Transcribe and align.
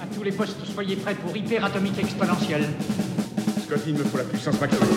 À 0.00 0.06
tous 0.14 0.22
les 0.22 0.32
postes, 0.32 0.64
soyez 0.74 0.96
prêts 0.96 1.14
pour 1.14 1.36
hyperatomique 1.36 1.98
exponentielle. 1.98 2.66
Scott, 3.66 3.80
il 3.86 3.94
me 3.94 4.04
faut 4.04 4.18
la 4.18 4.24
puissance 4.24 4.60
maximale. 4.60 4.88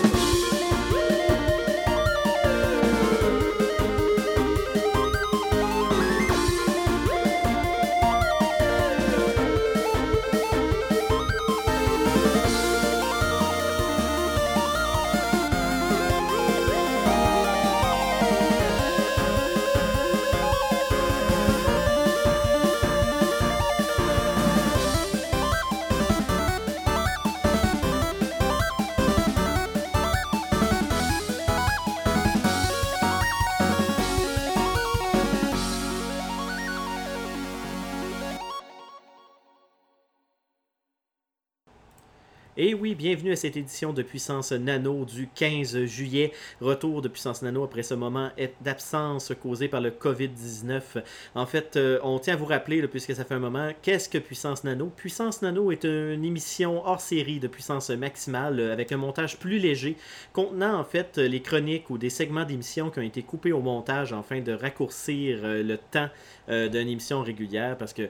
Oui, 42.81 42.95
bienvenue 42.95 43.31
à 43.31 43.35
cette 43.35 43.57
édition 43.57 43.93
de 43.93 44.01
Puissance 44.01 44.51
Nano 44.53 45.05
du 45.05 45.29
15 45.35 45.85
juillet. 45.85 46.31
Retour 46.61 47.03
de 47.03 47.09
Puissance 47.09 47.43
Nano 47.43 47.63
après 47.63 47.83
ce 47.83 47.93
moment 47.93 48.31
d'absence 48.61 49.33
causé 49.39 49.67
par 49.67 49.81
le 49.81 49.91
COVID-19. 49.91 50.81
En 51.35 51.45
fait, 51.45 51.75
euh, 51.75 51.99
on 52.01 52.17
tient 52.17 52.33
à 52.33 52.37
vous 52.37 52.45
rappeler, 52.45 52.81
puisque 52.87 53.13
ça 53.13 53.23
fait 53.23 53.35
un 53.35 53.39
moment, 53.39 53.69
qu'est-ce 53.83 54.09
que 54.09 54.17
Puissance 54.17 54.63
Nano? 54.63 54.87
Puissance 54.95 55.43
Nano 55.43 55.71
est 55.71 55.83
une 55.83 56.25
émission 56.25 56.81
hors 56.83 57.01
série 57.01 57.39
de 57.39 57.47
puissance 57.47 57.91
maximale 57.91 58.59
euh, 58.59 58.73
avec 58.73 58.91
un 58.91 58.97
montage 58.97 59.37
plus 59.37 59.59
léger, 59.59 59.95
contenant 60.33 60.79
en 60.79 60.83
fait 60.83 61.19
les 61.19 61.41
chroniques 61.41 61.91
ou 61.91 61.99
des 61.99 62.09
segments 62.09 62.45
d'émissions 62.45 62.89
qui 62.89 62.97
ont 62.97 63.03
été 63.03 63.21
coupés 63.21 63.51
au 63.51 63.61
montage 63.61 64.11
afin 64.11 64.41
de 64.41 64.53
raccourcir 64.53 65.41
euh, 65.43 65.61
le 65.61 65.77
temps 65.77 66.09
euh, 66.49 66.67
d'une 66.67 66.87
émission 66.87 67.21
régulière 67.21 67.77
parce 67.77 67.93
que 67.93 68.09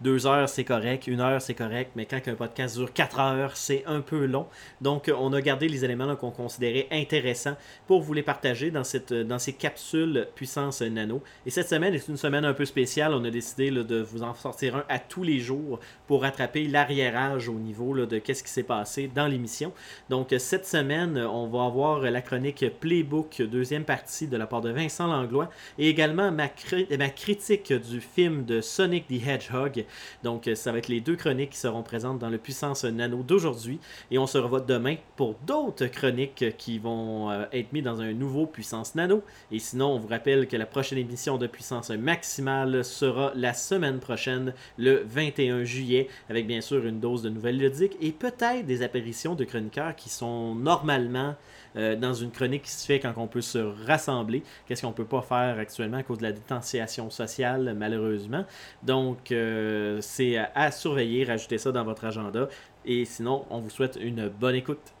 deux 0.00 0.26
heures, 0.26 0.48
c'est 0.48 0.64
correct. 0.64 1.06
Une 1.06 1.20
heure, 1.20 1.42
c'est 1.42 1.54
correct. 1.54 1.92
Mais 1.94 2.06
quand 2.06 2.20
un 2.26 2.34
podcast 2.34 2.76
dure 2.76 2.92
quatre 2.92 3.20
heures, 3.20 3.56
c'est 3.56 3.84
un 3.86 4.00
peu 4.00 4.24
long. 4.24 4.46
Donc, 4.80 5.10
on 5.14 5.32
a 5.32 5.40
gardé 5.40 5.68
les 5.68 5.84
éléments 5.84 6.16
qu'on 6.16 6.30
considérait 6.30 6.86
intéressants 6.90 7.56
pour 7.86 8.00
vous 8.00 8.14
les 8.14 8.22
partager 8.22 8.70
dans, 8.70 8.84
cette, 8.84 9.12
dans 9.12 9.38
ces 9.38 9.52
capsules 9.52 10.28
puissance 10.34 10.82
nano. 10.82 11.22
Et 11.44 11.50
cette 11.50 11.68
semaine 11.68 11.94
est 11.94 12.08
une 12.08 12.16
semaine 12.16 12.44
un 12.44 12.54
peu 12.54 12.64
spéciale. 12.64 13.12
On 13.14 13.24
a 13.24 13.30
décidé 13.30 13.70
de 13.70 14.00
vous 14.00 14.22
en 14.22 14.34
sortir 14.34 14.76
un 14.76 14.84
à 14.88 14.98
tous 14.98 15.22
les 15.22 15.38
jours 15.38 15.80
pour 16.06 16.22
rattraper 16.22 16.66
l'arriérage 16.66 17.48
au 17.48 17.54
niveau 17.54 17.94
de 18.06 18.18
qu'est-ce 18.18 18.42
qui 18.42 18.50
s'est 18.50 18.62
passé 18.62 19.10
dans 19.14 19.26
l'émission. 19.26 19.72
Donc, 20.08 20.34
cette 20.38 20.66
semaine, 20.66 21.18
on 21.18 21.46
va 21.46 21.64
avoir 21.64 22.00
la 22.00 22.22
chronique 22.22 22.64
Playbook, 22.80 23.42
deuxième 23.42 23.84
partie 23.84 24.26
de 24.26 24.36
la 24.36 24.46
part 24.46 24.60
de 24.60 24.70
Vincent 24.70 25.06
Langlois, 25.06 25.50
et 25.78 25.88
également 25.88 26.32
ma 26.32 26.48
critique 26.48 27.72
du 27.72 28.00
film 28.00 28.44
de 28.44 28.60
Sonic 28.60 29.06
the 29.06 29.26
Hedgehog. 29.26 29.84
Donc, 30.22 30.48
euh, 30.48 30.54
ça 30.54 30.72
va 30.72 30.78
être 30.78 30.88
les 30.88 31.00
deux 31.00 31.16
chroniques 31.16 31.50
qui 31.50 31.58
seront 31.58 31.82
présentes 31.82 32.18
dans 32.18 32.30
le 32.30 32.38
Puissance 32.38 32.84
Nano 32.84 33.22
d'aujourd'hui. 33.22 33.78
Et 34.10 34.18
on 34.18 34.26
se 34.26 34.38
revoit 34.38 34.60
demain 34.60 34.96
pour 35.16 35.34
d'autres 35.46 35.86
chroniques 35.86 36.56
qui 36.56 36.78
vont 36.78 37.30
euh, 37.30 37.44
être 37.52 37.72
mises 37.72 37.84
dans 37.84 38.00
un 38.00 38.12
nouveau 38.12 38.46
Puissance 38.46 38.94
Nano. 38.94 39.22
Et 39.50 39.58
sinon, 39.58 39.94
on 39.94 39.98
vous 39.98 40.08
rappelle 40.08 40.46
que 40.46 40.56
la 40.56 40.66
prochaine 40.66 40.98
émission 40.98 41.38
de 41.38 41.46
Puissance 41.46 41.90
Maximale 41.90 42.84
sera 42.84 43.32
la 43.34 43.54
semaine 43.54 43.98
prochaine, 43.98 44.54
le 44.78 45.02
21 45.06 45.64
juillet, 45.64 46.08
avec 46.28 46.46
bien 46.46 46.60
sûr 46.60 46.86
une 46.86 47.00
dose 47.00 47.22
de 47.22 47.28
nouvelles 47.28 47.58
ludiques 47.58 47.96
et 48.00 48.12
peut-être 48.12 48.66
des 48.66 48.82
apparitions 48.82 49.34
de 49.34 49.44
chroniqueurs 49.44 49.96
qui 49.96 50.08
sont 50.08 50.54
normalement 50.54 51.34
euh, 51.76 51.96
dans 51.96 52.14
une 52.14 52.30
chronique 52.30 52.62
qui 52.62 52.70
se 52.70 52.86
fait 52.86 53.00
quand 53.00 53.12
on 53.16 53.26
peut 53.26 53.40
se 53.40 53.58
rassembler. 53.86 54.42
Qu'est-ce 54.66 54.82
qu'on 54.82 54.92
peut 54.92 55.04
pas 55.04 55.22
faire 55.22 55.58
actuellement 55.58 55.98
à 55.98 56.02
cause 56.02 56.18
de 56.18 56.24
la 56.24 56.32
distanciation 56.32 57.10
sociale, 57.10 57.74
malheureusement. 57.76 58.44
Donc, 58.82 59.32
euh, 59.32 59.98
c'est 60.00 60.36
à, 60.36 60.50
à 60.54 60.70
surveiller. 60.70 61.24
Rajoutez 61.24 61.58
ça 61.58 61.72
dans 61.72 61.84
votre 61.84 62.04
agenda. 62.04 62.48
Et 62.84 63.04
sinon, 63.04 63.46
on 63.50 63.60
vous 63.60 63.70
souhaite 63.70 63.98
une 64.00 64.28
bonne 64.28 64.54
écoute. 64.54 64.92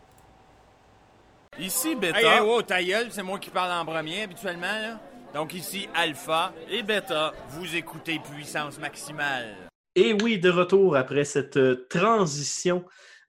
Ici, 1.58 1.94
Beta. 1.94 2.18
Hey, 2.18 2.26
hey, 2.26 2.40
wow, 2.40 2.62
ta 2.62 2.82
gueule, 2.82 3.08
c'est 3.10 3.22
moi 3.22 3.38
qui 3.38 3.50
parle 3.50 3.72
en 3.72 3.84
premier 3.84 4.22
habituellement, 4.22 4.66
là. 4.66 5.00
Donc 5.34 5.54
ici, 5.54 5.88
Alpha. 5.94 6.52
Et 6.70 6.82
Beta. 6.82 7.32
Vous 7.50 7.76
écoutez 7.76 8.18
Puissance 8.18 8.78
Maximale. 8.78 9.56
Et 9.94 10.14
oui, 10.22 10.38
de 10.38 10.50
retour 10.50 10.96
après 10.96 11.24
cette 11.24 11.56
euh, 11.56 11.86
transition 11.90 12.84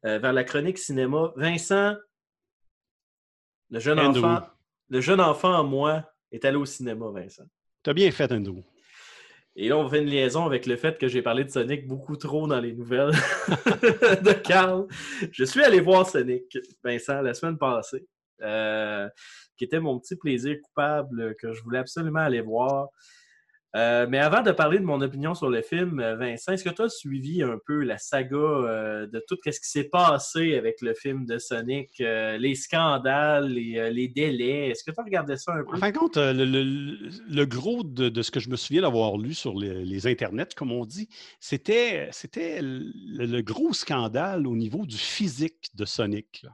euh, 0.06 0.19
vers 0.19 0.34
la 0.34 0.44
chronique 0.44 0.78
cinéma. 0.78 1.31
Vincent, 1.35 1.96
le 3.72 3.80
jeune 3.80 4.00
Andrew. 4.00 4.24
enfant, 4.26 4.48
le 4.90 5.02
jeune 5.02 5.22
enfant 5.22 5.56
en 5.56 5.64
moi 5.64 6.04
est 6.32 6.46
allé 6.46 6.58
au 6.58 6.66
cinéma, 6.66 7.08
Vincent. 7.09 7.46
T'as 7.84 7.94
bien 7.94 8.12
fait, 8.12 8.32
Andrew. 8.32 8.62
Et 9.56 9.68
là, 9.68 9.78
on 9.78 9.90
fait 9.90 10.00
une 10.00 10.09
liaison 10.09 10.46
avec 10.46 10.66
le 10.66 10.78
fait 10.78 10.98
que 10.98 11.08
j'ai 11.08 11.22
parlé 11.22 11.44
de 11.44 11.50
Sonic 11.50 11.88
beaucoup 11.88 12.16
trop 12.16 12.48
dans 12.48 12.59
les 12.59 12.74
nouvelles 12.74 13.12
de 14.22 14.34
Carl. 14.34 14.88
Je 15.32 15.44
suis 15.44 15.62
allé 15.62 15.82
voir 15.82 16.08
Sonic, 16.08 16.58
Vincent, 16.84 17.22
la 17.22 17.34
semaine 17.34 17.58
passée, 17.58 18.06
euh, 18.42 19.09
qui 19.58 19.66
était 19.66 19.80
mon 19.80 20.00
petit 20.00 20.16
plaisir 20.16 20.56
coupable 20.62 21.36
que 21.36 21.52
je 21.52 21.62
voulais 21.64 21.80
absolument 21.80 22.20
aller 22.20 22.42
voir. 22.42 22.90
Euh, 23.76 24.06
mais 24.09 24.20
avant 24.20 24.42
de 24.42 24.52
parler 24.52 24.80
de 24.80 24.84
mon 24.84 25.00
opinion 25.02 25.34
sur 25.34 25.50
le 25.50 25.62
film, 25.62 26.00
euh, 26.02 26.16
Vincent, 26.18 26.52
est-ce 26.52 26.64
que 26.66 26.70
tu 26.70 26.82
as 26.82 26.90
suivi 26.90 27.42
un 27.42 27.58
peu 27.66 27.84
la 27.84 27.98
saga 27.98 28.36
euh, 28.36 29.08
de 29.08 29.24
tout 29.28 29.38
ce 29.46 29.50
qui 29.52 29.70
s'est 29.70 29.86
passé 29.90 30.56
avec 30.56 30.82
le 30.82 30.94
film 30.94 31.26
de 31.26 31.38
Sonic, 31.38 31.90
euh, 32.02 32.38
les 32.38 32.56
scandales, 32.56 33.48
les, 33.48 33.90
les 33.92 34.08
délais? 34.09 34.70
Est-ce 34.70 34.84
que 34.84 34.92
tu 34.92 35.00
as 35.00 35.04
regardé 35.04 35.38
ça 35.38 35.54
un 35.54 35.64
peu? 35.64 35.76
En 35.76 35.80
fin 35.80 35.92
de 35.92 35.98
compte, 35.98 36.18
le, 36.18 36.34
le- 36.46 37.09
le 37.30 37.46
gros 37.46 37.84
de, 37.84 38.09
de 38.09 38.22
ce 38.22 38.30
que 38.32 38.40
je 38.42 38.50
me 38.50 38.58
souviens 38.58 38.82
d'avoir 38.82 39.18
lu 39.18 39.34
sur 39.34 39.58
les, 39.58 39.86
les 39.86 40.06
internets, 40.08 40.53
comme 40.56 40.72
on 40.74 40.86
dit, 40.86 41.08
c'était 41.40 42.09
c'était 42.12 42.62
le, 42.62 42.92
le 43.26 43.42
gros 43.42 43.74
scandale 43.74 44.48
au 44.48 44.56
niveau 44.56 44.86
du 44.86 44.98
physique 44.98 45.70
de 45.76 45.86
Sonic. 45.86 46.42
Là. 46.44 46.52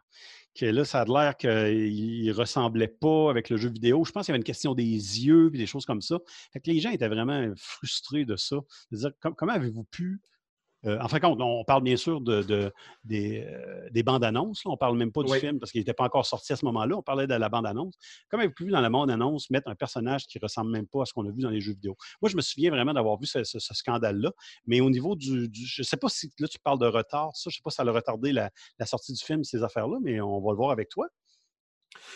Là, 0.61 0.85
ça 0.85 1.01
a 1.01 1.05
l'air 1.05 1.37
qu'il 1.37 2.25
ne 2.25 2.33
ressemblait 2.33 2.87
pas 2.87 3.29
avec 3.29 3.49
le 3.49 3.57
jeu 3.57 3.69
vidéo. 3.69 4.03
Je 4.05 4.11
pense 4.11 4.25
qu'il 4.25 4.31
y 4.31 4.33
avait 4.33 4.39
une 4.39 4.43
question 4.43 4.73
des 4.73 4.83
yeux 4.83 5.51
et 5.53 5.57
des 5.57 5.65
choses 5.65 5.85
comme 5.85 6.01
ça. 6.01 6.19
Fait 6.51 6.59
que 6.59 6.69
les 6.69 6.79
gens 6.79 6.89
étaient 6.89 7.07
vraiment 7.07 7.51
frustrés 7.55 8.25
de 8.25 8.35
ça. 8.35 8.57
Comment 9.37 9.53
avez-vous 9.53 9.85
pu. 9.85 10.21
Euh, 10.87 10.97
en 11.01 11.07
fin 11.07 11.17
de 11.17 11.21
compte, 11.21 11.41
on 11.41 11.63
parle 11.65 11.83
bien 11.83 11.97
sûr 11.97 12.21
de, 12.21 12.41
de- 12.43 12.71
des, 13.03 13.43
euh, 13.45 13.89
des 13.91 14.03
bandes 14.03 14.23
annonces. 14.23 14.63
là. 14.65 14.69
On 14.71 14.73
ne 14.73 14.77
parle 14.77 14.97
même 14.97 15.11
pas 15.11 15.23
du 15.23 15.31
Oui. 15.31 15.39
film 15.39 15.59
parce 15.59 15.71
qu'il 15.71 15.81
n'était 15.81 15.93
pas 15.93 16.05
encore 16.05 16.25
sorti 16.25 16.53
à 16.53 16.55
ce 16.55 16.65
moment-là. 16.65 16.95
On 16.97 17.01
parlait 17.01 17.27
de 17.27 17.33
la 17.33 17.49
bande 17.49 17.65
annonce. 17.65 17.95
Comment 18.29 18.41
avez-vous 18.41 18.53
pu, 18.55 18.69
dans 18.71 18.81
la 18.81 18.89
bande-annonce, 18.89 19.49
mettre 19.49 19.67
un 19.69 19.75
personnage 19.75 20.25
qui 20.27 20.39
ressemble 20.39 20.71
même 20.71 20.87
pas 20.87 21.01
à 21.01 21.05
ce 21.05 21.13
qu'on 21.13 21.27
a 21.27 21.31
vu 21.31 21.41
dans 21.41 21.49
les 21.49 21.59
jeux 21.61 21.73
vidéo? 21.73 21.95
Moi, 22.21 22.29
je 22.29 22.35
me 22.37 22.41
souviens 22.41 22.71
vraiment 22.71 22.93
d'avoir 22.93 23.19
vu 23.19 23.25
ce, 23.25 23.43
ce- 23.43 23.59
ce 23.59 23.73
scandale-là, 23.73 24.31
mais 24.65 24.79
au 24.81 24.89
niveau 24.89 25.15
du, 25.15 25.49
du- 25.49 25.65
Je 25.65 25.81
ne 25.81 25.85
sais 25.85 25.97
pas 25.97 26.09
si 26.09 26.31
là, 26.39 26.47
tu 26.47 26.59
parles 26.59 26.79
de 26.79 26.87
retard, 26.87 27.35
ça, 27.35 27.49
je 27.49 27.55
ne 27.55 27.57
sais 27.57 27.61
pas 27.63 27.69
si 27.71 27.75
ça 27.75 27.83
a 27.83 27.91
retardé 27.91 28.31
la, 28.31 28.49
la 28.79 28.85
sortie 28.85 29.13
du 29.13 29.23
film, 29.23 29.43
ces 29.43 29.63
affaires-là, 29.63 29.97
mais 30.01 30.21
on 30.21 30.39
va 30.41 30.51
le 30.51 30.57
voir 30.57 30.71
avec 30.71 30.89
toi. 30.89 31.07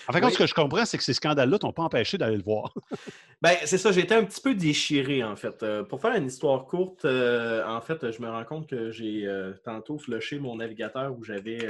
En 0.08 0.14
fait, 0.14 0.24
Oui. 0.24 0.32
ce 0.32 0.38
que 0.38 0.48
je 0.48 0.54
comprends, 0.54 0.86
c'est 0.86 0.98
que 0.98 1.04
ces 1.04 1.14
scandales-là 1.14 1.60
t'ont 1.60 1.74
pas 1.74 1.84
empêché 1.84 2.18
d'aller 2.18 2.38
le 2.38 2.44
voir. 2.44 2.74
Ben, 3.44 3.56
c'est 3.66 3.80
ça, 3.80 3.92
j'ai 3.92 4.02
été 4.02 4.14
un 4.14 4.24
petit 4.24 4.40
peu 4.40 4.54
déchiré, 4.54 5.24
en 5.24 5.36
fait. 5.36 5.64
Euh, 5.64 5.84
pour 5.84 6.00
faire 6.00 6.16
une 6.16 6.28
histoire 6.28 6.66
courte, 6.66 7.06
euh, 7.06 7.66
en 7.66 7.82
fait, 7.82 8.12
je 8.12 8.22
me 8.22 8.30
rends 8.30 8.44
compte 8.44 8.70
que 8.70 8.92
j'ai 8.92 9.26
euh, 9.26 9.54
tantôt 9.66 9.98
flushé 9.98 10.38
mon 10.38 10.58
navigateur 10.58 11.18
où 11.18 11.24
j'avais 11.24 11.68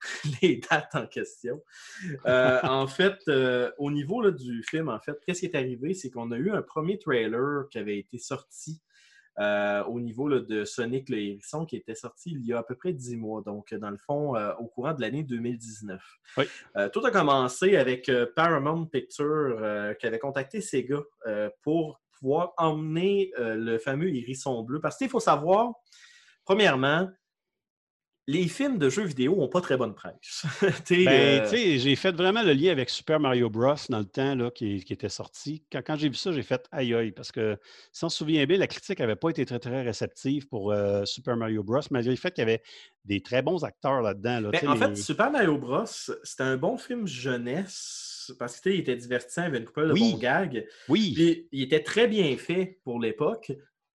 les 0.42 0.60
dates 0.68 0.92
en 0.94 1.06
question. 1.06 1.62
En 2.24 2.88
fait, 2.88 3.20
au 3.78 3.92
niveau 3.92 4.22
là, 4.22 4.32
du 4.32 4.64
film, 4.64 4.88
en 4.88 4.98
fait, 4.98 5.16
qu'est-ce 5.24 5.40
qui 5.40 5.46
est 5.46 5.54
arrivé? 5.54 5.94
C'est 5.94 6.10
qu'on 6.10 6.32
a 6.32 6.36
eu 6.36 6.50
un 6.50 6.62
premier 6.62 6.98
trailer 6.98 7.68
qui 7.70 7.78
avait 7.78 7.98
été 7.98 8.18
sorti 8.18 8.80
euh, 9.38 9.82
au 9.84 10.00
niveau 10.00 10.28
là, 10.28 10.40
de 10.40 10.64
Sonic 10.64 11.08
le 11.08 11.18
Hérisson 11.18 11.66
qui 11.66 11.76
était 11.76 11.94
sorti 11.94 12.30
il 12.30 12.44
y 12.46 12.52
a 12.52 12.58
à 12.58 12.62
peu 12.62 12.76
près 12.76 12.92
10 12.92 13.16
mois, 13.16 13.42
donc 13.42 13.74
dans 13.74 13.90
le 13.90 13.98
fond, 13.98 14.36
euh, 14.36 14.52
au 14.60 14.66
courant 14.66 14.94
de 14.94 15.00
l'année 15.00 15.22
2019. 15.22 16.00
Oui. 16.36 16.44
Euh, 16.76 16.88
tout 16.88 17.04
a 17.04 17.10
commencé 17.10 17.76
avec 17.76 18.08
euh, 18.08 18.26
Paramount 18.36 18.86
Pictures 18.86 19.58
euh, 19.60 19.94
qui 19.94 20.06
avait 20.06 20.18
contacté 20.18 20.60
Sega 20.60 21.00
euh, 21.26 21.50
pour 21.62 22.00
pouvoir 22.12 22.54
emmener 22.56 23.32
euh, 23.38 23.56
le 23.56 23.78
fameux 23.78 24.14
hérisson 24.14 24.62
bleu. 24.62 24.80
Parce 24.80 24.96
qu'il 24.96 25.08
faut 25.08 25.20
savoir, 25.20 25.72
premièrement, 26.44 27.08
les 28.26 28.48
films 28.48 28.78
de 28.78 28.88
jeux 28.88 29.04
vidéo 29.04 29.36
n'ont 29.36 29.48
pas 29.48 29.60
très 29.60 29.76
bonne 29.76 29.94
presse. 29.94 30.44
Ben, 30.90 31.42
euh, 31.42 31.46
j'ai 31.52 31.94
fait 31.96 32.12
vraiment 32.12 32.42
le 32.42 32.52
lien 32.54 32.72
avec 32.72 32.88
Super 32.88 33.20
Mario 33.20 33.50
Bros. 33.50 33.74
dans 33.90 33.98
le 33.98 34.04
temps 34.06 34.34
là, 34.34 34.50
qui, 34.50 34.82
qui 34.82 34.92
était 34.94 35.08
sorti. 35.10 35.62
Quand, 35.70 35.82
quand 35.86 35.96
j'ai 35.96 36.08
vu 36.08 36.14
ça, 36.14 36.32
j'ai 36.32 36.42
fait 36.42 36.66
aïe 36.72 36.94
aïe, 36.94 37.12
parce 37.12 37.30
que 37.32 37.58
si 37.92 38.04
on 38.04 38.08
se 38.08 38.16
souvient 38.18 38.44
bien, 38.46 38.56
la 38.58 38.66
critique 38.66 38.98
n'avait 39.00 39.16
pas 39.16 39.28
été 39.30 39.44
très, 39.44 39.58
très 39.58 39.82
réceptive 39.82 40.48
pour 40.48 40.72
euh, 40.72 41.04
Super 41.04 41.36
Mario 41.36 41.62
Bros. 41.62 41.80
Malgré 41.90 42.10
le 42.12 42.16
fait 42.16 42.30
qu'il 42.30 42.42
y 42.42 42.46
avait 42.48 42.62
des 43.04 43.20
très 43.20 43.42
bons 43.42 43.62
acteurs 43.64 44.00
là-dedans. 44.00 44.40
Là, 44.40 44.50
Ben, 44.52 44.68
en 44.68 44.76
fait, 44.76 44.88
les- 44.88 44.96
Super 44.96 45.30
Mario 45.30 45.58
Bros, 45.58 45.84
c'était 45.86 46.42
un 46.44 46.56
bon 46.56 46.78
film 46.78 47.06
jeunesse 47.06 48.32
parce 48.38 48.58
qu'il 48.60 48.76
était 48.76 48.96
divertissant, 48.96 49.42
il 49.42 49.44
y 49.44 49.48
avait 49.48 49.58
une 49.58 49.66
couple 49.66 49.88
de 49.88 49.92
Oui. 49.92 50.12
bons 50.12 50.18
gags. 50.18 50.66
oui, 50.88 51.12
Puis, 51.14 51.48
il 51.52 51.62
était 51.62 51.82
très 51.82 52.08
bien 52.08 52.34
fait 52.38 52.78
pour 52.82 52.98
l'époque, 52.98 53.52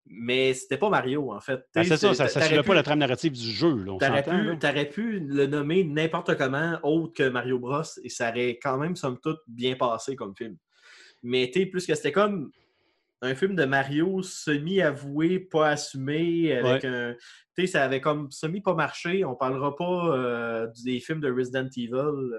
mais 0.09 0.53
c'était 0.53 0.77
pas 0.77 0.89
Mario, 0.89 1.31
en 1.31 1.39
fait. 1.39 1.61
Ben, 1.75 1.83
c'est 1.83 1.97
ça, 1.97 2.13
ça 2.13 2.23
ne 2.25 2.29
suivait 2.45 2.61
pu- 2.63 2.67
pas 2.67 2.73
la 2.73 2.83
trame 2.83 2.99
narrative 2.99 3.31
du 3.31 3.39
jeu. 3.51 3.85
T'aurais 3.85 4.23
s'entend, 4.23 4.85
pu, 4.91 5.19
le 5.19 5.45
nommer 5.45 5.83
n'importe 5.83 6.35
comment 6.37 6.79
autre 6.83 7.13
que 7.13 7.29
Mario 7.29 7.59
Bros 7.59 7.83
et 8.03 8.09
ça 8.09 8.29
aurait 8.29 8.57
quand 8.61 8.77
même, 8.77 8.95
somme 8.95 9.19
toute, 9.21 9.39
bien 9.47 9.75
passé 9.75 10.15
comme 10.15 10.35
film. 10.35 10.57
Mais 11.21 11.51
tu 11.53 11.59
sais, 11.59 11.65
plus 11.67 11.85
que 11.85 11.93
c'était 11.95 12.11
comme 12.11 12.51
un 13.21 13.35
film 13.35 13.55
de 13.55 13.65
Mario 13.65 14.21
semi-avoué, 14.23 15.39
pas 15.39 15.69
assumé, 15.69 16.53
avec 16.53 16.85
un. 16.85 17.13
Tu 17.55 17.65
sais, 17.65 17.67
ça 17.73 17.83
avait 17.83 18.01
comme 18.01 18.31
semi 18.31 18.61
pas 18.61 18.73
marché. 18.73 19.25
On 19.25 19.35
parlera 19.35 19.75
pas 19.75 20.15
euh, 20.17 20.67
des 20.85 20.99
films 20.99 21.19
de 21.19 21.31
Resident 21.31 21.67
Evil. 21.75 21.93
euh, 21.93 22.37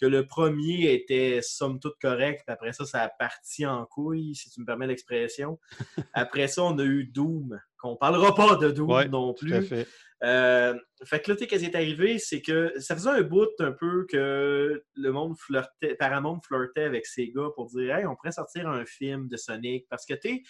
que 0.00 0.06
le 0.06 0.26
premier 0.26 0.92
était 0.94 1.40
somme 1.42 1.78
toute 1.78 1.98
correct, 2.00 2.42
puis 2.46 2.52
après 2.52 2.72
ça, 2.72 2.86
ça 2.86 3.02
a 3.02 3.08
parti 3.08 3.66
en 3.66 3.84
couille, 3.84 4.34
si 4.34 4.48
tu 4.50 4.60
me 4.60 4.66
permets 4.66 4.86
l'expression. 4.86 5.58
Après 6.14 6.48
ça, 6.48 6.62
on 6.62 6.78
a 6.78 6.84
eu 6.84 7.04
Doom, 7.04 7.60
qu'on 7.78 7.96
parlera 7.96 8.34
pas 8.34 8.56
de 8.56 8.70
Doom 8.70 8.90
Ouais, 8.90 9.08
non 9.08 9.34
Tout 9.34 9.44
plus. 9.44 9.54
à 9.54 9.62
fait. 9.62 9.86
Euh, 10.22 10.74
fait 11.04 11.20
que 11.20 11.30
là, 11.30 11.36
tu 11.36 11.42
sais, 11.42 11.46
qu'est-ce 11.46 11.64
qui 11.64 11.70
est 11.70 11.76
arrivé, 11.76 12.18
c'est 12.18 12.42
que 12.42 12.72
ça 12.78 12.94
faisait 12.94 13.10
un 13.10 13.22
bout 13.22 13.48
un 13.58 13.72
peu 13.72 14.06
que 14.06 14.82
le 14.94 15.12
monde 15.12 15.36
flirtait, 15.38 15.94
Paramount 15.94 16.40
flirtait 16.42 16.84
avec 16.84 17.06
Sega 17.06 17.48
pour 17.54 17.66
dire 17.66 17.96
Hey, 17.96 18.06
on 18.06 18.16
pourrait 18.16 18.32
sortir 18.32 18.68
un 18.68 18.84
film 18.84 19.28
de 19.28 19.36
Sonic. 19.36 19.86
Parce 19.88 20.04
que 20.04 20.14
tu 20.14 20.28
sais, 20.28 20.42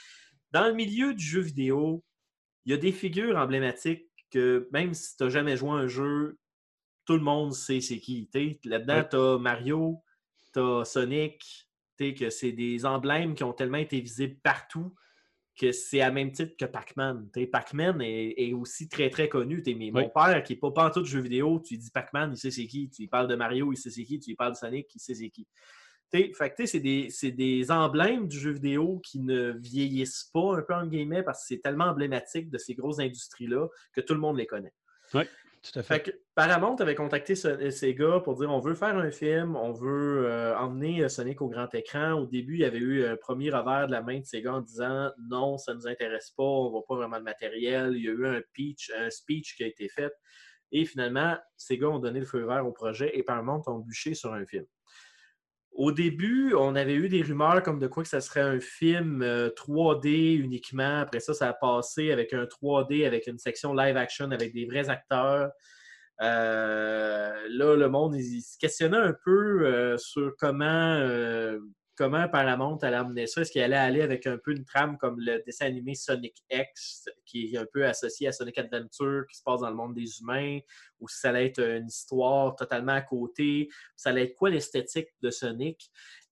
dans 0.51 0.67
le 0.67 0.75
milieu 0.75 1.15
du 1.15 1.25
jeu 1.25 1.41
vidéo, 1.41 2.05
il 2.65 2.73
y 2.73 2.75
a 2.75 2.79
des 2.79 2.93
figures 2.93 3.37
emblématiques 3.37 4.09
que 4.31 4.69
même 4.73 4.95
si 4.95 5.17
tu 5.17 5.25
n'as 5.25 5.31
jamais 5.31 5.57
joué 5.57 5.71
à 5.71 5.75
un 5.75 5.87
jeu, 5.87 6.39
tout 7.11 7.17
le 7.17 7.25
monde 7.25 7.53
sait 7.53 7.81
c'est 7.81 7.99
qui. 7.99 8.31
Là-dedans, 8.65 9.03
tu 9.11 9.17
as 9.17 9.39
Mario, 9.39 10.01
tu 10.53 10.61
as 10.61 10.85
Sonic, 10.85 11.69
que 11.99 12.31
c'est 12.31 12.53
des 12.53 12.87
emblèmes 12.87 13.35
qui 13.35 13.43
ont 13.43 13.53
tellement 13.53 13.79
été 13.79 14.01
visibles 14.01 14.37
partout 14.45 14.95
que 15.59 15.73
c'est 15.73 16.01
à 16.01 16.13
même 16.13 16.31
titre 16.31 16.57
que 16.57 16.67
Pac-Man. 16.67 17.29
Pac-Man 17.51 18.01
est, 18.01 18.35
est 18.39 18.53
aussi 18.53 18.89
très 18.89 19.11
très 19.11 19.29
connu. 19.29 19.61
Mais 19.67 19.75
Oui. 19.75 19.91
Mon 19.91 20.09
père, 20.09 20.41
qui 20.45 20.53
n'est 20.53 20.59
pas 20.61 20.71
pantoute 20.71 21.03
de 21.03 21.09
jeux 21.09 21.21
vidéo, 21.21 21.61
tu 21.67 21.75
lui 21.75 21.79
dis 21.81 21.91
Pac-Man, 21.91 22.31
il 22.33 22.37
sait 22.39 22.53
c'est 22.53 22.69
qui. 22.69 22.89
Tu 22.89 23.03
lui 23.03 23.09
parles 23.09 23.27
de 23.27 23.35
Mario, 23.35 23.73
il 23.73 23.77
sait 23.77 23.91
c'est 23.91 24.05
qui. 24.05 24.21
Tu 24.21 24.31
lui 24.31 24.37
parles 24.37 24.53
de 24.53 24.59
Sonic, 24.59 24.87
il 24.95 25.01
sait 25.01 25.15
c'est 25.15 25.31
qui. 25.31 25.49
Tu 26.13 26.19
sais, 26.19 26.33
fait 26.33 26.55
que, 26.55 26.65
c'est 26.65 26.79
des, 26.79 27.11
c'est 27.11 27.33
des 27.33 27.73
emblèmes 27.73 28.29
du 28.29 28.39
jeu 28.39 28.53
vidéo 28.53 29.01
qui 29.01 29.19
ne 29.19 29.51
vieillissent 29.59 30.31
pas 30.33 30.59
un 30.59 30.63
peu 30.63 30.75
en 30.75 30.87
guillemets 30.87 31.25
parce 31.25 31.41
que 31.41 31.49
c'est 31.49 31.61
tellement 31.61 31.87
emblématique 31.87 32.51
de 32.51 32.59
ces 32.59 32.75
grosses 32.75 33.01
industries-là 33.01 33.67
que 33.93 34.01
tout 34.01 34.15
le 34.15 34.21
monde 34.21 34.39
les 34.39 34.47
connaît. 34.47 34.73
Tout 35.63 35.79
à 35.79 35.83
fait. 35.83 36.03
Que 36.03 36.11
Paramount 36.35 36.77
avait 36.77 36.95
contacté 36.95 37.35
Ce- 37.35 37.47
euh, 37.47 37.71
Sega 37.71 38.21
pour 38.21 38.35
dire 38.37 38.51
on 38.51 38.61
veut 38.61 38.75
faire 38.75 38.97
un 38.97 39.11
film, 39.11 39.57
on 39.57 39.73
veut 39.73 40.27
euh, 40.27 40.57
emmener 40.57 41.03
euh, 41.03 41.09
Sonic 41.09 41.43
au 41.43 41.49
grand 41.49 41.73
écran. 41.75 42.13
Au 42.15 42.27
début, 42.27 42.55
il 42.55 42.61
y 42.61 42.65
avait 42.65 42.79
eu 42.79 43.05
un 43.05 43.17
premier 43.17 43.51
revers 43.51 43.87
de 43.87 43.93
la 43.93 44.01
main 44.03 44.21
de 44.21 44.25
Sega 44.25 44.55
en 44.55 44.61
disant 44.63 45.11
non, 45.29 45.59
ça 45.59 45.73
ne 45.73 45.79
nous 45.79 45.87
intéresse 45.87 46.31
pas, 46.31 46.43
on 46.43 46.65
ne 46.67 46.71
voit 46.71 46.85
pas 46.89 46.97
vraiment 46.97 47.19
de 47.19 47.25
matériel. 47.25 47.93
Il 47.95 48.05
y 48.05 48.09
a 48.09 48.13
eu 48.13 48.27
un, 48.27 48.41
pitch, 48.55 48.91
un 48.97 49.11
speech 49.11 49.55
qui 49.57 49.65
a 49.65 49.67
été 49.67 49.89
fait. 49.91 50.13
Et 50.73 50.85
finalement, 50.87 51.37
Sega 51.59 51.89
ont 51.89 51.99
donné 51.99 52.21
le 52.21 52.27
feu 52.27 52.47
vert 52.47 52.67
au 52.67 52.73
projet 52.73 53.11
et 53.19 53.23
Paramount 53.23 53.63
ont 53.67 53.81
bûché 53.81 54.15
sur 54.15 54.33
un 54.33 54.47
film. 54.47 54.65
Au 55.73 55.93
début, 55.93 56.53
on 56.55 56.75
avait 56.75 56.95
eu 56.95 57.09
des 57.09 57.23
rumeurs 57.23 57.63
comme 57.63 57.79
de 57.79 57.87
quoi 57.87 58.03
que 58.03 58.09
ça 58.09 58.21
serait 58.21 58.41
un 58.41 58.61
film 58.61 59.23
euh, 59.23 59.51
3D 59.51 60.37
uniquement. 60.37 61.01
Après 61.01 61.21
ça, 61.21 61.33
ça 61.33 61.49
a 61.49 61.53
passé 61.53 62.11
avec 62.11 62.33
un 62.33 62.45
3D 62.45 63.07
avec 63.07 63.27
une 63.27 63.39
section 63.39 63.73
live 63.73 63.97
action 63.97 64.31
avec 64.31 64.53
des 64.53 64.67
vrais 64.67 64.89
acteurs. 64.91 65.51
Euh, 66.21 67.33
là, 67.49 67.77
le 67.77 67.89
monde 67.89 68.15
il, 68.17 68.43
se 68.43 68.59
questionnait 68.59 68.97
un 68.97 69.17
peu 69.25 69.67
euh, 69.67 69.97
sur 69.97 70.35
comment, 70.39 70.65
euh, 70.67 71.59
comment 72.01 72.27
Paramount 72.31 72.79
allait 72.79 72.97
amener 72.97 73.27
ça? 73.27 73.43
Est-ce 73.43 73.53
qu'il 73.53 73.61
allait 73.61 73.77
aller 73.77 74.01
avec 74.01 74.27
un 74.27 74.39
peu 74.39 74.53
une 74.53 74.65
trame 74.65 74.97
comme 74.97 75.21
le 75.21 75.43
dessin 75.45 75.67
animé 75.67 75.95
Sonic 75.95 76.35
X, 76.51 77.11
qui 77.27 77.55
est 77.55 77.59
un 77.59 77.67
peu 77.71 77.85
associé 77.85 78.27
à 78.27 78.33
Sonic 78.33 78.57
Adventure, 78.57 79.27
qui 79.31 79.37
se 79.37 79.43
passe 79.43 79.61
dans 79.61 79.69
le 79.69 79.77
monde 79.77 79.93
des 79.93 80.19
humains, 80.19 80.61
ou 80.99 81.09
si 81.09 81.21
ça 81.21 81.29
allait 81.29 81.49
être 81.49 81.61
une 81.61 81.89
histoire 81.89 82.57
totalement 82.57 82.95
à 82.95 83.03
côté? 83.03 83.69
Ça 83.97 84.09
allait 84.09 84.25
être 84.25 84.35
quoi 84.35 84.49
l'esthétique 84.49 85.09
de 85.21 85.29
Sonic? 85.29 85.91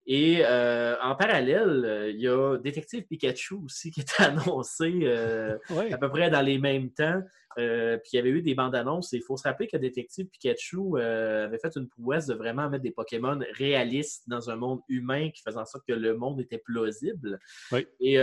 Et 0.09 0.39
euh, 0.45 0.95
en 1.01 1.15
parallèle, 1.15 2.13
il 2.15 2.21
y 2.21 2.29
a 2.29 2.57
Détective 2.57 3.03
Pikachu 3.03 3.55
aussi 3.65 3.91
qui 3.91 3.99
était 3.99 4.23
annoncé 4.23 5.01
euh, 5.03 5.57
à 5.91 5.97
peu 5.97 6.09
près 6.09 6.29
dans 6.29 6.41
les 6.41 6.57
mêmes 6.57 6.91
temps. 6.91 7.21
Euh, 7.59 7.97
puis 7.97 8.11
il 8.13 8.15
y 8.17 8.19
avait 8.19 8.29
eu 8.29 8.41
des 8.41 8.55
bandes 8.55 8.75
annonces. 8.75 9.11
Il 9.11 9.21
faut 9.23 9.35
se 9.35 9.43
rappeler 9.43 9.67
que 9.67 9.75
Détective 9.75 10.27
Pikachu 10.27 10.97
avait 11.01 11.57
fait 11.57 11.75
une 11.75 11.89
prouesse 11.89 12.27
de 12.27 12.35
vraiment 12.35 12.69
mettre 12.69 12.83
des 12.83 12.91
Pokémon 12.91 13.37
réalistes 13.57 14.23
dans 14.29 14.49
un 14.49 14.55
monde 14.55 14.79
humain 14.87 15.29
qui 15.31 15.41
faisait 15.41 15.57
en 15.57 15.65
sorte 15.65 15.85
que 15.85 15.93
le 15.93 16.15
monde 16.15 16.39
était 16.39 16.59
plausible. 16.59 17.39
Oui. 17.73 17.85
Et 17.99 18.13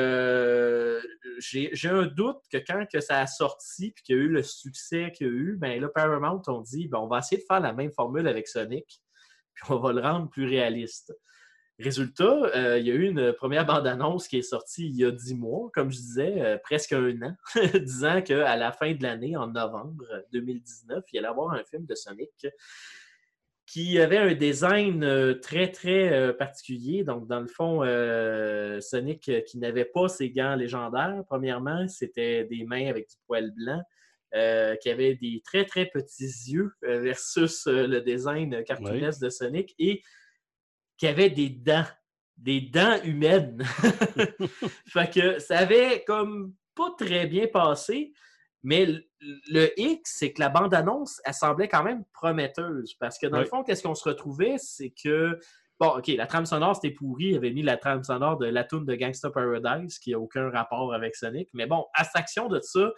j'ai 1.38 1.68
j'ai 1.72 1.88
un 1.90 2.06
doute 2.06 2.38
que 2.50 2.58
quand 2.58 2.86
que 2.90 3.00
ça 3.00 3.20
a 3.20 3.26
sorti 3.26 3.90
puis 3.90 4.04
qu'il 4.04 4.16
y 4.16 4.18
a 4.18 4.22
eu 4.22 4.28
le 4.28 4.42
succès 4.42 5.12
qu'il 5.12 5.26
y 5.26 5.30
a 5.30 5.32
eu, 5.32 5.56
ben 5.58 5.78
là, 5.82 5.88
Paramount 5.88 6.40
ont 6.46 6.62
dit 6.62 6.88
ben, 6.88 7.00
on 7.00 7.08
va 7.08 7.18
essayer 7.18 7.42
de 7.42 7.46
faire 7.46 7.60
la 7.60 7.74
même 7.74 7.92
formule 7.92 8.26
avec 8.26 8.48
Sonic, 8.48 9.02
puis 9.52 9.64
on 9.68 9.80
va 9.80 9.92
le 9.92 10.00
rendre 10.00 10.30
plus 10.30 10.46
réaliste. 10.46 11.12
Résultat, 11.78 12.50
euh, 12.54 12.78
il 12.78 12.86
y 12.86 12.90
a 12.90 12.94
eu 12.94 13.08
une 13.08 13.32
première 13.32 13.66
bande-annonce 13.66 14.28
qui 14.28 14.38
est 14.38 14.42
sortie 14.42 14.86
il 14.86 14.96
y 14.96 15.04
a 15.04 15.10
dix 15.10 15.34
mois, 15.34 15.70
comme 15.74 15.90
je 15.90 15.96
disais, 15.96 16.40
euh, 16.40 16.56
presque 16.56 16.92
un 16.92 17.20
an, 17.22 17.36
disant 17.74 18.22
qu'à 18.22 18.56
la 18.56 18.70
fin 18.70 18.92
de 18.92 19.02
l'année, 19.02 19.36
en 19.36 19.48
novembre 19.48 20.04
2019, 20.32 21.04
il 21.12 21.18
allait 21.18 21.26
y 21.26 21.30
avoir 21.30 21.52
un 21.52 21.64
film 21.64 21.84
de 21.84 21.94
Sonic 21.94 22.46
qui 23.66 23.98
avait 23.98 24.18
un 24.18 24.34
design 24.34 25.02
euh, 25.02 25.34
très, 25.34 25.72
très 25.72 26.32
particulier. 26.36 27.02
Donc, 27.02 27.26
dans 27.26 27.40
le 27.40 27.48
fond, 27.48 27.82
euh, 27.82 28.80
Sonic 28.80 29.30
qui 29.46 29.58
n'avait 29.58 29.86
pas 29.86 30.08
ses 30.08 30.30
gants 30.30 30.54
légendaires, 30.54 31.24
premièrement, 31.26 31.88
c'était 31.88 32.44
des 32.44 32.64
mains 32.64 32.88
avec 32.88 33.08
du 33.08 33.16
poil 33.26 33.50
blanc. 33.50 33.82
euh, 34.34 34.74
qui 34.76 34.90
avait 34.90 35.14
des 35.14 35.42
très 35.44 35.64
très 35.64 35.86
petits 35.86 36.24
yeux 36.24 36.72
euh, 36.84 36.98
versus 36.98 37.68
euh, 37.68 37.86
le 37.86 38.00
design 38.00 38.64
cartoonesque 38.64 39.20
de 39.20 39.28
Sonic 39.28 39.74
et 39.78 40.02
qui 41.04 41.08
avait 41.08 41.28
des 41.28 41.50
dents, 41.50 41.84
des 42.38 42.62
dents 42.62 42.98
humaines. 43.02 43.62
fait 44.88 45.12
que 45.12 45.38
ça 45.38 45.58
avait 45.58 46.02
comme 46.06 46.54
pas 46.74 46.94
très 46.98 47.26
bien 47.26 47.46
passé, 47.46 48.14
mais 48.62 48.86
le, 49.20 49.68
X, 49.78 50.14
c'est 50.16 50.32
que 50.32 50.40
la 50.40 50.48
bande-annonce, 50.48 51.20
elle 51.26 51.34
semblait 51.34 51.68
quand 51.68 51.82
même 51.82 52.04
prometteuse. 52.14 52.94
Parce 52.94 53.18
que 53.18 53.26
dans 53.26 53.40
le 53.40 53.44
fond, 53.44 53.62
qu'est-ce 53.64 53.82
qu'on 53.82 53.94
se 53.94 54.08
retrouvait, 54.08 54.56
c'est 54.56 54.94
que. 55.04 55.38
Bon, 55.78 55.88
OK, 55.98 56.06
la 56.06 56.26
trame 56.26 56.46
sonore, 56.46 56.74
c'était 56.74 56.94
pourri. 56.94 57.26
Il 57.26 57.36
avait 57.36 57.50
mis 57.50 57.62
la 57.62 57.76
trame 57.76 58.02
sonore 58.02 58.38
de 58.38 58.46
la 58.46 58.64
tune 58.64 58.86
de 58.86 58.94
Gangsta 58.94 59.28
Paradise, 59.28 59.98
qui 59.98 60.12
n'a 60.12 60.18
aucun 60.18 60.48
rapport 60.48 60.94
avec 60.94 61.16
Sonic. 61.16 61.50
Mais 61.52 61.66
bon, 61.66 61.84
abstraction 61.94 62.48
de 62.48 62.60
ça, 62.60 62.90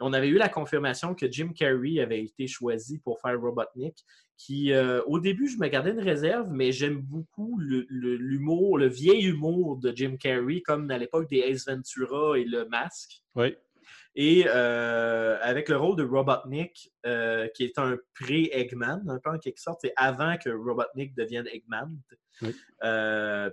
on 0.00 0.14
avait 0.14 0.28
eu 0.28 0.38
la 0.38 0.48
confirmation 0.48 1.14
que 1.14 1.30
Jim 1.30 1.52
Carrey 1.54 2.00
avait 2.00 2.24
été 2.24 2.46
choisi 2.46 3.00
pour 3.00 3.20
faire 3.20 3.38
Robotnik, 3.38 3.96
qui, 4.36 4.72
euh, 4.72 5.00
au 5.06 5.18
début, 5.20 5.48
je 5.48 5.56
me 5.58 5.68
gardais 5.68 5.92
une 5.92 6.00
réserve, 6.00 6.50
mais 6.50 6.72
j'aime 6.72 7.00
beaucoup 7.00 7.58
le- 7.58 7.86
le- 7.88 8.16
l'humour, 8.16 8.78
le, 8.78 8.86
vieil 8.88 9.26
humour 9.26 9.76
de 9.78 9.92
Jim 9.94 10.16
Carrey, 10.18 10.60
comme 10.60 10.90
à 10.90 10.98
l'époque 10.98 11.28
des 11.30 11.38
Ace 11.38 11.66
Ventura 11.66 12.38
et 12.38 12.44
Le 12.44 12.66
Masque. 12.68 13.22
Oui. 13.36 13.56
Et 14.16 14.44
euh, 14.46 15.38
avec 15.42 15.68
le 15.68 15.76
rôle 15.76 15.96
de 15.96 16.04
Robotnik, 16.04 16.92
euh, 17.04 17.48
qui 17.48 17.64
est 17.64 17.78
un 17.78 17.96
pré-Eggman, 18.20 19.02
un 19.08 19.18
peu 19.18 19.30
en 19.30 19.38
quelque 19.38 19.58
sorte, 19.60 19.80
c'est 19.82 19.92
avant 19.96 20.36
que 20.36 20.50
Robotnik 20.50 21.14
devienne 21.16 21.46
Eggman. 21.52 21.90
Oui. 22.42 22.54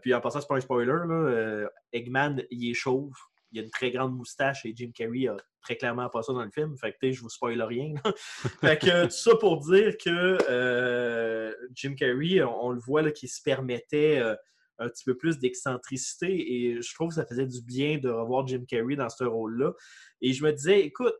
Puis 0.01 0.13
en 0.13 0.21
passant, 0.21 0.41
c'est 0.41 0.47
pas 0.47 0.55
un 0.57 0.61
spoiler, 0.61 0.91
là, 1.07 1.67
Eggman, 1.93 2.43
il 2.51 2.69
est 2.69 2.73
chauve, 2.73 3.13
il 3.51 3.59
a 3.59 3.63
une 3.63 3.69
très 3.69 3.91
grande 3.91 4.15
moustache 4.15 4.65
et 4.65 4.73
Jim 4.75 4.91
Carrey 4.93 5.27
a 5.27 5.35
très 5.61 5.75
clairement 5.75 6.09
pas 6.09 6.23
ça 6.23 6.33
dans 6.33 6.43
le 6.43 6.51
film. 6.51 6.77
Fait 6.77 6.91
que 6.91 6.97
tu 7.01 7.07
sais, 7.07 7.13
je 7.13 7.21
vous 7.21 7.29
spoil 7.29 7.61
rien. 7.61 7.93
fait 8.61 8.79
que 8.79 9.05
tout 9.05 9.11
ça 9.11 9.35
pour 9.35 9.59
dire 9.59 9.95
que 9.97 10.37
euh, 10.49 11.53
Jim 11.73 11.95
Carrey, 11.95 12.41
on, 12.41 12.65
on 12.65 12.69
le 12.71 12.79
voit 12.79 13.01
là, 13.01 13.11
qu'il 13.11 13.29
se 13.29 13.41
permettait 13.41 14.19
euh, 14.19 14.35
un 14.79 14.89
petit 14.89 15.03
peu 15.03 15.15
plus 15.15 15.37
d'excentricité 15.39 16.27
et 16.53 16.81
je 16.81 16.93
trouve 16.93 17.09
que 17.09 17.15
ça 17.15 17.25
faisait 17.25 17.45
du 17.45 17.61
bien 17.61 17.97
de 17.97 18.09
revoir 18.09 18.47
Jim 18.47 18.63
Carrey 18.67 18.95
dans 18.95 19.09
ce 19.09 19.23
rôle-là. 19.23 19.73
Et 20.21 20.33
je 20.33 20.43
me 20.43 20.51
disais, 20.51 20.81
écoute, 20.81 21.15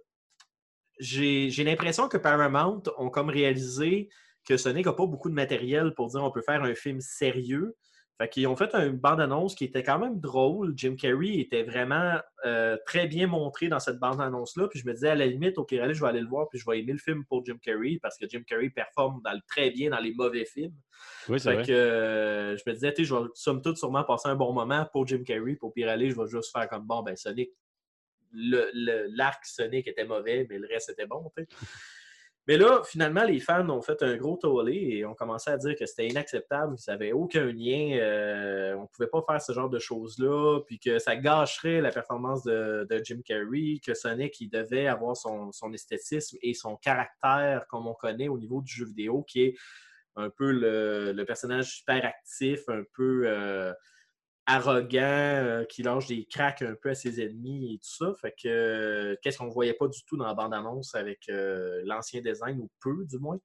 j'ai 0.99 1.49
j'ai 1.49 1.63
l'impression 1.63 2.07
que 2.07 2.17
Paramount 2.17 2.83
ont 2.97 3.09
comme 3.09 3.29
réalisé 3.29 4.09
que 4.45 4.57
Sonic 4.57 4.85
n'a 4.85 4.93
pas 4.93 5.05
beaucoup 5.05 5.29
de 5.29 5.35
matériel 5.35 5.93
pour 5.95 6.07
dire 6.07 6.23
on 6.23 6.31
peut 6.31 6.41
faire 6.41 6.63
un 6.63 6.75
film 6.75 6.99
sérieux. 7.01 7.75
Fait 8.21 8.29
qu'ils 8.29 8.45
ont 8.45 8.55
fait 8.55 8.71
une 8.75 8.97
bande-annonce 8.97 9.55
qui 9.55 9.65
était 9.65 9.81
quand 9.81 9.97
même 9.97 10.19
drôle. 10.19 10.73
Jim 10.75 10.95
Carrey 10.95 11.39
était 11.39 11.63
vraiment 11.63 12.19
euh, 12.45 12.77
très 12.85 13.07
bien 13.07 13.25
montré 13.25 13.67
dans 13.67 13.79
cette 13.79 13.97
bande-annonce-là. 13.97 14.67
Puis 14.67 14.79
je 14.79 14.85
me 14.85 14.93
disais, 14.93 15.09
à 15.09 15.15
la 15.15 15.25
limite, 15.25 15.57
au 15.57 15.63
pire, 15.63 15.83
allez, 15.83 15.95
je 15.95 16.01
vais 16.01 16.07
aller 16.09 16.21
le 16.21 16.27
voir, 16.27 16.47
puis 16.47 16.59
je 16.59 16.65
vais 16.69 16.79
aimer 16.79 16.91
le 16.91 16.99
film 16.99 17.25
pour 17.25 17.43
Jim 17.43 17.57
Carrey, 17.59 17.97
parce 17.99 18.19
que 18.19 18.29
Jim 18.29 18.43
Carrey 18.45 18.69
performe 18.69 19.21
dans 19.23 19.31
le- 19.31 19.41
très 19.47 19.71
bien 19.71 19.89
dans 19.89 19.97
les 19.99 20.13
mauvais 20.13 20.45
films. 20.45 20.75
Oui, 21.29 21.39
c'est 21.39 21.49
Fait 21.49 21.55
vrai. 21.55 21.65
que 21.65 21.71
euh, 21.71 22.57
je 22.57 22.63
me 22.67 22.73
disais, 22.73 22.93
tu 22.93 23.01
sais, 23.03 23.09
je 23.09 23.15
vais 23.15 23.21
somme 23.33 23.59
toute 23.63 23.77
sûrement 23.77 24.03
passer 24.03 24.29
un 24.29 24.35
bon 24.35 24.53
moment 24.53 24.85
pour 24.91 25.07
Jim 25.07 25.23
Carrey. 25.25 25.55
Pour 25.55 25.73
pire 25.73 25.89
aller, 25.89 26.11
je 26.11 26.15
vais 26.15 26.27
juste 26.27 26.51
faire 26.51 26.69
comme 26.69 26.85
bon, 26.85 27.01
ben 27.01 27.15
Sonic, 27.15 27.49
le- 28.33 28.69
le- 28.73 29.07
l'arc 29.15 29.43
Sonic 29.47 29.87
était 29.87 30.05
mauvais, 30.05 30.45
mais 30.47 30.59
le 30.59 30.67
reste 30.67 30.91
était 30.91 31.07
bon. 31.07 31.31
tu 31.35 31.43
sais. 31.43 31.47
Mais 32.47 32.57
là, 32.57 32.81
finalement, 32.83 33.23
les 33.23 33.39
fans 33.39 33.69
ont 33.69 33.81
fait 33.81 34.01
un 34.01 34.17
gros 34.17 34.35
tollé 34.35 34.73
et 34.73 35.05
ont 35.05 35.13
commencé 35.13 35.51
à 35.51 35.57
dire 35.57 35.75
que 35.77 35.85
c'était 35.85 36.07
inacceptable, 36.07 36.75
que 36.75 36.81
ça 36.81 36.93
n'avait 36.93 37.11
aucun 37.11 37.45
lien, 37.45 37.99
euh, 37.99 38.73
on 38.75 38.81
ne 38.81 38.87
pouvait 38.87 39.07
pas 39.07 39.23
faire 39.27 39.39
ce 39.39 39.53
genre 39.53 39.69
de 39.69 39.77
choses-là, 39.77 40.61
puis 40.65 40.79
que 40.79 40.97
ça 40.97 41.15
gâcherait 41.15 41.81
la 41.81 41.91
performance 41.91 42.43
de, 42.43 43.01
Jim 43.03 43.21
Carrey, 43.23 43.79
que 43.85 43.93
Sonic, 43.93 44.39
il 44.41 44.49
devait 44.49 44.87
avoir 44.87 45.15
son, 45.15 45.51
esthétisme 45.71 46.37
et 46.41 46.55
son 46.55 46.77
caractère, 46.77 47.67
comme 47.67 47.85
on 47.85 47.93
connaît 47.93 48.27
au 48.27 48.39
niveau 48.39 48.61
du 48.61 48.73
jeu 48.73 48.85
vidéo, 48.85 49.21
qui 49.21 49.43
est 49.43 49.55
un 50.15 50.31
peu 50.31 50.51
le, 50.51 51.23
personnage 51.25 51.77
super 51.77 52.03
actif, 52.03 52.67
un 52.69 52.83
peu... 52.93 53.23
Euh, 53.27 53.71
arrogant, 54.45 54.99
euh, 55.01 55.63
qui 55.65 55.83
lâche 55.83 56.07
des 56.07 56.25
cracks 56.25 56.61
un 56.61 56.75
peu 56.81 56.89
à 56.89 56.95
ses 56.95 57.21
ennemis 57.21 57.75
et 57.75 57.77
tout 57.77 58.05
ça. 58.05 58.13
Fait 58.19 58.31
que 58.31 58.47
euh, 58.47 59.15
qu'est-ce 59.21 59.37
qu'on 59.37 59.49
voyait 59.49 59.73
pas 59.73 59.87
du 59.87 60.03
tout 60.05 60.17
dans 60.17 60.25
la 60.25 60.33
bande-annonce 60.33 60.95
avec 60.95 61.29
euh, 61.29 61.81
l'ancien 61.85 62.21
design, 62.21 62.59
ou 62.59 62.69
peu 62.81 63.05
du 63.05 63.17
moins. 63.19 63.39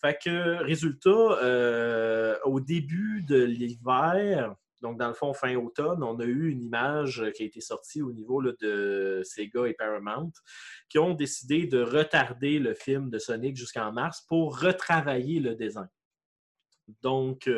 Fait 0.00 0.18
que 0.20 0.62
résultat, 0.64 2.40
au 2.44 2.58
début 2.58 3.22
de 3.22 3.44
l'hiver, 3.44 4.52
donc 4.80 4.98
dans 4.98 5.06
le 5.06 5.14
fond 5.14 5.32
fin 5.32 5.54
automne, 5.54 6.02
on 6.02 6.18
a 6.18 6.24
eu 6.24 6.48
une 6.48 6.60
image 6.60 7.22
qui 7.36 7.44
a 7.44 7.46
été 7.46 7.60
sortie 7.60 8.02
au 8.02 8.12
niveau 8.12 8.42
de 8.42 9.22
Sega 9.22 9.66
et 9.66 9.74
Paramount 9.74 10.32
qui 10.88 10.98
ont 10.98 11.14
décidé 11.14 11.68
de 11.68 11.80
retarder 11.80 12.58
le 12.58 12.74
film 12.74 13.10
de 13.10 13.20
Sonic 13.20 13.56
jusqu'en 13.56 13.92
mars 13.92 14.22
pour 14.26 14.58
retravailler 14.58 15.38
le 15.38 15.54
design. 15.54 15.88
Donc, 17.00 17.48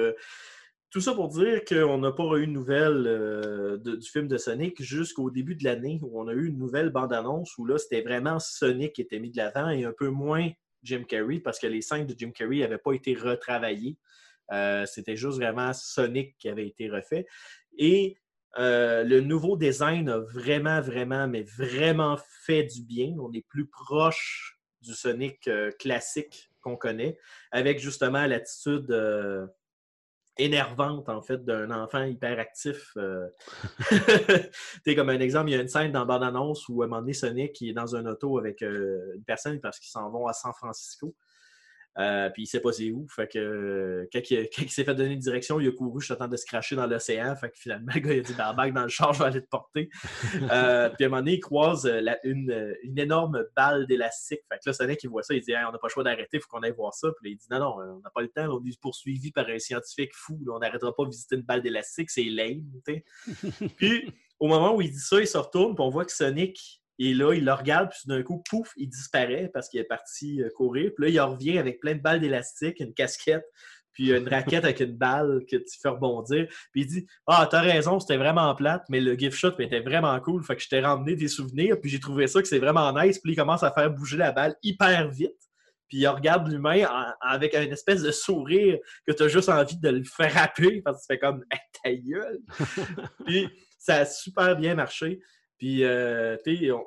tout 0.94 1.00
ça 1.00 1.12
pour 1.12 1.26
dire 1.26 1.64
qu'on 1.64 1.98
n'a 1.98 2.12
pas 2.12 2.36
eu 2.36 2.46
de 2.46 2.52
nouvelles 2.52 3.04
euh, 3.08 3.78
du 3.78 4.08
film 4.08 4.28
de 4.28 4.36
Sonic 4.36 4.80
jusqu'au 4.80 5.28
début 5.28 5.56
de 5.56 5.64
l'année 5.64 5.98
où 6.02 6.20
on 6.20 6.28
a 6.28 6.32
eu 6.32 6.46
une 6.46 6.56
nouvelle 6.56 6.90
bande-annonce 6.90 7.58
où 7.58 7.66
là, 7.66 7.78
c'était 7.78 8.02
vraiment 8.02 8.38
Sonic 8.38 8.92
qui 8.92 9.00
était 9.00 9.18
mis 9.18 9.32
de 9.32 9.36
l'avant 9.36 9.70
et 9.70 9.84
un 9.84 9.92
peu 9.92 10.08
moins 10.10 10.48
Jim 10.84 11.02
Carrey 11.02 11.40
parce 11.40 11.58
que 11.58 11.66
les 11.66 11.82
scènes 11.82 12.06
de 12.06 12.14
Jim 12.16 12.30
Carrey 12.30 12.58
n'avaient 12.58 12.78
pas 12.78 12.92
été 12.92 13.12
retravaillées. 13.14 13.98
Euh, 14.52 14.86
c'était 14.86 15.16
juste 15.16 15.38
vraiment 15.38 15.72
Sonic 15.72 16.36
qui 16.38 16.48
avait 16.48 16.68
été 16.68 16.88
refait. 16.88 17.26
Et 17.76 18.16
euh, 18.60 19.02
le 19.02 19.20
nouveau 19.20 19.56
design 19.56 20.08
a 20.08 20.20
vraiment, 20.20 20.80
vraiment, 20.80 21.26
mais 21.26 21.42
vraiment 21.42 22.16
fait 22.44 22.62
du 22.62 22.82
bien. 22.82 23.16
On 23.18 23.32
est 23.32 23.44
plus 23.48 23.66
proche 23.66 24.60
du 24.80 24.94
Sonic 24.94 25.50
classique 25.80 26.52
qu'on 26.60 26.76
connaît, 26.76 27.18
avec 27.50 27.80
justement 27.80 28.26
l'attitude 28.26 28.94
énervante, 30.36 31.08
en 31.08 31.22
fait, 31.22 31.44
d'un 31.44 31.70
enfant 31.70 32.02
hyperactif. 32.02 32.92
Euh... 32.96 33.28
comme 34.96 35.08
un 35.08 35.20
exemple, 35.20 35.50
il 35.50 35.54
y 35.54 35.58
a 35.58 35.62
une 35.62 35.68
scène 35.68 35.92
dans 35.92 36.06
bande-annonce 36.06 36.68
où, 36.68 36.82
à 36.82 36.86
un 36.86 36.88
moment 36.88 37.00
donné, 37.00 37.12
Sonic 37.12 37.60
est 37.62 37.72
dans 37.72 37.96
un 37.96 38.06
auto 38.06 38.38
avec 38.38 38.62
euh, 38.62 39.14
une 39.14 39.24
personne 39.24 39.60
parce 39.60 39.78
qu'ils 39.78 39.90
s'en 39.90 40.10
vont 40.10 40.26
à 40.26 40.32
San 40.32 40.52
Francisco. 40.52 41.14
Euh, 41.98 42.28
puis 42.30 42.42
il 42.42 42.46
sait 42.46 42.60
pas 42.60 42.72
c'est 42.72 42.90
où. 42.90 43.06
Fait 43.08 43.28
que 43.28 43.38
euh, 43.38 44.08
quand, 44.12 44.20
il, 44.30 44.48
s'est 44.68 44.84
fait 44.84 44.94
donner 44.94 45.14
une 45.14 45.20
direction, 45.20 45.60
il 45.60 45.68
a 45.68 45.72
couru 45.72 46.00
juste 46.00 46.16
temps 46.18 46.28
de 46.28 46.36
se 46.36 46.46
cracher 46.46 46.76
dans 46.76 46.86
l'océan. 46.86 47.34
Fait 47.36 47.50
que 47.50 47.58
finalement, 47.58 47.92
le 47.94 48.00
gars 48.00 48.14
il 48.14 48.18
a 48.18 48.22
dit 48.22 48.34
Barbac 48.34 48.72
dans 48.72 48.82
le 48.82 48.88
char, 48.88 49.12
je 49.14 49.20
vais 49.20 49.26
aller 49.26 49.42
te 49.42 49.48
porter. 49.48 49.88
Euh, 50.50 50.90
puis 50.90 51.04
à 51.04 51.06
un 51.06 51.10
moment 51.10 51.20
donné, 51.20 51.34
il 51.34 51.40
croise 51.40 51.90
une, 52.24 52.74
énorme 52.96 53.44
balle 53.56 53.86
d'élastique. 53.86 54.40
Fait 54.48 54.58
que 54.58 54.62
là, 54.66 54.72
Sonic 54.72 55.02
il 55.02 55.10
voit 55.10 55.22
ça, 55.22 55.34
il 55.34 55.40
dit 55.40 55.52
On 55.54 55.72
n'a 55.72 55.78
pas 55.78 55.86
le 55.86 55.92
choix 55.92 56.04
d'arrêter, 56.04 56.38
il 56.38 56.40
faut 56.40 56.48
qu'on 56.48 56.62
aille 56.62 56.74
voir 56.76 56.94
ça. 56.94 57.08
Puis 57.20 57.32
il 57.32 57.36
dit 57.36 57.46
Non, 57.50 57.60
non, 57.60 57.76
on 57.78 58.00
n'a 58.00 58.10
pas 58.10 58.22
le 58.22 58.28
temps, 58.28 58.48
on 58.48 58.64
est 58.64 58.80
poursuivi 58.80 59.30
par 59.30 59.48
un 59.48 59.58
scientifique 59.58 60.14
fou. 60.14 60.38
on 60.50 60.58
n'arrêtera 60.58 60.94
pas 60.94 61.04
de 61.04 61.10
visiter 61.10 61.36
une 61.36 61.42
balle 61.42 61.62
d'élastique, 61.62 62.10
c'est 62.10 62.24
lame. 62.24 62.64
puis 63.76 64.12
au 64.40 64.48
moment 64.48 64.74
où 64.74 64.82
il 64.82 64.90
dit 64.90 64.98
ça, 64.98 65.20
il 65.20 65.28
se 65.28 65.38
retourne, 65.38 65.74
puis 65.74 65.84
on 65.84 65.90
voit 65.90 66.04
que 66.04 66.12
Sonic 66.12 66.83
et 66.98 67.14
là, 67.14 67.34
il 67.34 67.44
le 67.44 67.52
regarde, 67.52 67.90
puis 67.90 68.00
d'un 68.06 68.22
coup, 68.22 68.42
pouf, 68.48 68.72
il 68.76 68.88
disparaît 68.88 69.50
parce 69.52 69.68
qu'il 69.68 69.80
est 69.80 69.84
parti 69.84 70.42
euh, 70.42 70.48
courir. 70.56 70.92
Puis 70.94 71.04
là, 71.04 71.10
il 71.10 71.20
revient 71.20 71.58
avec 71.58 71.80
plein 71.80 71.94
de 71.94 72.00
balles 72.00 72.20
d'élastique, 72.20 72.80
une 72.80 72.94
casquette, 72.94 73.44
puis 73.92 74.10
une 74.10 74.28
raquette 74.28 74.64
avec 74.64 74.80
une 74.80 74.96
balle 74.96 75.44
que 75.50 75.56
tu 75.56 75.78
fais 75.80 75.88
rebondir. 75.88 76.46
Puis 76.72 76.82
il 76.82 76.86
dit 76.86 77.06
Ah, 77.26 77.48
t'as 77.50 77.60
raison, 77.60 78.00
c'était 78.00 78.16
vraiment 78.16 78.54
plate, 78.54 78.84
mais 78.88 79.00
le 79.00 79.14
gift 79.14 79.36
shot 79.36 79.58
était 79.58 79.80
vraiment 79.80 80.18
cool. 80.20 80.44
Fait 80.44 80.56
que 80.56 80.62
je 80.62 80.68
t'ai 80.68 80.80
ramené 80.80 81.16
des 81.16 81.28
souvenirs, 81.28 81.80
puis 81.80 81.90
j'ai 81.90 82.00
trouvé 82.00 82.26
ça 82.26 82.42
que 82.42 82.48
c'est 82.48 82.58
vraiment 82.58 82.92
nice. 82.92 83.18
Puis 83.18 83.32
il 83.32 83.36
commence 83.36 83.62
à 83.62 83.72
faire 83.72 83.90
bouger 83.90 84.16
la 84.16 84.32
balle 84.32 84.56
hyper 84.62 85.08
vite. 85.10 85.32
Puis 85.88 85.98
il 85.98 86.06
regarde 86.08 86.48
l'humain 86.48 86.86
avec 87.20 87.54
un 87.54 87.70
espèce 87.70 88.02
de 88.02 88.10
sourire 88.10 88.78
que 89.06 89.12
tu 89.12 89.22
as 89.22 89.28
juste 89.28 89.48
envie 89.48 89.78
de 89.78 89.90
le 89.90 90.02
frapper 90.02 90.80
parce 90.82 90.98
que 90.98 91.02
tu 91.02 91.06
fais 91.14 91.18
comme 91.18 91.44
ta 91.82 91.92
gueule. 91.92 92.40
puis 93.26 93.48
ça 93.78 93.96
a 93.96 94.04
super 94.06 94.56
bien 94.56 94.74
marché. 94.74 95.20
Puis, 95.58 95.84
euh, 95.84 96.36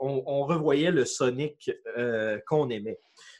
on, 0.01 0.43
revoyait 0.43 0.91
le 0.91 1.05
Sonic 1.05 1.71
euh, 1.97 2.39
qu'on 2.47 2.69
aimait. 2.69 3.00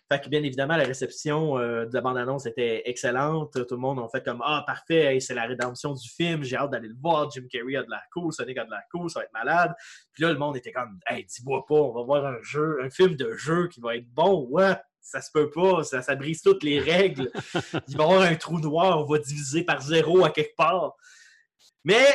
Fait 0.10 0.22
que, 0.22 0.30
bien 0.30 0.42
évidemment, 0.42 0.78
la 0.78 0.86
réception 0.86 1.58
euh, 1.58 1.86
de 1.86 1.94
la 1.94 2.00
bande-annonce 2.00 2.46
était 2.46 2.84
excellente. 2.86 3.52
Tout 3.54 3.76
le 3.76 3.82
monde 3.82 4.00
a 4.00 4.08
fait 4.08 4.24
comme 4.24 4.42
Ah, 4.44 4.64
parfait, 4.66 5.20
c'est 5.20 5.34
la 5.34 5.46
rédemption 5.46 5.94
du 5.94 6.08
film, 6.08 6.44
j'ai 6.44 6.56
hâte 6.56 6.72
d'aller 6.72 6.88
le 6.88 6.96
voir. 7.02 7.30
Jim 7.30 7.44
Carrey 7.52 7.76
a 7.76 7.84
de 7.84 7.90
la 7.90 8.02
cool, 8.14 8.32
Sonic 8.32 8.58
a 8.58 8.64
de 8.64 8.72
la 8.72 8.82
cool, 8.90 9.10
ça 9.10 9.20
va 9.20 9.26
être 9.26 9.34
malade. 9.34 9.74
Puis 10.14 10.24
là, 10.24 10.32
le 10.32 10.40
monde 10.40 10.56
était 10.56 10.72
comme 10.72 10.98
Hey, 11.08 11.26
dis-moi 11.26 11.66
pas, 11.68 11.76
on 11.76 11.94
va 11.94 12.04
voir 12.04 12.26
un 12.26 12.42
jeu, 12.42 12.80
un 12.82 12.90
film 12.90 13.16
de 13.16 13.34
jeu 13.34 13.68
qui 13.68 13.82
va 13.82 13.98
être 13.98 14.08
bon. 14.14 14.48
Ouais, 14.50 14.76
ça 15.02 15.20
se 15.20 15.30
peut 15.34 15.50
pas, 15.50 15.84
ça, 15.84 16.02
ça 16.02 16.16
brise 16.16 16.42
toutes 16.42 16.64
les 16.64 16.80
règles. 16.80 17.30
Il 17.90 17.98
va 17.98 18.04
y 18.04 18.08
avoir 18.08 18.22
un 18.22 18.36
trou 18.36 18.60
noir, 18.62 19.02
on 19.02 19.06
va 19.06 19.20
diviser 19.20 19.64
par 19.64 19.82
zéro 19.82 20.24
à 20.24 20.30
quelque 20.30 20.56
part. 20.56 20.96
Mais 21.84 22.06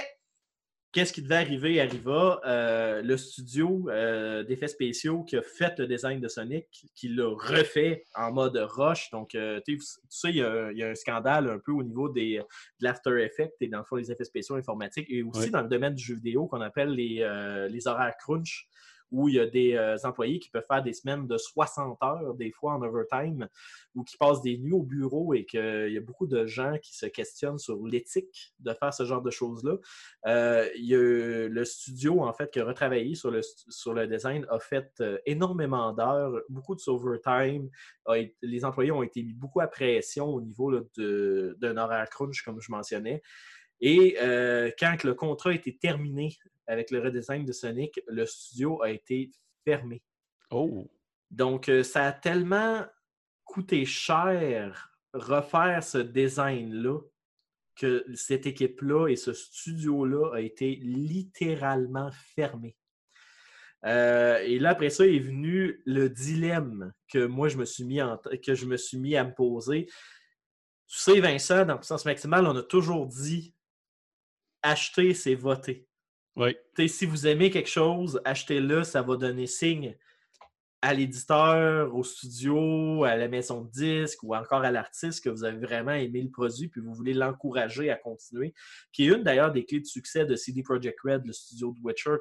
Qu'est-ce 0.92 1.14
qui 1.14 1.22
devait 1.22 1.36
arriver 1.36 1.80
arriva. 1.80 2.38
Euh, 2.44 3.00
le 3.00 3.16
studio 3.16 3.88
euh, 3.88 4.42
d'effets 4.44 4.68
spéciaux 4.68 5.22
qui 5.22 5.36
a 5.36 5.42
fait 5.42 5.78
le 5.78 5.86
design 5.86 6.20
de 6.20 6.28
Sonic, 6.28 6.86
qui 6.94 7.08
l'a 7.08 7.28
refait 7.28 8.04
en 8.14 8.30
mode 8.30 8.56
rush. 8.56 9.10
Donc, 9.10 9.34
euh, 9.34 9.58
tu 9.66 9.80
sais, 10.10 10.28
il 10.28 10.36
y, 10.36 10.42
a, 10.42 10.88
un 10.90 10.94
scandale 10.94 11.48
un 11.48 11.58
peu 11.58 11.72
au 11.72 11.82
niveau 11.82 12.10
des, 12.10 12.36
de 12.36 12.84
l'After 12.84 13.22
Effects 13.24 13.54
et 13.62 13.68
dans 13.68 13.78
le 13.78 13.84
fond 13.84 13.96
des 13.96 14.12
effets 14.12 14.24
spéciaux 14.24 14.56
informatiques 14.56 15.06
et 15.08 15.22
aussi 15.22 15.50
dans 15.50 15.62
le 15.62 15.68
domaine 15.68 15.94
du 15.94 16.04
jeu 16.04 16.14
vidéo 16.14 16.46
qu'on 16.46 16.60
appelle 16.60 16.90
les, 16.90 17.26
les 17.70 17.86
horaires 17.86 18.14
crunch 18.18 18.68
où 19.12 19.28
il 19.28 19.34
y 19.34 19.40
a 19.40 19.46
des 19.46 19.74
euh, 19.74 19.96
employés 20.04 20.38
qui 20.38 20.48
peuvent 20.48 20.66
faire 20.66 20.82
des 20.82 20.94
semaines 20.94 21.26
de 21.26 21.36
60 21.36 21.98
heures, 22.02 22.34
des 22.34 22.50
fois 22.50 22.72
en 22.72 22.82
overtime, 22.82 23.46
ou 23.94 24.02
qui 24.02 24.16
passent 24.16 24.40
des 24.40 24.56
nuits 24.58 24.72
au 24.72 24.82
bureau 24.82 25.34
et 25.34 25.44
qu'il 25.44 25.92
y 25.92 25.98
a 25.98 26.00
beaucoup 26.00 26.26
de 26.26 26.46
gens 26.46 26.78
qui 26.82 26.96
se 26.96 27.06
questionnent 27.06 27.58
sur 27.58 27.86
l'éthique 27.86 28.54
de 28.58 28.72
faire 28.72 28.92
ce 28.92 29.04
genre 29.04 29.20
de 29.20 29.30
choses-là. 29.30 29.76
Euh, 30.26 30.68
il 30.76 30.86
y 30.86 30.94
a 30.94 31.48
le 31.48 31.64
studio, 31.64 32.22
en 32.22 32.32
fait, 32.32 32.50
qui 32.50 32.60
a 32.60 32.64
retravaillé 32.64 33.14
sur 33.14 33.30
le, 33.30 33.42
sur 33.42 33.92
le 33.92 34.06
design, 34.06 34.46
a 34.48 34.58
fait 34.58 34.90
euh, 35.00 35.18
énormément 35.26 35.92
d'heures, 35.92 36.40
beaucoup 36.48 36.74
de 36.74 36.80
overtime. 36.88 37.68
les 38.40 38.64
employés 38.64 38.92
ont 38.92 39.02
été 39.02 39.22
mis 39.22 39.34
beaucoup 39.34 39.60
à 39.60 39.66
pression 39.66 40.26
au 40.26 40.40
niveau 40.40 40.72
d'un 40.96 41.76
horaire 41.76 42.08
crunch, 42.08 42.42
comme 42.42 42.60
je 42.60 42.72
mentionnais. 42.72 43.22
Et 43.80 44.16
quand 44.78 45.02
le 45.02 45.14
contrat 45.14 45.52
été 45.52 45.76
terminé 45.76 46.36
avec 46.66 46.90
le 46.90 47.00
redesign 47.00 47.44
de 47.44 47.52
Sonic, 47.52 48.00
le 48.06 48.26
studio 48.26 48.82
a 48.82 48.90
été 48.90 49.30
fermé. 49.64 50.02
Oh! 50.50 50.90
Donc, 51.30 51.68
euh, 51.68 51.82
ça 51.82 52.06
a 52.06 52.12
tellement 52.12 52.86
coûté 53.44 53.84
cher 53.84 54.92
refaire 55.14 55.82
ce 55.82 55.98
design-là 55.98 57.00
que 57.74 58.04
cette 58.14 58.46
équipe-là 58.46 59.08
et 59.08 59.16
ce 59.16 59.32
studio-là 59.32 60.34
a 60.34 60.40
été 60.40 60.76
littéralement 60.76 62.10
fermé. 62.34 62.76
Euh, 63.84 64.38
et 64.38 64.58
là, 64.58 64.70
après 64.70 64.90
ça, 64.90 65.06
est 65.06 65.18
venu 65.18 65.82
le 65.86 66.08
dilemme 66.08 66.92
que 67.08 67.26
moi, 67.26 67.48
je 67.48 67.56
me 67.56 67.64
suis 67.64 67.84
mis, 67.84 67.98
que 68.44 68.54
je 68.54 68.66
me, 68.66 68.76
suis 68.76 68.98
mis 68.98 69.16
à 69.16 69.24
me 69.24 69.34
poser. 69.34 69.86
Tu 70.86 70.98
sais, 70.98 71.20
Vincent, 71.20 71.64
dans 71.64 71.78
Puissance 71.78 72.04
Maximale, 72.04 72.46
on 72.46 72.56
a 72.56 72.62
toujours 72.62 73.06
dit 73.06 73.54
acheter, 74.62 75.14
c'est 75.14 75.34
voter. 75.34 75.88
Oui. 76.36 76.56
si 76.88 77.06
vous 77.06 77.26
aimez 77.26 77.50
quelque 77.50 77.68
chose, 77.68 78.20
achetez-le, 78.24 78.84
ça 78.84 79.02
va 79.02 79.16
donner 79.16 79.46
signe 79.46 79.96
à 80.84 80.94
l'éditeur, 80.94 81.94
au 81.94 82.02
studio, 82.02 83.04
à 83.04 83.14
la 83.14 83.28
maison 83.28 83.62
de 83.62 83.70
disque 83.70 84.24
ou 84.24 84.34
encore 84.34 84.62
à 84.62 84.72
l'artiste 84.72 85.22
que 85.22 85.30
vous 85.30 85.44
avez 85.44 85.58
vraiment 85.58 85.92
aimé 85.92 86.20
le 86.20 86.28
produit 86.28 86.68
puis 86.68 86.80
vous 86.80 86.92
voulez 86.92 87.14
l'encourager 87.14 87.88
à 87.88 87.94
continuer. 87.94 88.52
Qui 88.92 89.04
est 89.04 89.14
une 89.14 89.22
d'ailleurs 89.22 89.52
des 89.52 89.64
clés 89.64 89.78
de 89.78 89.86
succès 89.86 90.26
de 90.26 90.34
CD 90.34 90.64
Projekt 90.64 90.98
Red, 91.04 91.24
le 91.24 91.32
studio 91.32 91.72
de 91.72 91.80
Witcher, 91.82 92.16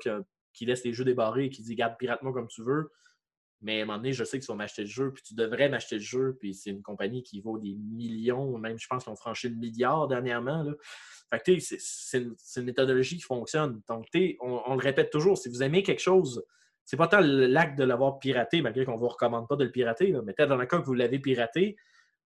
qui, 0.53 0.65
laisse 0.68 0.84
les 0.86 0.94
jeux 0.94 1.06
débarrés 1.06 1.46
et 1.46 1.50
qui 1.50 1.63
dit 1.63 1.74
garde 1.74 1.96
pirate-moi 1.98 2.32
comme 2.34 2.48
tu 2.48 2.62
veux. 2.63 2.91
Mais 3.62 3.80
à 3.80 3.84
un 3.84 3.86
moment 3.86 3.98
donné, 3.98 4.13
je 4.13 4.24
sais 4.24 4.39
que 4.39 4.44
tu 4.44 4.51
vas 4.51 4.56
m'acheter 4.56 4.84
le 4.84 4.88
jeu, 4.88 5.13
puis 5.13 5.24
tu 5.24 5.36
devrais 5.36 5.70
m'acheter 5.70 5.96
le 5.96 6.01
jeu, 6.01 6.36
puis 6.39 6.53
c'est 6.53 6.72
une 6.72 6.82
compagnie 6.82 7.22
qui 7.22 7.41
vaut 7.41 7.60
des 7.60 7.75
millions, 7.75 8.58
même 8.58 8.80
je 8.80 8.88
pense 8.88 9.03
qu'ils 9.03 9.13
ont 9.13 9.15
franchi 9.15 9.50
le 9.50 9.56
milliard 9.56 10.08
dernièrement. 10.08 10.63
Là. 10.63 10.74
Fait 11.30 11.39
que 11.39 11.60
c'est 11.60 12.18
une, 12.18 12.36
une, 12.58 12.63
méthodologie 12.63 13.18
qui 13.18 13.24
fonctionne. 13.24 13.82
Donc, 13.88 14.08
on, 14.41 14.62
on 14.65 14.75
le 14.75 14.82
répète 14.82 15.12
toujours, 15.12 15.38
si 15.38 15.48
vous 15.48 15.63
aimez 15.63 15.84
quelque 15.84 16.01
chose, 16.01 16.44
c'est 16.84 16.98
pas 16.98 17.08
tant 17.08 17.22
l'acte 17.22 17.77
de 17.77 17.84
l'avoir 17.84 18.20
piraté, 18.20 18.62
malgré 18.62 18.84
qu'on 18.84 18.96
ne 18.96 19.00
vous 19.00 19.08
recommande 19.08 19.48
pas 19.48 19.56
de 19.56 19.63
le 19.63 19.72
pirater, 19.72 20.13
mais 20.25 20.34
peut-être 20.34 20.50
dans 20.50 20.58
le 20.58 20.65
cas 20.65 20.80
que 20.80 20.86
vous 20.86 20.94
l'avez 20.94 21.20
piraté, 21.20 21.77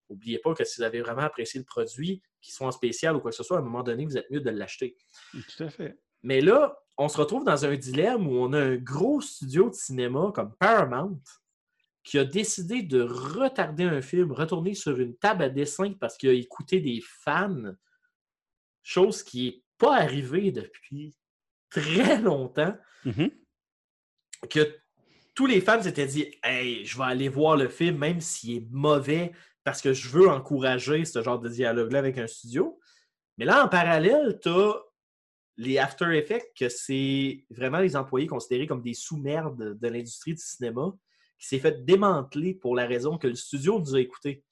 n'oubliez 0.10 0.40
pas 0.40 0.54
que 0.54 0.64
si 0.64 0.80
vous 0.80 0.84
avez 0.84 1.02
vraiment 1.02 1.22
apprécié 1.22 1.60
le 1.60 1.66
produit, 1.66 2.22
qu'il 2.42 2.54
soit 2.54 2.68
en 2.68 2.72
spécial 2.72 3.16
ou 3.16 3.20
quoi 3.20 3.32
que 3.32 3.38
ce 3.38 3.44
soit, 3.44 3.58
à 3.58 3.60
un 3.60 3.64
moment 3.64 3.84
donné, 3.84 4.06
vous 4.06 4.18
êtes 4.18 4.30
mieux 4.32 4.40
de 4.40 4.50
l'acheter. 4.50 4.96
Tout 5.32 5.64
à 5.64 5.70
fait. 5.70 6.00
Mais 6.24 6.42
là, 6.42 6.78
on 6.98 7.08
se 7.10 7.18
retrouve 7.18 7.44
dans 7.44 7.66
un 7.66 7.76
dilemme 7.76 8.28
où 8.28 8.36
on 8.38 8.54
a 8.54 8.60
un 8.60 8.76
gros 8.78 9.22
studio 9.22 9.70
de 9.70 9.76
cinéma 9.76 10.32
comme 10.34 10.56
Paramount 10.58 11.20
qui 12.04 12.20
a 12.20 12.24
décidé 12.26 12.84
de 12.84 13.02
retarder 13.02 13.84
un 13.84 14.02
film, 14.02 14.32
retourner 14.32 14.76
sur 14.76 15.00
une 15.00 15.16
table 15.18 15.44
à 15.44 15.50
dessin 15.50 15.94
parce 16.00 16.18
qu'il 16.18 16.30
a 16.30 16.34
écouté 16.34 16.80
des 16.80 17.02
fans, 17.04 17.74
chose 18.84 19.24
qui 19.24 19.46
n'est 19.46 19.64
pas 19.78 19.98
arrivée 19.98 20.52
depuis 20.52 21.16
très 21.70 22.22
longtemps, 22.22 22.76
Mhm. 23.06 23.32
que 24.50 24.78
tous 25.34 25.48
les 25.48 25.62
fans 25.62 25.82
s'étaient 25.82 26.06
dit 26.06 26.34
Hey, 26.44 26.86
je 26.86 26.98
vais 26.98 27.04
aller 27.06 27.28
voir 27.30 27.58
le 27.58 27.68
film, 27.68 27.98
même 27.98 28.22
s'il 28.22 28.58
est 28.58 28.68
mauvais, 28.72 29.34
parce 29.64 29.82
que 29.82 29.94
je 29.94 30.08
veux 30.10 30.30
encourager 30.30 31.06
ce 31.06 31.22
genre 31.24 31.40
de 31.40 31.50
dialogue-là 31.50 32.00
avec 32.00 32.18
un 32.20 32.28
studio. 32.28 32.80
Mais 33.38 33.46
là, 33.46 33.66
en 33.66 33.68
parallèle, 33.68 34.40
tu 34.42 34.50
as 34.50 34.76
les 35.58 35.78
After 35.78 36.18
Effects, 36.18 36.52
que 36.58 36.70
c'est 36.70 37.46
vraiment 37.50 37.80
les 37.80 37.96
employés 37.96 38.28
considérés 38.28 38.68
comme 38.68 38.82
des 38.82 38.94
sous-merdes 38.94 39.80
de 39.80 39.88
l'industrie 39.88 40.34
du 40.34 40.42
cinéma, 40.42 40.94
qui 41.40 41.48
s'est 41.48 41.60
fait 41.60 41.86
démanteler 41.86 42.54
pour 42.54 42.76
la 42.76 42.86
raison 42.86 43.18
que 43.18 43.28
le 43.28 43.36
studio 43.36 43.80
nous 43.80 43.96
a 43.96 44.00
écoutés. 44.00 44.44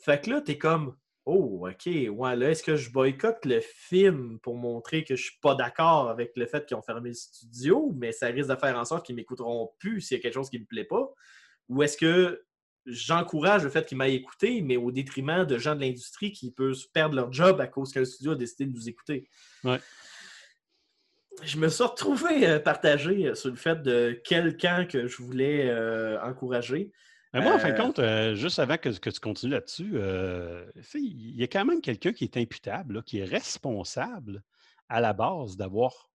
Fait 0.00 0.20
que 0.20 0.30
là, 0.30 0.40
tu 0.40 0.52
es 0.52 0.58
comme 0.58 0.96
Oh, 1.30 1.68
OK, 1.68 1.84
ouais, 1.84 2.36
là, 2.36 2.50
est-ce 2.50 2.62
que 2.62 2.76
je 2.76 2.90
boycotte 2.90 3.44
le 3.44 3.60
film 3.60 4.38
pour 4.40 4.56
montrer 4.56 5.04
que 5.04 5.14
je 5.14 5.24
suis 5.24 5.38
pas 5.42 5.54
d'accord 5.54 6.08
avec 6.08 6.32
le 6.36 6.46
fait 6.46 6.64
qu'ils 6.64 6.74
ont 6.78 6.82
fermé 6.82 7.10
le 7.10 7.14
studio, 7.14 7.92
mais 7.94 8.12
ça 8.12 8.28
risque 8.28 8.48
de 8.48 8.56
faire 8.56 8.78
en 8.78 8.86
sorte 8.86 9.04
qu'ils 9.04 9.14
m'écouteront 9.14 9.68
plus 9.78 10.00
s'il 10.00 10.16
y 10.16 10.20
a 10.20 10.22
quelque 10.22 10.32
chose 10.32 10.48
qui 10.48 10.58
me 10.58 10.64
plaît 10.64 10.86
pas? 10.86 11.12
Ou 11.68 11.82
est-ce 11.82 11.98
que 11.98 12.42
j'encourage 12.86 13.64
le 13.64 13.68
fait 13.68 13.84
qu'ils 13.84 13.98
m'aient 13.98 14.14
écouté, 14.14 14.62
mais 14.62 14.78
au 14.78 14.90
détriment 14.90 15.44
de 15.44 15.58
gens 15.58 15.74
de 15.74 15.82
l'industrie 15.82 16.32
qui 16.32 16.50
peuvent 16.50 16.82
perdre 16.94 17.14
leur 17.14 17.30
job 17.30 17.60
à 17.60 17.66
cause 17.66 17.92
qu'un 17.92 18.06
studio 18.06 18.32
a 18.32 18.36
décidé 18.36 18.64
de 18.64 18.72
nous 18.72 18.88
écouter? 18.88 19.28
Je 21.42 21.56
me 21.58 21.68
suis 21.68 21.84
retrouvé 21.84 22.46
euh, 22.46 22.58
partagé 22.58 23.26
euh, 23.26 23.34
sur 23.34 23.50
le 23.50 23.56
fait 23.56 23.82
de 23.82 24.20
quel 24.24 24.56
camp 24.56 24.86
que 24.88 25.06
je 25.06 25.22
voulais 25.22 25.68
euh, 25.68 26.20
encourager. 26.22 26.90
Mais 27.34 27.42
moi, 27.42 27.54
en 27.54 27.58
fin 27.58 27.72
de 27.72 27.76
compte, 27.76 27.98
euh, 27.98 28.34
juste 28.34 28.58
avant 28.58 28.78
que, 28.78 28.88
que 28.88 29.10
tu 29.10 29.20
continues 29.20 29.52
là-dessus, 29.52 29.92
euh, 29.94 30.64
il 30.94 31.36
y 31.36 31.42
a 31.42 31.46
quand 31.46 31.64
même 31.64 31.82
quelqu'un 31.82 32.12
qui 32.12 32.24
est 32.24 32.36
imputable, 32.38 32.94
là, 32.94 33.02
qui 33.02 33.18
est 33.18 33.24
responsable 33.24 34.42
à 34.88 35.00
la 35.00 35.12
base 35.12 35.56
d'avoir 35.56 36.08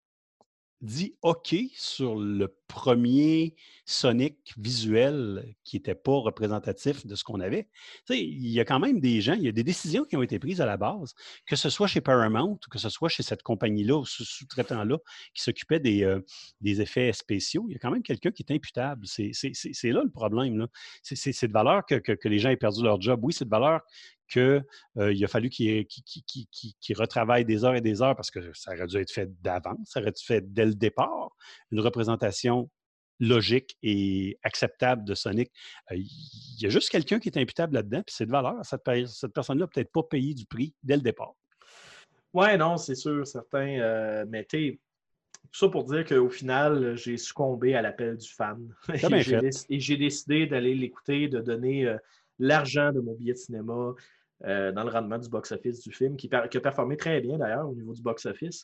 dit 0.84 1.16
OK 1.22 1.56
sur 1.76 2.16
le 2.16 2.54
premier 2.68 3.56
Sonic 3.86 4.54
visuel 4.58 5.56
qui 5.64 5.78
n'était 5.78 5.96
pas 5.96 6.18
représentatif 6.20 7.06
de 7.06 7.16
ce 7.16 7.24
qu'on 7.24 7.40
avait. 7.40 7.70
Il 8.10 8.48
y 8.50 8.60
a 8.60 8.66
quand 8.66 8.80
même 8.80 9.00
des 9.00 9.22
gens, 9.22 9.34
il 9.34 9.44
y 9.44 9.48
a 9.48 9.52
des 9.54 9.64
décisions 9.64 10.04
qui 10.04 10.18
ont 10.18 10.22
été 10.24 10.40
prises 10.40 10.60
à 10.60 10.66
la 10.66 10.76
base, 10.78 11.14
que 11.46 11.56
ce 11.56 11.70
soit 11.70 11.88
chez 11.88 12.02
Paramount 12.02 12.54
ou 12.66 12.70
que 12.70 12.80
ce 12.80 12.90
soit 12.90 13.10
chez 13.10 13.24
cette 13.24 13.44
compagnie-là 13.44 13.98
ou 14.00 14.06
ce 14.06 14.24
sous-traitant-là 14.26 14.98
qui 15.34 15.42
s'occupait 15.42 15.80
des, 15.80 16.04
euh, 16.04 16.20
des 16.62 16.82
effets 16.82 17.14
spéciaux. 17.14 17.66
Il 17.70 17.74
y 17.74 17.76
a 17.76 17.80
quand 17.80 17.92
même 17.92 18.04
quelqu'un 18.04 18.32
qui 18.32 18.44
est 18.44 18.54
imputable. 18.54 19.06
C'est 19.08 19.32
là 19.92 20.02
le 20.04 20.12
problème. 20.12 20.68
C'est- 21.02 21.48
de 21.48 21.52
valeur 21.54 21.86
que, 21.86 21.96
que- 21.96 22.12
que 22.14 22.28
les 22.30 22.40
gens 22.40 22.50
aient 22.50 22.58
perdu 22.58 22.84
leur 22.84 23.00
job. 23.02 23.20
Oui, 23.24 23.34
c'est 23.34 23.46
de 23.46 23.50
valeur 23.50 23.82
qu'il 24.28 24.64
a 24.96 25.28
fallu 25.28 25.50
qu'ils 25.50 25.88
retravaillent 26.96 27.46
des 27.46 27.64
heures 27.66 27.76
et 27.76 27.82
des 27.82 28.02
heures 28.02 28.16
parce 28.16 28.32
que 28.32 28.54
ça 28.54 28.74
aurait 28.74 28.88
dû 28.88 28.98
être 28.98 29.12
fait 29.12 29.30
d'avance, 29.42 29.78
ça 29.86 30.00
aurait 30.00 30.12
dû 30.12 30.20
être 30.20 30.26
fait 30.26 30.54
dès 30.54 30.66
le 30.66 30.76
départ. 30.76 31.36
Une 31.72 31.80
représentation 31.80 32.70
logique 33.20 33.78
et 33.84 34.38
acceptable 34.44 35.06
de 35.06 35.14
Sonic. 35.16 35.52
Euh, 35.92 35.96
Il 35.96 36.62
y 36.62 36.66
a 36.66 36.70
juste 36.70 36.90
quelqu'un 36.90 37.20
qui 37.20 37.30
est 37.30 37.38
imputable 37.38 37.76
là-dedans, 37.76 38.02
puis 38.06 38.14
c'est 38.16 38.26
de 38.26 38.32
valeur. 38.32 38.56
Cette, 38.64 38.84
pe- 38.84 39.06
cette 39.06 39.34
personne-là 39.34 39.66
n'a 39.66 39.68
peut-être 39.68 39.92
pas 39.92 40.04
payé 40.04 40.34
du 40.34 40.46
prix 40.46 40.74
dès 40.84 40.96
le 40.96 41.02
départ. 41.04 41.34
Ouais, 42.34 42.58
non, 42.58 42.78
c'est 42.78 42.96
sûr, 42.96 43.26
certain. 43.28 43.80
euh, 43.80 44.26
mais 44.28 44.46
tu 44.46 44.80
tout 45.52 45.60
ça 45.60 45.70
pour 45.70 45.84
dire 45.84 46.04
qu'au 46.06 46.30
final, 46.30 46.96
j'ai 46.98 47.18
succombé 47.18 47.76
à 47.76 47.82
l'appel 47.82 48.18
du 48.18 48.28
fan. 48.28 48.74
Et 49.70 49.80
j'ai 49.80 49.96
Et 49.96 49.98
décidé 49.98 50.48
d'aller 50.48 50.74
l'écouter, 50.74 51.28
de 51.28 51.40
donner 51.42 51.86
euh, 51.86 51.98
l'argent 52.40 52.92
de 52.92 53.00
mon 53.00 53.14
billet 53.14 53.34
de 53.34 53.38
cinéma 53.38 53.94
euh, 54.46 54.72
dans 54.74 54.84
le 54.84 54.90
rendement 54.90 55.18
du 55.18 55.30
box-office 55.30 55.80
du 55.82 55.94
film, 55.94 56.18
qui, 56.18 56.30
a 56.34 56.48
performé 56.48 56.98
très 56.98 57.22
bien 57.22 57.38
d'ailleurs 57.38 57.70
au 57.70 57.74
niveau 57.74 57.94
du 57.94 58.02
box-office, 58.02 58.64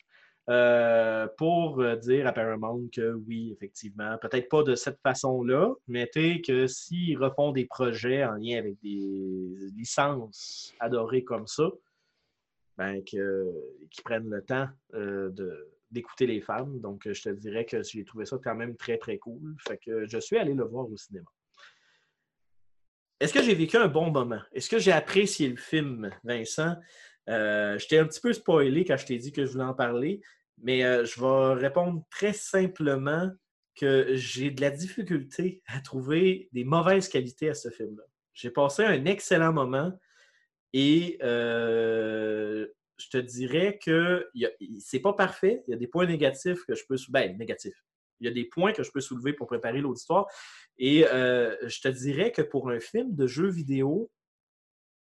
euh, 0.50 1.28
pour 1.38 1.80
euh, 1.80 1.96
dire 1.96 2.28
à 2.28 2.34
Paramount 2.34 2.88
que 2.92 3.14
oui, 3.14 3.52
effectivement, 3.54 4.18
peut-être 4.18 4.50
pas 4.50 4.64
de 4.64 4.76
cette 4.76 5.00
façon-là, 5.02 5.74
mais 5.88 6.10
que 6.10 6.68
s'ils 6.68 7.18
refont 7.18 7.52
des 7.52 7.66
projets 7.66 8.26
en 8.26 8.34
lien 8.34 8.58
avec 8.58 8.80
des 8.82 9.72
licences 9.78 10.74
adorées 10.80 11.24
comme 11.24 11.48
ça, 11.48 11.70
ben, 12.78 13.02
qu'ils 13.04 13.24
prennent 14.04 14.30
le 14.30 14.42
temps 14.42 14.68
de- 14.94 15.70
d'écouter 15.92 16.28
les 16.28 16.42
fans. 16.42 16.66
Donc, 16.66 17.08
je 17.12 17.22
te 17.22 17.30
dirais 17.30 17.66
que 17.66 17.84
j'ai 17.84 18.04
trouvé 18.04 18.26
ça 18.26 18.38
quand 18.44 18.56
même 18.56 18.76
très, 18.76 18.98
très 18.98 19.18
cool. 19.18 19.56
Fait 19.68 19.78
que 19.78 20.08
je 20.08 20.18
suis 20.18 20.38
allé 20.38 20.54
le 20.54 20.64
voir 20.64 20.90
au 20.90 20.98
cinéma. 20.98 21.30
Est-ce 23.20 23.34
que 23.34 23.44
j'ai 23.44 23.54
vécu 23.54 23.76
un 23.76 23.88
bon 23.88 24.12
moment? 24.12 24.40
Est-ce 24.54 24.70
que 24.70 24.80
j'ai 24.80 24.94
apprécié 24.94 25.50
le 25.50 25.58
film, 25.58 26.10
Vincent? 26.24 26.76
Euh, 27.28 27.78
je 27.78 27.88
t'ai 27.88 28.00
un 28.00 28.06
petit 28.06 28.22
peu 28.22 28.32
spoilé 28.32 28.86
quand 28.86 28.96
je 28.96 29.06
t'ai 29.06 29.18
dit 29.18 29.34
que 29.34 29.46
je 29.46 29.52
voulais 29.52 29.66
en 29.66 29.74
parler, 29.74 30.22
mais 30.58 30.86
euh, 30.86 31.06
je 31.06 31.20
vais 31.20 31.62
répondre 31.62 32.04
très 32.10 32.32
simplement 32.32 33.30
que 33.76 34.16
j'ai 34.16 34.52
de 34.52 34.62
la 34.62 34.72
difficulté 34.72 35.62
à 35.68 35.82
trouver 35.82 36.50
des 36.54 36.64
mauvaises 36.64 37.10
qualités 37.10 37.50
à 37.50 37.54
ce 37.54 37.70
film-là. 37.70 38.04
J'ai 38.34 38.52
passé 38.52 38.84
un 38.84 39.04
excellent 39.06 39.52
moment 39.52 39.92
et 40.72 41.18
euh, 41.22 42.68
je 42.98 43.10
te 43.10 43.18
dirais 43.18 43.80
que 43.84 44.30
c'est 44.80 45.00
pas 45.00 45.14
parfait. 45.14 45.64
Il 45.68 45.72
y 45.72 45.74
a 45.74 45.78
des 45.78 45.88
points 45.88 46.06
négatifs 46.06 46.64
que 46.66 46.74
je 46.74 46.86
peux 46.88 46.98
ben, 47.10 47.38
négatifs. 47.38 47.84
Il 48.20 48.28
y 48.28 48.30
a 48.30 48.34
des 48.34 48.46
points 48.46 48.72
que 48.72 48.84
je 48.84 48.92
peux 48.92 49.02
soulever 49.02 49.34
pour 49.34 49.48
préparer 49.48 49.82
l'auditoire. 49.82 50.28
Et 50.78 51.06
euh, 51.08 51.56
je 51.68 51.82
te 51.82 51.88
dirais 51.88 52.32
que 52.32 52.42
pour 52.42 52.70
un 52.70 52.80
film 52.80 53.16
de 53.16 53.28
jeu 53.28 53.50
vidéo, 53.50 54.10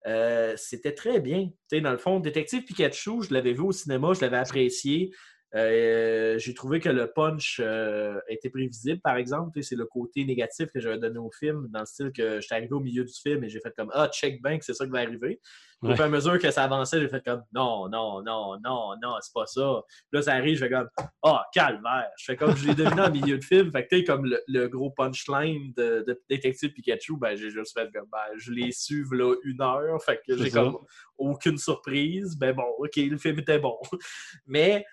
euh, 0.05 0.55
c'était 0.57 0.93
très 0.93 1.19
bien. 1.19 1.49
Dans 1.71 1.91
le 1.91 1.97
fond, 1.97 2.19
Détective 2.19 2.63
Pikachu, 2.63 3.23
je 3.23 3.33
l'avais 3.33 3.53
vu 3.53 3.61
au 3.61 3.71
cinéma, 3.71 4.13
je 4.13 4.21
l'avais 4.21 4.37
apprécié. 4.37 5.11
Euh, 5.55 6.37
j'ai 6.39 6.53
trouvé 6.53 6.79
que 6.79 6.89
le 6.89 7.11
punch 7.11 7.61
euh, 7.63 8.19
était 8.27 8.49
prévisible, 8.49 8.99
par 9.01 9.15
exemple. 9.15 9.61
C'est 9.63 9.75
le 9.75 9.85
côté 9.85 10.25
négatif 10.25 10.69
que 10.73 10.79
j'avais 10.79 10.97
donné 10.97 11.19
au 11.19 11.31
film, 11.31 11.67
dans 11.69 11.81
le 11.81 11.85
style 11.85 12.11
que 12.11 12.41
j'étais 12.41 12.55
arrivé 12.55 12.73
au 12.73 12.79
milieu 12.79 13.05
du 13.05 13.13
film 13.13 13.43
et 13.43 13.49
j'ai 13.49 13.61
fait 13.61 13.73
comme 13.75 13.89
Ah, 13.93 14.09
check 14.09 14.41
bank, 14.41 14.63
c'est 14.63 14.73
ça 14.73 14.85
qui 14.85 14.91
va 14.91 14.99
arriver. 14.99 15.39
Au 15.83 15.93
fur 15.93 16.05
et 16.05 16.07
à 16.07 16.09
mesure 16.09 16.39
que 16.39 16.49
ça 16.49 16.63
avançait, 16.63 16.99
j'ai 16.99 17.07
fait 17.07 17.23
comme 17.23 17.43
Non, 17.53 17.87
non, 17.87 18.23
non, 18.23 18.57
non, 18.63 18.95
non, 19.01 19.15
c'est 19.21 19.33
pas 19.33 19.45
ça. 19.45 19.83
Puis 19.87 20.17
là, 20.17 20.21
ça 20.23 20.33
arrive, 20.33 20.55
je 20.57 20.65
fais 20.65 20.71
comme 20.71 20.89
Ah, 21.23 21.45
calvaire. 21.53 22.09
Je 22.17 22.25
fais 22.25 22.35
comme 22.35 22.55
je 22.55 22.67
l'ai 22.67 22.75
deviné 22.75 23.01
en 23.01 23.11
milieu 23.11 23.37
de 23.37 23.43
film. 23.43 23.71
Fait 23.71 23.83
que 23.83 23.89
tu 23.89 23.99
sais, 23.99 24.03
comme 24.03 24.25
le, 24.25 24.41
le 24.47 24.67
gros 24.67 24.89
punchline 24.89 25.73
de, 25.77 26.03
de 26.05 26.21
Détective 26.29 26.73
Pikachu, 26.73 27.15
ben 27.17 27.35
j'ai 27.37 27.51
juste 27.51 27.77
fait 27.77 27.89
comme 27.93 28.07
ben, 28.11 28.37
je 28.37 28.51
l'ai 28.51 28.71
su 28.71 29.05
là 29.11 29.35
une 29.43 29.61
heure. 29.61 30.01
Fait 30.03 30.19
que 30.27 30.35
j'ai 30.35 30.49
comme 30.49 30.79
aucune 31.17 31.57
surprise. 31.57 32.35
Ben 32.37 32.53
bon, 32.53 32.67
ok, 32.79 32.95
le 32.95 33.17
film 33.17 33.39
était 33.39 33.59
bon. 33.59 33.77
Mais 34.47 34.83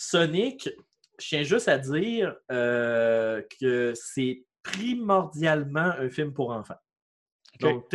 Sonic, 0.00 0.70
je 1.18 1.26
tiens 1.26 1.42
juste 1.42 1.66
à 1.66 1.76
dire 1.76 2.36
euh, 2.52 3.42
que 3.60 3.92
c'est 3.96 4.44
primordialement 4.62 5.90
un 5.98 6.08
film 6.08 6.32
pour 6.32 6.50
enfants. 6.50 6.78
OK. 7.60 7.60
Donc, 7.60 7.92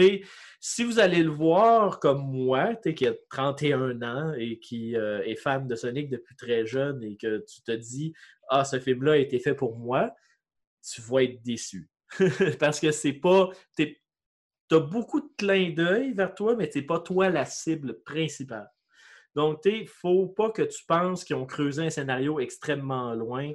si 0.60 0.84
vous 0.84 1.00
allez 1.00 1.24
le 1.24 1.30
voir 1.30 2.02
comme 2.02 2.30
moi, 2.30 2.76
qui 2.76 3.08
a 3.08 3.14
31 3.30 4.02
ans 4.02 4.34
et 4.38 4.60
qui 4.60 4.98
euh, 4.98 5.24
est 5.24 5.38
fan 5.38 5.66
de 5.66 5.76
Sonic 5.76 6.10
depuis 6.10 6.36
très 6.36 6.66
jeune 6.66 7.02
et 7.04 7.16
que 7.16 7.46
tu 7.48 7.62
te 7.62 7.72
dis 7.72 8.14
Ah, 8.50 8.66
ce 8.66 8.82
film-là 8.82 9.14
a 9.14 9.18
été 9.18 9.40
fait 9.40 9.56
pour 9.56 9.78
moi, 9.78 10.14
tu 10.86 11.00
vas 11.04 11.24
être 11.24 11.42
déçu. 11.42 11.90
Parce 12.60 12.82
que 12.82 12.92
c'est 12.92 13.14
pas. 13.14 13.50
Tu 13.78 13.96
as 14.72 14.80
beaucoup 14.80 15.22
de 15.22 15.32
clins 15.38 15.72
d'œil 15.72 16.12
vers 16.12 16.36
toi, 16.36 16.58
mais 16.58 16.70
tu 16.70 16.80
n'es 16.80 16.86
pas 16.86 17.00
toi 17.00 17.30
la 17.30 17.46
cible 17.46 18.04
principale. 18.04 18.70
Donc, 19.36 19.60
il 19.66 19.82
ne 19.84 19.88
faut 19.88 20.28
pas 20.28 20.52
que 20.52 20.62
tu 20.62 20.84
penses 20.88 21.24
qu'ils 21.24 21.36
ont 21.36 21.46
creusé 21.46 21.84
un 21.84 21.90
scénario 21.90 22.40
extrêmement 22.40 23.14
loin. 23.16 23.52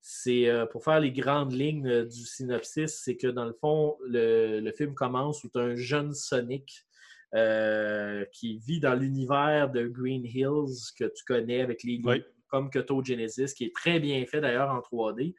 C'est 0.00 0.48
euh, 0.48 0.66
pour 0.66 0.82
faire 0.82 0.98
les 1.00 1.12
grandes 1.12 1.52
lignes 1.52 1.86
euh, 1.86 2.04
du 2.06 2.24
synopsis, 2.24 3.02
c'est 3.04 3.16
que 3.16 3.26
dans 3.26 3.44
le 3.44 3.52
fond, 3.60 3.96
le, 4.06 4.60
le 4.60 4.72
film 4.72 4.94
commence 4.94 5.44
où 5.44 5.50
tu 5.50 5.58
as 5.58 5.62
un 5.62 5.76
jeune 5.76 6.14
Sonic 6.14 6.86
euh, 7.34 8.24
qui 8.32 8.58
vit 8.58 8.80
dans 8.80 8.94
l'univers 8.94 9.70
de 9.70 9.86
Green 9.86 10.24
Hills 10.24 10.92
que 10.98 11.04
tu 11.04 11.24
connais 11.26 11.60
avec 11.60 11.82
les 11.84 12.00
Oui. 12.02 12.24
comme 12.48 12.70
Koto 12.70 13.04
Genesis, 13.04 13.52
qui 13.54 13.64
est 13.66 13.74
très 13.74 14.00
bien 14.00 14.24
fait 14.26 14.40
d'ailleurs 14.40 14.70
en 14.70 14.80
3D, 14.80 15.34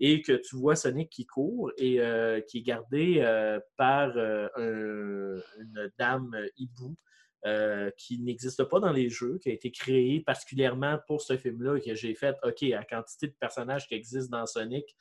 et 0.00 0.22
que 0.22 0.32
tu 0.32 0.56
vois 0.56 0.76
Sonic 0.76 1.10
qui 1.10 1.26
court 1.26 1.72
et 1.76 2.00
euh, 2.00 2.40
qui 2.40 2.58
est 2.58 2.62
gardé 2.62 3.16
euh, 3.18 3.58
par 3.76 4.10
un- 4.16 5.40
une 5.58 5.90
dame 5.98 6.30
hibou 6.56 6.96
euh, 7.44 7.90
qui 7.96 8.18
n'existe 8.18 8.64
pas 8.64 8.80
dans 8.80 8.90
les 8.90 9.08
jeux, 9.08 9.38
qui 9.40 9.50
a 9.50 9.52
été 9.52 9.70
créée 9.70 10.20
particulièrement 10.20 10.98
pour 11.06 11.20
ce 11.20 11.36
film-là 11.36 11.76
et 11.76 11.80
que 11.80 11.94
j'ai 11.94 12.14
fait, 12.14 12.34
OK, 12.42 12.62
la 12.62 12.82
quantité 12.82 13.28
de 13.28 13.34
personnages 13.38 13.86
qui 13.86 13.94
existent 13.94 14.38
dans 14.38 14.46
Sonic, 14.46 14.96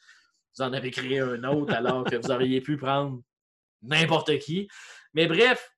vous 0.56 0.64
en 0.64 0.74
avez 0.74 0.92
créé 0.92 1.20
un 1.20 1.44
autre 1.46 1.74
alors 1.74 2.04
que 2.04 2.18
vous 2.18 2.32
auriez 2.32 2.62
pu 2.62 2.78
prendre 2.78 3.22
n'importe 3.82 4.38
qui. 4.40 4.68
Mais 5.14 5.28
bref, 5.28 5.72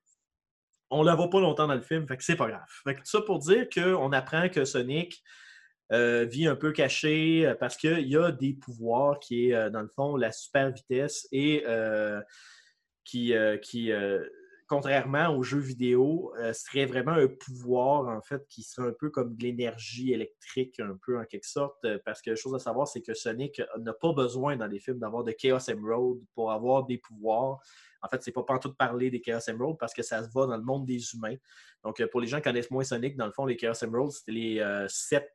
on 0.89 1.04
la 1.04 1.15
voit 1.15 1.30
pas 1.30 1.39
longtemps 1.39 1.67
dans 1.67 1.76
le 1.76 1.82
film, 1.82 2.06
c'est 2.20 2.36
pas 2.36 2.50
grave. 2.50 2.67
Fait 2.84 2.96
que 2.96 3.00
tout 3.00 3.06
ça 3.06 3.22
pour 3.22 3.39
dire 3.39 3.67
qu'on 3.74 4.12
apprend 4.12 4.50
que 4.50 4.65
Sonic 4.65 5.24
euh, 5.93 6.26
vit 6.26 6.48
un 6.48 6.56
peu 6.56 6.74
caché 6.74 7.46
euh, 7.46 7.56
parce 7.56 7.78
qu'il 7.78 8.10
y 8.10 8.17
a 8.17 8.32
des 8.32 8.54
pouvoirs 8.54 9.20
qui 9.20 9.52
est, 9.52 9.70
dans 9.70 9.82
le 9.82 9.89
fond, 9.89 10.17
la 10.17 10.34
super 10.34 10.72
vitesse 10.72 11.30
et 11.32 11.63
qui, 13.06 13.34
qui 13.62 13.91
contrairement 14.67 15.36
aux 15.36 15.43
jeux 15.43 15.60
vidéo, 15.60 16.34
serait 16.53 16.86
vraiment 16.86 17.13
un 17.13 17.27
pouvoir, 17.27 18.08
en 18.10 18.21
fait, 18.21 18.45
qui 18.49 18.63
serait 18.63 18.89
un 18.89 18.93
peu 18.93 19.10
comme 19.10 19.36
de 19.36 19.43
l'énergie 19.43 20.13
électrique, 20.13 20.80
un 20.80 20.97
peu 21.06 21.19
en 21.19 21.25
quelque 21.25 21.47
sorte. 21.47 21.86
Parce 22.06 22.21
que 22.21 22.32
la 22.32 22.36
chose 22.36 22.56
à 22.56 22.60
savoir, 22.60 22.88
c'est 22.88 23.01
que 23.01 23.13
Sonic 23.13 23.62
n'a 23.80 23.93
pas 23.93 24.13
besoin 24.13 24.58
dans 24.58 24.67
les 24.67 24.80
films 24.80 24.99
d'avoir 24.99 25.23
de 25.23 25.32
Chaos 25.32 25.60
Emerald 25.67 26.19
pour 26.36 26.51
avoir 26.51 26.86
des 26.86 26.97
pouvoirs. 26.97 27.60
En 28.01 28.10
fait, 28.10 28.21
c'est 28.21 28.32
pas 28.32 28.43
tout 28.60 28.73
parler 28.73 29.10
des 29.10 29.21
Chaos 29.21 29.39
Emerald 29.47 29.77
parce 29.80 29.93
que 29.93 30.03
ça 30.03 30.23
se 30.23 30.30
va 30.30 30.45
dans 30.45 30.58
le 30.58 30.63
monde 30.63 30.86
des 30.86 31.01
humains. 31.13 31.36
Donc, 31.84 32.06
pour 32.08 32.21
les 32.21 32.27
gens 32.27 32.38
qui 32.38 32.43
connaissent 32.43 32.71
moins 32.71 32.84
Sonic, 32.84 33.15
dans 33.15 33.25
le 33.25 33.32
fond, 33.32 33.45
les 33.45 33.56
Chaos 33.56 33.73
Emerald, 33.82 34.12
c'était 34.12 34.32
les 34.32 34.86
sept 34.89 35.32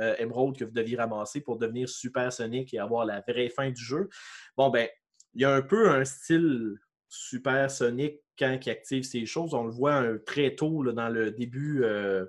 euh, 0.00 0.16
que 0.16 0.64
vous 0.64 0.72
deviez 0.72 0.96
ramasser 0.96 1.40
pour 1.40 1.58
devenir 1.58 1.88
Super 1.88 2.32
Sonic 2.32 2.74
et 2.74 2.78
avoir 2.78 3.04
la 3.04 3.20
vraie 3.20 3.48
fin 3.48 3.70
du 3.70 3.82
jeu. 3.82 4.08
Bon, 4.56 4.70
ben, 4.70 4.88
il 5.34 5.42
y 5.42 5.44
a 5.44 5.54
un 5.54 5.62
peu 5.62 5.90
un 5.90 6.04
style 6.04 6.76
Super 7.08 7.70
Sonic 7.70 8.20
quand 8.38 8.58
il 8.64 8.70
active 8.70 9.04
ces 9.04 9.26
choses. 9.26 9.54
On 9.54 9.64
le 9.64 9.70
voit 9.70 10.18
très 10.26 10.54
tôt 10.54 10.84
dans 10.92 11.08
le 11.08 11.30
début 11.30 11.82
euh, 11.84 12.26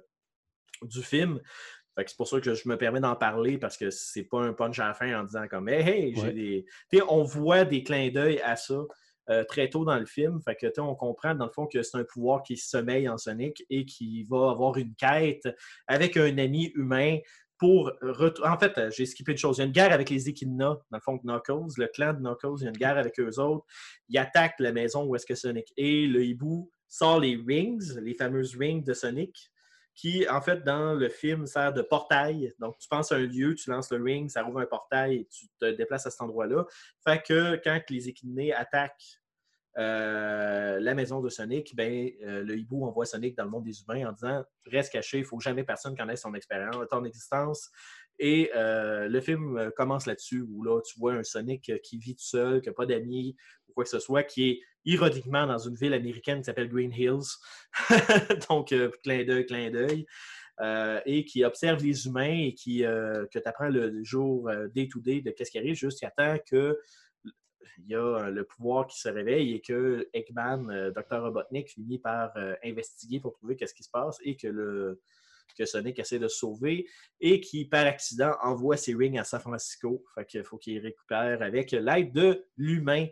du 0.83 1.01
film. 1.01 1.39
C'est 1.97 2.17
pour 2.17 2.27
ça 2.27 2.41
que 2.41 2.53
je 2.53 2.67
me 2.67 2.77
permets 2.77 2.99
d'en 2.99 3.15
parler 3.15 3.57
parce 3.57 3.77
que 3.77 3.89
c'est 3.89 4.25
pas 4.25 4.41
un 4.41 4.53
punch 4.53 4.79
à 4.79 4.87
la 4.87 4.93
fin 4.93 5.17
en 5.17 5.23
disant 5.23 5.47
comme 5.47 5.69
Hey, 5.69 5.81
hey, 5.87 6.15
j'ai 6.15 6.33
des. 6.91 7.01
on 7.07 7.23
voit 7.23 7.63
des 7.63 7.83
clins 7.83 8.09
d'œil 8.09 8.41
à 8.41 8.55
ça. 8.55 8.81
Euh, 9.31 9.43
très 9.43 9.69
tôt 9.69 9.85
dans 9.85 9.97
le 9.97 10.05
film. 10.05 10.39
Fait 10.43 10.55
que, 10.55 10.79
on 10.79 10.93
comprend 10.93 11.33
dans 11.33 11.45
le 11.45 11.51
fond 11.51 11.65
que 11.65 11.81
c'est 11.81 11.97
un 11.97 12.03
pouvoir 12.03 12.43
qui 12.43 12.57
sommeille 12.57 13.09
en 13.09 13.17
Sonic 13.17 13.65
et 13.71 13.83
qui 13.83 14.23
va 14.25 14.51
avoir 14.51 14.77
une 14.77 14.93
quête 14.93 15.47
avec 15.87 16.15
un 16.15 16.37
ami 16.37 16.71
humain 16.75 17.17
pour 17.57 17.91
En 18.43 18.57
fait, 18.57 18.77
euh, 18.77 18.91
j'ai 18.91 19.05
skippé 19.05 19.31
une 19.31 19.37
chose. 19.37 19.57
Il 19.57 19.61
y 19.61 19.63
a 19.63 19.65
une 19.65 19.71
guerre 19.71 19.91
avec 19.91 20.09
les 20.09 20.29
Echidna, 20.29 20.65
dans 20.65 20.97
le 20.97 20.99
fond, 20.99 21.15
de 21.15 21.21
Knuckles, 21.23 21.73
le 21.77 21.87
clan 21.87 22.13
de 22.13 22.19
Knuckles. 22.19 22.55
Il 22.59 22.63
y 22.63 22.67
a 22.67 22.69
une 22.69 22.77
guerre 22.77 22.97
avec 22.97 23.19
eux 23.19 23.39
autres. 23.39 23.65
Ils 24.09 24.17
attaquent 24.17 24.59
la 24.59 24.71
maison 24.71 25.05
où 25.05 25.15
est-ce 25.15 25.25
que 25.25 25.35
Sonic 25.35 25.71
est. 25.77 26.07
Le 26.07 26.23
hibou 26.23 26.69
sort 26.89 27.19
les 27.19 27.35
rings, 27.35 27.97
les 28.01 28.13
fameuses 28.13 28.55
rings 28.57 28.83
de 28.83 28.93
Sonic, 28.93 29.51
qui, 29.93 30.27
en 30.29 30.41
fait, 30.41 30.63
dans 30.63 30.93
le 30.93 31.07
film, 31.07 31.45
sert 31.45 31.73
de 31.73 31.81
portail. 31.81 32.53
Donc, 32.59 32.77
tu 32.77 32.87
penses 32.89 33.11
à 33.11 33.15
un 33.15 33.25
lieu, 33.25 33.55
tu 33.55 33.69
lances 33.69 33.91
le 33.91 34.03
ring, 34.03 34.29
ça 34.29 34.45
ouvre 34.45 34.59
un 34.59 34.65
portail 34.65 35.25
tu 35.27 35.47
te 35.59 35.71
déplaces 35.71 36.05
à 36.05 36.11
cet 36.11 36.21
endroit-là. 36.21 36.65
Fait 37.07 37.21
que 37.25 37.59
quand 37.63 37.79
les 37.89 38.09
Echidnés 38.09 38.53
attaquent 38.53 39.21
euh, 39.77 40.79
la 40.79 40.93
maison 40.93 41.19
de 41.19 41.29
Sonic, 41.29 41.75
ben, 41.75 42.09
euh, 42.23 42.43
le 42.43 42.57
hibou 42.57 42.85
envoie 42.85 43.05
Sonic 43.05 43.35
dans 43.35 43.43
le 43.43 43.49
monde 43.49 43.65
des 43.65 43.81
humains 43.81 44.09
en 44.09 44.13
disant 44.13 44.43
Reste 44.65 44.91
caché, 44.91 45.17
il 45.17 45.21
ne 45.21 45.25
faut 45.25 45.39
jamais 45.39 45.63
personne 45.63 45.97
connaisse 45.97 46.21
son 46.21 46.33
expérience, 46.33 46.75
ton 46.89 47.03
existence. 47.03 47.71
Et 48.17 48.51
euh, 48.55 49.09
le 49.09 49.19
film 49.19 49.71
commence 49.75 50.05
là-dessus, 50.05 50.41
où 50.41 50.63
là, 50.63 50.79
tu 50.81 50.97
vois 50.97 51.13
un 51.13 51.23
Sonic 51.23 51.71
qui 51.83 51.97
vit 51.97 52.15
tout 52.15 52.23
seul, 52.23 52.61
qui 52.61 52.69
n'a 52.69 52.73
pas 52.73 52.85
d'amis 52.85 53.35
ou 53.67 53.73
quoi 53.73 53.83
que 53.83 53.89
ce 53.89 53.99
soit, 53.99 54.23
qui 54.23 54.49
est 54.49 54.59
ironiquement 54.85 55.45
dans 55.45 55.57
une 55.57 55.75
ville 55.75 55.93
américaine 55.93 56.38
qui 56.38 56.45
s'appelle 56.45 56.69
Green 56.69 56.93
Hills. 56.93 57.35
Donc, 58.49 58.73
clin 59.03 59.25
d'œil, 59.25 59.45
clin 59.45 59.69
d'œil. 59.71 60.05
et 61.05 61.25
qui 61.25 61.43
observe 61.43 61.83
les 61.83 62.07
humains 62.07 62.45
et 62.45 62.53
qui, 62.53 62.83
que 62.83 63.39
tu 63.39 63.47
apprends 63.49 63.67
le 63.67 64.01
jour 64.05 64.49
day-to-day 64.73 65.19
de 65.19 65.31
qu'est-ce 65.31 65.51
qui 65.51 65.57
arrive 65.57 65.75
jusqu'à 65.75 66.11
temps 66.11 66.38
que 66.49 66.79
il 67.80 67.88
y 67.88 67.95
a 67.95 67.99
euh, 67.99 68.30
le 68.30 68.43
pouvoir 68.43 68.88
qui 68.88 68.99
se 68.99 69.10
réveille 69.10 69.54
et 69.54 69.62
que 69.62 70.10
Eggman, 70.13 70.69
euh, 70.69 70.91
Dr. 70.91 71.21
Robotnik, 71.21 71.69
finit 71.69 71.99
par 71.99 72.36
euh, 72.38 72.56
investiguer 72.63 73.19
pour 73.19 73.34
trouver 73.34 73.56
qu'est-ce 73.56 73.73
qui 73.73 73.84
se 73.84 73.89
passe 73.89 74.17
et 74.23 74.36
que 74.36 74.47
le 74.47 75.01
que 75.58 75.63
Sonic 75.63 75.99
essaie 75.99 76.19
de 76.19 76.28
sauver 76.28 76.86
et 77.21 77.39
qui, 77.39 77.63
par 77.63 77.86
accident, 77.86 78.36
envoie 78.41 78.75
ses 78.75 78.93
rings 78.93 79.17
à 79.17 79.23
San 79.23 79.39
Francisco. 79.39 80.04
Fait 80.13 80.25
qu'il 80.25 80.43
faut 80.43 80.58
qu'il 80.58 80.80
récupère 80.80 81.41
avec 81.41 81.71
l'aide 81.71 82.12
de 82.12 82.45
l'humain 82.58 83.08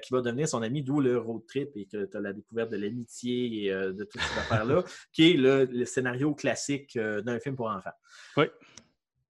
qui 0.00 0.12
va 0.12 0.20
devenir 0.20 0.46
son 0.46 0.62
ami, 0.62 0.84
d'où 0.84 1.00
le 1.00 1.18
road 1.18 1.42
trip 1.48 1.70
et 1.74 1.86
que 1.86 2.04
tu 2.04 2.16
as 2.16 2.20
la 2.20 2.32
découverte 2.32 2.70
de 2.70 2.76
l'amitié 2.76 3.64
et 3.64 3.70
de 3.72 4.04
toutes 4.04 4.20
ces 4.20 4.38
affaires-là, 4.38 4.84
qui 5.12 5.32
est 5.32 5.36
le, 5.36 5.64
le 5.64 5.84
scénario 5.84 6.32
classique 6.36 6.96
d'un 6.96 7.40
film 7.40 7.56
pour 7.56 7.66
enfants. 7.66 7.90
Oui. 8.36 8.44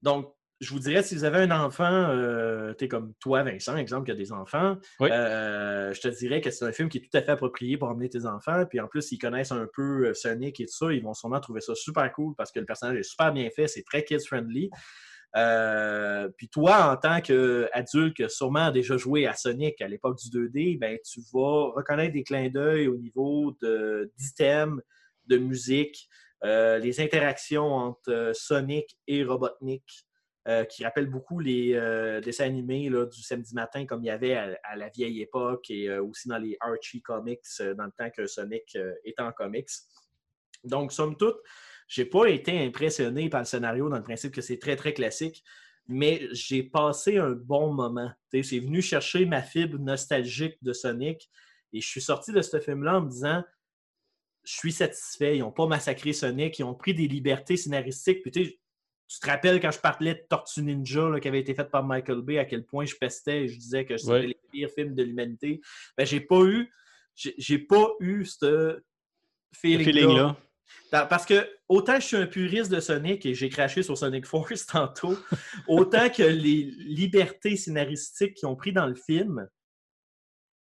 Donc, 0.03 0.35
je 0.62 0.72
vous 0.72 0.79
dirais, 0.79 1.03
si 1.03 1.16
vous 1.16 1.25
avez 1.25 1.38
un 1.38 1.51
enfant, 1.51 1.90
euh, 1.90 2.72
tu 2.79 2.85
es 2.85 2.88
comme 2.88 3.14
toi, 3.18 3.42
Vincent, 3.42 3.77
exemple, 3.77 4.07
qui 4.07 4.12
a 4.12 4.14
des 4.14 4.31
enfants, 4.31 4.79
euh, 5.01 5.92
je 5.92 6.01
te 6.01 6.07
dirais 6.07 6.40
que 6.40 6.53
c'est 6.53 6.64
un 6.64 6.70
film 6.70 6.88
qui 6.88 6.98
est 6.98 7.01
tout 7.01 7.18
à 7.18 7.20
fait 7.20 7.33
approprié 7.33 7.77
pour 7.77 7.88
emmener 7.88 8.09
tes 8.09 8.27
enfants. 8.27 8.64
Puis 8.70 8.79
en 8.79 8.87
plus, 8.87 9.11
ils 9.11 9.18
connaissent 9.18 9.51
un 9.51 9.66
peu 9.75 10.07
euh, 10.07 10.14
Sonic 10.14 10.61
et 10.61 10.66
tout 10.66 10.72
ça, 10.72 10.92
ils 10.92 11.03
vont 11.03 11.14
sûrement 11.14 11.40
trouver 11.40 11.61
ça 11.61 11.75
super 11.75 12.11
cool 12.12 12.35
parce 12.37 12.53
que 12.53 12.61
le 12.61 12.64
personnage 12.64 12.96
est 12.96 13.03
super 13.03 13.33
bien 13.33 13.51
fait, 13.51 13.66
c'est 13.66 13.83
très 13.83 14.05
kids-friendly. 14.05 14.70
puis 16.37 16.48
toi, 16.48 16.92
en 16.92 16.96
tant 16.96 17.20
qu'adulte 17.20 18.14
qui 18.14 18.22
a 18.22 18.29
sûrement 18.29 18.70
déjà 18.70 18.96
joué 18.96 19.27
à 19.27 19.35
Sonic 19.35 19.81
à 19.81 19.88
l'époque 19.88 20.18
du 20.18 20.29
2D, 20.29 20.79
ben, 20.79 20.96
tu 21.05 21.20
vas 21.35 21.72
reconnaître 21.75 22.12
des 22.12 22.22
clins 22.22 22.51
d'œil 22.51 22.87
au 22.87 22.96
niveau 22.96 23.57
d'items, 24.16 24.81
de, 25.27 25.38
musique, 25.38 26.09
les 26.44 27.01
interactions 27.01 27.75
entre 27.75 28.31
Sonic 28.33 28.96
et 29.09 29.25
Robotnik. 29.25 29.83
Euh, 30.48 30.64
qui 30.64 30.83
rappelle 30.83 31.07
beaucoup 31.07 31.38
les 31.38 31.74
euh, 31.74 32.20
dessins 32.20 32.46
animés 32.46 32.90
du 32.90 33.22
samedi 33.22 33.55
matin 33.55 33.87
comme 33.87 34.02
il 34.02 34.09
y 34.09 34.11
avait 34.11 34.35
à, 34.35 34.74
la 34.74 34.88
vieille 34.88 35.22
époque 35.22 35.70
et 35.70 35.88
euh, 35.88 36.02
aussi 36.02 36.26
dans 36.26 36.38
les 36.38 36.57
Archie 36.59 37.00
Comics 37.00 37.46
dans 37.61 37.85
le 37.85 37.92
temps 37.96 38.11
que 38.11 38.26
Sonic 38.26 38.76
était 39.05 39.22
en 39.22 39.31
comics. 39.31 39.68
Donc, 40.64 40.92
somme 40.92 41.16
toute, 41.16 41.37
j'ai 41.87 42.07
pas 42.07 42.26
été 42.26 42.59
impressionné 42.59 43.28
par 43.28 43.42
le 43.42 43.46
scénario 43.46 43.88
dans 43.88 43.98
le 43.98 44.02
principe 44.02 44.35
que 44.35 44.40
c'est 44.40 44.59
très, 44.59 44.74
très 44.74 44.92
classique, 44.92 45.44
mais 45.87 46.26
j'ai 46.33 46.64
passé 46.64 47.18
un 47.18 47.31
bon 47.31 47.72
moment. 47.72 48.11
C'est 48.33 48.59
venu 48.59 48.83
chercher 48.83 49.26
ma 49.26 49.42
fibre 49.42 49.78
nostalgique 49.78 50.57
de 50.61 50.72
Sonic 50.72 51.31
et 51.72 51.81
je 51.81 51.87
suis 51.87 52.02
sorti 52.02 52.33
de 52.33 52.42
ce 52.42 52.59
film-là 52.59 52.98
en 52.98 53.02
me 53.02 53.11
disant 53.11 53.44
je 54.42 54.55
suis 54.55 54.72
satisfait. 54.72 55.37
Ils 55.37 55.40
n'ont 55.40 55.52
pas 55.52 55.68
massacré 55.68 56.12
Sonic, 56.12 56.59
ils 56.59 56.64
ont 56.64 56.74
pris 56.74 56.94
des 56.94 57.07
libertés 57.07 57.57
scénaristiques. 57.57 58.22
Puis, 58.22 58.59
tu 59.12 59.20
te 59.20 59.27
rappelles 59.27 59.61
quand 59.61 59.70
je 59.70 59.79
parlais 59.79 60.14
de 60.14 60.25
Tortue 60.29 60.62
Ninja 60.62 61.20
qui 61.20 61.29
avait 61.29 61.40
été 61.40 61.55
faite 61.55 61.70
par 61.70 61.85
Michael 61.85 62.22
Bay, 62.22 62.38
à 62.38 62.46
quel 62.46 62.64
point 62.64 62.87
je 62.87 62.94
pestais 62.94 63.42
et 63.42 63.48
je 63.48 63.59
disais 63.59 63.85
que 63.85 63.98
c'était 63.98 64.27
les 64.27 64.38
pires 64.51 64.70
films 64.70 64.94
de 64.94 65.03
l'humanité. 65.03 65.61
Ben, 65.98 66.07
j'ai 66.07 66.20
pas 66.20 66.40
eu 66.40 66.72
j'ai 67.14 67.59
pas 67.59 67.88
eu 68.01 68.25
ce 68.25 68.81
feeling-là. 69.55 70.37
Parce 70.90 71.27
que 71.27 71.46
autant 71.68 71.96
je 71.96 72.07
suis 72.07 72.16
un 72.16 72.27
puriste 72.27 72.72
de 72.72 72.81
Sonic 72.81 73.27
et 73.27 73.35
j'ai 73.35 73.51
craché 73.51 73.83
sur 73.83 73.98
Sonic 73.98 74.25
Force 74.25 74.64
tantôt, 74.66 75.18
autant 75.68 76.09
que 76.09 76.22
les 76.22 76.62
libertés 76.79 77.57
scénaristiques 77.57 78.35
qu'ils 78.35 78.48
ont 78.48 78.57
pris 78.57 78.72
dans 78.72 78.87
le 78.87 78.94
film 78.94 79.46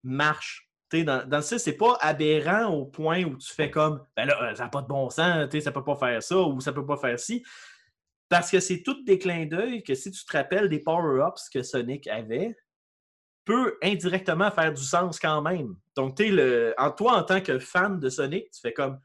marchent. 0.01 0.69
dans, 0.93 1.27
dans 1.27 1.41
ce 1.41 1.57
c'est 1.57 1.75
pas 1.75 1.97
aberrant 1.99 2.73
au 2.73 2.85
point 2.85 3.25
où 3.25 3.35
tu 3.35 3.53
fais 3.53 3.69
comme 3.69 4.01
ben 4.15 4.25
là, 4.25 4.55
ça 4.55 4.63
n'a 4.63 4.69
pas 4.69 4.81
de 4.81 4.87
bon 4.87 5.09
sens, 5.09 5.49
ça 5.59 5.71
peut 5.73 5.83
pas 5.83 5.97
faire 5.97 6.23
ça 6.23 6.37
ou 6.37 6.61
ça 6.61 6.71
peut 6.71 6.85
pas 6.85 6.97
faire 6.97 7.19
ci. 7.19 7.43
Parce 8.29 8.51
que 8.51 8.59
c'est 8.59 8.83
tout 8.83 9.03
des 9.03 9.17
clins 9.17 9.47
d'œil 9.47 9.83
que 9.83 9.95
si 9.95 10.11
tu 10.11 10.23
te 10.23 10.37
rappelles 10.37 10.69
des 10.69 10.79
power-ups 10.79 11.49
que 11.49 11.63
Sonic 11.63 12.07
avait, 12.07 12.55
peut 13.43 13.77
indirectement 13.81 14.51
faire 14.51 14.71
du 14.71 14.83
sens 14.83 15.19
quand 15.19 15.41
même. 15.41 15.75
Donc, 15.95 16.15
tu 16.15 16.31
le, 16.31 16.75
en 16.77 16.91
toi, 16.91 17.17
en 17.17 17.23
tant 17.23 17.41
que 17.41 17.57
fan 17.57 17.99
de 17.99 18.07
Sonic, 18.07 18.51
tu 18.51 18.61
fais 18.61 18.73
comme 18.73 18.99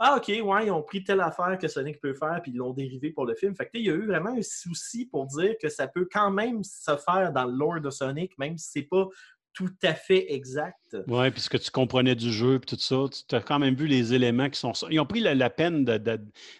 Ah, 0.00 0.16
ok, 0.16 0.26
ouais, 0.26 0.66
ils 0.66 0.72
ont 0.72 0.82
pris 0.82 1.04
telle 1.04 1.20
affaire 1.20 1.56
que 1.56 1.68
Sonic 1.68 2.00
peut 2.00 2.14
faire, 2.14 2.40
puis 2.42 2.50
ils 2.50 2.56
l'ont 2.56 2.72
dérivé 2.72 3.12
pour 3.12 3.24
le 3.24 3.36
film. 3.36 3.54
Fait 3.54 3.66
que, 3.66 3.70
il 3.74 3.86
y 3.86 3.90
a 3.90 3.94
eu 3.94 4.06
vraiment 4.06 4.36
un 4.36 4.42
souci 4.42 5.06
pour 5.06 5.26
dire 5.26 5.54
que 5.62 5.68
ça 5.68 5.86
peut 5.86 6.08
quand 6.10 6.32
même 6.32 6.64
se 6.64 6.96
faire 6.96 7.32
dans 7.32 7.44
le 7.44 7.56
lore 7.56 7.80
de 7.80 7.90
Sonic, 7.90 8.36
même 8.36 8.58
si 8.58 8.70
c'est 8.72 8.88
pas 8.90 9.06
tout 9.54 9.72
à 9.82 9.94
fait 9.94 10.32
exact. 10.34 10.96
Oui, 11.06 11.30
puisque 11.30 11.58
tu 11.60 11.70
comprenais 11.70 12.16
du 12.16 12.32
jeu 12.32 12.56
et 12.56 12.60
tout 12.60 12.76
ça, 12.78 13.04
tu 13.28 13.34
as 13.34 13.40
quand 13.40 13.58
même 13.60 13.74
vu 13.74 13.86
les 13.86 14.12
éléments 14.12 14.50
qui 14.50 14.58
sont. 14.58 14.72
Ils 14.90 15.00
ont 15.00 15.06
pris 15.06 15.20
la, 15.20 15.48
peine 15.48 15.84
de, 15.84 15.96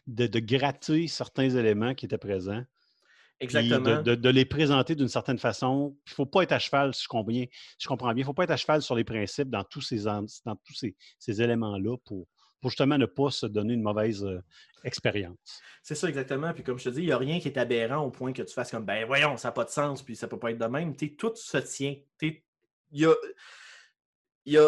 de, 0.06 0.38
gratter 0.38 1.08
certains 1.08 1.50
éléments 1.50 1.94
qui 1.94 2.06
étaient 2.06 2.18
présents. 2.18 2.62
Exactement. 3.40 4.00
De, 4.02 4.28
les 4.28 4.44
présenter 4.44 4.94
d'une 4.94 5.08
certaine 5.08 5.38
façon. 5.38 5.96
Il 6.06 6.10
ne 6.10 6.14
faut 6.14 6.26
pas 6.26 6.42
être 6.42 6.52
à 6.52 6.60
cheval, 6.60 6.94
si 6.94 7.02
je 7.02 7.08
comprends 7.08 7.24
bien. 7.24 7.46
Je 7.78 7.88
comprends 7.88 8.08
bien. 8.08 8.18
Il 8.18 8.20
ne 8.20 8.26
faut 8.26 8.32
pas 8.32 8.44
être 8.44 8.52
à 8.52 8.56
cheval 8.56 8.80
sur 8.80 8.94
les 8.94 9.04
principes 9.04 9.50
dans 9.50 9.64
tous 9.64 9.80
ces, 9.80 10.04
dans 10.04 10.56
tous 10.64 10.74
ces, 10.74 10.94
ces 11.18 11.42
éléments-là 11.42 11.96
pour, 12.04 12.28
pour 12.60 12.70
justement 12.70 12.96
ne 12.96 13.06
pas 13.06 13.30
se 13.30 13.46
donner 13.46 13.74
une 13.74 13.82
mauvaise 13.82 14.24
euh, 14.24 14.40
expérience. 14.84 15.60
C'est 15.82 15.96
ça, 15.96 16.08
exactement. 16.08 16.52
Puis 16.54 16.62
comme 16.62 16.78
je 16.78 16.84
te 16.84 16.88
dis, 16.90 17.00
il 17.00 17.06
n'y 17.06 17.12
a 17.12 17.18
rien 17.18 17.40
qui 17.40 17.48
est 17.48 17.58
aberrant 17.58 18.04
au 18.04 18.10
point 18.10 18.32
que 18.32 18.42
tu 18.42 18.54
fasses 18.54 18.70
comme, 18.70 18.86
ben 18.86 19.04
voyons, 19.04 19.36
ça 19.36 19.48
n'a 19.48 19.52
pas 19.52 19.64
de 19.64 19.70
sens, 19.70 20.02
puis 20.02 20.14
ça 20.14 20.26
ne 20.26 20.30
peut 20.30 20.38
pas 20.38 20.52
être 20.52 20.58
de 20.58 20.66
même. 20.66 20.94
tout 20.96 21.32
se 21.34 21.58
tient 21.58 21.96
il 22.94 24.52
y 24.52 24.58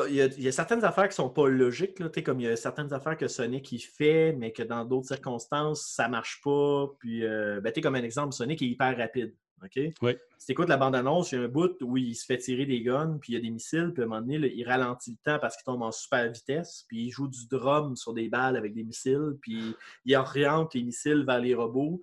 a, 0.49 0.53
certaines 0.53 0.85
affaires 0.85 1.05
qui 1.05 1.21
ne 1.21 1.27
sont 1.27 1.31
pas 1.31 1.49
logiques, 1.49 1.99
là, 1.99 2.09
comme 2.25 2.41
il 2.41 2.47
y 2.47 2.49
a 2.49 2.57
certaines 2.57 2.93
affaires 2.93 3.17
que 3.17 3.29
Sonic 3.29 3.73
il 3.73 3.81
fait, 3.81 4.33
mais 4.33 4.53
que 4.53 4.63
dans 4.63 4.85
d'autres 4.85 5.09
circonstances, 5.09 5.87
ça 5.87 6.07
ne 6.07 6.13
marche 6.13 6.41
pas. 6.43 6.89
Puis, 6.99 7.25
euh, 7.25 7.61
ben, 7.61 7.73
comme 7.83 7.95
un 7.95 8.03
exemple, 8.03 8.33
Sonic 8.33 8.63
est 8.63 8.67
hyper 8.67 8.97
rapide. 8.97 9.35
OK? 9.63 9.81
Oui. 10.03 10.17
Si 10.39 10.47
tu 10.47 10.53
écoutes 10.53 10.69
la 10.69 10.77
bande-annonce, 10.77 11.33
il 11.33 11.39
y 11.39 11.39
a 11.39 11.45
un 11.45 11.49
bout 11.49 11.77
où 11.81 11.97
il 11.97 12.15
se 12.15 12.27
fait 12.27 12.39
tirer 12.39 12.67
des 12.67 12.83
guns, 12.83 13.19
puis 13.21 13.33
il 13.33 13.37
y 13.37 13.39
a 13.39 13.41
des 13.41 13.51
missiles, 13.51 13.93
puis 13.93 14.03
à 14.03 14.07
un 14.07 14.09
moment 14.09 14.21
donné, 14.21 14.37
il 14.55 14.65
ralentit 14.69 15.13
le 15.13 15.17
temps 15.23 15.39
parce 15.39 15.57
qu'il 15.57 15.65
tombe 15.65 15.83
en 15.83 15.93
super 15.93 16.31
vitesse, 16.31 16.85
puis 16.89 17.07
il 17.07 17.11
joue 17.11 17.29
du 17.29 17.49
drum 17.49 17.97
sur 17.97 18.13
des 18.13 18.29
balles 18.29 18.57
avec 18.57 18.75
des 18.75 18.85
missiles, 18.85 19.37
puis 19.41 19.75
il 20.05 20.17
oriente 20.17 20.75
les 20.75 20.83
missiles 20.83 21.25
vers 21.27 21.41
les 21.41 21.55
robots. 21.55 22.01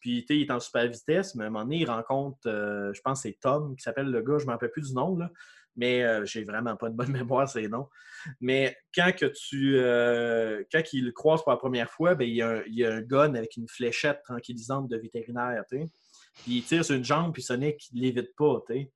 Puis, 0.00 0.24
il 0.28 0.42
est 0.42 0.50
en 0.50 0.60
super 0.60 0.86
vitesse, 0.86 1.34
mais 1.34 1.44
à 1.44 1.46
un 1.46 1.50
moment 1.50 1.64
donné, 1.64 1.78
il 1.78 1.90
rencontre, 1.90 2.38
euh, 2.46 2.92
je 2.92 3.00
pense 3.00 3.22
c'est 3.22 3.38
Tom 3.40 3.74
qui 3.74 3.82
s'appelle 3.82 4.10
le 4.10 4.20
gars, 4.20 4.36
je 4.38 4.44
ne 4.44 4.48
me 4.48 4.52
rappelle 4.52 4.70
plus 4.70 4.88
du 4.88 4.94
nom, 4.94 5.16
là. 5.16 5.30
Mais 5.76 6.02
euh, 6.04 6.24
j'ai 6.24 6.44
vraiment 6.44 6.76
pas 6.76 6.88
de 6.88 6.94
bonne 6.94 7.10
mémoire, 7.12 7.48
ces 7.48 7.68
noms. 7.68 7.88
Mais 8.40 8.76
quand 8.94 9.12
que 9.16 9.26
tu 9.26 9.76
euh, 9.78 10.62
quand 10.70 10.82
il 10.92 11.04
le 11.06 11.12
croise 11.12 11.42
pour 11.42 11.50
la 11.52 11.58
première 11.58 11.90
fois, 11.90 12.14
ben, 12.14 12.28
il, 12.28 12.34
y 12.36 12.42
a 12.42 12.48
un, 12.50 12.62
il 12.66 12.74
y 12.74 12.84
a 12.84 12.92
un 12.94 13.00
gun 13.02 13.34
avec 13.34 13.56
une 13.56 13.68
fléchette 13.68 14.22
tranquillisante 14.24 14.88
de 14.88 14.96
vétérinaire. 14.96 15.62
tu 15.70 15.78
sais. 15.78 15.84
Puis 16.42 16.52
il 16.58 16.62
tire 16.64 16.84
sur 16.84 16.94
une 16.96 17.04
jambe, 17.04 17.32
puis 17.32 17.42
Sonic 17.42 17.88
ne 17.92 18.00
l'évite 18.00 18.34
pas. 18.36 18.62
tu 18.66 18.74
sais. 18.74 18.90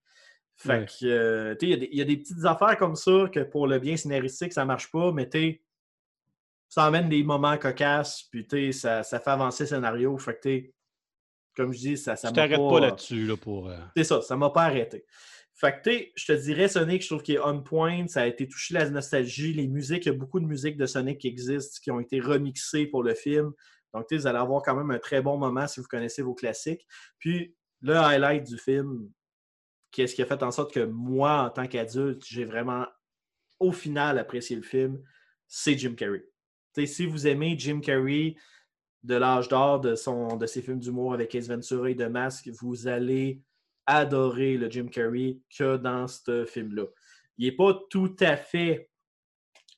Fait 0.57 0.69
Ouais. 0.81 0.87
que, 0.87 1.07
euh, 1.07 1.55
tu 1.55 1.67
sais, 1.67 1.67
il 1.67 1.71
y 1.71 1.75
a 1.75 1.77
des- 1.77 1.89
il 1.93 1.99
y, 1.99 2.03
a 2.03 2.05
des 2.05 2.17
petites 2.17 2.45
affaires 2.45 2.77
comme 2.77 2.97
ça 2.97 3.29
que 3.33 3.41
pour 3.45 3.67
le 3.69 3.79
bien 3.79 3.97
scénaristique, 3.97 4.53
ça 4.53 4.65
marche 4.65 4.91
pas, 4.91 5.13
mais 5.13 5.29
tu 5.29 5.39
sais, 5.39 5.63
ça 6.69 6.85
amène 6.85 7.09
des 7.09 7.23
moments 7.23 7.57
cocasses, 7.59 8.25
puis 8.31 8.47
tu 8.47 8.73
sais, 8.73 8.73
ça, 8.73 9.03
ça 9.03 9.21
fait 9.21 9.31
avancer 9.31 9.65
le 9.65 9.69
scénario. 9.69 10.17
Fait 10.19 10.35
que, 10.35 10.41
tu 10.41 10.49
sais, 10.49 10.73
comme 11.57 11.73
je 11.73 11.79
dis, 11.79 11.97
ça, 11.97 12.15
ça 12.17 12.29
Tu 12.29 12.35
m'a 12.35 12.49
t'arrêtes 12.49 12.69
pas 12.69 12.81
là-dessus 12.81 13.27
là, 13.27 13.37
pour. 13.37 13.69
euh, 13.71 13.79
c'est 13.97 14.05
ça, 14.05 14.21
ça 14.23 14.37
m'a 14.37 14.51
pas 14.51 14.65
arrêté. 14.65 15.05
Fait 15.59 15.73
que, 15.73 15.91
tu 15.91 16.13
je 16.15 16.27
te 16.27 16.33
dirais, 16.41 16.69
Sonic, 16.69 17.03
je 17.03 17.09
trouve 17.09 17.23
qu'il 17.23 17.35
est 17.35 17.41
on 17.41 17.61
point. 17.61 18.07
Ça 18.07 18.23
a 18.23 18.27
été 18.27 18.47
touché 18.47 18.75
la 18.75 18.89
nostalgie. 18.91 19.53
Les 19.53 19.67
musiques, 19.67 20.07
il 20.07 20.11
y 20.11 20.13
a 20.13 20.17
beaucoup 20.17 20.39
de 20.39 20.47
musiques 20.47 20.77
de 20.77 20.87
Sonic 20.87 21.19
qui 21.19 21.27
existent, 21.27 21.81
qui 21.83 21.91
ont 21.91 21.99
été 21.99 22.21
remixées 22.21 22.87
pour 22.87 23.03
le 23.03 23.15
film. 23.15 23.53
Donc, 23.93 24.07
tu 24.07 24.17
vous 24.17 24.29
allez 24.29 24.39
avoir 24.39 24.63
quand 24.63 24.77
même 24.77 24.93
un 24.93 25.01
très 25.01 25.21
bon 25.21 25.37
moment 25.37 25.67
si 25.67 25.81
vous 25.81 25.87
connaissez 25.89 26.23
vos 26.23 26.35
classiques. 26.35 26.87
Puis, 27.19 27.57
le 27.81 27.97
highlight 27.97 28.47
du 28.47 28.57
film, 28.57 29.11
qu'est-ce 29.91 30.15
qui 30.15 30.23
a 30.23 30.27
fait 30.27 30.45
en 30.45 30.53
sorte 30.53 30.73
que 30.73 30.85
moi, 30.85 31.43
en 31.43 31.51
tant 31.51 31.67
qu'adulte, 31.67 32.25
j'ai 32.25 32.45
vraiment, 32.45 32.87
au 33.59 33.73
final, 33.73 34.19
apprécié 34.19 34.55
le 34.55 34.63
film, 34.63 35.03
c'est 35.49 35.77
Jim 35.77 35.95
Carrey. 35.97 36.25
Tu 36.73 36.83
sais, 36.83 36.87
si 36.87 37.07
vous 37.07 37.27
aimez 37.27 37.59
Jim 37.59 37.81
Carrey 37.81 38.37
de 39.03 39.17
l'âge 39.17 39.49
d'or 39.49 39.81
de, 39.81 39.97
son, 39.97 40.37
de 40.37 40.47
ses 40.47 40.63
films 40.63 40.79
d'humour 40.79 41.15
avec 41.15 41.35
Ace 41.35 41.49
Ventura 41.49 41.91
et 41.91 41.95
de 41.97 42.07
Masque, 42.07 42.49
vous 42.61 42.87
allez 42.87 43.43
adorer 43.89 44.59
le 44.59 44.71
Jim 44.71 44.87
Carrey 44.87 45.39
que 45.57 45.77
dans 45.79 46.07
ce 46.07 46.45
film-là. 46.45 46.85
Il 47.39 47.47
n'est 47.47 47.57
pas 47.57 47.79
tout 47.89 48.15
à 48.21 48.37
fait 48.37 48.91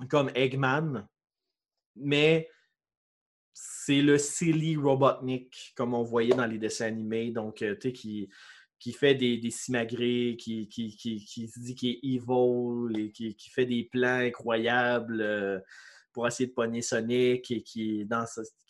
comme 0.09 0.31
Eggman, 0.35 1.07
mais 1.94 2.49
c'est 3.53 4.03
le 4.03 4.18
silly 4.18 4.77
Robotnik, 4.77 5.73
comme 5.77 5.94
on 5.94 6.03
voyait 6.03 6.35
dans 6.35 6.46
les 6.46 6.59
dessins 6.59 6.87
animés, 6.87 7.31
donc, 7.31 7.62
euh, 7.62 7.77
tu 7.77 7.92
qui, 7.92 8.92
fait 8.92 9.14
des, 9.14 9.37
des 9.37 9.51
simagrées, 9.51 10.37
qui, 10.38 10.68
qui, 10.68 10.96
qui, 10.96 11.49
se 11.49 11.61
dit 11.61 11.75
qu'il 11.75 11.90
est 11.90 12.01
evil, 12.03 13.12
qui 13.12 13.51
fait 13.51 13.66
des 13.66 13.85
plans 13.85 14.20
incroyables 14.20 15.20
euh, 15.20 15.61
pour 16.20 16.26
essayer 16.26 16.48
de 16.48 16.52
pogner 16.52 16.83
Sonic, 16.83 17.50
et 17.50 17.62
qui, 17.62 18.06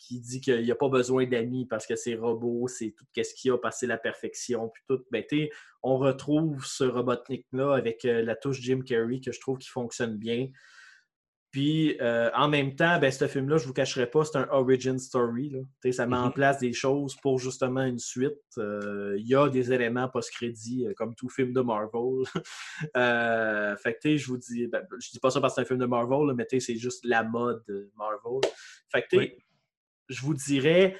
dit 0.09 0.39
qu'il 0.39 0.63
n'y 0.63 0.71
a 0.71 0.75
pas 0.75 0.87
besoin 0.87 1.25
d'amis 1.25 1.65
parce 1.65 1.85
que 1.85 1.97
c'est 1.97 2.15
robot, 2.15 2.69
c'est 2.69 2.95
tout 2.97 3.03
ce 3.13 3.33
qu'il 3.33 3.49
y 3.49 3.53
a, 3.53 3.57
parce 3.57 3.79
c'est 3.79 3.87
la 3.87 3.97
perfection, 3.97 4.69
puis 4.69 4.81
tout. 4.87 5.03
Ben, 5.11 5.21
on 5.83 5.97
retrouve 5.97 6.63
ce 6.65 6.85
Robotnik-là 6.85 7.75
avec 7.75 8.05
euh, 8.05 8.23
la 8.23 8.37
touche 8.37 8.61
Jim 8.61 8.83
Carrey 8.85 9.19
que 9.19 9.33
je 9.33 9.39
trouve 9.41 9.57
qui 9.57 9.67
fonctionne 9.67 10.15
bien. 10.15 10.47
Puis 11.51 11.97
euh, 11.99 12.29
en 12.33 12.47
même 12.47 12.75
temps, 12.75 12.97
ben, 12.97 13.11
ce 13.11 13.27
film-là, 13.27 13.57
je 13.57 13.63
ne 13.63 13.67
vous 13.67 13.73
cacherai 13.73 14.09
pas, 14.09 14.23
c'est 14.23 14.37
un 14.37 14.47
origin 14.51 14.97
story. 14.97 15.49
là. 15.49 15.91
Ça 15.91 16.07
met 16.07 16.15
en 16.15 16.27
Mhm. 16.27 16.33
place 16.33 16.59
des 16.59 16.71
choses 16.71 17.15
pour 17.21 17.39
justement 17.39 17.83
une 17.83 17.99
suite. 17.99 18.37
Euh, 18.57 19.15
Il 19.19 19.27
y 19.27 19.35
a 19.35 19.49
des 19.49 19.73
éléments 19.73 20.07
post-crédit, 20.07 20.87
euh, 20.87 20.93
comme 20.95 21.13
tout 21.15 21.27
film 21.29 21.51
de 21.51 21.59
Marvel. 21.61 22.23
Euh, 22.95 23.75
fait 23.77 23.97
que 24.01 24.15
je 24.17 24.27
vous 24.27 24.37
dis, 24.37 24.67
ben, 24.67 24.81
je 24.99 25.09
dis 25.11 25.19
pas 25.19 25.29
ça 25.29 25.39
parce 25.41 25.53
que 25.53 25.55
c'est 25.55 25.61
un 25.61 25.65
film 25.65 25.79
de 25.79 25.85
Marvel, 25.85 26.27
là, 26.27 26.33
mais 26.33 26.47
c'est 26.59 26.75
juste 26.77 27.05
la 27.05 27.23
mode 27.23 27.63
Marvel. 27.97 28.39
Fait 28.89 29.03
que 29.03 29.17
Oui. 29.17 29.33
je 30.09 30.21
vous 30.21 30.33
dirais, 30.33 30.97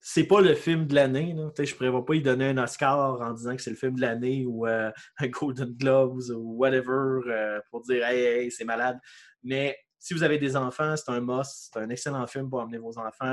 c'est 0.00 0.24
pas 0.24 0.40
le 0.40 0.54
film 0.54 0.86
de 0.86 0.94
l'année. 0.94 1.34
Je 1.58 1.62
ne 1.62 1.74
prévois 1.76 2.04
pas 2.04 2.14
y 2.14 2.22
donner 2.22 2.46
un 2.48 2.58
Oscar 2.58 3.20
en 3.20 3.32
disant 3.32 3.56
que 3.56 3.62
c'est 3.62 3.70
le 3.70 3.76
film 3.76 3.94
de 3.96 4.02
l'année 4.02 4.44
ou 4.46 4.66
un 5.18 5.28
Golden 5.30 5.72
Globes 5.72 6.30
ou 6.30 6.56
whatever 6.58 7.60
pour 7.70 7.80
dire 7.82 8.04
hey, 8.04 8.20
hey, 8.44 8.50
c'est 8.52 8.64
malade. 8.64 8.98
Mais 9.42 9.76
si 10.06 10.14
vous 10.14 10.22
avez 10.22 10.38
des 10.38 10.54
enfants, 10.54 10.94
c'est 10.96 11.10
un 11.10 11.20
must. 11.20 11.70
C'est 11.72 11.80
un 11.80 11.88
excellent 11.90 12.28
film 12.28 12.48
pour 12.48 12.60
emmener 12.60 12.78
vos 12.78 12.96
enfants 12.96 13.26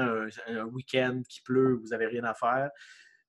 un, 0.48 0.64
week-end 0.66 1.22
qui 1.30 1.42
pleut, 1.42 1.76
vous 1.76 1.90
n'avez 1.90 2.08
rien 2.08 2.24
à 2.24 2.34
faire. 2.34 2.72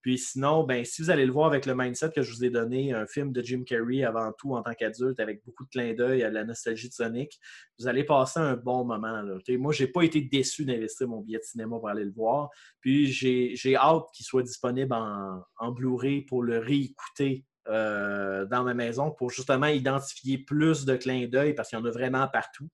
Puis 0.01 0.17
sinon, 0.17 0.65
ben, 0.65 0.83
si 0.83 1.03
vous 1.03 1.11
allez 1.11 1.27
le 1.27 1.33
voir 1.33 1.49
avec 1.49 1.67
le 1.67 1.75
mindset 1.75 2.11
que 2.13 2.23
je 2.23 2.33
vous 2.33 2.43
ai 2.43 2.49
donné, 2.49 2.95
un 2.95 3.07
film 3.07 3.33
de 3.33 3.43
Jim 3.43 3.63
Carrey 3.67 4.03
avant 4.03 4.33
tout 4.33 4.55
en 4.55 4.63
tant 4.63 4.73
qu'adulte, 4.73 5.21
avec 5.21 5.45
beaucoup 5.45 5.65
de 5.65 5.69
clins 5.69 5.93
d'œil 5.93 6.23
à 6.23 6.31
la 6.31 6.45
nostalgie 6.45 6.89
de 6.89 6.95
Sonic, 6.95 7.39
vous 7.79 7.87
allez 7.87 8.05
passer 8.05 8.41
un 8.41 8.57
bon 8.57 8.87
moment. 8.87 9.21
Là. 9.21 9.37
Moi, 9.59 9.75
je 9.75 9.85
n'ai 9.85 9.91
pas 9.91 10.03
été 10.03 10.23
déçu 10.23 10.65
d'investir 10.65 11.09
mon 11.09 11.21
billet 11.21 11.39
de 11.39 11.45
cinéma 11.45 11.77
pour 11.77 11.91
aller 11.91 12.05
le 12.05 12.13
voir. 12.13 12.49
Puis 12.81 13.13
j'ai 13.13 13.77
hâte 13.77 14.05
qu'il 14.15 14.25
soit 14.25 14.43
disponible 14.43 14.95
en, 14.95 15.43
en 15.59 15.71
Blu-ray 15.71 16.23
pour 16.23 16.43
le 16.43 16.61
réécouter 16.61 17.45
euh, 17.69 18.47
dans 18.47 18.63
ma 18.63 18.73
maison 18.73 19.11
pour 19.11 19.31
justement 19.31 19.67
identifier 19.67 20.39
plus 20.39 20.87
de 20.87 20.97
clins 20.97 21.27
d'œil 21.27 21.53
parce 21.53 21.69
qu'il 21.69 21.79
y 21.79 21.83
en 21.83 21.85
a 21.85 21.91
vraiment 21.91 22.27
partout. 22.29 22.71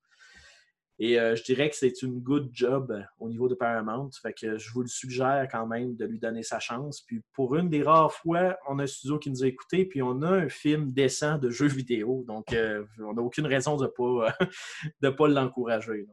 Et 1.03 1.19
euh, 1.19 1.35
je 1.35 1.43
dirais 1.43 1.71
que 1.71 1.77
c'est 1.77 2.03
une 2.03 2.21
good 2.21 2.51
job 2.53 2.91
euh, 2.91 3.01
au 3.19 3.31
niveau 3.31 3.49
de 3.49 3.55
Paramount. 3.55 4.11
Fait 4.21 4.35
que 4.35 4.59
je 4.59 4.71
vous 4.71 4.83
le 4.83 4.87
suggère 4.87 5.49
quand 5.51 5.67
même 5.67 5.97
de 5.97 6.05
lui 6.05 6.19
donner 6.19 6.43
sa 6.43 6.59
chance. 6.59 7.01
Puis 7.01 7.23
pour 7.33 7.57
une 7.57 7.71
des 7.71 7.83
rares 7.83 8.13
fois, 8.13 8.59
on 8.69 8.79
a 8.79 8.83
un 8.83 8.87
studio 8.87 9.19
qui 9.19 9.31
nous 9.31 9.43
a 9.43 9.47
écoutés, 9.47 9.87
puis 9.87 10.03
on 10.03 10.21
a 10.21 10.29
un 10.29 10.51
film 10.51 10.93
décent 10.93 11.39
de 11.39 11.49
jeux 11.49 11.69
vidéo. 11.69 12.23
Donc 12.29 12.53
euh, 12.53 12.85
on 12.99 13.15
n'a 13.15 13.23
aucune 13.23 13.47
raison 13.47 13.79
de 13.79 13.85
ne 13.85 13.89
pas, 13.89 14.37
de 15.01 15.09
pas 15.09 15.27
l'encourager. 15.27 16.07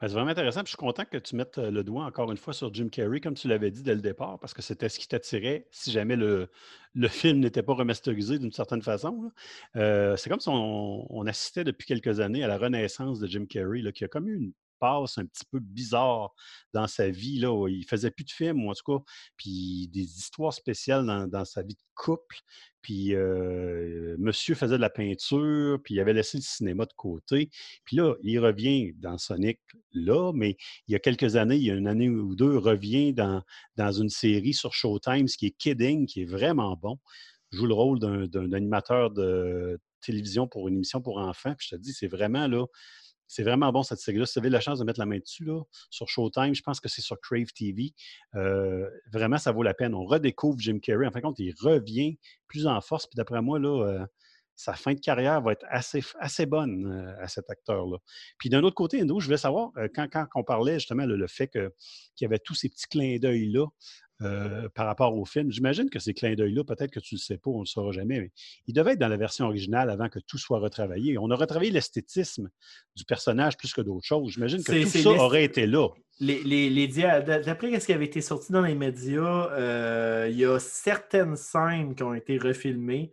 Ben, 0.00 0.08
c'est 0.08 0.14
vraiment 0.14 0.30
intéressant. 0.30 0.60
Je 0.64 0.68
suis 0.68 0.76
content 0.76 1.04
que 1.04 1.16
tu 1.16 1.36
mettes 1.36 1.58
le 1.58 1.82
doigt 1.82 2.04
encore 2.04 2.30
une 2.30 2.36
fois 2.36 2.52
sur 2.52 2.72
Jim 2.74 2.88
Carrey, 2.88 3.20
comme 3.20 3.34
tu 3.34 3.48
l'avais 3.48 3.70
dit 3.70 3.82
dès 3.82 3.94
le 3.94 4.02
départ, 4.02 4.38
parce 4.38 4.52
que 4.52 4.60
c'était 4.62 4.88
ce 4.88 4.98
qui 4.98 5.08
t'attirait 5.08 5.66
si 5.70 5.90
jamais 5.90 6.16
le, 6.16 6.50
le 6.94 7.08
film 7.08 7.40
n'était 7.40 7.62
pas 7.62 7.74
remasterisé 7.74 8.38
d'une 8.38 8.52
certaine 8.52 8.82
façon. 8.82 9.32
c'est 9.74 10.28
comme 10.28 10.40
si 10.40 10.48
on, 10.50 11.26
assistait 11.26 11.64
depuis 11.64 11.86
quelques 11.86 12.20
années 12.20 12.44
à 12.44 12.48
la 12.48 12.58
renaissance 12.58 13.20
de 13.20 13.26
Jim 13.26 13.46
Carrey, 13.46 13.80
là, 13.80 13.92
qui 13.92 14.04
a 14.04 14.08
comme 14.08 14.28
une 14.28 14.52
passe 14.78 15.18
un 15.18 15.26
petit 15.26 15.44
peu 15.50 15.60
bizarre 15.60 16.34
dans 16.72 16.86
sa 16.86 17.08
vie. 17.10 17.38
Là, 17.38 17.68
il 17.68 17.84
faisait 17.84 18.10
plus 18.10 18.24
de 18.24 18.30
films, 18.30 18.68
en 18.68 18.72
tout 18.72 18.98
cas, 18.98 19.04
puis 19.36 19.88
des 19.92 20.18
histoires 20.18 20.52
spéciales 20.52 21.06
dans, 21.28 21.44
sa 21.44 21.62
vie 21.62 21.74
de 21.74 21.82
couple. 21.94 22.36
Puis 22.82 23.14
monsieur 24.18 24.54
faisait 24.54 24.76
de 24.76 24.80
la 24.80 24.90
peinture, 24.90 25.80
puis 25.82 25.94
il 25.94 26.00
avait 26.00 26.12
laissé 26.12 26.38
le 26.38 26.42
cinéma 26.42 26.84
de 26.84 26.92
côté. 26.94 27.50
Puis 27.84 27.96
là, 27.96 28.14
il 28.22 28.38
revient 28.38 28.92
dans 28.94 29.18
Sonic, 29.18 29.60
là, 29.92 30.32
mais 30.34 30.56
il 30.86 30.92
y 30.92 30.94
a 30.94 30.98
quelques 30.98 31.36
années, 31.36 31.56
il 31.56 31.64
y 31.64 31.70
a 31.70 31.74
une 31.74 31.88
année 31.88 32.08
ou 32.08 32.34
deux, 32.36 32.56
revient 32.56 33.12
dans, 33.12 33.42
dans 33.76 33.92
une 33.92 34.10
série 34.10 34.54
sur 34.54 34.72
Showtime, 34.72 35.28
ce 35.28 35.36
qui 35.36 35.46
est 35.46 35.56
Kidding, 35.58 36.06
qui 36.06 36.22
est 36.22 36.26
vraiment 36.26 36.76
bon. 36.76 36.98
Joue 37.52 37.66
le 37.66 37.74
rôle 37.74 37.98
d'un 37.98 38.52
animateur 38.52 39.10
de 39.10 39.78
télévision 40.00 40.46
pour 40.46 40.68
une 40.68 40.74
émission 40.74 41.00
pour 41.00 41.18
enfants. 41.18 41.54
Puis 41.56 41.68
je 41.70 41.76
te 41.76 41.80
dis, 41.80 41.92
c'est 41.92 42.08
vraiment 42.08 42.46
là, 42.46 42.66
c'est 43.28 43.42
vraiment 43.42 43.72
bon 43.72 43.82
cette 43.82 43.98
série-là. 43.98 44.26
Si 44.26 44.38
vous 44.38 44.44
avez 44.44 44.50
la 44.50 44.60
chance 44.60 44.78
de 44.78 44.84
mettre 44.84 45.00
la 45.00 45.06
main 45.06 45.18
dessus, 45.18 45.44
là, 45.44 45.62
sur 45.90 46.08
Showtime, 46.08 46.54
je 46.54 46.62
pense 46.62 46.80
que 46.80 46.88
c'est 46.88 47.02
sur 47.02 47.20
Crave 47.20 47.52
TV. 47.54 47.92
euh, 48.34 48.88
vraiment, 49.12 49.38
ça 49.38 49.52
vaut 49.52 49.62
la 49.62 49.74
peine. 49.74 49.94
On 49.94 50.04
redécouvre 50.04 50.58
Jim 50.58 50.78
Carrey. 50.80 51.06
En 51.06 51.10
fin 51.10 51.20
de 51.20 51.24
compte, 51.24 51.38
il 51.38 51.54
revient 51.60 52.18
plus 52.46 52.66
en 52.66 52.80
force. 52.80 53.06
Puis 53.06 53.16
d'après 53.16 53.42
moi, 53.42 53.58
là, 53.58 53.84
euh, 53.84 54.06
sa 54.54 54.72
fin 54.72 54.94
de 54.94 55.00
carrière 55.00 55.42
va 55.42 55.52
être 55.52 55.66
assez, 55.68 56.46
bonne 56.46 56.86
euh, 56.86 57.22
à 57.22 57.28
cet 57.28 57.50
acteur-là. 57.50 57.98
Puis 58.38 58.48
d'un 58.48 58.62
autre 58.62 58.74
côté, 58.74 59.02
Endo, 59.02 59.20
je 59.20 59.26
voulais 59.26 59.36
savoir, 59.36 59.70
quand, 59.94 60.08
quand 60.10 60.26
on 60.34 60.44
parlait 60.44 60.74
justement 60.74 61.04
le, 61.04 61.16
le 61.16 61.26
fait 61.26 61.48
qu'il 61.48 61.70
y 62.22 62.24
avait 62.24 62.38
tous 62.38 62.54
ces 62.54 62.68
petits 62.68 62.86
clins 62.86 63.18
d'œil-là 63.18 63.66
euh, 64.22 64.68
par 64.74 64.86
rapport 64.86 65.14
au 65.16 65.24
film, 65.26 65.50
j'imagine 65.52 65.90
que 65.90 65.98
ces 65.98 66.14
clins 66.14 66.34
d'œil-là, 66.34 66.64
peut-être 66.64 66.90
que 66.90 67.00
tu 67.00 67.14
ne 67.14 67.18
le 67.18 67.22
sais 67.22 67.36
pas, 67.36 67.50
on 67.50 67.56
ne 67.58 67.60
le 67.62 67.66
saura 67.66 67.92
jamais, 67.92 68.20
mais 68.20 68.30
ils 68.66 68.72
devaient 68.72 68.92
être 68.92 68.98
dans 68.98 69.08
la 69.08 69.16
version 69.18 69.44
originale 69.46 69.90
avant 69.90 70.08
que 70.08 70.18
tout 70.20 70.38
soit 70.38 70.58
retravaillé. 70.58 71.18
On 71.18 71.30
a 71.30 71.36
retravaillé 71.36 71.70
l'esthétisme 71.70 72.48
du 72.94 73.04
personnage 73.04 73.56
plus 73.58 73.74
que 73.74 73.82
d'autres 73.82 74.06
choses. 74.06 74.32
J'imagine 74.32 74.62
que 74.64 74.72
tout 74.82 74.88
ça 75.02 75.10
aurait 75.10 75.44
été 75.44 75.66
là. 75.66 75.88
Les, 76.18 76.42
les, 76.42 76.88
D'après 76.88 77.78
ce 77.78 77.84
qui 77.86 77.92
avait 77.92 78.06
été 78.06 78.22
sorti 78.22 78.52
dans 78.52 78.62
les 78.62 78.74
médias, 78.74 79.50
euh, 79.52 80.28
il 80.30 80.38
y 80.38 80.46
a 80.46 80.58
certaines 80.58 81.36
scènes 81.36 81.94
qui 81.94 82.02
ont 82.02 82.14
été 82.14 82.38
refilmées 82.38 83.12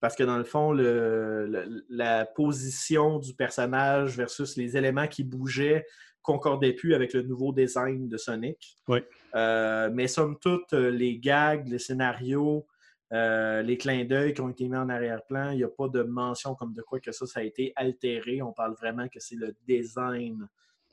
parce 0.00 0.14
que 0.14 0.22
dans 0.22 0.36
le 0.38 0.44
fond, 0.44 0.70
le- 0.70 1.46
le- 1.48 1.84
la 1.88 2.26
position 2.26 3.18
du 3.18 3.34
personnage 3.34 4.16
versus 4.16 4.56
les 4.56 4.76
éléments 4.76 5.08
qui 5.08 5.24
bougeaient 5.24 5.84
concordait 6.24 6.72
plus 6.72 6.94
avec 6.94 7.12
le 7.12 7.22
nouveau 7.22 7.52
design 7.52 8.08
de 8.08 8.16
Sonic. 8.16 8.76
Oui. 8.88 8.98
Euh, 9.36 9.90
mais 9.92 10.08
somme 10.08 10.36
toute, 10.40 10.72
euh, 10.72 10.90
les 10.90 11.18
gags, 11.18 11.68
les 11.68 11.78
scénarios, 11.78 12.66
euh, 13.12 13.62
les 13.62 13.76
clins 13.76 14.04
d'œil 14.04 14.32
qui 14.34 14.40
ont 14.40 14.48
été 14.48 14.66
mis 14.68 14.76
en 14.76 14.88
arrière-plan, 14.88 15.50
il 15.50 15.58
n'y 15.58 15.64
a 15.64 15.68
pas 15.68 15.88
de 15.88 16.02
mention 16.02 16.54
comme 16.56 16.72
de 16.74 16.82
quoi 16.82 16.98
que 16.98 17.12
ça, 17.12 17.26
ça 17.26 17.40
a 17.40 17.42
été 17.44 17.72
altéré. 17.76 18.42
On 18.42 18.52
parle 18.52 18.74
vraiment 18.74 19.06
que 19.08 19.20
c'est 19.20 19.36
le 19.36 19.54
design 19.68 20.48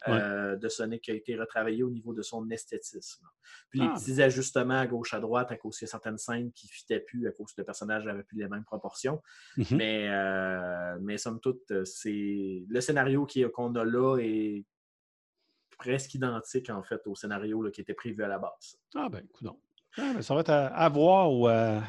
euh, 0.08 0.56
de 0.56 0.68
Sonic 0.68 1.04
qui 1.04 1.12
a 1.12 1.14
été 1.14 1.36
retravaillé 1.36 1.84
au 1.84 1.90
niveau 1.92 2.12
de 2.12 2.24
son 2.24 2.50
esthétisme. 2.50 3.24
Puis 3.70 3.80
les 3.82 3.86
Ah. 3.88 3.94
petits 3.96 4.20
ajustements 4.20 4.80
à 4.80 4.88
gauche 4.88 5.14
à 5.14 5.20
droite 5.20 5.52
à 5.52 5.58
cause 5.58 5.78
qu'il 5.78 5.86
y 5.86 5.90
a 5.90 5.92
certaines 5.92 6.18
scènes 6.18 6.52
qui 6.54 6.66
ne 6.66 6.72
fitaient 6.72 7.00
plus 7.02 7.28
à 7.28 7.32
cause 7.32 7.52
que 7.54 7.62
le 7.62 7.66
personnage 7.66 8.04
n'avait 8.06 8.24
plus 8.24 8.40
les 8.40 8.48
mêmes 8.50 8.64
proportions. 8.66 9.22
Mhm. 9.58 9.66
Mais, 9.78 10.08
euh, 10.10 10.98
mais 11.02 11.18
somme 11.20 11.40
toute, 11.40 11.72
c'est 11.86 12.66
le 12.68 12.82
scénario 12.82 13.28
qui- 13.28 13.46
qu'on 13.52 13.74
a 13.76 13.86
là 13.86 14.18
est 14.20 14.66
presque 15.82 16.14
identique 16.14 16.70
en 16.70 16.84
fait 16.84 17.02
au 17.08 17.16
scénario 17.16 17.62
là, 17.64 17.72
qui 17.72 17.82
était 17.82 17.94
prévu 17.94 18.24
à 18.24 18.28
la 18.28 18.38
base. 18.40 18.78
Ah 18.96 19.10
ben, 19.10 19.20
écoute 19.24 19.44
donc. 19.44 19.60
Ah, 19.98 20.12
ben, 20.14 20.22
ça 20.22 20.34
va 20.36 20.42
être 20.42 20.50
à, 20.50 20.68
à 20.68 20.90
voir 20.90 21.32
ou 21.34 21.48
à, 21.48 21.82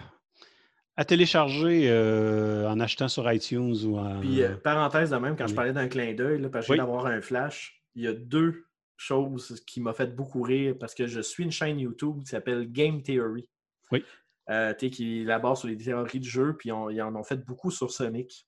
À 0.96 1.04
télécharger 1.04 1.88
euh, 1.90 2.68
en 2.68 2.78
achetant 2.80 3.08
sur 3.08 3.30
iTunes 3.32 3.74
ou 3.86 3.98
en. 3.98 4.20
Puis, 4.20 4.42
euh, 4.42 4.56
parenthèse 4.56 5.10
de 5.10 5.16
même, 5.16 5.36
quand 5.36 5.46
je 5.46 5.54
parlais 5.54 5.72
d'un 5.72 5.88
clin 5.88 6.12
d'œil, 6.14 6.48
parce 6.50 6.66
que 6.66 6.72
Oui. 6.72 6.78
d'avoir 6.78 7.06
un 7.06 7.20
flash, 7.20 7.82
il 7.94 8.02
y 8.02 8.06
a 8.08 8.12
deux 8.12 8.66
choses 8.96 9.62
qui 9.66 9.80
m'ont 9.80 9.92
fait 9.94 10.14
beaucoup 10.14 10.42
rire 10.42 10.74
parce 10.78 10.94
que 10.94 11.06
je 11.06 11.20
suis 11.20 11.42
une 11.44 11.50
chaîne 11.50 11.78
YouTube 11.80 12.20
qui 12.20 12.26
s'appelle 12.26 12.70
Game 12.70 13.02
Theory. 13.02 13.48
Oui. 13.90 14.04
Euh, 14.50 14.74
qui 14.74 15.20
élabore 15.20 15.56
sur 15.56 15.68
les 15.68 15.76
théories 15.76 16.18
de 16.20 16.24
jeu, 16.24 16.56
puis 16.58 16.72
on- 16.72 16.90
ils 16.90 17.00
en 17.00 17.14
ont 17.14 17.22
fait 17.24 17.36
beaucoup 17.44 17.70
sur 17.70 17.90
Sonic. 17.92 18.46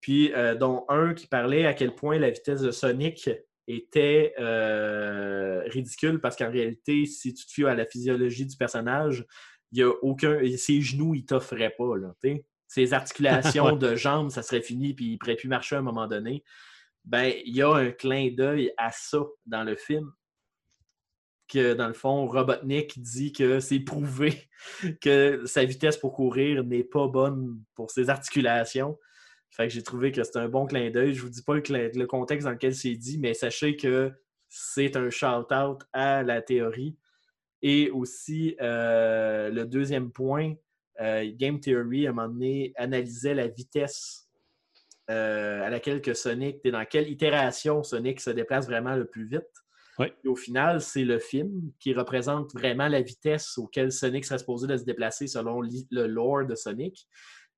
Puis, 0.00 0.32
euh, 0.34 0.54
dont 0.54 0.84
un 0.88 1.14
qui 1.14 1.26
parlait 1.26 1.64
à 1.66 1.74
quel 1.74 1.94
point 1.94 2.18
la 2.18 2.30
vitesse 2.30 2.60
de 2.60 2.70
Sonic 2.70 3.28
était 3.68 4.34
euh, 4.38 5.62
ridicule 5.66 6.20
parce 6.20 6.36
qu'en 6.36 6.50
réalité, 6.50 7.06
si 7.06 7.32
tu 7.34 7.46
te 7.46 7.52
fies 7.52 7.64
à 7.64 7.74
la 7.74 7.86
physiologie 7.86 8.46
du 8.46 8.56
personnage, 8.56 9.24
il 9.70 9.78
y 9.78 9.82
a 9.82 9.90
aucun. 10.02 10.40
Ses 10.56 10.80
genoux, 10.80 11.14
il 11.14 11.24
t'offraient 11.24 11.74
pas. 11.76 11.96
Là. 11.96 12.14
Ses 12.68 12.92
articulations 12.92 13.76
de 13.76 13.96
jambes, 13.96 14.30
ça 14.30 14.42
serait 14.42 14.62
fini, 14.62 14.94
puis 14.94 15.06
il 15.06 15.12
ne 15.12 15.18
pourrait 15.18 15.36
plus 15.36 15.48
marcher 15.48 15.76
à 15.76 15.78
un 15.78 15.82
moment 15.82 16.06
donné. 16.06 16.44
Ben, 17.04 17.32
il 17.44 17.56
y 17.56 17.62
a 17.62 17.72
un 17.72 17.90
clin 17.90 18.30
d'œil 18.32 18.72
à 18.76 18.90
ça 18.92 19.20
dans 19.46 19.64
le 19.64 19.76
film. 19.76 20.12
Que 21.48 21.74
dans 21.74 21.88
le 21.88 21.94
fond, 21.94 22.26
Robotnik 22.26 23.00
dit 23.00 23.32
que 23.32 23.60
c'est 23.60 23.80
prouvé 23.80 24.48
que 25.02 25.42
sa 25.44 25.64
vitesse 25.64 25.96
pour 25.96 26.12
courir 26.14 26.64
n'est 26.64 26.84
pas 26.84 27.08
bonne 27.08 27.62
pour 27.74 27.90
ses 27.90 28.08
articulations. 28.08 28.98
Fait 29.52 29.68
que 29.68 29.74
j'ai 29.74 29.82
trouvé 29.82 30.12
que 30.12 30.22
c'était 30.22 30.38
un 30.38 30.48
bon 30.48 30.66
clin 30.66 30.90
d'œil. 30.90 31.12
Je 31.12 31.20
vous 31.20 31.28
dis 31.28 31.42
pas 31.42 31.54
le, 31.54 32.04
contexte 32.06 32.46
dans 32.46 32.52
lequel 32.52 32.74
c'est 32.74 32.94
dit, 32.94 33.18
mais 33.18 33.34
sachez 33.34 33.76
que 33.76 34.10
c'est 34.48 34.96
un 34.96 35.10
shout-out 35.10 35.82
à 35.92 36.22
la 36.22 36.40
théorie. 36.40 36.96
Et 37.60 37.90
aussi, 37.90 38.56
euh, 38.62 39.50
le 39.50 39.66
deuxième 39.66 40.10
point, 40.10 40.54
euh, 41.00 41.30
Game 41.34 41.60
Theory, 41.60 42.06
à 42.06 42.10
un 42.10 42.12
moment 42.14 42.28
donné, 42.28 42.72
analysait 42.76 43.34
la 43.34 43.46
vitesse 43.46 44.26
euh, 45.10 45.62
à 45.62 45.68
laquelle 45.68 46.00
que 46.00 46.14
Sonic, 46.14 46.64
dans 46.64 46.86
quelle 46.86 47.10
itération 47.10 47.82
Sonic 47.82 48.20
se 48.20 48.30
déplace 48.30 48.66
vraiment 48.66 48.96
le 48.96 49.04
plus 49.04 49.26
vite. 49.26 49.42
Oui. 49.98 50.06
Et 50.24 50.28
au 50.28 50.34
final, 50.34 50.80
c'est 50.80 51.04
le 51.04 51.18
film 51.18 51.72
qui 51.78 51.92
représente 51.92 52.54
vraiment 52.54 52.88
la 52.88 53.02
vitesse 53.02 53.58
auquel 53.58 53.92
Sonic 53.92 54.24
serait 54.24 54.38
supposé 54.38 54.66
de 54.66 54.78
se 54.78 54.84
déplacer 54.84 55.26
selon 55.26 55.60
le 55.60 56.06
lore 56.06 56.46
de 56.46 56.54
Sonic. 56.54 57.06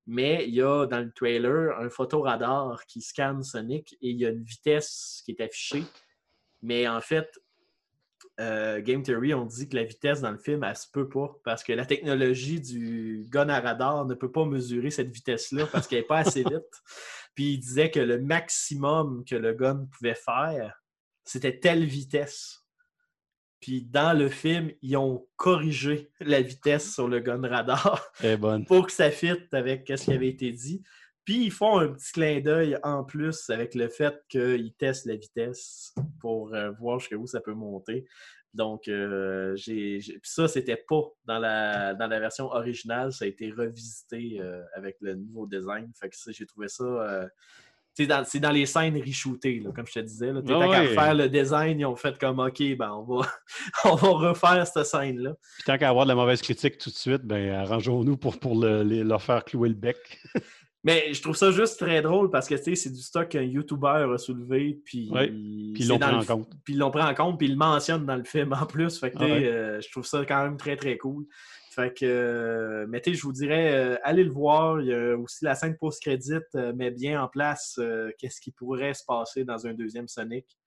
Mais 0.07 0.45
il 0.47 0.53
y 0.53 0.61
a 0.61 0.85
dans 0.85 0.99
le 0.99 1.11
trailer 1.11 1.77
un 1.79 1.89
photoradar 1.89 2.85
qui 2.85 3.01
scanne 3.01 3.43
Sonic 3.43 3.93
et 4.01 4.09
il 4.09 4.17
y 4.17 4.25
a 4.25 4.29
une 4.29 4.43
vitesse 4.43 5.21
qui 5.25 5.31
est 5.31 5.41
affichée. 5.41 5.83
Mais 6.61 6.87
en 6.87 7.01
fait, 7.01 7.27
euh, 8.39 8.81
Game 8.81 9.01
Theory, 9.01 9.33
on 9.33 9.45
dit 9.45 9.69
que 9.69 9.75
la 9.75 9.83
vitesse 9.83 10.21
dans 10.21 10.31
le 10.31 10.37
film, 10.37 10.63
elle 10.63 10.75
se 10.75 10.87
peut 10.91 11.07
pas. 11.07 11.35
Parce 11.43 11.63
que 11.63 11.73
la 11.73 11.85
technologie 11.85 12.59
du 12.59 13.25
gun 13.29 13.49
à 13.49 13.59
radar 13.59 14.05
ne 14.05 14.13
peut 14.13 14.31
pas 14.31 14.45
mesurer 14.45 14.91
cette 14.91 15.09
vitesse-là 15.09 15.67
parce 15.67 15.87
qu'elle 15.87 15.99
n'est 15.99 16.05
pas 16.05 16.19
assez 16.19 16.43
vite. 16.43 16.83
Puis 17.35 17.53
il 17.53 17.59
disait 17.59 17.91
que 17.91 17.99
le 17.99 18.19
maximum 18.19 19.23
que 19.25 19.35
le 19.35 19.53
gun 19.53 19.87
pouvait 19.91 20.15
faire, 20.15 20.81
c'était 21.23 21.59
telle 21.59 21.85
vitesse. 21.85 22.64
Puis 23.59 23.83
dans 23.83 24.17
le 24.17 24.29
film, 24.29 24.71
ils 24.81 24.97
ont 24.97 25.27
corrigé 25.37 26.11
la 26.19 26.41
vitesse 26.41 26.93
sur 26.93 27.07
le 27.07 27.19
gun 27.19 27.41
radar 27.47 28.11
pour 28.67 28.87
que 28.87 28.91
ça 28.91 29.11
fitte 29.11 29.53
avec 29.53 29.91
ce 29.95 30.05
qui 30.05 30.13
avait 30.13 30.29
été 30.29 30.51
dit. 30.51 30.83
Puis 31.23 31.45
ils 31.45 31.51
font 31.51 31.79
un 31.79 31.87
petit 31.87 32.11
clin 32.11 32.39
d'œil 32.39 32.77
en 32.83 33.03
plus 33.03 33.49
avec 33.49 33.73
le 33.73 33.89
fait 33.89 34.15
qu'ils 34.29 34.73
testent 34.73 35.07
la 35.07 35.15
vitesse 35.15 35.95
pour 36.19 36.53
euh, 36.53 36.69
voir 36.79 36.99
jusqu'où 36.99 37.25
ça 37.25 37.41
peut 37.41 37.55
monter. 37.55 38.05
Donc, 38.53 38.87
euh, 38.87 39.53
j'ai, 39.55 39.99
ça, 40.23 40.47
c'était 40.47 40.81
pas 40.87 41.01
dans 41.25 41.39
la, 41.39 41.93
dans 41.93 42.07
la 42.07 42.19
version 42.19 42.45
originale. 42.45 43.11
Ça 43.11 43.25
a 43.25 43.27
été 43.27 43.51
revisité 43.51 44.37
euh, 44.39 44.63
avec 44.75 44.95
le 45.01 45.15
nouveau 45.15 45.45
design. 45.45 45.91
Fait 45.99 46.09
que 46.09 46.15
ça, 46.15 46.31
j'ai 46.31 46.45
trouvé 46.45 46.69
ça. 46.69 47.27
C'est 47.97 48.05
dans, 48.07 48.23
dans 48.41 48.51
les 48.51 48.65
scènes 48.65 49.01
reshootées, 49.01 49.61
là, 49.63 49.71
comme 49.73 49.87
je 49.87 49.93
te 49.93 49.99
disais. 49.99 50.31
Là. 50.33 50.41
Tant 50.41 50.59
qu'à 50.69 50.81
ouais. 50.81 50.87
faire 50.93 51.13
le 51.15 51.29
design, 51.29 51.79
ils 51.79 51.85
ont 51.85 51.95
fait 51.95 52.17
comme 52.19 52.39
OK, 52.39 52.61
ben 52.77 52.91
on 52.91 53.03
va, 53.03 53.27
on 53.85 53.95
va 53.95 54.09
refaire 54.29 54.67
cette 54.67 54.85
scène-là. 54.85 55.31
Puis 55.55 55.63
tant 55.65 55.77
qu'à 55.77 55.89
avoir 55.89 56.05
de 56.05 56.09
la 56.09 56.15
mauvaise 56.15 56.41
critique 56.41 56.77
tout 56.77 56.89
de 56.89 56.95
suite, 56.95 57.21
ben 57.23 57.51
arrangeons-nous 57.53 58.17
pour, 58.17 58.37
pour 58.37 58.59
le- 58.61 58.83
les- 58.83 59.03
leur 59.03 59.21
faire 59.21 59.43
clouer 59.45 59.69
le 59.69 59.75
bec. 59.75 59.95
Mais 60.83 61.15
je 61.15 61.21
trouve 61.23 61.35
ça 61.35 61.49
juste 61.49 61.79
très 61.79 62.03
drôle 62.03 62.29
parce 62.29 62.47
que 62.47 62.57
c'est 62.57 62.91
du 62.93 63.01
stock 63.01 63.29
qu'un 63.29 63.41
YouTuber 63.41 64.05
a 64.13 64.17
soulevé. 64.19 64.79
Puis 64.85 65.09
Ouais, 65.11 65.29
Puis 65.29 65.73
ils 65.77 65.83
c'est 65.83 65.89
l'ont 65.89 65.97
dans 65.97 66.07
pris 66.07 66.15
le 66.17 66.21
en 66.21 66.25
compte. 66.25 66.49
Puis 66.63 66.73
ils 66.75 66.77
l'ont 66.77 66.91
pris 66.91 67.01
en 67.01 67.15
compte, 67.15 67.39
puis 67.39 67.47
ils 67.47 67.53
le 67.53 67.57
mentionnent 67.57 68.05
dans 68.05 68.15
le 68.15 68.23
film 68.23 68.53
en 68.53 68.67
plus. 68.67 68.99
Fait 68.99 69.09
que, 69.09 69.15
Ah 69.19 69.23
ouais. 69.23 69.45
euh, 69.47 69.81
je 69.81 69.89
trouve 69.89 70.05
ça 70.05 70.23
quand 70.27 70.43
même 70.43 70.57
très, 70.57 70.75
très 70.75 70.95
cool. 70.97 71.25
Fait 71.75 71.93
que, 71.93 72.05
euh, 72.05 72.87
je 73.05 73.21
vous 73.21 73.33
dirais, 73.33 73.73
euh, 73.75 73.97
allez 74.03 74.23
le 74.23 74.31
voir. 74.31 74.79
Il 74.79 74.87
y 74.87 74.93
a 74.93 75.17
aussi 75.17 75.43
la 75.43 75.55
scène 75.55 75.75
post-crédit 75.77 76.39
euh, 76.55 76.71
met 76.73 76.89
bien 76.89 77.21
en 77.21 77.27
place 77.27 77.77
qu'est-ce 78.17 78.39
qui 78.39 78.51
pourrait 78.51 78.93
se 78.93 79.03
passer 79.03 79.43
dans 79.43 79.67
un 79.67 79.73
deuxième 79.73 80.07
Sonic. 80.07 80.57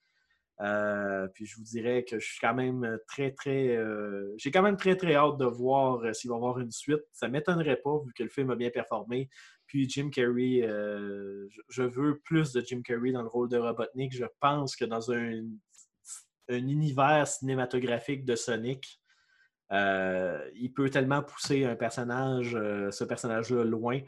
Puis 1.32 1.46
je 1.46 1.56
vous 1.56 1.62
dirais 1.62 2.04
que 2.04 2.18
je 2.18 2.26
suis 2.26 2.38
quand 2.40 2.52
même 2.52 2.98
très, 3.06 3.30
très. 3.30 3.78
J'ai 4.36 4.50
quand 4.50 4.60
même 4.60 4.76
très, 4.76 4.96
très 4.96 5.14
hâte 5.14 5.38
de 5.38 5.46
voir 5.46 6.14
s'il 6.14 6.28
va 6.28 6.36
y 6.36 6.38
avoir 6.38 6.58
une 6.58 6.72
suite. 6.72 7.04
Ça 7.12 7.26
ne 7.28 7.32
m'étonnerait 7.32 7.80
pas 7.82 7.98
vu 8.04 8.12
que 8.12 8.22
le 8.22 8.28
film 8.28 8.50
a 8.50 8.56
bien 8.56 8.70
performé. 8.70 9.30
Puis 9.66 9.88
Jim 9.88 10.10
Carrey, 10.10 10.60
je- 11.68 11.82
veux 11.82 12.18
plus 12.18 12.52
de 12.52 12.60
Jim 12.60 12.82
Carrey 12.82 13.12
dans 13.12 13.22
le 13.22 13.28
rôle 13.28 13.48
de 13.48 13.56
Robotnik. 13.56 14.12
Je 14.14 14.26
pense 14.40 14.76
que 14.76 14.84
dans 14.84 15.10
un, 15.10 15.42
un 16.50 16.68
univers 16.68 17.26
cinématographique 17.28 18.26
de 18.26 18.34
Sonic, 18.34 18.97
il 19.70 20.72
peut 20.74 20.90
tellement 20.90 21.22
pousser 21.22 21.64
un 21.64 21.76
personnage, 21.76 22.54
euh, 22.54 22.90
ce 22.90 23.04
personnage-là 23.04 23.64
loin, 23.64 24.00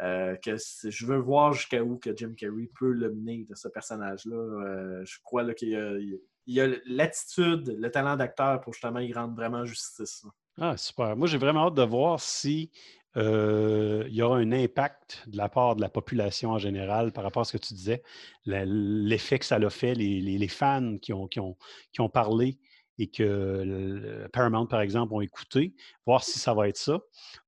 euh, 0.00 0.34
que 0.36 0.56
je 0.56 1.06
veux 1.06 1.18
voir 1.18 1.52
jusqu'à 1.52 1.82
où 1.82 1.98
que 1.98 2.14
Jim 2.16 2.34
Carrey 2.36 2.68
peut 2.78 2.90
le 2.90 3.14
mener 3.14 3.46
de 3.48 3.54
ce 3.54 3.68
personnage-là. 3.68 4.36
Euh, 4.36 5.04
je 5.04 5.18
crois 5.22 5.54
qu'il 5.54 6.18
y 6.46 6.60
a, 6.60 6.66
l'attitude, 6.86 7.76
le 7.78 7.90
talent 7.90 8.16
d'acteur 8.16 8.60
pour 8.60 8.72
justement 8.72 8.98
y 8.98 9.12
rendre 9.12 9.36
vraiment 9.36 9.64
justice. 9.64 10.26
Ah, 10.60 10.76
super. 10.76 11.16
Moi, 11.16 11.28
j'ai 11.28 11.38
vraiment 11.38 11.68
hâte 11.68 11.74
de 11.74 11.82
voir 11.82 12.18
si 12.18 12.72
euh, 13.16 14.04
il 14.08 14.14
y 14.14 14.22
aura 14.22 14.38
un 14.38 14.50
impact 14.50 15.22
de 15.28 15.36
la 15.36 15.48
part 15.48 15.76
de 15.76 15.80
la 15.80 15.88
population 15.88 16.50
en 16.50 16.58
général 16.58 17.12
par 17.12 17.22
rapport 17.22 17.42
à 17.42 17.44
ce 17.44 17.56
que 17.56 17.62
tu 17.62 17.74
disais, 17.74 18.02
l'effet 18.46 19.38
que 19.38 19.44
ça 19.44 19.60
l'a 19.60 19.70
fait, 19.70 19.94
les, 19.94 20.48
fans 20.48 20.98
qui 20.98 21.12
ont 21.12 22.08
parlé 22.12 22.58
et 22.98 23.08
que 23.08 23.22
le- 23.64 24.28
Paramount, 24.32 24.66
par 24.66 24.80
exemple, 24.80 25.12
ont 25.14 25.20
écouté, 25.20 25.74
voir 26.06 26.22
si 26.24 26.38
ça 26.38 26.54
va 26.54 26.68
être 26.68 26.76
ça, 26.76 27.00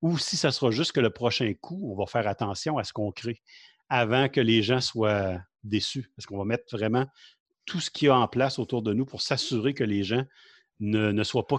ou 0.03 0.19
si 0.19 0.37
ça 0.37 0.51
sera 0.51 0.71
juste 0.71 0.93
que 0.93 1.01
le 1.01 1.11
prochain 1.11 1.53
coup, 1.61 1.81
on 1.93 1.97
va 1.97 2.07
faire 2.07 2.27
attention 2.27 2.79
à 2.79 2.85
ce 2.85 2.93
qu'on 2.93 3.13
crée 3.13 3.41
avant 3.89 4.29
que 4.29 4.41
les 4.41 4.63
gens 4.63 4.81
soient 4.81 5.39
déçus, 5.63 6.11
parce 6.17 6.27
qu'on 6.27 6.39
va 6.39 6.45
mettre 6.45 6.77
vraiment 6.77 7.07
tout 7.65 7.81
ce 7.81 7.91
qu'il 7.91 8.07
y 8.07 8.09
a 8.11 8.17
en 8.17 8.29
place 8.29 8.59
autour 8.59 8.83
de 8.83 8.93
nous 8.93 9.05
pour 9.05 9.23
s'assurer 9.23 9.75
que 9.75 9.85
les 9.85 10.03
gens 10.03 10.25
ne, 10.81 11.11
ne 11.13 11.23
soient 11.25 11.47
pas 11.47 11.59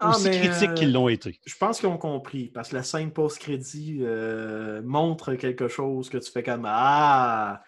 Ah, 0.00 0.08
aussi 0.10 0.30
critiques 0.30 0.70
euh, 0.70 0.74
qu'ils 0.74 0.92
l'ont 0.92 1.08
été. 1.08 1.40
Je 1.46 1.56
pense 1.56 1.78
qu'ils 1.80 1.88
ont 1.88 1.98
compris, 1.98 2.48
parce 2.48 2.68
que 2.70 2.76
la 2.76 2.82
scène 2.82 3.12
post-crédit 3.12 3.98
euh, 4.02 4.82
montre 4.82 5.34
quelque 5.34 5.68
chose 5.68 6.08
que 6.10 6.18
tu 6.18 6.30
fais 6.30 6.42
comme 6.42 6.64
Ah, 6.66 7.62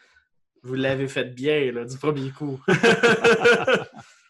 vous 0.62 0.74
l'avez 0.74 1.08
fait 1.08 1.24
bien 1.24 1.72
là, 1.72 1.84
du 1.84 1.96
premier 1.98 2.30
coup. 2.30 2.60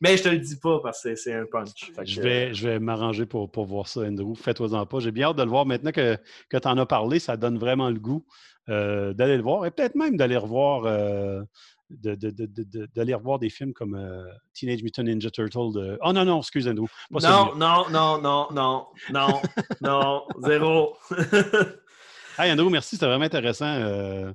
Mais 0.00 0.16
je 0.16 0.22
te 0.22 0.28
le 0.28 0.38
dis 0.38 0.56
pas 0.58 0.80
parce 0.80 1.02
que 1.02 1.14
c'est- 1.14 1.34
un 1.34 1.44
punch. 1.44 1.92
Je 2.04 2.20
vais, 2.22 2.54
je 2.54 2.68
vais 2.68 2.78
m'arranger 2.78 3.26
pour, 3.26 3.50
pour 3.50 3.66
voir 3.66 3.86
ça, 3.88 4.00
Andrew. 4.00 4.34
Fais-toi-en 4.34 4.86
pas. 4.86 5.00
J'ai 5.00 5.12
bien 5.12 5.28
hâte 5.28 5.36
de 5.36 5.42
le 5.42 5.50
voir 5.50 5.66
maintenant 5.66 5.92
que, 5.92 6.16
que 6.48 6.56
tu 6.56 6.68
en 6.68 6.78
as 6.78 6.86
parlé. 6.86 7.18
Ça 7.18 7.36
donne 7.36 7.58
vraiment 7.58 7.90
le 7.90 7.98
goût 8.00 8.24
euh, 8.68 9.12
d'aller 9.12 9.36
le 9.36 9.42
voir 9.42 9.66
et 9.66 9.70
peut-être 9.70 9.94
même 9.96 10.16
d'aller 10.16 10.36
revoir, 10.36 10.84
euh, 10.86 11.42
de- 11.90 12.14
de- 12.14 12.30
de- 12.30 13.14
revoir 13.14 13.38
des 13.38 13.50
films 13.50 13.72
comme 13.72 13.94
euh, 13.94 14.24
Teenage 14.54 14.82
Mutant 14.82 15.02
Ninja 15.02 15.30
Turtle. 15.30 15.72
De... 15.74 15.98
Oh 16.02 16.12
non, 16.12 16.24
non, 16.24 16.38
excuse 16.38 16.66
Andrew. 16.68 16.86
Pas 17.12 17.20
Non, 17.20 17.54
non, 17.56 17.90
non, 17.90 18.20
non, 18.20 18.48
non, 18.52 18.86
non, 19.10 19.40
non, 19.82 20.22
zéro. 20.44 20.96
Hey, 22.38 22.50
Andrew, 22.52 22.70
merci. 22.70 22.96
C'était 22.96 23.06
vraiment 23.06 23.24
intéressant 23.26 23.66
euh, 23.66 24.32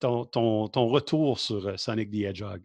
ton, 0.00 0.24
ton, 0.24 0.68
ton 0.68 0.86
retour 0.86 1.38
sur 1.38 1.66
euh, 1.66 1.76
Sonic 1.76 2.10
the 2.10 2.22
Hedgehog. 2.24 2.62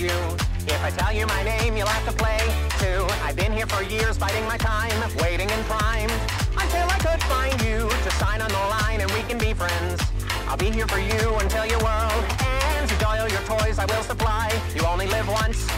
You. 0.00 0.16
If 0.64 0.82
I 0.82 0.90
tell 0.90 1.12
you 1.12 1.26
my 1.26 1.42
name, 1.42 1.76
you'll 1.76 1.86
have 1.86 2.06
to 2.08 2.16
play 2.16 2.40
too. 2.80 3.04
I've 3.22 3.36
been 3.36 3.52
here 3.52 3.66
for 3.66 3.82
years, 3.82 4.16
biding 4.16 4.44
my 4.48 4.56
time, 4.56 4.96
waiting 5.20 5.50
in 5.50 5.60
prime 5.64 6.10
until 6.56 6.88
I 6.88 6.98
could 7.04 7.22
find 7.24 7.52
you. 7.60 7.86
Just 8.04 8.18
sign 8.18 8.40
on 8.40 8.48
the 8.48 8.64
line 8.80 9.00
and 9.02 9.10
we 9.12 9.20
can 9.28 9.36
be 9.36 9.52
friends. 9.52 10.00
I'll 10.48 10.56
be 10.56 10.70
here 10.70 10.88
for 10.88 10.98
you 10.98 11.36
until 11.44 11.66
your 11.66 11.82
world 11.84 12.24
ends. 12.40 12.90
Enjoy 12.92 13.16
all 13.20 13.28
your 13.28 13.44
toys, 13.44 13.78
I 13.78 13.84
will 13.84 14.02
supply. 14.02 14.48
You 14.74 14.82
only 14.86 15.06
live 15.06 15.28
once, 15.28 15.68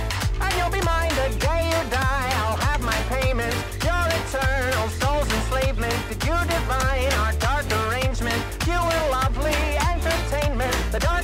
and 0.41 0.53
you'll 0.57 0.71
be 0.71 0.83
mine 0.87 1.11
the 1.19 1.29
day 1.43 1.67
you 1.75 1.81
die. 1.91 2.31
I'll 2.47 2.63
have 2.71 2.81
my 2.81 2.99
payment, 3.11 3.55
your 3.83 4.05
eternal 4.23 4.87
soul's 5.03 5.31
enslavement. 5.35 5.99
Did 6.09 6.23
you 6.23 6.39
divine 6.47 7.13
our 7.27 7.35
dark 7.43 7.67
arrangement? 7.83 8.39
You 8.71 8.79
were 8.87 9.03
lovely 9.11 9.59
entertainment. 9.91 10.75
The 10.93 11.01
dark 11.01 11.23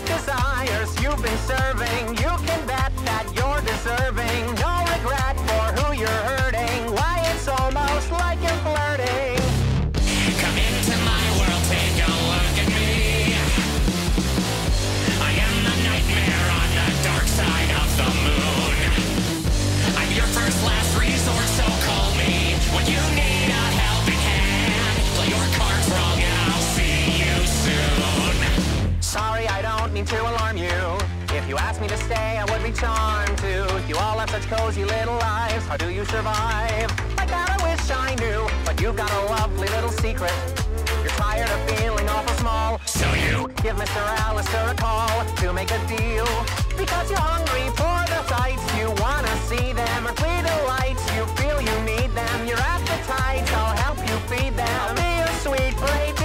to 30.08 30.22
alarm 30.22 30.56
you. 30.56 30.80
If 31.36 31.46
you 31.50 31.58
asked 31.58 31.82
me 31.82 31.88
to 31.88 31.96
stay, 31.98 32.38
I 32.38 32.44
would 32.50 32.62
be 32.64 32.72
charmed 32.72 33.36
to. 33.44 33.84
You 33.86 33.96
all 33.98 34.18
have 34.18 34.30
such 34.30 34.48
cozy 34.48 34.84
little 34.84 35.16
lives, 35.16 35.66
how 35.66 35.76
do 35.76 35.90
you 35.90 36.06
survive? 36.06 36.88
Like 37.18 37.28
that 37.28 37.52
I 37.52 37.58
wish 37.60 37.84
I 37.90 38.14
knew, 38.16 38.48
but 38.64 38.80
you've 38.80 38.96
got 38.96 39.12
a 39.12 39.22
lovely 39.26 39.68
little 39.68 39.90
secret. 39.90 40.32
You're 41.02 41.12
tired 41.20 41.50
of 41.50 41.60
feeling 41.68 42.08
awful 42.08 42.34
small, 42.40 42.80
so 42.86 43.04
you 43.20 43.52
give 43.60 43.76
Mr. 43.76 44.00
Alistair 44.24 44.70
a 44.70 44.74
call 44.74 45.26
to 45.44 45.52
make 45.52 45.70
a 45.70 45.80
deal. 45.86 46.28
Because 46.80 47.10
you're 47.10 47.20
hungry 47.20 47.68
for 47.76 47.98
the 48.08 48.20
sights, 48.32 48.64
you 48.80 48.88
wanna 49.04 49.34
see 49.44 49.74
them 49.74 50.08
or 50.08 50.14
flee 50.16 50.40
the 50.40 50.56
lights. 50.72 51.04
You 51.12 51.26
feel 51.36 51.60
you 51.60 51.76
need 51.84 52.10
them, 52.16 52.46
your 52.46 52.60
appetites, 52.60 53.52
I'll 53.52 53.76
help 53.76 53.98
you 54.08 54.16
feed 54.24 54.56
them. 54.56 54.72
I'll 54.88 54.96
be 54.96 55.12
a 55.20 55.28
sweet 55.44 55.76
plate. 55.76 56.17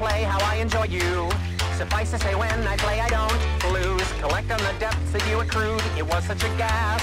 Play 0.00 0.22
how 0.22 0.40
I 0.52 0.56
enjoy 0.56 0.86
you. 0.98 1.28
Suffice 1.76 2.10
to 2.12 2.18
say, 2.18 2.34
when 2.34 2.58
I 2.66 2.74
play, 2.78 3.00
I 3.00 3.08
don't 3.18 3.40
lose. 3.76 4.08
Collect 4.24 4.50
on 4.50 4.60
the 4.68 4.74
depths 4.80 5.12
that 5.12 5.22
you 5.28 5.40
accrued. 5.40 5.82
It 5.98 6.06
was 6.12 6.24
such 6.24 6.42
a 6.42 6.50
gas. 6.56 7.02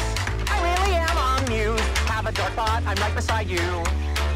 I 0.50 0.58
really 0.68 0.94
am 1.06 1.18
amused. 1.38 1.84
Have 2.10 2.26
a 2.26 2.32
dark 2.32 2.54
thought, 2.54 2.82
I'm 2.88 2.98
right 2.98 3.14
beside 3.14 3.48
you. 3.48 3.68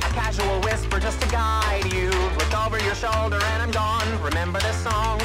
A 0.07 0.09
casual 0.13 0.61
whisper 0.61 0.99
just 0.99 1.19
to 1.21 1.27
guide 1.29 1.91
you. 1.91 2.09
Look 2.37 2.53
over 2.63 2.77
your 2.87 2.93
shoulder 2.93 3.39
and 3.51 3.59
I'm 3.63 3.71
gone. 3.71 4.07
Remember 4.21 4.59
this 4.59 4.77
song, 4.83 5.19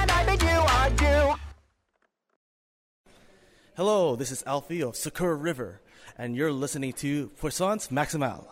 and 0.00 0.10
I 0.10 0.20
bid 0.26 0.42
you 0.42 0.58
adieu. 0.82 1.34
Hello, 3.76 4.16
this 4.16 4.32
is 4.32 4.42
Alfie 4.48 4.82
of 4.82 4.96
Sakura 4.96 5.36
River, 5.36 5.80
and 6.18 6.34
you're 6.34 6.52
listening 6.52 6.92
to 6.94 7.28
Puissance 7.38 7.88
Maximale. 7.88 8.48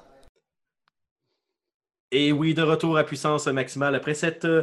Et 2.11 2.33
oui, 2.33 2.55
de 2.55 2.63
retour 2.63 2.97
à 2.97 3.05
puissance 3.05 3.47
maximale 3.49 3.95
après 3.95 4.15
cette 4.15 4.47
euh, 4.47 4.63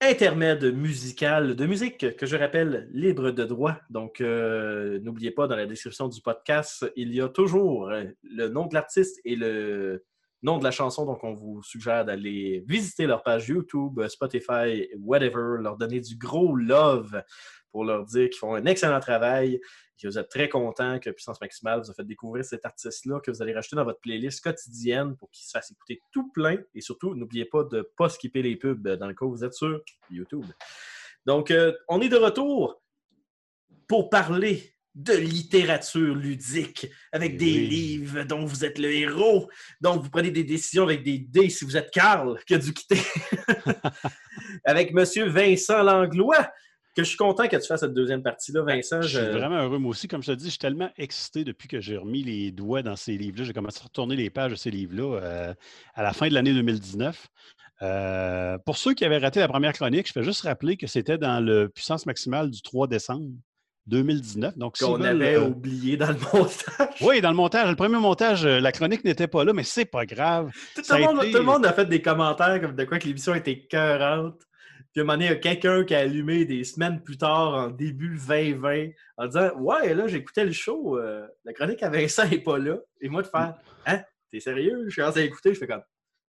intermède 0.00 0.64
musical 0.74 1.54
de 1.54 1.64
musique 1.64 2.16
que 2.16 2.26
je 2.26 2.36
rappelle 2.36 2.88
libre 2.92 3.30
de 3.30 3.44
droit. 3.44 3.76
Donc, 3.88 4.20
euh, 4.20 4.98
n'oubliez 4.98 5.30
pas, 5.30 5.46
dans 5.46 5.54
la 5.54 5.66
description 5.66 6.08
du 6.08 6.20
podcast, 6.20 6.84
il 6.96 7.14
y 7.14 7.20
a 7.20 7.28
toujours 7.28 7.90
euh, 7.90 8.02
le 8.24 8.48
nom 8.48 8.66
de 8.66 8.74
l'artiste 8.74 9.20
et 9.24 9.36
le 9.36 10.04
nom 10.42 10.58
de 10.58 10.64
la 10.64 10.72
chanson. 10.72 11.06
Donc, 11.06 11.22
on 11.22 11.34
vous 11.34 11.62
suggère 11.62 12.04
d'aller 12.04 12.64
visiter 12.66 13.06
leur 13.06 13.22
page 13.22 13.48
YouTube, 13.48 14.04
Spotify, 14.08 14.88
whatever, 14.98 15.62
leur 15.62 15.76
donner 15.76 16.00
du 16.00 16.16
gros 16.16 16.56
love 16.56 17.22
pour 17.70 17.84
leur 17.84 18.06
dire 18.06 18.28
qu'ils 18.28 18.38
font 18.38 18.56
un 18.56 18.66
excellent 18.66 19.00
travail, 19.00 19.60
vous 20.04 20.18
êtes 20.18 20.28
très 20.28 20.48
content 20.48 20.98
que 20.98 21.10
Puissance 21.10 21.40
Maximale 21.40 21.80
vous 21.80 21.90
a 21.90 21.94
fait 21.94 22.04
découvrir 22.04 22.44
cet 22.44 22.66
artiste-là, 22.66 23.20
que 23.20 23.30
vous 23.30 23.40
allez 23.42 23.54
rajouter 23.54 23.76
dans 23.76 23.84
votre 23.84 24.00
playlist 24.00 24.42
quotidienne 24.42 25.16
pour 25.16 25.30
qu'il 25.30 25.46
se 25.46 25.50
fasse 25.52 25.70
écouter 25.70 26.00
tout 26.12 26.30
plein. 26.32 26.58
Et 26.74 26.80
surtout, 26.80 27.14
n'oubliez 27.14 27.46
pas 27.46 27.64
de 27.64 27.78
ne 27.78 27.82
pas 27.82 28.08
skipper 28.08 28.42
les 28.42 28.56
pubs 28.56 28.86
dans 28.86 29.06
le 29.06 29.14
cas 29.14 29.24
où 29.24 29.30
vous 29.30 29.44
êtes 29.44 29.54
sur 29.54 29.80
YouTube. 30.10 30.44
Donc, 31.24 31.50
euh, 31.50 31.72
on 31.88 32.00
est 32.00 32.08
de 32.08 32.16
retour 32.16 32.82
pour 33.88 34.10
parler 34.10 34.74
de 34.94 35.12
littérature 35.12 36.14
ludique 36.14 36.86
avec 37.12 37.36
des 37.36 37.44
Oui. 37.52 37.66
livres 37.66 38.24
dont 38.24 38.46
vous 38.46 38.64
êtes 38.64 38.78
le 38.78 38.90
héros. 38.90 39.48
Donc, 39.80 40.02
vous 40.02 40.08
prenez 40.10 40.30
des 40.30 40.44
décisions 40.44 40.84
avec 40.84 41.02
des 41.02 41.18
dés 41.18 41.50
si 41.50 41.64
vous 41.64 41.76
êtes 41.76 41.90
Carl 41.90 42.38
qui 42.46 42.54
a 42.54 42.58
dû 42.58 42.72
quitter. 42.72 42.98
avec 44.64 44.94
Monsieur 44.94 45.28
Vincent 45.28 45.82
Langlois, 45.82 46.50
que 46.96 47.04
je 47.04 47.08
suis 47.10 47.18
content 47.18 47.46
que 47.46 47.56
tu 47.56 47.66
fasses 47.66 47.80
cette 47.80 47.92
deuxième 47.92 48.22
partie-là, 48.22 48.62
Vincent. 48.62 49.02
Je 49.02 49.18
suis 49.18 49.28
vraiment 49.28 49.58
heureux, 49.62 49.78
moi 49.78 49.90
aussi. 49.90 50.08
Comme 50.08 50.22
je 50.22 50.32
te 50.32 50.36
dis, 50.36 50.46
je 50.46 50.50
suis 50.50 50.58
tellement 50.58 50.90
excité 50.96 51.44
depuis 51.44 51.68
que 51.68 51.78
j'ai 51.78 51.98
remis 51.98 52.22
les 52.22 52.50
doigts 52.52 52.82
dans 52.82 52.96
ces 52.96 53.18
livres-là. 53.18 53.44
J'ai 53.44 53.52
commencé 53.52 53.80
à 53.80 53.84
retourner 53.84 54.16
les 54.16 54.30
pages 54.30 54.52
de 54.52 54.56
ces 54.56 54.70
livres-là 54.70 55.20
euh, 55.20 55.54
à 55.94 56.02
la 56.02 56.12
fin 56.14 56.28
de 56.28 56.32
l'année 56.34 56.54
2019. 56.54 57.28
Euh, 57.82 58.56
pour 58.64 58.78
ceux 58.78 58.94
qui 58.94 59.04
avaient 59.04 59.18
raté 59.18 59.40
la 59.40 59.48
première 59.48 59.74
chronique, 59.74 60.08
je 60.08 60.12
fais 60.12 60.22
juste 60.22 60.40
rappeler 60.42 60.78
que 60.78 60.86
c'était 60.86 61.18
dans 61.18 61.44
le 61.44 61.68
puissance 61.68 62.06
maximale 62.06 62.50
du 62.50 62.62
3 62.62 62.86
décembre 62.86 63.26
2019. 63.88 64.56
Donc, 64.56 64.78
qu'on 64.78 64.96
veulent, 64.96 65.06
avait 65.06 65.34
euh, 65.36 65.48
oublié 65.48 65.98
dans 65.98 66.08
le 66.08 66.14
montage. 66.32 66.88
Oui, 67.02 67.20
dans 67.20 67.30
le 67.30 67.36
montage. 67.36 67.68
Le 67.68 67.76
premier 67.76 67.98
montage, 67.98 68.46
la 68.46 68.72
chronique 68.72 69.04
n'était 69.04 69.28
pas 69.28 69.44
là, 69.44 69.52
mais 69.52 69.64
c'est 69.64 69.84
pas 69.84 70.06
grave. 70.06 70.50
Tout, 70.74 70.82
ça 70.82 70.94
a 70.94 70.98
le 70.98 71.04
monde, 71.04 71.18
été- 71.18 71.32
tout 71.32 71.38
le 71.38 71.44
monde 71.44 71.66
a 71.66 71.74
fait 71.74 71.84
des 71.84 72.00
commentaires 72.00 72.58
comme 72.58 72.74
de 72.74 72.84
quoi 72.84 72.98
que 72.98 73.06
l'émission 73.06 73.34
était 73.34 73.58
cœurante. 73.66 74.40
Puis 74.96 75.02
à 75.02 75.04
un 75.04 75.08
moment 75.08 75.18
donné, 75.18 75.26
il 75.26 75.28
y 75.28 75.34
a 75.34 75.36
quelqu'un 75.36 75.84
qui 75.84 75.94
a 75.94 75.98
allumé 75.98 76.46
des 76.46 76.64
semaines 76.64 77.02
plus 77.02 77.18
tard, 77.18 77.52
en 77.52 77.68
début 77.68 78.16
2020, 78.16 78.92
en 79.18 79.26
disant 79.26 79.50
Ouais, 79.58 79.92
là, 79.92 80.06
j'écoutais 80.06 80.46
le 80.46 80.52
show, 80.52 80.96
euh, 80.96 81.26
la 81.44 81.52
chronique 81.52 81.82
à 81.82 81.90
Vincent 81.90 82.26
n'est 82.26 82.38
pas 82.38 82.56
là. 82.56 82.78
Et 83.02 83.10
moi, 83.10 83.20
de 83.20 83.26
faire 83.26 83.56
Hein, 83.84 84.00
t'es 84.32 84.40
sérieux? 84.40 84.86
Je 84.88 84.96
commence 84.96 85.18
à 85.18 85.20
écouter, 85.20 85.52
je 85.52 85.58
fais 85.58 85.66
comme 85.66 85.82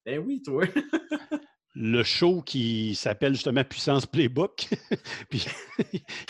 Ben 0.05 0.19
oui, 0.19 0.41
toi. 0.41 0.65
le 1.79 2.03
show 2.03 2.41
qui 2.41 2.95
s'appelle 2.95 3.35
justement 3.35 3.63
Puissance 3.63 4.05
Playbook. 4.05 4.67
puis 5.29 5.45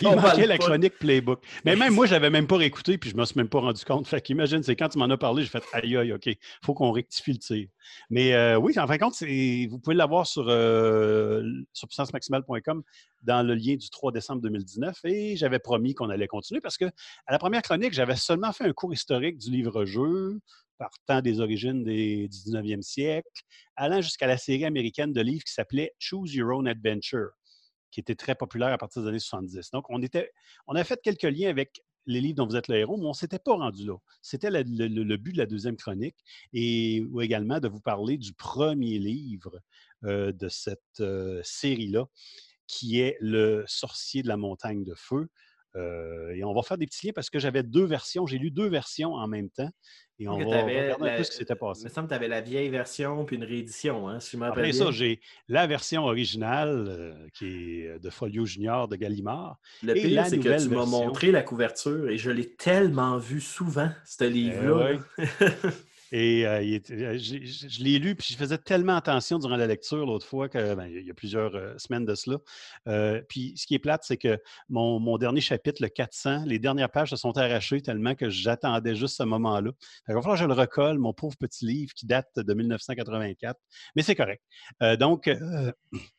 il 0.02 0.08
manquait 0.08 0.46
la 0.46 0.58
chronique 0.58 0.98
Playbook. 0.98 1.42
Mais 1.64 1.74
même 1.74 1.94
moi, 1.94 2.06
je 2.06 2.12
l'avais 2.12 2.30
même 2.30 2.46
pas 2.46 2.58
réécouté, 2.58 2.98
puis 2.98 3.10
je 3.10 3.16
ne 3.16 3.20
me 3.20 3.24
suis 3.24 3.36
même 3.36 3.48
pas 3.48 3.60
rendu 3.60 3.82
compte. 3.84 4.06
Fait 4.06 4.20
qu'imagine, 4.20 4.62
c'est 4.62 4.76
quand 4.76 4.90
tu 4.90 4.98
m'en 4.98 5.06
as 5.06 5.16
parlé, 5.16 5.42
j'ai 5.42 5.48
fait 5.48 5.64
aïe 5.72 5.96
aïe, 5.96 6.12
OK, 6.12 6.28
faut 6.62 6.74
qu'on 6.74 6.92
rectifie 6.92 7.32
le 7.32 7.38
tir. 7.38 7.66
Mais 8.10 8.34
euh, 8.34 8.56
oui, 8.56 8.78
en 8.78 8.86
fin 8.86 8.96
de 8.96 9.00
compte, 9.00 9.22
vous 9.70 9.78
pouvez 9.78 9.96
l'avoir 9.96 10.26
sur, 10.26 10.48
euh, 10.48 11.42
sur 11.72 11.88
puissancemaximale.com 11.88 12.82
dans 13.22 13.46
le 13.46 13.54
lien 13.54 13.76
du 13.76 13.90
3 13.90 14.12
décembre 14.12 14.42
2019. 14.42 14.98
Et 15.04 15.36
j'avais 15.36 15.58
promis 15.58 15.94
qu'on 15.94 16.10
allait 16.10 16.26
continuer 16.26 16.60
parce 16.60 16.76
que 16.76 16.86
à 17.26 17.32
la 17.32 17.38
première 17.38 17.62
chronique, 17.62 17.92
j'avais 17.92 18.16
seulement 18.16 18.52
fait 18.52 18.64
un 18.64 18.72
cours 18.72 18.92
historique 18.92 19.38
du 19.38 19.50
livre-jeu, 19.50 20.40
partant 20.78 21.20
des 21.20 21.40
origines 21.40 21.84
des, 21.84 22.28
du 22.28 22.36
19e 22.36 22.82
siècle, 22.82 23.42
allant 23.76 24.00
jusqu'à 24.00 24.26
la 24.26 24.38
série 24.38 24.64
américaine 24.64 25.12
de 25.12 25.20
livres 25.20 25.44
qui 25.44 25.52
s'appelait 25.52 25.94
Choose 25.98 26.34
Your 26.34 26.56
Own 26.56 26.68
Adventure, 26.68 27.30
qui 27.90 28.00
était 28.00 28.14
très 28.14 28.34
populaire 28.34 28.72
à 28.72 28.78
partir 28.78 29.02
des 29.02 29.08
années 29.08 29.18
70. 29.18 29.70
Donc, 29.72 29.86
on, 29.88 30.00
était, 30.02 30.30
on 30.66 30.74
a 30.74 30.84
fait 30.84 31.00
quelques 31.02 31.22
liens 31.22 31.50
avec 31.50 31.82
les 32.08 32.20
livres 32.22 32.36
dont 32.36 32.46
vous 32.46 32.56
êtes 32.56 32.68
le 32.68 32.76
héros, 32.76 32.96
mais 32.96 33.04
on 33.04 33.10
ne 33.10 33.14
s'était 33.14 33.38
pas 33.38 33.54
rendu 33.54 33.86
là. 33.86 33.96
C'était 34.22 34.50
le, 34.50 35.16
but 35.16 35.32
de 35.32 35.38
la 35.38 35.46
deuxième 35.46 35.76
chronique 35.76 36.16
et 36.52 37.04
également 37.20 37.60
de 37.60 37.68
vous 37.68 37.80
parler 37.80 38.16
du 38.16 38.32
premier 38.32 38.98
livre 38.98 39.60
euh, 40.04 40.32
de 40.32 40.48
cette 40.48 41.00
euh, 41.00 41.40
série-là, 41.44 42.06
qui 42.66 43.00
est 43.00 43.16
Le 43.20 43.64
sorcier 43.66 44.22
de 44.22 44.28
la 44.28 44.36
montagne 44.36 44.84
de 44.84 44.94
feu. 44.94 45.28
Euh, 45.78 46.34
et 46.34 46.44
on 46.44 46.52
va 46.52 46.62
faire 46.62 46.78
des 46.78 46.86
petits 46.86 47.06
liens 47.06 47.12
parce 47.14 47.30
que 47.30 47.38
j'avais 47.38 47.62
deux 47.62 47.84
versions. 47.84 48.26
J'ai 48.26 48.38
lu 48.38 48.50
deux 48.50 48.68
versions 48.68 49.14
en 49.14 49.28
même 49.28 49.48
temps. 49.50 49.70
Et 50.20 50.26
on 50.26 50.36
va 50.36 50.62
regarder 50.62 50.90
un 50.90 51.16
peu 51.16 51.22
ce 51.22 51.30
qui 51.30 51.36
s'était 51.36 51.54
Il 51.54 51.58
passé. 51.58 51.84
me 51.84 51.88
semble 51.90 52.08
que 52.08 52.12
tu 52.12 52.16
avais 52.16 52.26
la 52.26 52.40
vieille 52.40 52.68
version 52.70 53.24
puis 53.24 53.36
une 53.36 53.44
réédition, 53.44 54.08
hein, 54.08 54.18
si 54.18 54.36
je 54.36 54.42
Après 54.42 54.70
bien. 54.70 54.72
ça, 54.72 54.90
j'ai 54.90 55.20
la 55.46 55.68
version 55.68 56.04
originale 56.04 56.86
euh, 56.88 57.26
qui 57.34 57.82
est 57.82 58.00
de 58.00 58.10
Folio 58.10 58.44
Junior 58.44 58.88
de 58.88 58.96
Gallimard. 58.96 59.58
Le 59.84 59.96
et 59.96 60.02
pire, 60.02 60.26
c'est 60.26 60.40
que 60.40 60.60
tu 60.60 60.74
m'as 60.74 60.86
montré 60.86 61.30
la 61.30 61.42
couverture 61.42 62.08
et 62.08 62.18
je 62.18 62.32
l'ai 62.32 62.52
tellement 62.56 63.18
vu 63.18 63.40
souvent, 63.40 63.90
ce 64.04 64.24
livre-là. 64.24 64.98
Eh 65.18 65.22
là. 65.22 65.60
Et 66.12 66.46
euh, 66.46 66.78
euh, 66.90 67.18
je 67.18 67.82
l'ai 67.82 67.98
lu, 67.98 68.14
puis 68.14 68.28
je 68.32 68.36
faisais 68.36 68.58
tellement 68.58 68.96
attention 68.96 69.38
durant 69.38 69.56
la 69.56 69.66
lecture 69.66 70.06
l'autre 70.06 70.26
fois, 70.26 70.48
que, 70.48 70.74
ben, 70.74 70.86
il 70.86 71.06
y 71.06 71.10
a 71.10 71.14
plusieurs 71.14 71.54
euh, 71.54 71.74
semaines 71.76 72.04
de 72.06 72.14
cela. 72.14 72.38
Puis 73.28 73.54
ce 73.56 73.66
qui 73.66 73.74
est 73.74 73.78
plate, 73.78 74.04
c'est 74.04 74.16
que 74.16 74.38
mon, 74.68 74.98
mon 75.00 75.18
dernier 75.18 75.40
chapitre, 75.40 75.82
le 75.82 75.88
400, 75.88 76.44
les 76.46 76.58
dernières 76.58 76.90
pages 76.90 77.10
se 77.10 77.16
sont 77.16 77.36
arrachées 77.36 77.80
tellement 77.82 78.14
que 78.14 78.30
j'attendais 78.30 78.94
juste 78.94 79.16
ce 79.16 79.22
moment-là. 79.24 79.70
Il 80.08 80.14
va 80.14 80.20
falloir 80.22 80.36
que 80.36 80.42
je 80.42 80.46
le 80.46 80.54
recolle, 80.54 80.98
mon 80.98 81.12
pauvre 81.12 81.36
petit 81.36 81.66
livre 81.66 81.92
qui 81.94 82.06
date 82.06 82.28
de 82.36 82.54
1984. 82.54 83.58
Mais 83.96 84.02
c'est 84.02 84.14
correct. 84.14 84.42
Donc, 84.98 85.28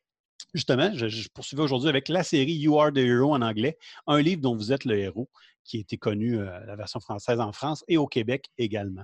justement, 0.54 0.92
je, 0.94 1.08
je 1.08 1.30
poursuivais 1.30 1.64
aujourd'hui 1.64 1.90
avec 1.90 2.10
la 2.10 2.24
série 2.24 2.54
You 2.54 2.80
Are 2.80 2.92
the 2.92 2.98
Hero 2.98 3.34
en 3.34 3.42
anglais, 3.42 3.78
un 4.08 4.22
livre 4.22 4.42
dont 4.42 4.56
vous 4.56 4.72
êtes 4.72 4.86
le 4.86 4.98
héros, 4.98 5.30
qui 5.70 5.78
a 5.78 5.80
été 5.82 5.98
connu, 5.98 6.40
euh, 6.40 6.66
la 6.66 6.76
version 6.76 7.00
française 7.00 7.40
en 7.40 7.52
France 7.52 7.84
et 7.88 7.98
au 7.98 8.08
Québec 8.08 8.50
également. 8.58 9.04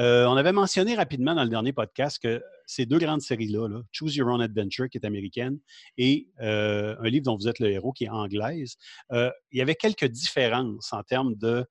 Euh, 0.00 0.26
on 0.26 0.36
avait 0.36 0.52
mentionné 0.52 0.96
rapidement 0.96 1.34
dans 1.34 1.44
le 1.44 1.48
dernier 1.48 1.72
podcast 1.72 2.18
que 2.20 2.42
ces 2.66 2.84
deux 2.84 2.98
grandes 2.98 3.20
séries-là, 3.20 3.68
là, 3.68 3.82
Choose 3.92 4.16
Your 4.16 4.28
Own 4.28 4.42
Adventure, 4.42 4.88
qui 4.88 4.98
est 4.98 5.06
américaine, 5.06 5.58
et 5.96 6.28
euh, 6.40 6.96
un 6.98 7.08
livre 7.08 7.24
dont 7.24 7.36
vous 7.36 7.46
êtes 7.46 7.60
le 7.60 7.70
héros, 7.70 7.92
qui 7.92 8.04
est 8.04 8.08
anglaise, 8.08 8.76
il 9.12 9.32
y 9.52 9.60
avait 9.60 9.74
quelques 9.74 10.06
différences 10.06 10.92
en 10.92 11.02
termes 11.02 11.34
de, 11.36 11.66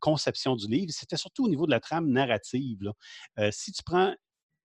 conception 0.00 0.56
du 0.56 0.66
livre. 0.66 0.92
C'était 0.92 1.16
surtout 1.16 1.44
au 1.44 1.48
niveau 1.48 1.66
de 1.66 1.70
la 1.70 1.80
trame 1.80 2.08
narrative. 2.10 2.92
si 3.50 3.72
tu 3.72 3.82
prends 3.84 4.14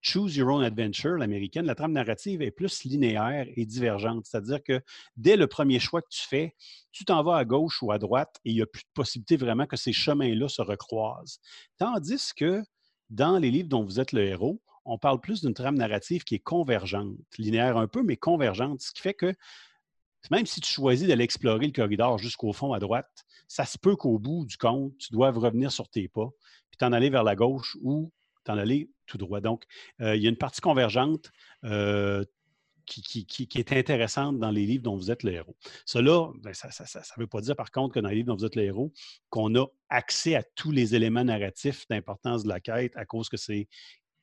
Choose 0.05 0.35
Your 0.35 0.49
Own 0.49 0.65
Adventure, 0.65 1.17
l'américaine, 1.17 1.65
la 1.65 1.75
trame 1.75 1.93
narrative 1.93 2.41
est 2.41 2.51
plus 2.51 2.83
linéaire 2.83 3.47
et 3.55 3.65
divergente. 3.65 4.25
C'est-à-dire 4.25 4.61
que 4.61 4.81
dès 5.15 5.37
le 5.37 5.47
premier 5.47 5.79
choix 5.79 6.01
que 6.01 6.09
tu 6.09 6.27
fais, 6.27 6.55
tu 6.91 7.05
t'en 7.05 7.23
vas 7.23 7.37
à 7.37 7.45
gauche 7.45 7.81
ou 7.81 7.89
à 7.93 7.97
droite 7.97 8.35
et 8.43 8.51
il 8.51 8.55
n'y 8.55 8.61
a 8.61 8.65
plus 8.65 8.83
de 8.83 8.89
possibilité 8.93 9.37
vraiment 9.37 9.65
que 9.65 9.77
ces 9.77 9.93
chemins-là 9.93 10.49
se 10.49 10.61
recroisent. 10.61 11.39
Tandis 11.77 12.33
que 12.35 12.61
dans 13.09 13.39
les 13.39 13.49
livres 13.49 13.69
dont 13.69 13.85
vous 13.85 14.01
êtes 14.01 14.11
le 14.11 14.25
héros, 14.25 14.61
on 14.83 14.97
parle 14.97 15.21
plus 15.21 15.39
d'une 15.39 15.53
trame 15.53 15.77
narrative 15.77 16.25
qui 16.25 16.35
est 16.35 16.39
convergente, 16.39 17.15
linéaire 17.37 17.77
un 17.77 17.87
peu, 17.87 18.03
mais 18.03 18.17
convergente, 18.17 18.81
ce 18.81 18.91
qui 18.91 19.01
fait 19.01 19.13
que 19.13 19.33
même 20.31 20.45
si 20.45 20.59
tu 20.59 20.69
choisis 20.69 21.07
d'aller 21.07 21.23
explorer 21.23 21.65
le 21.65 21.71
corridor 21.71 22.17
jusqu'au 22.17 22.51
fond 22.51 22.73
à 22.73 22.79
droite, 22.79 23.25
ça 23.47 23.63
se 23.63 23.77
peut 23.77 23.95
qu'au 23.95 24.19
bout 24.19 24.45
du 24.45 24.57
compte, 24.57 24.97
tu 24.97 25.13
doives 25.13 25.37
revenir 25.37 25.71
sur 25.71 25.87
tes 25.87 26.09
pas, 26.09 26.29
puis 26.69 26.77
t'en 26.77 26.91
aller 26.91 27.09
vers 27.09 27.23
la 27.23 27.35
gauche 27.35 27.77
ou 27.81 28.11
t'en 28.43 28.57
aller 28.57 28.89
tout 29.05 29.17
droit. 29.17 29.41
Donc, 29.41 29.65
euh, 30.01 30.15
il 30.15 30.23
y 30.23 30.27
a 30.27 30.29
une 30.29 30.37
partie 30.37 30.61
convergente 30.61 31.31
euh, 31.63 32.23
qui, 32.85 33.01
qui- 33.25 33.47
qui- 33.47 33.59
est 33.59 33.71
intéressante 33.73 34.39
dans 34.39 34.51
les 34.51 34.65
livres 34.65 34.83
dont 34.83 34.97
vous 34.97 35.09
êtes 35.09 35.23
le 35.23 35.31
héros. 35.31 35.55
Cela, 35.85 36.29
ben, 36.41 36.53
ça 36.53 36.67
ne 36.67 37.21
veut 37.21 37.27
pas 37.27 37.41
dire 37.41 37.55
par 37.55 37.71
contre 37.71 37.93
que 37.95 37.99
dans 37.99 38.09
les 38.09 38.15
livres 38.15 38.27
dont 38.27 38.35
vous 38.35 38.45
êtes 38.45 38.55
le 38.55 38.63
héros, 38.63 38.91
qu'on 39.29 39.55
a 39.55 39.65
accès 39.89 40.35
à 40.35 40.43
tous 40.43 40.71
les 40.71 40.95
éléments 40.95 41.23
narratifs 41.23 41.87
d'importance 41.87 42.43
de 42.43 42.49
la 42.49 42.59
quête 42.59 42.95
à 42.97 43.05
cause 43.05 43.29
que 43.29 43.37
c'est 43.37 43.67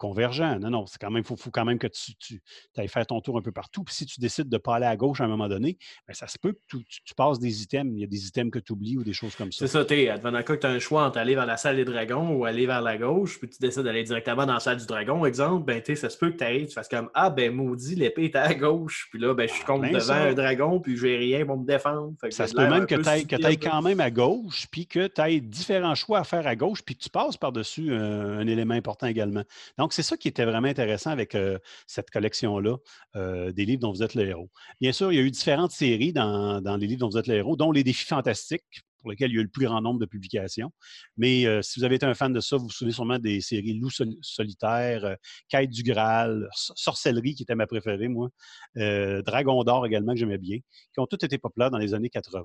convergent. 0.00 0.58
Non, 0.58 0.70
non, 0.70 0.86
c'est 0.86 0.98
quand 0.98 1.10
même, 1.10 1.22
faut, 1.24 1.36
faut 1.36 1.50
quand 1.50 1.64
même 1.66 1.78
que 1.78 1.86
tu, 1.86 2.14
tu 2.16 2.40
ailles 2.76 2.88
faire 2.88 3.06
ton 3.06 3.20
tour 3.20 3.36
un 3.36 3.42
peu 3.42 3.52
partout. 3.52 3.84
Puis 3.84 3.94
si 3.94 4.06
tu 4.06 4.18
décides 4.18 4.48
de 4.48 4.56
ne 4.56 4.58
pas 4.58 4.76
aller 4.76 4.86
à 4.86 4.96
gauche 4.96 5.20
à 5.20 5.24
un 5.24 5.28
moment 5.28 5.48
donné, 5.48 5.76
ben, 6.08 6.14
ça 6.14 6.26
se 6.26 6.38
peut 6.38 6.52
que 6.52 6.60
tu, 6.66 6.84
tu- 6.84 7.02
tu 7.04 7.14
passes 7.14 7.38
des 7.38 7.62
items. 7.62 7.92
Il 7.94 8.00
y 8.00 8.04
a 8.04 8.06
des 8.06 8.26
items 8.26 8.50
que 8.50 8.58
tu 8.58 8.72
oublies 8.72 8.96
ou 8.96 9.04
des 9.04 9.12
choses 9.12 9.36
comme 9.36 9.52
ça. 9.52 9.66
C'est 9.66 9.72
ça, 9.72 9.84
advenant 10.12 10.42
que 10.42 10.54
tu 10.54 10.66
as 10.66 10.70
un 10.70 10.78
choix 10.78 11.04
entre 11.04 11.18
aller 11.18 11.34
vers 11.34 11.46
la 11.46 11.56
salle 11.58 11.76
des 11.76 11.84
dragons 11.84 12.30
ou 12.34 12.44
aller 12.44 12.66
vers 12.66 12.80
la 12.80 12.96
gauche, 12.96 13.38
puis 13.38 13.48
tu 13.48 13.58
décides 13.60 13.82
d'aller 13.82 14.02
directement 14.02 14.46
dans 14.46 14.54
la 14.54 14.60
salle 14.60 14.78
du 14.78 14.86
dragon, 14.86 15.24
exemple, 15.26 15.64
ben 15.64 15.82
tu 15.82 15.94
ça 15.96 16.08
se 16.08 16.16
peut 16.16 16.30
que 16.30 16.36
tu 16.60 16.66
tu 16.66 16.72
fasses 16.72 16.88
comme 16.88 17.10
Ah 17.14 17.28
ben 17.28 17.52
maudit, 17.52 17.94
l'épée 17.94 18.24
est 18.24 18.36
à 18.36 18.54
gauche, 18.54 19.08
puis 19.10 19.20
là, 19.20 19.34
ben 19.34 19.46
je 19.48 19.54
suis 19.54 19.64
contre 19.64 19.82
plein 19.82 19.92
devant 19.92 20.00
ça. 20.04 20.22
un 20.22 20.34
dragon, 20.34 20.80
puis 20.80 20.96
j'ai 20.96 21.16
rien 21.16 21.44
pour 21.44 21.58
me 21.58 21.66
défendre. 21.66 22.14
Fait 22.20 22.28
que 22.28 22.34
Ça 22.34 22.46
se 22.46 22.54
peut 22.54 22.66
même 22.66 22.86
que 22.86 22.94
tu 22.94 23.44
ailles 23.44 23.58
quand 23.58 23.82
même 23.82 24.00
à 24.00 24.10
gauche, 24.10 24.66
puis 24.70 24.86
que 24.86 25.06
tu 25.06 25.20
aies 25.20 25.40
différents 25.40 25.94
choix 25.94 26.20
à 26.20 26.24
faire 26.24 26.46
à 26.46 26.56
gauche, 26.56 26.82
puis 26.82 26.96
que 26.96 27.02
tu 27.02 27.10
passes 27.10 27.36
par-dessus 27.36 27.92
un, 27.92 28.38
un 28.38 28.46
élément 28.46 28.74
important 28.74 29.06
également. 29.06 29.42
Donc, 29.78 29.89
c'est 29.92 30.02
ça 30.02 30.16
qui 30.16 30.28
était 30.28 30.44
vraiment 30.44 30.68
intéressant 30.68 31.10
avec 31.10 31.34
euh, 31.34 31.58
cette 31.86 32.10
collection-là 32.10 32.76
euh, 33.16 33.52
des 33.52 33.64
livres 33.64 33.80
dont 33.80 33.92
vous 33.92 34.02
êtes 34.02 34.14
le 34.14 34.26
héros. 34.26 34.50
Bien 34.80 34.92
sûr, 34.92 35.12
il 35.12 35.16
y 35.16 35.18
a 35.18 35.22
eu 35.22 35.30
différentes 35.30 35.72
séries 35.72 36.12
dans, 36.12 36.60
les 36.78 36.86
livres 36.86 37.00
dont 37.00 37.08
vous 37.08 37.18
êtes 37.18 37.26
le 37.26 37.34
héros, 37.34 37.56
dont 37.56 37.72
les 37.72 37.84
défis 37.84 38.06
fantastiques, 38.06 38.82
pour 38.98 39.10
lesquels 39.10 39.30
il 39.30 39.34
y 39.34 39.38
a 39.38 39.40
eu 39.40 39.44
le 39.44 39.50
plus 39.50 39.66
grand 39.66 39.80
nombre 39.80 39.98
de 39.98 40.06
publications. 40.06 40.70
Mais 41.16 41.46
euh, 41.46 41.62
si 41.62 41.80
vous 41.80 41.84
avez 41.84 41.94
été 41.94 42.04
un 42.04 42.14
fan 42.14 42.32
de 42.32 42.40
ça, 42.40 42.56
vous 42.56 42.64
vous 42.64 42.70
souvenez 42.70 42.92
sûrement 42.92 43.18
des 43.18 43.40
séries 43.40 43.78
Loup 43.78 43.90
sol- 43.90 44.16
solitaire, 44.20 45.04
euh, 45.04 45.14
Quête 45.48 45.70
du 45.70 45.82
Graal, 45.82 46.48
Sor- 46.54 46.76
Sorcellerie, 46.76 47.34
qui 47.34 47.44
était 47.44 47.54
ma 47.54 47.66
préférée, 47.66 48.08
moi, 48.08 48.28
Dragon 48.76 49.64
d'or 49.64 49.86
également, 49.86 50.12
que 50.12 50.18
j'aimais 50.18 50.38
bien, 50.38 50.58
qui 50.92 51.00
ont 51.00 51.06
toutes 51.06 51.24
été 51.24 51.38
populaires 51.38 51.70
dans 51.70 51.78
les 51.78 51.94
années 51.94 52.10
80. 52.10 52.44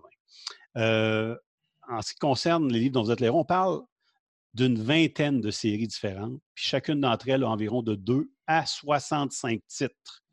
Euh, 0.77 1.35
en 1.87 2.01
ce 2.01 2.13
qui 2.13 2.19
concerne 2.19 2.71
les 2.71 2.79
livres 2.79 2.93
dont 2.93 3.03
vous 3.03 3.11
êtes 3.11 3.19
le 3.19 3.27
héros, 3.27 3.41
on 3.41 3.45
parle 3.45 3.81
d'une 4.55 4.81
vingtaine 4.81 5.41
de 5.41 5.51
séries 5.51 5.87
différentes, 5.87 6.39
puis 6.53 6.65
chacune 6.65 7.01
d'entre 7.01 7.27
elles 7.29 7.43
a 7.43 7.49
environ 7.49 7.83
de 7.83 7.93
2 7.93 8.31
à 8.47 8.65
65 8.65 9.61
titres. 9.67 10.23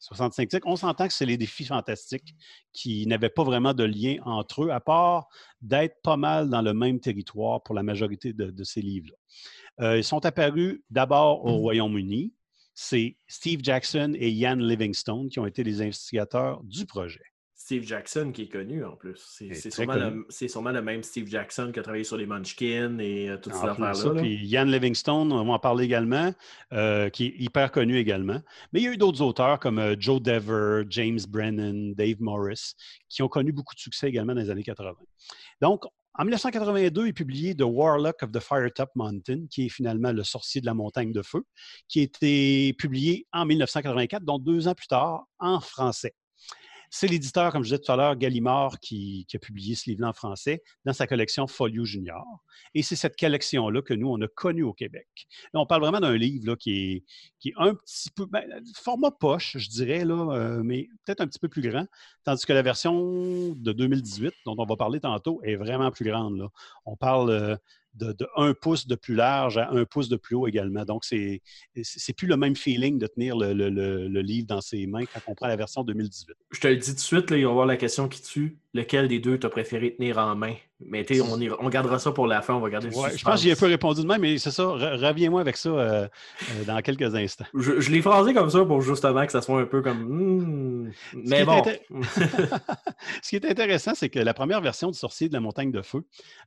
65 0.00 0.48
titres, 0.48 0.66
on 0.66 0.76
s'entend 0.76 1.06
que 1.06 1.12
c'est 1.12 1.26
les 1.26 1.36
défis 1.36 1.66
fantastiques 1.66 2.34
qui 2.72 3.06
n'avaient 3.06 3.28
pas 3.28 3.44
vraiment 3.44 3.72
de 3.72 3.84
lien 3.84 4.16
entre 4.24 4.64
eux, 4.64 4.70
à 4.70 4.80
part 4.80 5.28
d'être 5.60 6.02
pas 6.02 6.16
mal 6.16 6.50
dans 6.50 6.62
le 6.62 6.74
même 6.74 6.98
territoire 6.98 7.62
pour 7.62 7.74
la 7.74 7.82
majorité 7.82 8.32
de, 8.32 8.50
de 8.50 8.64
ces 8.64 8.82
livres-là. 8.82 9.86
Euh, 9.86 9.98
ils 9.98 10.04
sont 10.04 10.24
apparus 10.26 10.80
d'abord 10.90 11.44
au 11.44 11.58
Royaume-Uni. 11.58 12.32
C'est 12.74 13.18
Steve 13.28 13.60
Jackson 13.62 14.14
et 14.16 14.30
Ian 14.30 14.56
Livingstone 14.56 15.28
qui 15.28 15.38
ont 15.38 15.46
été 15.46 15.62
les 15.62 15.82
investigateurs 15.82 16.62
du 16.64 16.86
projet. 16.86 17.29
Steve 17.62 17.84
Jackson 17.86 18.32
qui 18.32 18.42
est 18.44 18.48
connu 18.48 18.82
en 18.86 18.96
plus. 18.96 19.18
C'est 19.22 19.44
Il 19.48 19.70
sûrement, 19.70 19.94
le- 19.94 20.26
c'est 20.30 20.48
sûrement 20.48 20.70
le 20.70 20.80
même 20.80 21.02
Steve 21.02 21.28
Jackson 21.28 21.70
qui 21.74 21.78
a 21.78 21.82
travaillé 21.82 22.04
sur 22.04 22.16
les 22.16 22.24
Munchkins 22.24 22.98
et 23.00 23.28
euh, 23.28 23.36
toutes 23.36 23.52
ces 23.52 23.60
affaires-là. 23.72 23.92
là. 24.14 24.20
Puis 24.22 24.46
Ian 24.46 24.64
Livingstone, 24.64 25.30
on 25.30 25.44
va 25.44 25.52
en 25.52 25.58
parler 25.58 25.84
également, 25.84 26.32
euh, 26.72 27.10
qui 27.10 27.26
est 27.26 27.34
hyper 27.38 27.70
connu 27.70 27.98
également. 27.98 28.40
Mais 28.72 28.80
il 28.80 28.84
y 28.84 28.88
a 28.88 28.92
eu 28.92 28.96
d'autres 28.96 29.20
auteurs 29.20 29.58
comme 29.60 29.78
euh, 29.78 29.94
Joe 29.98 30.22
Dever, 30.22 30.84
James 30.88 31.18
Brennan, 31.28 31.92
Dave 31.94 32.16
Morris, 32.20 32.72
qui 33.10 33.22
ont 33.22 33.28
connu 33.28 33.52
beaucoup 33.52 33.74
de 33.74 33.80
succès 33.80 34.08
également 34.08 34.34
dans 34.34 34.40
les 34.40 34.48
années 34.48 34.62
80. 34.62 34.94
Donc, 35.60 35.84
en 36.14 36.24
1982 36.24 37.08
est 37.08 37.12
publié 37.12 37.54
The 37.54 37.64
Warlock 37.66 38.22
of 38.22 38.32
the 38.32 38.40
Firetop 38.40 38.88
Mountain, 38.94 39.44
qui 39.50 39.66
est 39.66 39.68
finalement 39.68 40.12
le 40.12 40.24
sorcier 40.24 40.62
de 40.62 40.66
la 40.66 40.72
montagne 40.74 41.12
de 41.12 41.20
feu, 41.20 41.44
qui 41.88 42.00
a 42.00 42.02
été 42.04 42.72
publié 42.72 43.26
en 43.34 43.44
1984, 43.44 44.24
donc 44.24 44.44
deux 44.44 44.66
ans 44.66 44.74
plus 44.74 44.88
tard, 44.88 45.26
en 45.38 45.60
français. 45.60 46.14
C'est 46.92 47.06
l'éditeur, 47.06 47.52
comme 47.52 47.62
je 47.62 47.68
disais 47.68 47.78
tout 47.78 47.92
à 47.92 47.96
l'heure, 47.96 48.16
Gallimard, 48.16 48.80
qui, 48.80 49.24
a 49.32 49.38
publié 49.38 49.76
ce 49.76 49.88
livre 49.88 50.04
en 50.04 50.12
français 50.12 50.60
dans 50.84 50.92
sa 50.92 51.06
collection 51.06 51.46
Folio 51.46 51.84
Junior. 51.84 52.26
Et 52.74 52.82
c'est 52.82 52.96
cette 52.96 53.16
collection-là 53.16 53.80
que 53.80 53.94
nous, 53.94 54.08
on 54.08 54.20
a 54.20 54.26
connue 54.26 54.64
au 54.64 54.72
Québec. 54.72 55.06
Là, 55.54 55.60
on 55.60 55.66
parle 55.66 55.82
vraiment 55.82 56.00
d'un 56.00 56.16
livre 56.16 56.56
qui, 56.56 57.04
est, 57.44 57.52
un 57.56 57.74
petit 57.74 58.10
peu, 58.10 58.26
ben, 58.26 58.44
format 58.74 59.12
poche, 59.12 59.56
je 59.56 59.68
dirais, 59.68 60.04
là, 60.04 60.34
euh, 60.34 60.62
mais 60.64 60.88
peut-être 61.04 61.20
un 61.20 61.28
petit 61.28 61.38
peu 61.38 61.48
plus 61.48 61.62
grand, 61.62 61.86
tandis 62.24 62.44
que 62.44 62.52
la 62.52 62.62
version 62.62 63.54
de 63.54 63.72
2018, 63.72 64.34
dont 64.44 64.56
on 64.58 64.66
va 64.66 64.76
parler 64.76 64.98
tantôt, 64.98 65.40
est 65.44 65.54
vraiment 65.54 65.92
plus 65.92 66.04
grande. 66.04 66.48
On 66.86 66.96
parle 66.96 67.30
euh, 67.30 67.56
de, 67.94 68.16
1 68.36 68.54
pouce 68.54 68.88
de 68.88 68.96
plus 68.96 69.14
large 69.14 69.58
à 69.58 69.70
1 69.70 69.84
pouce 69.84 70.08
de 70.08 70.16
plus 70.16 70.34
haut 70.34 70.48
également. 70.48 70.84
Donc, 70.84 71.04
c'est 71.04 71.40
plus 72.16 72.26
le 72.26 72.36
même 72.36 72.56
feeling 72.56 72.98
de 72.98 73.06
tenir 73.06 73.36
le 73.36 74.20
livre 74.22 74.48
dans 74.48 74.60
ses 74.60 74.88
mains 74.88 75.04
quand 75.06 75.20
on 75.28 75.36
prend 75.36 75.46
la 75.46 75.56
version 75.56 75.84
2018. 75.84 76.34
Je 76.50 76.60
te 76.60 76.66
le 76.68 76.76
dis 76.76 76.88
tout 76.90 76.94
de 76.96 77.00
suite, 77.00 77.30
là, 77.30 77.36
il 77.36 77.44
va 77.44 77.48
y 77.48 77.50
avoir 77.50 77.66
la 77.66 77.76
question 77.76 78.08
qui 78.08 78.22
tue. 78.22 78.56
Lequel 78.72 79.08
des 79.08 79.18
deux 79.18 79.36
t'as 79.36 79.48
préféré 79.48 79.94
tenir 79.96 80.18
en 80.18 80.36
main? 80.36 80.54
Mais 80.86 81.04
tu 81.04 81.16
sais, 81.16 81.20
on, 81.20 81.38
on 81.60 81.68
gardera 81.68 81.98
ça 81.98 82.12
pour 82.12 82.26
la 82.28 82.40
fin, 82.40 82.54
on 82.54 82.60
va 82.60 82.70
garder 82.70 82.88
le 82.88 82.94
Ouais, 82.96 83.16
je 83.16 83.22
pense 83.24 83.34
que 83.34 83.40
j'y 83.40 83.50
ai 83.50 83.56
peu 83.56 83.66
répondu 83.66 84.02
de 84.02 84.06
même, 84.06 84.20
mais 84.20 84.38
c'est 84.38 84.52
ça. 84.52 84.62
re- 84.62 84.96
Reviens-moi 84.96 85.40
avec 85.40 85.56
ça 85.56 85.68
euh, 85.70 86.06
euh, 86.06 86.64
dans 86.66 86.80
quelques 86.80 87.14
instants. 87.16 87.44
Je, 87.52 87.80
je 87.80 87.90
l'ai 87.90 88.00
phrasé 88.00 88.32
comme 88.32 88.48
ça 88.48 88.64
pour 88.64 88.80
justement 88.80 89.26
que 89.26 89.32
ça 89.32 89.42
soit 89.42 89.60
un 89.60 89.66
peu 89.66 89.82
comme. 89.82 90.04
hmm, 90.04 90.92
Mais 91.14 91.44
bon. 91.44 91.62
Ce 93.22 93.28
qui 93.28 93.36
est 93.36 93.44
intéressant, 93.44 93.92
c'est 93.94 94.08
que 94.08 94.18
la 94.18 94.34
première 94.34 94.60
version 94.60 94.90
du 94.90 94.98
Sorcier 94.98 95.28
de 95.28 95.32
la 95.34 95.40
Montagne 95.40 95.72
de 95.72 95.82
Feu, 95.82 96.02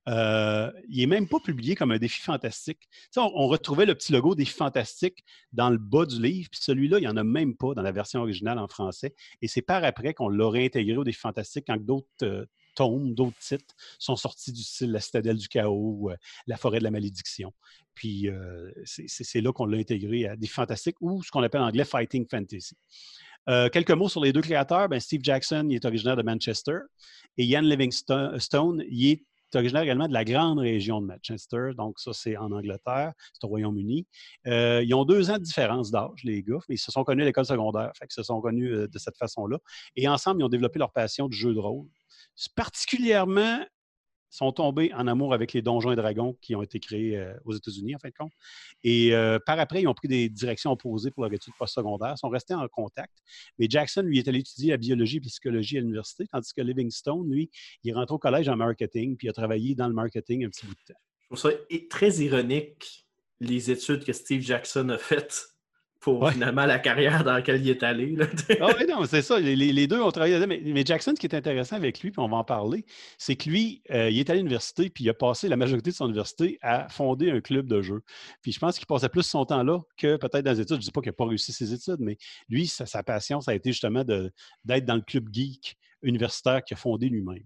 euh, 0.08 0.72
il 0.90 1.00
n'est 1.00 1.08
même 1.16 1.28
pas 1.28 1.40
publié 1.40 1.76
comme 1.76 1.92
un 1.92 1.98
défi 1.98 2.22
fantastique. 2.22 2.80
On 3.18 3.48
retrouvait 3.48 3.86
le 3.86 3.96
petit 3.96 4.14
logo 4.14 4.34
défi 4.36 4.54
fantastique 4.54 5.24
dans 5.52 5.70
le 5.70 5.78
bas 5.78 6.06
du 6.06 6.22
livre, 6.22 6.50
puis 6.50 6.60
celui-là, 6.64 6.98
il 7.00 7.02
n'y 7.02 7.08
en 7.08 7.18
a 7.18 7.24
même 7.24 7.56
pas 7.56 7.74
dans 7.76 7.82
la 7.82 7.92
version 7.92 8.22
originale 8.22 8.60
en 8.60 8.68
français. 8.68 9.14
Et 9.42 9.48
c'est 9.48 9.62
par 9.62 9.84
après 9.96 10.14
qu'on 10.14 10.30
l'a 10.30 10.50
réintégré 10.50 10.98
au 10.98 11.04
défi 11.04 11.20
fantastique 11.20 11.66
quand 11.68 11.78
d'autres 11.78 12.08
euh, 12.24 12.46
tomes, 12.76 13.14
d'autres 13.14 13.38
titres 13.40 13.76
sont 14.00 14.16
sortis 14.16 14.52
du 14.52 14.64
style 14.64 14.92
La 14.92 15.00
Citadelle 15.00 15.38
du 15.38 15.48
Chaos 15.48 15.96
ou 16.00 16.10
euh, 16.10 16.16
La 16.48 16.58
Forêt 16.58 16.80
de 16.80 16.84
la 16.84 16.92
Malédiction. 16.92 17.54
Puis 17.94 18.28
euh, 18.28 18.72
c'est 18.86 19.42
là 19.42 19.52
qu'on 19.54 19.66
l'a 19.66 19.78
intégré 19.78 20.28
à 20.28 20.36
défi 20.36 20.54
fantastique 20.54 20.96
ou 21.00 21.22
ce 21.22 21.30
qu'on 21.30 21.44
appelle 21.44 21.62
en 21.62 21.68
anglais 21.68 21.86
Fighting 21.86 22.26
Fantasy. 22.30 22.76
Euh, 23.50 23.70
quelques 23.70 23.92
mots 23.92 24.10
sur 24.10 24.24
les 24.24 24.32
deux 24.34 24.42
créateurs. 24.42 24.90
Ben, 24.90 25.00
Steve 25.00 25.22
Jackson, 25.24 25.68
il 25.70 25.76
est 25.76 25.86
originaire 25.86 26.16
de 26.16 26.24
Manchester 26.24 26.80
et 27.38 27.46
Ian 27.46 27.62
Livingstone, 27.62 28.84
il 28.90 29.12
est 29.12 29.24
originaire 29.58 29.84
également 29.84 30.08
de 30.08 30.14
la 30.14 30.24
grande 30.24 30.60
région 30.60 31.02
de 31.02 31.08
Manchester. 31.08 31.72
Donc, 31.78 32.00
ça, 32.00 32.12
c'est 32.14 32.38
en 32.38 32.52
Angleterre, 32.52 33.14
c'est 33.34 33.44
au 33.44 33.48
Royaume-Uni. 33.48 34.06
Euh, 34.48 34.84
ils 34.84 34.94
ont 34.94 35.06
deux 35.06 35.30
ans 35.32 35.38
de 35.38 35.44
différence 35.44 35.92
d'âge, 35.92 36.24
les 36.24 36.44
gars, 36.44 36.60
mais 36.70 36.76
ils 36.76 36.80
se 36.80 36.92
sont 36.92 37.04
connus 37.04 37.24
à 37.24 37.26
l'école 37.26 37.46
secondaire. 37.46 37.92
Fait 37.98 38.08
qu'ils 38.08 38.16
se 38.16 38.24
sont 38.24 38.42
connus 38.42 38.74
euh, 38.74 38.88
de 38.88 38.98
cette 39.00 39.18
façon-là. 39.18 39.58
Et 39.96 40.08
ensemble, 40.08 40.42
ils 40.42 40.46
ont 40.46 40.50
développé 40.50 40.80
leur 40.80 40.92
passion 40.92 41.28
du 41.28 41.38
jeu 41.38 41.54
de 41.54 41.60
rôle. 41.60 41.88
Particulièrement 42.56 43.60
sont 44.34 44.52
tombés 44.52 44.92
en 44.94 45.06
amour 45.06 45.34
avec 45.34 45.54
les 45.54 45.62
Donjons 45.62 45.92
et 45.92 45.96
Dragons 45.96 46.36
qui 46.42 46.56
ont 46.56 46.64
été 46.64 46.80
créés 46.80 47.18
euh, 47.18 47.34
aux 47.46 47.54
États-Unis, 47.54 47.96
en 47.96 48.00
fin 48.00 48.10
de 48.10 48.16
compte. 48.16 48.34
Et 48.84 49.14
euh, 49.14 49.38
par 49.46 49.60
après, 49.60 49.84
ils 49.84 49.88
ont 49.88 49.94
pris 49.94 50.08
des 50.08 50.28
directions 50.28 50.72
opposées 50.72 51.12
pour 51.12 51.24
leur 51.24 51.32
étude 51.32 51.54
postsecondaire, 51.60 52.18
sont 52.18 52.30
restés 52.30 52.56
en 52.56 52.68
contact. 52.68 53.14
Mais 53.60 53.68
Jackson, 53.70 54.02
lui, 54.02 54.18
est 54.18 54.28
allé 54.28 54.40
étudier 54.40 54.72
la 54.72 54.78
biologie 54.78 55.18
et 55.18 55.20
la 55.20 55.28
psychologie 55.28 55.78
à 55.78 55.82
l'université, 55.82 56.26
tandis 56.32 56.52
que 56.52 56.62
Livingstone, 56.62 57.30
lui, 57.30 57.52
il 57.84 57.92
est 57.92 57.94
rentré 57.94 58.16
au 58.16 58.20
collège 58.20 58.50
en 58.50 58.56
marketing, 58.56 59.18
puis 59.18 59.30
a 59.30 59.34
travaillé 59.34 59.76
dans 59.76 59.88
le 59.88 59.94
marketing 59.94 60.46
un 60.46 60.50
petit 60.50 60.66
bout 60.66 60.74
de 60.74 60.94
temps. 60.94 61.00
Je 61.30 61.38
trouve 61.38 61.52
ça 61.52 61.58
très 61.92 62.12
ironique, 62.16 63.06
les 63.40 63.70
études 63.70 64.04
que 64.04 64.14
Steve 64.14 64.42
Jackson 64.42 64.90
a 64.90 64.98
faites 64.98 65.53
pour 66.04 66.22
Ouais. 66.22 66.34
finalement 66.34 66.66
la 66.66 66.80
carrière 66.80 67.24
dans 67.24 67.34
laquelle 67.34 67.62
il 67.62 67.70
est 67.70 67.82
allé. 67.82 68.16
là. 68.16 68.26
Ah 68.60 68.68
oui, 68.78 68.86
non, 68.88 69.06
c'est 69.06 69.22
ça. 69.22 69.40
Les, 69.40 69.88
deux 69.88 70.02
ont 70.02 70.12
travaillé. 70.12 70.46
Mais, 70.46 70.62
mais 70.64 70.84
Jackson, 70.86 71.14
ce 71.16 71.20
qui 71.20 71.28
est 71.28 71.36
intéressant 71.36 71.78
avec 71.78 72.02
lui, 72.02 72.12
puis 72.12 72.20
on 72.20 72.28
va 72.28 72.38
en 72.38 72.44
parler, 72.44 72.86
c'est 73.18 73.36
que 73.38 73.50
lui, 73.50 73.82
euh, 73.92 74.10
il 74.10 74.20
est 74.20 74.30
à 74.30 74.36
l'université, 74.36 74.90
puis 74.90 75.06
il 75.06 75.10
a 75.10 75.14
passé 75.14 75.48
la 75.48 75.56
majorité 75.56 75.92
de 75.92 75.96
son 75.96 76.06
université 76.06 76.60
à 76.62 76.90
fonder 76.90 77.32
un 77.32 77.40
club 77.40 77.68
de 77.68 77.82
jeu. 77.82 78.02
Puis 78.42 78.52
je 78.52 78.60
pense 78.60 78.78
qu'il 78.78 78.86
passait 78.86 79.10
plus 79.10 79.24
son 79.24 79.46
temps 79.46 79.64
là 79.64 79.80
que 79.98 80.18
peut-être 80.18 80.44
dans 80.44 80.52
les 80.52 80.60
études. 80.62 80.76
Je 80.76 80.82
ne 80.82 80.84
dis 80.84 80.92
pas 80.92 81.02
qu'il 81.02 81.10
n'a 81.10 81.14
pas 81.14 81.26
réussi 81.26 81.54
ses 81.54 81.74
études, 81.74 82.00
mais 82.00 82.18
lui, 82.50 82.68
sa, 82.68 82.86
sa 82.86 83.02
passion, 83.02 83.40
ça 83.40 83.52
a 83.52 83.54
été 83.56 83.72
justement 83.72 84.04
d'être 84.04 84.86
dans 84.86 84.96
le 84.96 85.02
club 85.02 85.30
geek 85.32 85.78
universitaire 86.02 86.64
qu'il 86.64 86.76
a 86.76 86.78
fondé 86.78 87.08
lui-même. 87.08 87.44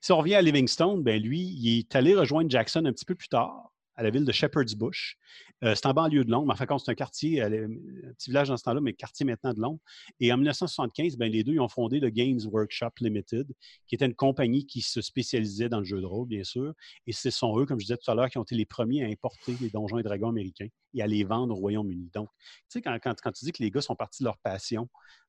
Si 0.00 0.12
on 0.12 0.18
revient 0.18 0.36
à 0.36 0.42
Livingstone, 0.42 1.02
ben 1.02 1.20
lui, 1.20 1.40
il 1.40 1.80
est 1.80 1.96
allé 1.96 2.14
rejoindre 2.14 2.48
Jackson 2.48 2.84
un 2.84 2.92
petit 2.92 3.04
peu 3.04 3.16
plus 3.16 3.28
tard 3.28 3.72
à 3.98 4.04
la 4.04 4.10
ville 4.10 4.24
de 4.24 4.32
Shepherd's 4.32 4.74
Bush. 4.76 5.18
Euh, 5.64 5.74
c'est 5.74 5.86
en 5.86 5.92
banlieue 5.92 6.24
de 6.24 6.30
Londres, 6.30 6.46
mais 6.46 6.52
en 6.52 6.56
fin 6.56 6.64
de 6.64 6.68
compte, 6.68 6.82
c'est 6.84 6.90
un 6.92 6.94
quartier, 6.94 7.42
euh, 7.42 7.66
un 7.66 8.12
petit 8.12 8.30
village 8.30 8.48
dans 8.48 8.56
ce 8.56 8.62
temps-là, 8.62 8.80
mais 8.80 8.92
quartier 8.92 9.26
maintenant 9.26 9.52
de 9.52 9.60
Londres. 9.60 9.80
Et 10.20 10.32
en 10.32 10.36
1975, 10.36 11.16
ben, 11.16 11.30
les 11.30 11.42
deux 11.42 11.58
ont 11.58 11.68
fondé 11.68 11.98
le 11.98 12.08
Games 12.08 12.38
Workshop 12.44 12.90
Limited, 13.00 13.48
qui 13.88 13.96
était 13.96 14.06
une 14.06 14.14
compagnie 14.14 14.66
qui 14.66 14.82
se 14.82 15.00
spécialisait 15.00 15.68
dans 15.68 15.80
le 15.80 15.84
jeu 15.84 16.00
de 16.00 16.06
rôle, 16.06 16.28
bien 16.28 16.44
sûr. 16.44 16.72
Et 17.08 17.12
ce 17.12 17.30
sont 17.30 17.58
eux, 17.58 17.66
comme 17.66 17.80
je 17.80 17.86
disais 17.86 17.96
tout 17.96 18.08
à 18.08 18.14
l'heure, 18.14 18.30
qui 18.30 18.38
ont 18.38 18.44
été 18.44 18.54
les 18.54 18.66
premiers 18.66 19.04
à 19.04 19.08
importer 19.08 19.56
les 19.60 19.68
donjons 19.68 19.98
et 19.98 20.04
dragons 20.04 20.28
américains 20.28 20.68
et 20.94 21.02
à 21.02 21.08
les 21.08 21.24
vendre 21.24 21.54
au 21.54 21.58
Royaume-Uni. 21.58 22.10
Donc, 22.14 22.28
tu 22.70 22.80
sais, 22.80 22.82
quand 22.82 23.32
tu 23.32 23.44
dis 23.44 23.52
que 23.52 23.62
les 23.64 23.72
gars 23.72 23.80
sont 23.80 23.96
partis 23.96 24.22
de 24.22 24.28
leur 24.28 24.38
passion 24.38 24.88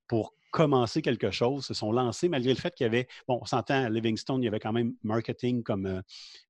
pour 0.10 0.34
commencer 0.51 1.01
quelque 1.03 1.30
chose, 1.30 1.66
se 1.66 1.76
sont 1.76 1.91
lancés, 1.91 2.28
malgré 2.28 2.51
le 2.51 2.60
fait 2.60 2.74
qu'il 2.74 2.86
y 2.86 2.88
avait, 2.88 3.07
bon, 3.28 3.38
on 3.41 3.45
s'entend, 3.45 3.86
à 3.86 3.89
Livingstone, 3.89 4.41
il 4.41 4.45
y 4.45 4.47
avait 4.47 4.60
quand 4.60 4.74
même 4.74 4.95
marketing 5.03 5.62
comme, 5.62 5.86
euh, 5.86 6.01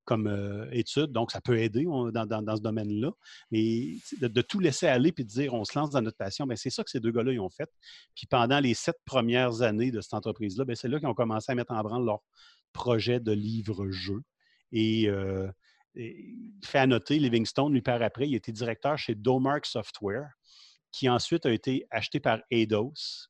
comme 0.05 0.27
euh, 0.27 0.69
étude, 0.71 1.11
donc 1.11 1.31
ça 1.31 1.41
peut 1.41 1.59
aider 1.59 1.83
dans, 1.83 2.25
dans- 2.25 2.55
ce 2.55 2.61
domaine-là. 2.61 3.11
Mais 3.51 3.97
de, 4.21 4.41
tout 4.41 4.59
laisser 4.59 4.87
aller 4.87 5.11
puis 5.11 5.25
de 5.25 5.29
dire 5.29 5.53
on 5.53 5.65
se 5.65 5.77
lance 5.77 5.89
dans 5.89 6.01
notre 6.01 6.17
passion, 6.17 6.47
ben, 6.47 6.55
c'est 6.55 6.69
ça 6.69 6.83
que 6.83 6.89
ces 6.89 7.01
deux 7.01 7.11
gars-là 7.11 7.33
ils 7.33 7.39
ont 7.41 7.49
fait. 7.49 7.69
Puis 8.15 8.25
pendant 8.25 8.61
les 8.61 8.73
sept 8.73 8.97
premières 9.03 9.61
années 9.61 9.91
de 9.91 9.99
cette 9.99 10.13
entreprise-là, 10.13 10.63
ben, 10.63 10.75
c'est 10.77 10.87
là 10.87 10.99
qu'ils 10.99 11.09
ont 11.09 11.13
commencé 11.13 11.51
à 11.51 11.55
mettre 11.55 11.73
en 11.73 11.81
branle 11.81 12.05
leur 12.05 12.21
projet 12.71 13.19
de 13.19 13.33
livre-jeu. 13.33 14.21
Et, 14.71 15.09
euh, 15.09 15.51
et 15.95 16.35
fait 16.63 16.79
à 16.79 16.87
noter, 16.87 17.19
Livingstone, 17.19 17.73
lui, 17.73 17.81
par 17.81 18.01
après, 18.01 18.29
il 18.29 18.35
était 18.35 18.53
directeur 18.53 18.97
chez 18.97 19.15
Domark 19.15 19.65
Software, 19.65 20.29
qui 20.91 21.09
ensuite 21.09 21.45
a 21.45 21.51
été 21.51 21.85
acheté 21.91 22.21
par 22.21 22.39
Eidos. 22.49 23.27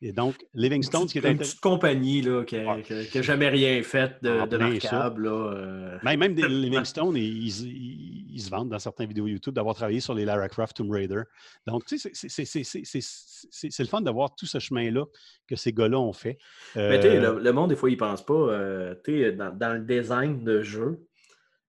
Et 0.00 0.12
donc, 0.12 0.36
Livingstone, 0.54 1.08
ce 1.08 1.12
qui 1.12 1.18
est 1.18 1.28
une 1.30 1.38
petite 1.38 1.60
compagnie 1.60 2.22
là, 2.22 2.44
qui 2.44 2.56
n'a 2.56 3.22
jamais 3.22 3.48
rien 3.48 3.82
fait 3.82 4.12
de, 4.22 4.30
En 4.30 4.46
de 4.46 4.56
marquable. 4.56 5.24
Là, 5.24 5.52
euh. 5.54 5.98
Même, 6.04 6.20
même 6.20 6.34
des 6.34 6.42
Livingstone, 6.48 7.16
ils, 7.16 7.48
ils- 7.48 8.24
ils 8.30 8.40
se 8.40 8.50
vantent 8.50 8.68
dans 8.68 8.78
certaines 8.78 9.08
vidéos 9.08 9.26
YouTube 9.26 9.54
d'avoir 9.54 9.74
travaillé 9.74 9.98
sur 9.98 10.14
les 10.14 10.24
Lara 10.24 10.48
Croft 10.48 10.76
Tomb 10.76 10.92
Raider. 10.92 11.22
Donc, 11.66 11.84
tu 11.84 11.98
sais, 11.98 12.10
c'est- 12.14 13.78
le 13.80 13.86
fun 13.88 14.00
de 14.00 14.10
voir 14.10 14.34
tout 14.36 14.46
ce 14.46 14.60
chemin-là 14.60 15.04
que 15.48 15.56
ces 15.56 15.72
gars-là 15.72 15.98
ont 15.98 16.12
fait. 16.12 16.38
Mais 16.76 17.00
tu 17.00 17.08
sais, 17.08 17.16
Euh, 17.16 17.34
le, 17.34 17.40
le 17.42 17.52
monde, 17.52 17.70
des 17.70 17.76
fois, 17.76 17.90
il 17.90 17.96
pense 17.96 18.24
pas. 18.24 18.34
euh, 18.34 18.94
tu 19.04 19.22
sais, 19.22 19.32
dans, 19.32 19.50
dans 19.52 19.72
le 19.72 19.80
design 19.80 20.44
de 20.44 20.62
jeu, 20.62 21.00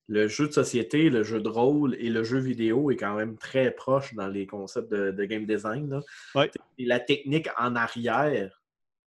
le 0.10 0.28
jeu 0.28 0.48
de 0.48 0.52
société, 0.54 1.12
le 1.12 1.22
jeu 1.24 1.40
de 1.40 1.48
rôle 1.48 1.96
et 2.00 2.10
le 2.10 2.24
jeu 2.24 2.40
vidéo 2.40 2.90
est 2.90 2.96
quand 2.96 3.16
même 3.16 3.38
très 3.38 3.70
proche 3.70 4.16
dans 4.16 4.28
les 4.28 4.48
concepts 4.48 4.92
de, 4.92 5.12
de 5.12 5.26
game 5.26 5.46
design. 5.46 5.88
là. 5.88 6.02
Ouais. 6.34 6.50
Et 6.80 6.86
la 6.86 7.00
technique 7.00 7.48
en 7.60 7.76
arrière 7.76 8.60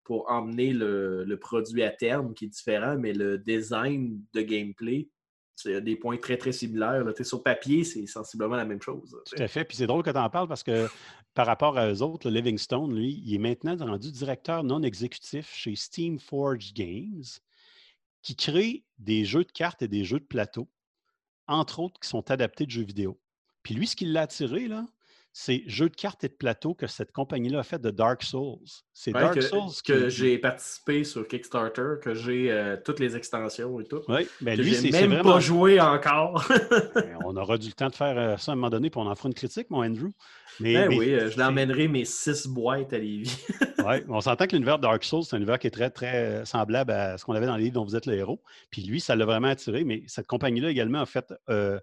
pour 0.05 0.31
emmener 0.31 0.73
le, 0.73 1.25
le 1.25 1.39
produit 1.39 1.83
à 1.83 1.91
terme 1.91 2.35
qui 2.35 2.45
est 2.45 2.49
différent, 2.49 2.97
mais 2.99 3.13
le 3.13 3.37
design 3.37 4.21
de 4.33 4.43
gameplay, 4.43 5.09
c'est 5.57 5.81
des 5.81 5.97
points 5.97 6.19
très, 6.19 6.37
très 6.37 6.53
similaires. 6.53 7.05
là. 7.05 7.13
Sur 7.25 7.43
papier, 7.43 7.83
c'est 7.83 8.07
sensiblement 8.07 8.55
la 8.57 8.65
même 8.65 8.81
chose. 8.81 9.17
sais. 9.27 9.37
Tout 9.37 9.43
à 9.43 9.49
fait. 9.49 9.65
Puis 9.65 9.77
c'est 9.79 9.89
drôle 9.89 10.05
que 10.05 10.11
tu 10.11 10.17
en 10.17 10.31
parles 10.31 10.49
parce 10.49 10.63
que 10.63 10.87
par 11.35 11.47
rapport 11.47 11.79
à 11.79 11.91
eux 11.91 12.03
autres, 12.03 12.31
le 12.31 12.37
Livingstone, 12.37 12.95
lui, 12.95 13.23
il 13.27 13.35
est 13.35 13.39
maintenant 13.39 13.77
rendu 13.77 14.13
directeur 14.13 14.63
non 14.63 14.83
exécutif 14.83 15.53
chez 15.53 15.75
Steamforge 15.75 16.73
Games, 16.75 17.25
qui 18.23 18.37
crée 18.37 18.85
des 18.99 19.25
jeux 19.25 19.45
de 19.45 19.51
cartes 19.51 19.83
et 19.83 19.89
des 19.89 20.05
jeux 20.05 20.21
de 20.21 20.25
plateau, 20.25 20.69
entre 21.47 21.81
autres 21.81 22.01
qui 22.01 22.09
sont 22.09 22.31
adaptés 22.31 22.67
de 22.67 22.71
jeux 22.71 22.83
vidéo. 22.83 23.19
Puis 23.63 23.75
lui, 23.75 23.87
ce 23.87 23.97
qui 23.97 24.05
l'a 24.07 24.23
attiré, 24.23 24.69
là, 24.69 24.87
c'est 25.35 25.63
jeux 25.67 25.89
de 25.89 25.95
cartes 25.97 26.25
et 26.25 26.29
de 26.29 26.35
plateau 26.35 26.75
que 26.75 26.87
cette 26.87 27.11
compagnie-là 27.11 27.61
a 27.61 27.63
fait 27.63 27.81
de 27.81 27.91
Dark 27.91 28.23
Souls. 28.23 28.59
C'est 28.93 29.15
Ouais, 29.15 29.21
Dark 29.23 29.35
que, 29.37 29.41
Souls 29.41 29.71
que 29.85 30.05
qui- 30.05 30.11
j'ai 30.11 30.39
participé 30.39 31.05
sur 31.05 31.27
Kickstarter, 31.27 31.95
que 32.03 32.13
j'ai 32.15 32.53
euh, 32.53 32.77
toutes 32.85 33.01
les 33.01 33.17
extensions 33.17 33.81
et 33.81 33.85
tout. 33.85 34.03
Oui, 34.09 34.29
ben 34.43 34.57
que 34.57 34.63
lui, 34.63 34.75
c'est 34.75 34.91
même 34.91 35.13
vraiment. 35.15 35.33
pas 35.33 35.41
joué 35.41 35.81
encore. 35.81 36.47
Ben, 36.95 37.17
On 37.25 37.35
aura 37.37 37.57
du 37.57 37.73
temps 37.73 37.89
de 37.89 37.95
faire 37.95 38.19
euh, 38.19 38.37
ça 38.37 38.53
à 38.53 38.55
un 38.55 38.57
moment 38.57 38.69
donné, 38.71 38.91
puis 38.91 39.01
on 39.01 39.07
en 39.07 39.15
fera 39.15 39.29
une 39.29 39.35
critique, 39.35 39.71
mon 39.71 39.83
Andrew. 39.83 40.11
Mais, 40.61 40.75
Ben 40.75 40.89
mais 40.91 40.99
oui, 40.99 41.15
euh, 41.15 41.31
je 41.31 41.39
l'emmènerai 41.39 41.89
mes 41.89 42.05
six 42.05 42.47
boîtes 42.47 42.93
à 42.93 42.99
Lévis. 42.99 43.37
Ouais, 43.83 44.05
on 44.09 44.21
s'entend 44.21 44.47
que 44.47 44.53
l'univers 44.53 44.77
de 44.77 44.83
Dark 44.83 45.03
Souls, 45.03 45.25
c'est 45.25 45.35
un 45.35 45.39
univers 45.39 45.59
qui 45.59 45.67
est 45.67 45.71
très, 45.71 45.91
très 45.91 46.45
semblable 46.45 46.93
à 46.93 47.19
ce 47.19 47.25
qu'on 47.25 47.33
avait 47.33 47.47
dans 47.47 47.57
les 47.57 47.65
livres 47.65 47.75
dont 47.75 47.85
vous 47.85 47.97
êtes 47.97 48.07
le 48.07 48.15
héros. 48.15 48.41
Puis 48.71 48.83
lui, 48.83 49.01
ça 49.01 49.17
l'a 49.17 49.25
vraiment 49.25 49.49
attiré, 49.49 49.83
mais 49.83 50.05
cette 50.07 50.29
compagnie-là 50.29 50.71
également 50.71 51.01
a 51.01 51.07
fait 51.07 51.35
euh, 51.51 51.81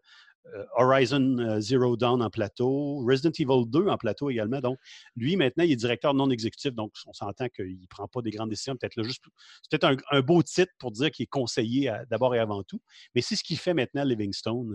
Horizon 0.75 1.37
euh, 1.39 1.59
Zero 1.59 1.95
Dawn 1.95 2.21
en 2.21 2.29
plateau, 2.29 3.03
Resident 3.05 3.31
Evil 3.37 3.65
2 3.67 3.87
en 3.87 3.97
plateau 3.97 4.29
également. 4.29 4.59
Donc, 4.59 4.77
lui, 5.15 5.35
maintenant, 5.35 5.63
il 5.63 5.71
est 5.71 5.75
directeur 5.75 6.13
non 6.13 6.29
exécutif, 6.29 6.73
donc 6.73 6.91
on 7.05 7.13
s'entend 7.13 7.49
qu'il 7.49 7.79
ne 7.79 7.87
prend 7.87 8.07
pas 8.07 8.21
des 8.21 8.31
grandes 8.31 8.49
décisions. 8.49 8.75
Peut-être. 8.75 8.93
C'est 9.03 9.77
peut-être 9.77 10.03
un, 10.11 10.21
beau 10.21 10.41
titre 10.43 10.71
pour 10.79 10.91
dire 10.91 11.11
qu'il 11.11 11.23
est 11.23 11.27
conseiller 11.27 11.91
d'abord 12.09 12.35
et 12.35 12.39
avant 12.39 12.63
tout. 12.63 12.81
Mais 13.15 13.21
c'est 13.21 13.35
ce 13.35 13.43
qu'il 13.43 13.57
fait 13.57 13.73
maintenant, 13.73 14.03
Livingstone. 14.03 14.73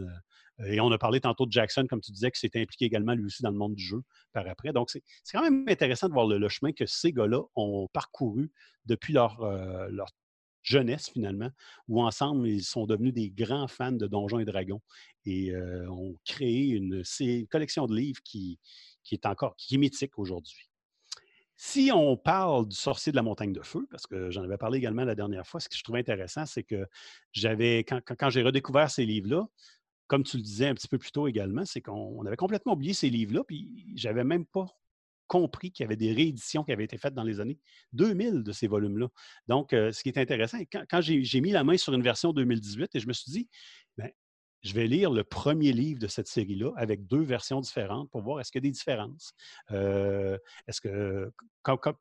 euh, 0.60 0.66
et 0.66 0.80
on 0.80 0.90
a 0.92 0.98
parlé 0.98 1.20
tantôt 1.20 1.46
de 1.46 1.52
Jackson, 1.52 1.86
comme 1.88 2.00
tu 2.00 2.12
disais, 2.12 2.30
qui 2.30 2.40
s'est 2.40 2.50
impliqué 2.54 2.84
également 2.84 3.14
lui 3.14 3.24
aussi 3.24 3.42
dans 3.42 3.50
le 3.50 3.56
monde 3.56 3.74
du 3.74 3.82
jeu 3.82 4.02
par 4.32 4.46
après. 4.46 4.72
Donc, 4.72 4.90
c'est 4.90 5.02
quand 5.32 5.42
même 5.42 5.64
intéressant 5.68 6.08
de 6.08 6.12
voir 6.12 6.26
le, 6.26 6.48
chemin 6.48 6.72
que 6.72 6.86
ces 6.86 7.12
gars-là 7.12 7.40
ont 7.56 7.88
parcouru 7.92 8.52
depuis 8.86 9.12
leur, 9.12 9.40
euh, 9.42 9.88
leur 9.90 10.08
jeunesse, 10.64 11.10
finalement, 11.10 11.50
où 11.88 12.02
ensemble, 12.02 12.48
ils 12.48 12.64
sont 12.64 12.86
devenus 12.86 13.12
des 13.12 13.30
grands 13.30 13.68
fans 13.68 13.92
de 13.92 14.06
Donjons 14.06 14.40
et 14.40 14.44
Dragons 14.44 14.80
et 15.26 15.54
euh, 15.54 15.88
ont 15.90 16.16
créé 16.24 16.68
une, 16.68 17.02
collection 17.50 17.86
de 17.86 17.94
livres 17.94 18.20
qui, 18.24 18.58
est 19.12 19.26
encore 19.26 19.54
qui 19.56 19.76
est 19.76 19.78
mythique 19.78 20.18
aujourd'hui. 20.18 20.68
Si 21.56 21.90
on 21.94 22.16
parle 22.16 22.66
du 22.66 22.74
sorcier 22.74 23.12
de 23.12 23.16
la 23.16 23.22
montagne 23.22 23.52
de 23.52 23.62
feu, 23.62 23.86
parce 23.90 24.08
que 24.08 24.30
j'en 24.30 24.42
avais 24.42 24.58
parlé 24.58 24.78
également 24.78 25.04
la 25.04 25.14
dernière 25.14 25.46
fois, 25.46 25.60
ce 25.60 25.68
que 25.68 25.76
je 25.76 25.84
trouvais 25.84 26.00
intéressant, 26.00 26.46
c'est 26.46 26.64
que 26.64 26.86
j'avais, 27.32 27.84
quand, 27.84 28.00
quand- 28.04 28.30
j'ai 28.30 28.42
redécouvert 28.42 28.90
ces 28.90 29.06
livres-là, 29.06 29.46
comme 30.08 30.24
tu 30.24 30.36
le 30.36 30.42
disais 30.42 30.66
un 30.66 30.74
petit 30.74 30.88
peu 30.88 30.98
plus 30.98 31.12
tôt 31.12 31.28
également, 31.28 31.64
c'est 31.64 31.80
qu'on 31.80 32.16
on 32.18 32.26
avait 32.26 32.36
complètement 32.36 32.72
oublié 32.72 32.92
ces 32.92 33.08
livres-là, 33.08 33.44
puis 33.44 33.92
j'avais 33.94 34.24
même 34.24 34.46
pas 34.46 34.66
compris 35.26 35.72
qu'il 35.72 35.84
y 35.84 35.86
avait 35.86 35.96
des 35.96 36.12
rééditions 36.12 36.64
qui 36.64 36.72
avaient 36.72 36.84
été 36.84 36.98
faites 36.98 37.14
dans 37.14 37.24
les 37.24 37.40
années 37.40 37.58
2000 37.92 38.42
de 38.42 38.52
ces 38.52 38.66
volumes-là. 38.66 39.08
Donc, 39.48 39.72
euh, 39.72 39.92
ce 39.92 40.02
qui 40.02 40.08
est 40.08 40.18
intéressant, 40.18 40.58
quand, 40.70 40.84
quand 40.88 41.00
j'ai 41.00 41.40
mis 41.40 41.50
la 41.50 41.64
main 41.64 41.76
sur 41.76 41.94
une 41.94 42.02
version 42.02 42.32
2018 42.32 42.94
et 42.94 43.00
je 43.00 43.06
me 43.06 43.12
suis 43.12 43.30
dit, 43.30 43.48
ben, 43.96 44.10
je 44.64 44.72
vais 44.74 44.86
lire 44.86 45.10
le 45.10 45.22
premier 45.24 45.72
livre 45.72 46.00
de 46.00 46.06
cette 46.06 46.26
série-là 46.26 46.72
avec 46.76 47.06
deux 47.06 47.22
versions 47.22 47.60
différentes 47.60 48.10
pour 48.10 48.22
voir 48.22 48.40
est-ce 48.40 48.50
qu'il 48.50 48.60
y 48.60 48.66
a 48.66 48.68
des 48.68 48.72
différences. 48.72 49.32
Euh, 49.70 50.38
est-ce 50.66 50.80
que 50.80 51.30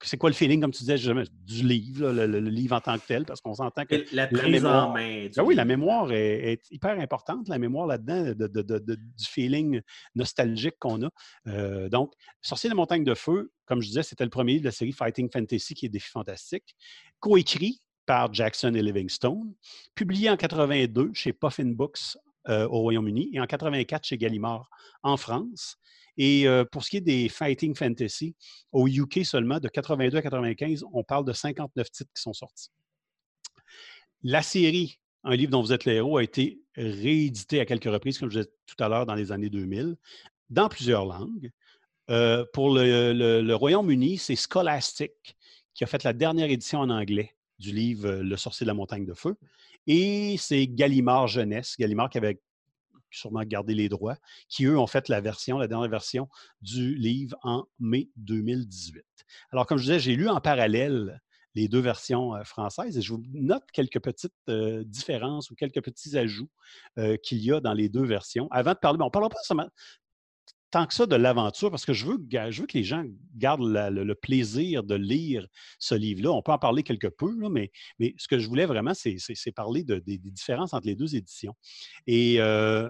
c'est 0.01 0.17
quoi 0.17 0.29
le 0.29 0.35
feeling, 0.35 0.61
comme 0.61 0.71
tu 0.71 0.83
disais, 0.83 0.95
du 0.97 1.63
livre, 1.63 2.11
là, 2.11 2.25
le, 2.27 2.39
le 2.39 2.49
livre 2.49 2.75
en 2.75 2.81
tant 2.81 2.97
que 2.97 3.05
tel, 3.05 3.25
parce 3.25 3.39
qu'on 3.41 3.53
s'entend 3.53 3.85
que 3.85 3.95
La 4.13 4.23
la 4.23 4.27
prise 4.27 4.51
mémoire- 4.63 4.89
en 4.89 4.93
main. 4.93 5.25
du 5.27 5.31
ah 5.37 5.43
oui, 5.43 5.55
la 5.55 5.65
mémoire 5.65 6.11
est, 6.11 6.53
est 6.53 6.71
hyper 6.71 6.99
importante, 6.99 7.47
la 7.47 7.59
mémoire 7.59 7.85
là-dedans, 7.87 8.23
de- 8.23 8.33
de- 8.47 8.61
de- 8.61 8.79
de- 8.79 8.95
du 8.95 9.25
feeling 9.25 9.81
nostalgique 10.15 10.75
qu'on 10.79 11.03
a. 11.03 11.09
Euh, 11.47 11.89
donc, 11.89 12.13
Sorcier 12.41 12.69
de 12.69 12.75
montagne 12.75 13.03
de 13.03 13.13
feu, 13.13 13.51
comme 13.65 13.81
je 13.81 13.87
disais, 13.87 14.03
c'était 14.03 14.23
le 14.25 14.29
premier 14.29 14.53
livre 14.53 14.63
de 14.63 14.67
la 14.67 14.71
série 14.71 14.91
Fighting 14.91 15.29
Fantasy 15.31 15.73
qui 15.75 15.85
est 15.85 15.89
Défi 15.89 16.09
fantastique, 16.09 16.75
coécrit 17.19 17.81
par 18.05 18.33
Jackson 18.33 18.73
et 18.75 18.81
Livingstone, 18.81 19.53
publié 19.95 20.29
en 20.29 20.35
82 20.35 21.11
chez 21.13 21.31
Puffin 21.31 21.67
Books 21.71 22.17
euh, 22.49 22.65
au 22.67 22.79
Royaume-Uni 22.79 23.29
et 23.33 23.39
en 23.39 23.45
84 23.45 24.05
chez 24.05 24.17
Gallimard 24.17 24.69
en 25.01 25.17
France. 25.17 25.77
Et 26.17 26.47
euh, 26.47 26.63
pour 26.65 26.83
ce 26.83 26.91
qui 26.91 26.97
est 26.97 27.01
des 27.01 27.27
Fighting 27.29 27.75
Fantasy, 27.75 28.35
au 28.71 28.87
UK 28.87 29.25
seulement, 29.25 29.59
de 29.59 29.67
82 29.67 30.17
à 30.17 30.21
95, 30.21 30.83
on 30.93 31.03
parle 31.03 31.25
de 31.25 31.33
59 31.33 31.89
titres 31.91 32.11
qui 32.15 32.21
sont 32.21 32.33
sortis. 32.33 32.69
La 34.23 34.41
série, 34.41 34.99
un 35.23 35.35
livre 35.35 35.51
dont 35.51 35.61
vous 35.61 35.73
êtes 35.73 35.85
le 35.85 35.93
héros, 35.93 36.17
a 36.17 36.23
été 36.23 36.61
réédité 36.75 37.59
à 37.59 37.65
quelques 37.65 37.85
reprises, 37.85 38.17
comme 38.19 38.29
je 38.29 38.39
disais 38.39 38.51
tout 38.65 38.81
à 38.83 38.87
l'heure, 38.89 39.05
dans 39.05 39.15
les 39.15 39.31
années 39.31 39.49
2000, 39.49 39.95
dans 40.49 40.69
plusieurs 40.69 41.05
langues. 41.05 41.51
Euh, 42.09 42.45
pour 42.53 42.73
le, 42.73 43.13
le- 43.13 43.55
Royaume-Uni, 43.55 44.17
c'est 44.17 44.35
Scholastic 44.35 45.11
qui 45.73 45.83
a 45.83 45.87
fait 45.87 46.03
la 46.03 46.13
dernière 46.13 46.49
édition 46.49 46.79
en 46.79 46.89
anglais 46.89 47.31
du 47.59 47.71
livre 47.71 48.11
Le 48.11 48.37
sorcier 48.37 48.65
de 48.65 48.67
la 48.69 48.73
montagne 48.73 49.05
de 49.05 49.13
feu. 49.13 49.35
Et 49.87 50.35
c'est 50.37 50.67
Gallimard 50.67 51.27
Jeunesse, 51.27 51.75
Gallimard 51.77 52.09
qui 52.09 52.17
avait 52.17 52.41
sûrement 53.11 53.43
gardé 53.43 53.75
les 53.75 53.89
droits, 53.89 54.17
qui 54.49 54.65
eux 54.65 54.77
ont 54.77 54.87
fait 54.87 55.07
la 55.09 55.21
version, 55.21 55.57
la 55.57 55.67
dernière 55.67 55.89
version 55.89 56.27
du 56.61 56.95
livre 56.95 57.37
en 57.43 57.65
mai 57.79 58.09
2018. 58.15 59.03
Alors, 59.51 59.67
comme 59.67 59.77
je 59.77 59.83
disais, 59.83 59.99
j'ai 59.99 60.15
lu 60.15 60.27
en 60.29 60.41
parallèle 60.41 61.21
les 61.55 61.67
deux 61.67 61.79
versions 61.79 62.35
euh, 62.35 62.43
françaises 62.43 62.97
et 62.97 63.01
je 63.01 63.13
vous 63.13 63.21
note 63.33 63.63
quelques 63.71 63.99
petites 64.01 64.33
euh, 64.49 64.83
différences 64.85 65.51
ou 65.51 65.55
quelques 65.55 65.83
petits 65.83 66.17
ajouts 66.17 66.49
euh, 66.97 67.17
qu'il 67.17 67.39
y 67.39 67.51
a 67.51 67.59
dans 67.59 67.73
les 67.73 67.89
deux 67.89 68.05
versions. 68.05 68.47
Avant 68.51 68.73
de 68.73 68.79
parler, 68.79 68.99
on 69.01 69.05
ne 69.05 69.11
parlera 69.11 69.29
pas 69.29 69.43
seulement 69.43 69.69
tant 70.73 70.87
que 70.87 70.93
ça 70.95 71.05
de 71.05 71.15
l'aventure 71.15 71.69
parce 71.69 71.85
que 71.85 71.93
je 71.93 72.03
veux, 72.07 72.17
que 72.17 72.73
les 72.73 72.83
gens 72.83 73.05
gardent 73.35 73.61
le, 73.61 74.15
plaisir 74.15 74.83
de 74.83 74.95
lire 74.95 75.45
ce 75.77 75.93
livre-là. 75.93 76.31
On 76.31 76.41
peut 76.41 76.51
en 76.51 76.57
parler 76.57 76.81
quelque 76.81 77.05
peu, 77.05 77.31
mais, 77.51 77.71
ce 78.17 78.27
que 78.27 78.39
je 78.39 78.47
voulais 78.47 78.65
vraiment, 78.65 78.93
c'est 78.95 79.51
parler 79.51 79.83
de- 79.83 79.99
des, 79.99 80.17
différences 80.17 80.73
entre 80.73 80.87
les 80.87 80.95
deux 80.95 81.15
éditions. 81.15 81.53
Et 82.07 82.41
euh, 82.41 82.89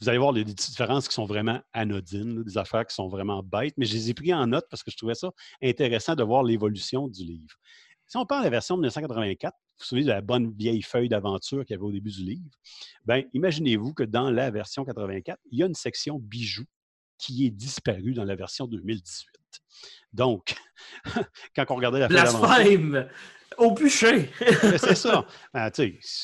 vous 0.00 0.08
allez 0.08 0.18
voir 0.18 0.32
des 0.32 0.44
différences 0.44 1.06
qui 1.06 1.14
sont 1.14 1.24
vraiment 1.24 1.60
anodines, 1.72 2.42
des 2.42 2.58
affaires 2.58 2.84
qui 2.84 2.96
sont 2.96 3.06
vraiment 3.06 3.44
bêtes, 3.44 3.74
mais 3.76 3.86
je 3.86 3.94
les 3.94 4.10
ai 4.10 4.14
pris 4.14 4.34
en 4.34 4.44
note 4.48 4.66
parce 4.68 4.82
que 4.82 4.90
je 4.90 4.96
trouvais 4.96 5.14
ça 5.14 5.30
intéressant 5.62 6.16
de 6.16 6.24
voir 6.24 6.42
l'évolution 6.42 7.06
du 7.06 7.22
livre. 7.22 7.54
Si 8.08 8.16
on 8.16 8.24
parle 8.24 8.40
de 8.40 8.46
la 8.46 8.50
version 8.50 8.76
de 8.76 8.80
1984, 8.80 9.52
vous 9.52 9.58
vous 9.78 9.84
souvenez 9.84 10.04
de 10.04 10.08
la 10.10 10.22
bonne 10.22 10.50
vieille 10.52 10.80
feuille 10.80 11.10
d'aventure 11.10 11.64
qu'il 11.66 11.74
y 11.74 11.78
avait 11.78 11.84
au 11.84 11.92
début 11.92 12.10
du 12.10 12.22
livre, 12.22 12.50
bien, 13.04 13.22
imaginez-vous 13.34 13.92
que 13.92 14.02
dans 14.02 14.30
la 14.30 14.50
version 14.50 14.86
84, 14.86 15.38
il 15.50 15.58
y 15.58 15.62
a 15.62 15.66
une 15.66 15.74
section 15.74 16.18
bijoux 16.18 16.64
qui 17.18 17.44
est 17.44 17.50
disparue 17.50 18.14
dans 18.14 18.24
la 18.24 18.34
version 18.34 18.66
2018. 18.66 19.28
Donc, 20.14 20.56
quand 21.54 21.66
on 21.68 21.74
regardait 21.74 22.00
la 22.00 22.08
Blasphème! 22.08 23.08
Au 23.56 23.72
bûcher! 23.72 24.30
c'est 24.78 24.94
ça. 24.94 25.26
Ben, 25.54 25.70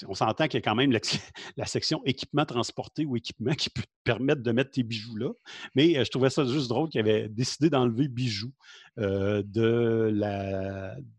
on 0.06 0.14
s'entend 0.14 0.46
qu'il 0.46 0.58
y 0.58 0.62
a 0.62 0.64
quand 0.64 0.74
même 0.74 0.92
la, 1.56 1.66
section 1.66 2.02
équipement 2.04 2.44
transporté 2.44 3.04
ou 3.04 3.16
équipement 3.16 3.54
qui 3.54 3.70
peut 3.70 3.82
te 3.82 3.88
permettre 4.04 4.42
de 4.42 4.52
mettre 4.52 4.72
tes 4.72 4.82
bijoux 4.82 5.16
là. 5.16 5.30
Mais 5.74 5.96
euh, 5.96 6.04
je 6.04 6.10
trouvais 6.10 6.30
ça 6.30 6.44
juste 6.44 6.68
drôle 6.68 6.88
qu'il 6.90 7.00
avait 7.00 7.28
décidé 7.28 7.70
d'enlever 7.70 8.08
bijoux 8.08 8.52
euh, 8.98 9.42
de 9.46 10.12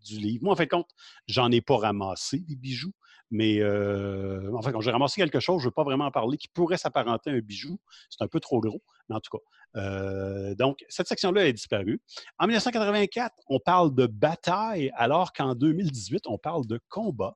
du 0.06 0.20
livre. 0.20 0.44
Moi, 0.44 0.54
en 0.54 0.56
fait, 0.56 0.68
compte, 0.68 0.90
j'en 1.28 1.52
ai 1.52 1.62
pas 1.62 1.78
ramassé 1.78 2.40
des 2.40 2.56
bijoux. 2.56 2.94
Mais 3.32 3.60
euh, 3.60 4.52
en 4.56 4.62
fait, 4.62 4.72
quand 4.72 4.82
j'ai 4.82 4.92
ramassé 4.92 5.20
quelque 5.22 5.40
chose, 5.40 5.60
je 5.62 5.66
ne 5.66 5.70
veux 5.70 5.74
pas 5.74 5.84
vraiment 5.84 6.06
en 6.06 6.12
parler, 6.12 6.38
qui 6.38 6.48
pourrait 6.48 6.78
s'apparenter 6.78 7.32
à 7.32 7.34
un 7.34 7.40
bijou. 7.40 7.78
C'est 8.10 8.24
un 8.24 8.28
peu 8.28 8.40
trop 8.40 8.60
gros, 8.62 8.82
mais 9.10 9.16
en 9.16 9.20
tout 9.20 9.38
cas. 9.38 9.80
euh, 9.82 10.56
donc, 10.56 10.86
cette 10.90 11.08
section-là 11.08 11.48
est 11.48 11.54
disparue. 11.54 12.00
En 12.40 12.46
1984, 12.48 13.34
on 13.48 13.60
parle 13.60 13.94
de 13.96 14.06
bataille, 14.08 14.92
alors 14.96 15.34
qu'en 15.34 15.56
2018, 15.56 16.24
on 16.28 16.38
parle 16.38 16.66
de 16.68 16.80
combat. 16.90 17.36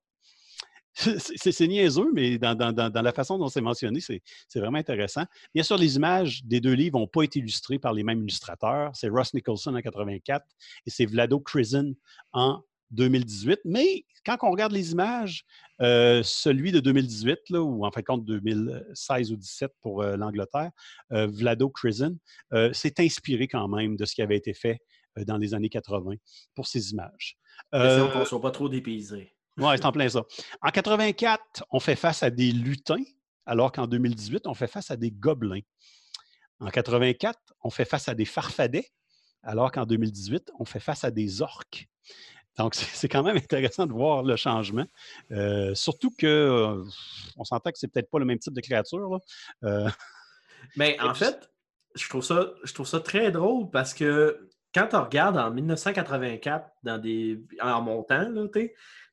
C'est 0.96 1.68
niaiseux, 1.68 2.12
mais 2.14 2.38
dans, 2.38 2.56
dans- 2.56 2.74
dans- 2.90 3.02
la 3.02 3.14
façon 3.14 3.38
dont 3.38 3.48
c'est 3.48 3.62
mentionné, 3.62 4.02
c'est 4.02 4.22
c'est 4.50 4.60
vraiment 4.60 4.80
intéressant. 4.80 5.24
Bien 5.54 5.64
sûr, 5.64 5.78
les 5.78 5.96
images 5.96 6.44
des 6.44 6.60
deux 6.60 6.74
livres 6.74 7.00
n'ont 7.00 7.08
pas 7.08 7.22
été 7.24 7.40
illustrées 7.40 7.80
par 7.80 7.94
les 7.94 8.04
mêmes 8.04 8.20
illustrateurs. 8.22 8.92
C'est 8.96 9.08
Ross 9.08 9.34
Nicholson 9.34 9.74
en 9.76 9.82
84 9.82 10.46
et 10.86 10.90
c'est 10.90 11.06
Vlado 11.06 11.40
Krizin 11.40 11.94
en 12.34 12.62
2018. 12.92 13.60
Mais 13.66 14.06
quand 14.26 14.38
on 14.42 14.52
regarde 14.52 14.72
les 14.72 14.92
images, 14.92 15.44
euh, 15.82 16.22
celui 16.24 16.72
de 16.72 16.80
2018, 16.80 17.38
là, 17.50 17.62
ou 17.62 17.86
en 17.86 17.92
fait 17.92 18.04
compte 18.04 18.26
2016 18.26 19.32
ou 19.32 19.36
2017 19.36 19.72
pour 19.82 20.02
euh, 20.02 20.18
l'Angleterre, 20.18 20.72
euh, 21.12 21.28
Vlado 21.28 21.72
euh, 22.54 22.74
s'est 22.74 22.96
inspiré 23.00 23.48
quand 23.48 23.68
même 23.68 23.96
de 23.96 24.06
ce 24.06 24.16
qui 24.16 24.22
avait 24.22 24.38
été 24.38 24.54
fait 24.54 24.80
dans 25.26 25.38
les 25.38 25.54
années 25.54 25.70
80 25.70 26.16
pour 26.56 26.68
ces 26.68 26.92
images. 26.92 27.38
Euh... 27.74 28.08
Euh, 28.10 28.20
ne 28.20 28.26
sont 28.26 28.40
pas 28.40 28.52
trop 28.52 28.70
dépaysés. 28.70 29.34
oui, 29.58 29.74
c'est 29.76 29.86
en 29.86 29.92
plein 29.92 30.10
ça. 30.10 30.24
En 30.62 30.70
84, 30.70 31.64
on 31.72 31.80
fait 31.80 31.96
face 31.96 32.24
à 32.24 32.30
des 32.30 32.52
lutins, 32.52 33.04
alors 33.46 33.72
qu'en 33.72 33.88
2018, 33.88 34.48
on 34.48 34.54
fait 34.54 34.68
face 34.68 34.92
à 34.92 34.98
des 34.98 35.12
gobelins. 35.12 35.62
En 36.60 36.70
84, 36.70 37.38
on 37.64 37.70
fait 37.70 37.86
face 37.86 38.10
à 38.10 38.16
des 38.16 38.26
farfadets, 38.26 38.90
alors 39.44 39.72
qu'en 39.72 39.86
2018, 39.86 40.52
on 40.60 40.66
fait 40.66 40.80
face 40.80 41.04
à 41.04 41.12
des 41.12 41.42
orques. 41.42 41.88
Donc, 42.58 42.76
c'est 42.76 43.08
quand 43.08 43.24
même 43.24 43.38
intéressant 43.38 43.86
de 43.86 43.94
voir 43.94 44.24
le 44.24 44.36
changement. 44.36 44.86
Euh, 45.32 45.74
surtout 45.76 46.12
que 46.12 46.28
euh, 46.28 46.84
on 47.38 47.44
s'entend 47.44 47.72
que 47.72 47.78
c'est 47.78 47.88
peut-être 47.88 48.10
pas 48.10 48.20
le 48.20 48.26
même 48.26 48.40
type 48.40 48.54
de 48.54 48.62
créature. 48.62 49.10
là. 49.10 49.20
Euh, 49.64 49.90
Mais 50.76 51.00
en 51.00 51.14
fait, 51.14 51.50
je 51.96 52.08
trouve 52.10 52.24
ça, 52.24 52.52
je 52.64 52.74
trouve 52.74 52.88
ça 52.88 53.00
très 53.00 53.32
drôle 53.32 53.70
parce 53.72 53.94
que 53.94 54.50
quand 54.74 54.88
tu 54.88 54.96
regardes 54.98 55.38
en 55.38 55.52
1984, 55.52 56.70
dans 56.84 56.98
des, 56.98 57.42
en 57.62 57.82
montant, 57.82 58.30
tu 58.54 58.70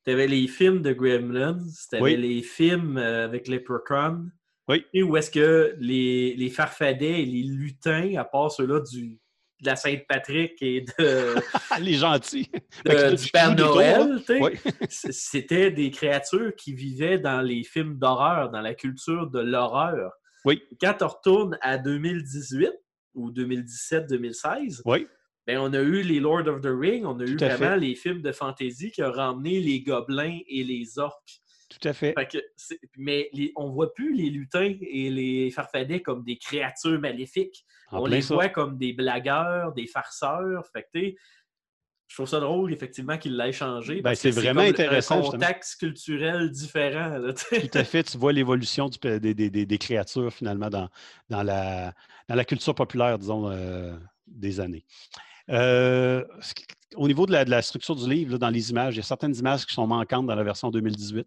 avais 0.07 0.27
les 0.27 0.49
films 0.49 0.83
de 0.83 0.93
Gremlins, 0.93 1.59
tu 1.89 1.97
avais 1.97 2.03
Oui. 2.03 2.17
les 2.17 2.43
films 2.43 2.97
avec 2.99 3.49
Leprechaun. 3.49 4.27
Oui. 4.69 4.85
Et 4.93 5.03
où 5.05 5.17
est-ce 5.17 5.31
que 5.31 5.77
les, 5.79 6.35
les 6.35 6.51
farfadets 6.51 7.23
et 7.23 7.27
les 7.27 7.45
lutins, 7.45 8.17
à 8.17 8.25
part 8.25 8.51
ceux-là 8.51 8.81
du, 8.81 9.21
de 9.61 9.67
la 9.67 9.77
Sainte-Patrick 9.77 10.53
et 10.61 10.83
de, 10.99 11.35
les 11.81 11.95
gentils. 11.95 12.51
de- 12.85 13.15
du 13.17 13.31
Père 13.31 13.55
Noël, 13.55 14.23
Oui. 14.41 14.53
c'était 14.91 15.71
des 15.71 15.91
créatures 15.91 16.55
qui 16.57 16.75
vivaient 16.75 17.19
dans 17.19 17.41
les 17.41 17.65
films 17.65 17.97
d'horreur, 17.99 18.51
dans 18.51 18.61
la 18.61 18.75
culture 18.75 19.29
de 19.31 19.41
l'horreur. 19.41 20.13
Oui. 20.45 20.63
Quand 20.81 20.97
on 21.03 21.09
retourne 21.09 21.59
à 21.63 21.79
2018 21.79 22.71
ou 23.15 23.31
2017-2016, 23.33 24.83
Oui. 24.85 25.07
ben, 25.47 25.59
on 25.59 25.73
a 25.73 25.81
eu 25.81 26.03
les 26.03 26.21
Lord 26.21 26.47
of 26.49 26.61
the 26.61 26.69
Ring, 26.71 27.05
on 27.07 27.19
a 27.21 27.25
eu 27.25 27.37
Tout 27.37 27.45
vraiment 27.45 27.75
fait. 27.75 27.81
les 27.81 27.95
films 27.95 28.23
de 28.23 28.33
fantasy 28.33 28.91
qui 28.91 29.03
ont 29.03 29.11
ramené 29.13 29.61
les 29.61 29.81
gobelins 29.81 30.39
et 30.49 30.65
les 30.65 30.99
orques. 30.99 31.41
Tout 31.69 31.89
à 31.89 31.93
fait. 31.93 32.15
Fait 32.17 32.27
que 32.29 32.39
c'est- 32.57 32.79
mais 32.97 33.29
les- 33.33 33.53
on 33.57 33.71
voit 33.71 33.93
plus 33.93 34.15
les 34.15 34.31
lutins 34.31 34.75
et 34.81 35.11
les 35.11 35.51
farfadets 35.51 36.01
comme 36.01 36.23
des 36.25 36.37
créatures 36.39 37.01
maléfiques. 37.01 37.65
En 37.91 38.03
on 38.03 38.07
les 38.07 38.23
ça. 38.23 38.35
voit 38.35 38.49
comme 38.49 38.79
des 38.79 38.93
blagueurs, 38.93 39.73
des 39.73 39.87
farceurs. 39.87 40.65
Fait 40.73 40.87
que, 40.95 41.01
je 42.09 42.15
trouve 42.15 42.29
ça 42.29 42.39
drôle, 42.39 42.73
effectivement, 42.73 43.19
qu'il 43.19 43.37
l'ait 43.37 43.51
changé. 43.51 44.01
Ben, 44.01 44.15
c'est 44.15 44.31
vraiment 44.31 44.61
intéressant, 44.61 45.17
Un 45.19 45.23
justement. 45.23 45.41
contexte 45.45 45.81
culturel 45.81 46.51
différent. 46.53 47.19
là. 47.19 47.33
Tout 47.33 47.57
à 47.75 47.83
fait. 47.83 48.05
Tu 48.05 48.17
vois 48.17 48.33
l'évolution 48.33 48.89
des, 49.03 49.19
des- 49.19 49.35
des- 49.35 49.67
des 49.67 49.79
créatures, 49.79 50.33
finalement, 50.33 50.71
dans, 50.71 50.89
dans, 51.29 51.43
la, 51.43 51.93
dans 52.29 52.37
la 52.37 52.45
culture 52.45 52.77
populaire, 52.77 53.19
disons, 53.19 53.51
euh, 53.51 53.93
des 54.29 54.61
années. 54.61 54.85
Euh, 55.51 56.25
au 56.95 57.07
niveau 57.09 57.27
de 57.27 57.33
la, 57.33 57.45
de 57.45 57.51
la 57.51 57.63
structure 57.63 57.95
du 57.97 58.09
livre, 58.09 58.33
là, 58.33 58.39
dans 58.39 58.51
les 58.51 58.71
images, 58.71 58.95
il 58.95 58.99
y 58.99 59.01
a 59.01 59.05
certaines 59.05 59.35
images 59.37 59.67
qui 59.67 59.75
sont 59.75 59.87
manquantes 59.87 60.27
dans 60.27 60.35
la 60.35 60.43
version 60.45 60.71
2018. 60.71 61.27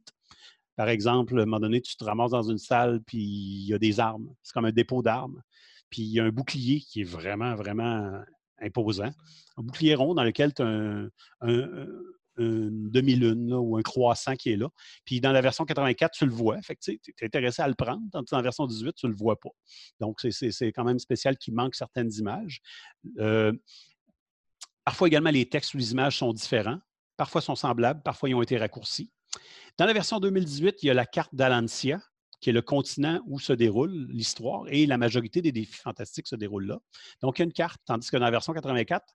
Par 0.80 0.88
exemple, 0.88 1.38
à 1.38 1.41
un 1.41 1.45
moment 1.45 1.59
donné, 1.59 1.82
tu 1.82 1.97
te 1.97 2.05
ramasses 2.05 2.32
dans 2.32 2.49
une 2.49 2.57
salle, 2.57 3.01
puis 3.05 3.17
il 3.17 3.67
y 3.67 3.73
a 3.73 3.77
des 3.77 3.99
armes. 3.99 4.34
C'est 4.43 4.53
comme 4.53 4.63
un 4.63 4.71
dépôt 4.71 5.01
d'armes. 5.01 5.41
Puis 5.89 6.03
il 6.03 6.07
y 6.13 6.21
a 6.21 6.23
un 6.23 6.30
bouclier 6.30 6.80
qui 6.80 7.01
est 7.01 7.03
vraiment, 7.03 7.53
vraiment 7.53 8.09
imposant. 8.61 9.11
Un 9.57 9.63
bouclier 9.63 9.93
rond 9.95 10.13
dans 10.13 10.23
lequel 10.23 10.53
tu 10.53 10.61
as 10.61 10.67
un, 10.67 11.09
un- 11.41 11.88
une 12.38 12.89
demi-lune 12.91 13.53
ou 13.55 13.75
un 13.75 13.82
croissant 13.82 14.38
qui 14.38 14.51
est 14.51 14.55
là. 14.55 14.69
Puis 15.03 15.19
dans 15.19 15.34
la 15.34 15.41
version 15.41 15.65
84, 15.65 16.13
tu 16.13 16.25
le 16.25 16.32
vois. 16.32 16.61
Fait 16.61 16.77
tu 16.82 16.91
es 16.93 17.25
intéressé 17.25 17.61
à 17.61 17.67
le 17.67 17.75
prendre. 17.75 18.01
Dans 18.13 18.23
la 18.32 18.41
version 18.41 18.65
18, 18.65 18.93
tu 18.95 19.05
ne 19.07 19.11
le 19.11 19.17
vois 19.17 19.38
pas. 19.38 19.49
Donc, 19.99 20.21
c'est 20.32 20.71
quand 20.71 20.86
même 20.86 20.99
spécial 20.99 21.38
qu'il 21.38 21.55
manque 21.55 21.75
certaines 21.75 22.13
images. 22.13 22.61
Euh, 23.17 23.51
parfois 24.86 25.09
également, 25.09 25.30
les 25.32 25.49
textes 25.49 25.73
ou 25.73 25.77
les 25.77 25.91
images 25.91 26.19
sont 26.19 26.32
différents. 26.32 26.80
Parfois 27.17 27.41
sont 27.41 27.55
semblables, 27.55 28.01
parfois 28.01 28.30
ils 28.30 28.36
ont 28.36 28.41
été 28.41 28.57
raccourcis. 28.57 29.11
Dans 29.77 29.86
la 29.86 29.93
version 29.93 30.19
2018, 30.19 30.84
il 30.84 30.88
y 30.88 30.89
a 30.89 30.93
la 30.93 31.05
carte 31.05 31.34
d'Alancia, 31.34 32.01
qui 32.41 32.49
est 32.49 32.53
le 32.53 32.61
continent 32.61 33.21
où 33.25 33.39
se 33.39 33.53
déroule 33.53 34.07
l'histoire, 34.09 34.63
et 34.67 34.86
la 34.86 34.97
majorité 34.97 35.41
des 35.41 35.51
défis 35.51 35.80
fantastiques 35.80 36.27
se 36.27 36.36
déroulent 36.36 36.67
là. 36.67 36.80
Donc, 37.21 37.38
il 37.38 37.41
y 37.41 37.43
a 37.43 37.45
une 37.45 37.53
carte, 37.53 37.82
tandis 37.86 38.09
que 38.09 38.17
dans 38.17 38.25
la 38.25 38.32
version 38.32 38.53
84, 38.53 39.05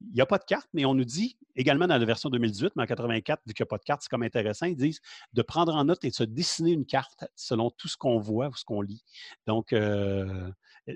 il 0.00 0.14
n'y 0.14 0.20
a 0.20 0.26
pas 0.26 0.38
de 0.38 0.44
carte, 0.44 0.68
mais 0.72 0.86
on 0.86 0.94
nous 0.94 1.04
dit 1.04 1.36
également 1.56 1.86
dans 1.86 1.98
la 1.98 2.04
version 2.04 2.30
2018, 2.30 2.72
mais 2.76 2.84
en 2.84 2.86
84, 2.86 3.42
vu 3.46 3.52
qu'il 3.52 3.62
n'y 3.62 3.66
a 3.66 3.68
pas 3.68 3.76
de 3.76 3.84
carte, 3.84 4.02
c'est 4.02 4.08
comme 4.08 4.22
intéressant, 4.22 4.66
ils 4.66 4.76
disent 4.76 5.00
de 5.34 5.42
prendre 5.42 5.74
en 5.74 5.84
note 5.84 6.04
et 6.04 6.10
de 6.10 6.14
se 6.14 6.24
dessiner 6.24 6.72
une 6.72 6.86
carte 6.86 7.24
selon 7.34 7.70
tout 7.70 7.88
ce 7.88 7.98
qu'on 7.98 8.18
voit 8.18 8.48
ou 8.48 8.56
ce 8.56 8.64
qu'on 8.64 8.80
lit. 8.80 9.04
Donc, 9.46 9.74
euh, 9.74 10.50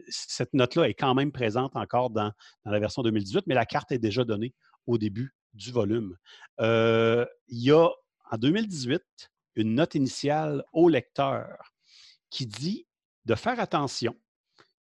cette 0.09 0.55
note-là 0.55 0.89
est 0.89 0.95
quand 0.95 1.15
même 1.15 1.33
présente 1.33 1.77
encore 1.77 2.09
dans, 2.11 2.33
dans 2.65 2.71
la 2.71 2.79
version 2.79 3.03
2018, 3.03 3.47
mais 3.47 3.55
la 3.55 3.67
carte 3.67 3.93
est 3.93 3.99
déjà 3.99 4.25
donnée 4.25 4.55
au 4.87 4.97
début 4.97 5.35
du 5.53 5.71
volume. 5.71 6.17
Euh, 6.61 7.27
il 7.49 7.63
y 7.63 7.71
a 7.71 7.89
en 8.31 8.39
2018 8.39 9.03
une 9.57 9.75
note 9.75 9.95
initiale 9.95 10.65
au 10.73 10.89
lecteur 10.89 11.75
qui 12.31 12.47
dit 12.47 12.87
de 13.25 13.35
faire 13.35 13.61
attention 13.61 14.17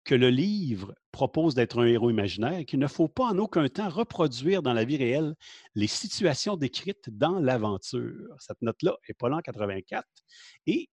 que 0.04 0.14
le 0.14 0.30
livre 0.30 0.94
propose 1.12 1.54
d'être 1.54 1.80
un 1.80 1.86
héros 1.86 2.10
imaginaire 2.10 2.58
et 2.58 2.64
qu'il 2.64 2.78
ne 2.78 2.86
faut 2.86 3.08
pas 3.08 3.26
en 3.26 3.38
aucun 3.38 3.68
temps 3.68 3.88
reproduire 3.88 4.62
dans 4.62 4.72
la 4.72 4.84
vie 4.84 4.96
réelle 4.96 5.34
les 5.74 5.86
situations 5.86 6.56
décrites 6.56 7.10
dans 7.10 7.38
l'aventure. 7.38 8.34
Cette 8.38 8.62
note-là 8.62 8.96
n'est 9.08 9.14
pas 9.14 9.28
là 9.28 9.36
en 9.36 9.40
84. 9.40 10.06
Et 10.66 10.88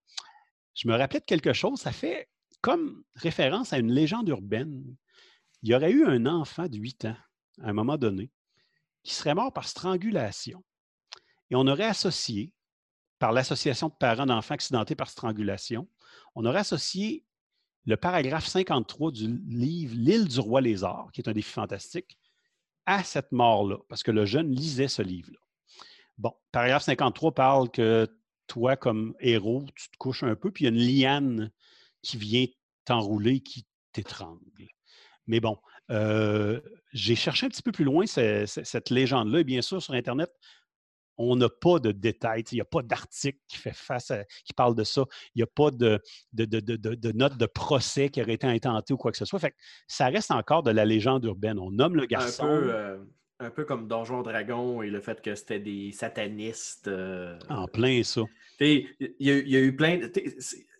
je 0.75 0.87
me 0.87 0.95
rappelais 0.95 1.19
de 1.19 1.25
quelque 1.25 1.53
chose, 1.53 1.79
ça 1.79 1.91
fait 1.91 2.27
comme 2.61 3.03
référence 3.15 3.71
à 3.71 3.79
une 3.79 3.91
légende 3.91 4.27
urbaine. 4.27 4.83
Il 5.63 5.69
y 5.69 5.75
aurait 5.75 5.91
eu 5.91 6.05
un 6.05 6.25
enfant 6.25 6.67
de 6.67 6.77
8 6.77 7.05
ans, 7.05 7.17
à 7.61 7.69
un 7.69 7.73
moment 7.73 7.97
donné, 7.97 8.29
qui 9.03 9.13
serait 9.13 9.35
mort 9.35 9.53
par 9.53 9.67
strangulation. 9.67 10.63
Et 11.49 11.55
on 11.55 11.67
aurait 11.67 11.85
associé, 11.85 12.51
par 13.19 13.31
l'Association 13.31 13.87
de 13.89 13.93
parents 13.99 14.25
d'enfants 14.25 14.53
accidentés 14.53 14.95
par 14.95 15.09
strangulation, 15.09 15.87
on 16.35 16.45
aurait 16.45 16.59
associé 16.59 17.25
le 17.85 17.97
paragraphe 17.97 18.45
53 18.45 19.11
du 19.11 19.39
livre 19.47 19.95
L'île 19.95 20.27
du 20.27 20.39
roi 20.39 20.61
lézard, 20.61 21.09
qui 21.13 21.21
est 21.21 21.29
un 21.29 21.33
défi 21.33 21.51
fantastique, 21.51 22.17
à 22.85 23.03
cette 23.03 23.31
mort-là, 23.31 23.77
parce 23.89 24.03
que 24.03 24.11
le 24.11 24.25
jeune 24.25 24.51
lisait 24.51 24.87
ce 24.87 25.01
livre-là. 25.01 25.39
Bon, 26.17 26.33
paragraphe 26.51 26.83
53 26.83 27.33
parle 27.33 27.69
que 27.71 28.07
toi, 28.47 28.75
comme 28.75 29.13
héros, 29.19 29.65
tu 29.75 29.89
te 29.89 29.97
couches 29.97 30.23
un 30.23 30.35
peu, 30.35 30.51
puis 30.51 30.65
il 30.65 30.67
y 30.67 30.69
a 30.69 30.73
une 30.73 30.87
liane 30.99 31.51
qui 32.01 32.17
vient 32.17 32.45
t'enrouler, 32.85 33.39
qui 33.41 33.65
t'étrangle. 33.91 34.41
Mais 35.25 35.39
bon, 35.39 35.57
euh, 35.91 36.61
j'ai 36.93 37.15
cherché 37.15 37.45
un 37.45 37.49
petit 37.49 37.61
peu 37.61 37.71
plus 37.71 37.83
loin 37.83 38.05
ce- 38.05 38.45
ce- 38.45 38.63
cette 38.63 38.89
légende-là, 38.89 39.39
et 39.39 39.43
bien 39.43 39.61
sûr, 39.61 39.81
sur 39.81 39.93
Internet, 39.93 40.31
on 41.17 41.35
n'a 41.35 41.49
pas 41.49 41.79
de 41.79 41.91
détails. 41.91 42.43
Il 42.51 42.55
n'y 42.55 42.61
a 42.61 42.65
pas 42.65 42.81
d'article 42.81 43.39
qui 43.47 43.57
fait 43.57 43.75
face 43.75 44.11
à- 44.11 44.23
qui 44.45 44.53
parle 44.53 44.75
de 44.75 44.83
ça. 44.83 45.03
Il 45.35 45.39
n'y 45.39 45.43
a 45.43 45.47
pas 45.47 45.71
de, 45.71 45.99
de, 46.33 46.45
de, 46.45 46.59
de, 46.59 46.75
de- 46.75 46.95
de 46.95 47.11
note 47.11 47.37
de 47.37 47.45
procès 47.45 48.09
qui 48.09 48.21
aurait 48.21 48.33
été 48.33 48.47
intenté 48.47 48.93
ou 48.93 48.97
quoi 48.97 49.11
que 49.11 49.17
ce 49.17 49.25
soit. 49.25 49.39
Fait 49.39 49.51
que 49.51 49.55
ça 49.87 50.07
reste 50.07 50.31
encore 50.31 50.63
de 50.63 50.71
la 50.71 50.85
légende 50.85 51.23
urbaine. 51.25 51.59
On 51.59 51.71
nomme 51.71 51.95
le 51.95 52.03
Un 52.03 52.07
garçon. 52.07 52.43
peu, 52.45 52.73
euh, 52.73 52.97
un 53.39 53.49
peu 53.51 53.65
comme 53.65 53.87
Donjon 53.87 54.21
Dragon 54.23 54.81
et 54.81 54.89
le 54.89 54.99
fait 55.01 55.21
que 55.21 55.35
c'était 55.35 55.59
des 55.59 55.91
satanistes. 55.91 56.87
euh, 56.87 57.37
En 57.49 57.67
plein 57.67 58.01
ça. 58.03 58.21
Il 58.59 58.87
y, 58.99 59.31
y 59.31 59.55
a 59.55 59.59
eu 59.59 59.75
plein. 59.75 59.97
de- 59.97 60.11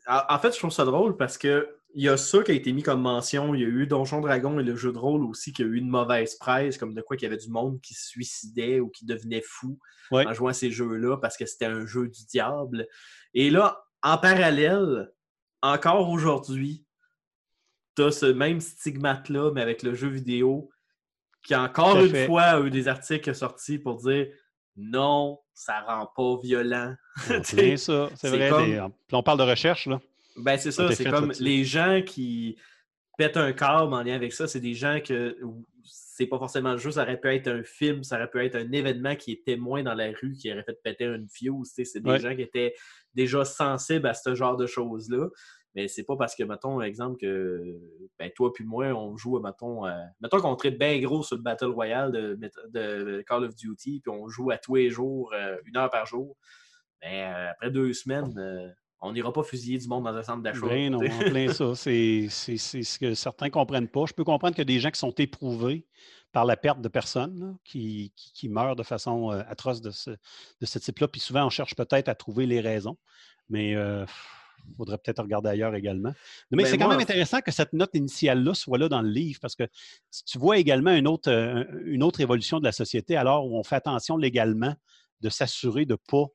en 0.07 0.39
fait, 0.39 0.53
je 0.53 0.57
trouve 0.57 0.71
ça 0.71 0.85
drôle 0.85 1.17
parce 1.17 1.37
que 1.37 1.76
il 1.95 2.03
y 2.03 2.09
a 2.09 2.17
ça 2.17 2.43
qui 2.43 2.51
a 2.51 2.53
été 2.53 2.71
mis 2.73 2.83
comme 2.83 3.01
mention. 3.01 3.55
Il 3.55 3.61
y 3.61 3.63
a 3.63 3.67
eu 3.67 3.87
Donjon 3.87 4.21
Dragon 4.21 4.59
et 4.59 4.63
le 4.63 4.75
jeu 4.75 4.91
de 4.91 4.97
rôle 4.97 5.23
aussi 5.25 5.51
qui 5.53 5.63
a 5.63 5.65
eu 5.65 5.77
une 5.77 5.89
mauvaise 5.89 6.35
presse, 6.35 6.77
comme 6.77 6.93
de 6.93 7.01
quoi 7.01 7.17
qu'il 7.17 7.25
y 7.27 7.31
avait 7.31 7.41
du 7.41 7.49
monde 7.49 7.79
qui 7.81 7.93
se 7.93 8.07
suicidait 8.07 8.79
ou 8.79 8.89
qui 8.89 9.05
devenait 9.05 9.43
fou 9.45 9.79
Ouais. 10.11 10.25
en 10.25 10.33
jouant 10.33 10.49
à 10.49 10.53
ces 10.53 10.71
jeux-là 10.71 11.17
parce 11.17 11.35
que 11.35 11.45
c'était 11.45 11.65
un 11.65 11.85
jeu 11.85 12.07
du 12.07 12.25
diable. 12.27 12.87
Et 13.33 13.49
là, 13.49 13.83
en 14.03 14.17
parallèle, 14.17 15.11
encore 15.61 16.09
aujourd'hui, 16.09 16.85
tu 17.95 18.03
as 18.03 18.11
ce 18.11 18.27
même 18.27 18.61
stigmate-là, 18.61 19.51
mais 19.53 19.61
avec 19.61 19.83
le 19.83 19.93
jeu 19.95 20.07
vidéo, 20.07 20.69
qui 21.43 21.55
encore 21.55 21.97
une 21.99 22.09
fait. 22.11 22.25
fois 22.25 22.43
a 22.43 22.59
eu 22.61 22.69
des 22.69 22.87
articles 22.87 23.33
sortis 23.35 23.79
pour 23.79 23.95
dire 23.97 24.27
non, 24.77 25.39
ça 25.53 25.81
rend 25.81 26.05
pas 26.15 26.39
violent. 26.41 26.93
Plein 27.49 27.75
ça. 27.77 28.09
C'est 28.15 28.15
c'est 28.15 28.29
vrai. 28.29 28.49
comme- 28.49 28.65
des- 28.65 28.87
on 29.11 29.23
parle 29.23 29.39
de 29.39 29.43
recherche, 29.43 29.87
là. 29.87 29.99
Ben, 30.37 30.57
c'est 30.57 30.71
ça, 30.71 30.91
c'est 30.91 31.09
comme 31.09 31.31
les 31.39 31.63
gens 31.63 32.01
qui 32.05 32.57
pètent 33.17 33.37
un 33.37 33.51
câble 33.53 33.93
en 33.93 34.03
lien 34.03 34.15
avec 34.15 34.33
ça, 34.33 34.47
c'est 34.47 34.59
des 34.59 34.73
gens 34.75 34.99
que 35.03 35.37
c'est 35.83 36.27
pas 36.27 36.37
forcément 36.37 36.71
le 36.73 36.77
jeu, 36.77 36.91
ça 36.91 37.03
aurait 37.03 37.19
pu 37.19 37.27
être 37.29 37.47
un 37.47 37.63
film, 37.63 38.03
ça 38.03 38.17
aurait 38.17 38.29
pu 38.29 38.43
être 38.43 38.55
un 38.55 38.71
événement 38.71 39.15
qui 39.15 39.31
est 39.33 39.45
témoin 39.45 39.83
dans 39.83 39.93
la 39.93 40.11
rue 40.11 40.33
qui 40.33 40.51
aurait 40.51 40.63
fait 40.63 40.79
péter 40.83 41.05
une 41.05 41.27
fuse. 41.29 41.71
C'est 41.73 41.99
des 41.99 42.09
Ouais. 42.09 42.19
gens 42.19 42.35
qui 42.35 42.41
étaient 42.41 42.73
déjà 43.13 43.45
sensibles 43.45 44.07
à 44.07 44.13
ce 44.13 44.35
genre 44.35 44.57
de 44.57 44.65
choses-là. 44.67 45.27
Mais 45.75 45.87
c'est 45.87 46.03
pas 46.03 46.15
parce 46.15 46.35
que, 46.35 46.43
mettons, 46.43 46.81
exemple, 46.81 47.17
que 47.19 47.79
ben, 48.17 48.31
toi 48.35 48.51
puis 48.51 48.65
moi, 48.65 48.87
on 48.87 49.15
joue, 49.15 49.39
mettons, 49.39 49.85
euh, 49.85 49.91
mettons 50.21 50.39
qu'on 50.39 50.55
traite 50.55 50.79
bien 50.79 50.99
gros 50.99 51.21
sur 51.21 51.35
le 51.35 51.43
Battle 51.43 51.65
Royale 51.67 52.11
de, 52.11 52.39
de 52.69 53.23
Call 53.27 53.43
of 53.43 53.55
Duty, 53.55 54.01
puis 54.03 54.11
on 54.11 54.27
joue 54.27 54.49
à 54.49 54.57
tous 54.57 54.73
les 54.75 54.89
jours, 54.89 55.31
euh, 55.35 55.55
une 55.65 55.77
heure 55.77 55.91
par 55.91 56.07
jour. 56.07 56.35
Mais 57.03 57.25
euh, 57.25 57.51
après 57.51 57.69
deux 57.69 57.93
semaines, 57.93 58.33
on 59.01 59.13
n'ira 59.13 59.31
pas 59.31 59.43
fusiller 59.43 59.77
du 59.77 59.87
monde 59.87 60.03
dans 60.05 60.15
un 60.15 60.23
centre 60.23 60.41
d'achat. 60.41 60.65
Ben 60.67 60.91
non, 60.91 60.99
en 60.99 61.19
plein 61.19 61.53
ça. 61.53 61.73
C'est 61.75 62.27
ce 62.29 62.97
que 62.99 63.13
certains 63.13 63.45
ne 63.47 63.51
comprennent 63.51 63.87
pas. 63.87 64.05
Je 64.07 64.13
peux 64.13 64.23
comprendre 64.23 64.59
a 64.59 64.63
des 64.63 64.79
gens 64.79 64.89
qui 64.91 64.99
sont 64.99 65.13
éprouvés 65.15 65.85
par 66.31 66.45
la 66.45 66.57
perte 66.57 66.81
de 66.81 66.87
personnes 66.87 67.39
là, 67.39 67.53
qui, 67.63 68.11
qui- 68.15 68.33
qui 68.33 68.49
meurent 68.49 68.75
de 68.75 68.83
façon 68.83 69.31
euh, 69.31 69.41
atroce 69.47 69.81
de 69.81 69.91
ce, 69.91 70.11
de 70.11 70.65
ce 70.65 70.79
type-là. 70.79 71.07
Puis 71.07 71.21
souvent, 71.21 71.45
on 71.45 71.49
cherche 71.49 71.75
peut-être 71.75 72.09
à 72.09 72.15
trouver 72.15 72.45
les 72.45 72.59
raisons. 72.59 72.97
Mais 73.49 73.71
il 74.69 74.75
faudrait 74.75 74.97
peut-être 74.97 75.21
regarder 75.21 75.49
ailleurs 75.49 75.73
également. 75.75 76.11
Mais 76.51 76.63
Ben, 76.63 76.69
c'est 76.69 76.77
quand 76.77 76.89
même 76.89 76.99
intéressant 76.99 77.39
que 77.39 77.51
cette 77.51 77.71
note 77.73 77.91
initiale-là 77.93 78.53
soit 78.53 78.77
là 78.77 78.89
dans 78.89 79.01
le 79.01 79.09
livre 79.09 79.39
parce 79.41 79.55
que 79.55 79.63
tu 80.25 80.37
vois 80.37 80.57
également 80.57 80.91
une 80.91 81.07
autre, 81.07 81.31
euh, 81.31 81.63
une 81.85 82.03
autre 82.03 82.19
évolution 82.19 82.59
de 82.59 82.65
la 82.65 82.73
société, 82.73 83.15
alors 83.15 83.45
où 83.45 83.57
on 83.57 83.63
fait 83.63 83.75
attention 83.75 84.17
légalement 84.17 84.75
de 85.21 85.29
s'assurer 85.29 85.85
de 85.85 85.93
ne 85.93 85.97
pas 86.09 86.25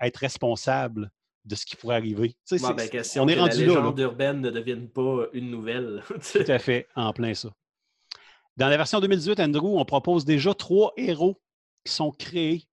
être 0.00 0.18
responsable 0.18 1.10
de 1.44 1.54
ce 1.54 1.64
qui 1.66 1.76
pourrait 1.76 1.96
arriver. 1.96 2.36
Tu 2.46 2.58
sais, 2.58 2.64
Ouais, 2.66 2.74
ben, 2.74 2.88
question 2.88 3.22
on 3.24 3.28
est 3.28 3.34
que 3.34 3.40
rendu 3.40 3.60
la 3.60 3.66
là, 3.66 3.66
là. 3.74 3.74
légende 3.80 3.98
urbaine 4.00 4.40
ne 4.40 4.50
devienne 4.50 4.88
pas 4.88 5.26
une 5.32 5.50
nouvelle. 5.50 6.02
Tout 6.32 6.44
à 6.46 6.58
fait, 6.58 6.86
en 6.96 7.12
plein 7.12 7.34
ça. 7.34 7.50
Dans 8.56 8.68
la 8.68 8.76
version 8.76 9.00
2018, 9.00 9.40
Andrew, 9.40 9.78
on 9.78 9.84
propose 9.84 10.24
déjà 10.24 10.52
trois 10.54 10.92
héros 10.96 11.40
qui 11.84 11.92
sont 11.92 12.10
créés. 12.10 12.64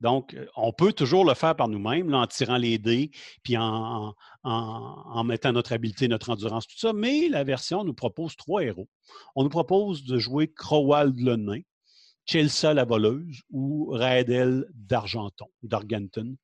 Donc, 0.00 0.32
euh, 0.34 0.46
on 0.56 0.72
peut 0.72 0.92
toujours 0.92 1.24
le 1.24 1.34
faire 1.34 1.56
par 1.56 1.66
nous-mêmes, 1.68 2.14
en 2.14 2.24
tirant 2.28 2.56
les 2.56 2.78
dés, 2.78 3.10
puis 3.42 3.56
en, 3.56 4.14
en- 4.44 5.24
mettant 5.24 5.52
notre 5.52 5.72
habileté, 5.72 6.06
notre 6.06 6.30
endurance, 6.30 6.68
tout 6.68 6.78
ça. 6.78 6.92
Mais 6.92 7.28
la 7.28 7.42
version 7.42 7.82
nous 7.82 7.94
propose 7.94 8.36
trois 8.36 8.62
héros. 8.62 8.88
On 9.34 9.42
nous 9.42 9.48
propose 9.50 10.04
de 10.04 10.16
jouer 10.18 10.52
Crowald 10.52 11.18
le 11.18 11.34
nain, 11.36 11.60
Chelsea 12.26 12.72
la 12.72 12.84
voleuse 12.84 13.42
ou 13.50 13.88
Raedel 13.90 14.66
d'Argenton, 14.72 15.48
d'Argenton. 15.64 16.36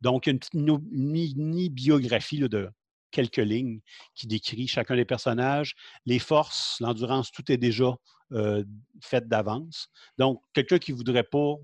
Donc, 0.00 0.26
une 0.26 0.38
petite 0.38 0.54
mini-biographie 0.54 2.40
de 2.40 2.70
quelques 3.10 3.36
lignes 3.38 3.80
qui 4.14 4.26
décrit 4.26 4.68
chacun 4.68 4.96
des 4.96 5.04
personnages, 5.04 5.74
les 6.06 6.18
forces, 6.18 6.78
l'endurance, 6.80 7.30
tout 7.30 7.50
est 7.50 7.58
déjà 7.58 7.94
fait 9.02 9.26
d'avance. 9.26 9.88
Donc, 10.18 10.42
quelqu'un 10.52 10.78
qui 10.78 10.92
ne 10.92 10.96
voudrait 10.96 11.24
pas 11.24 11.56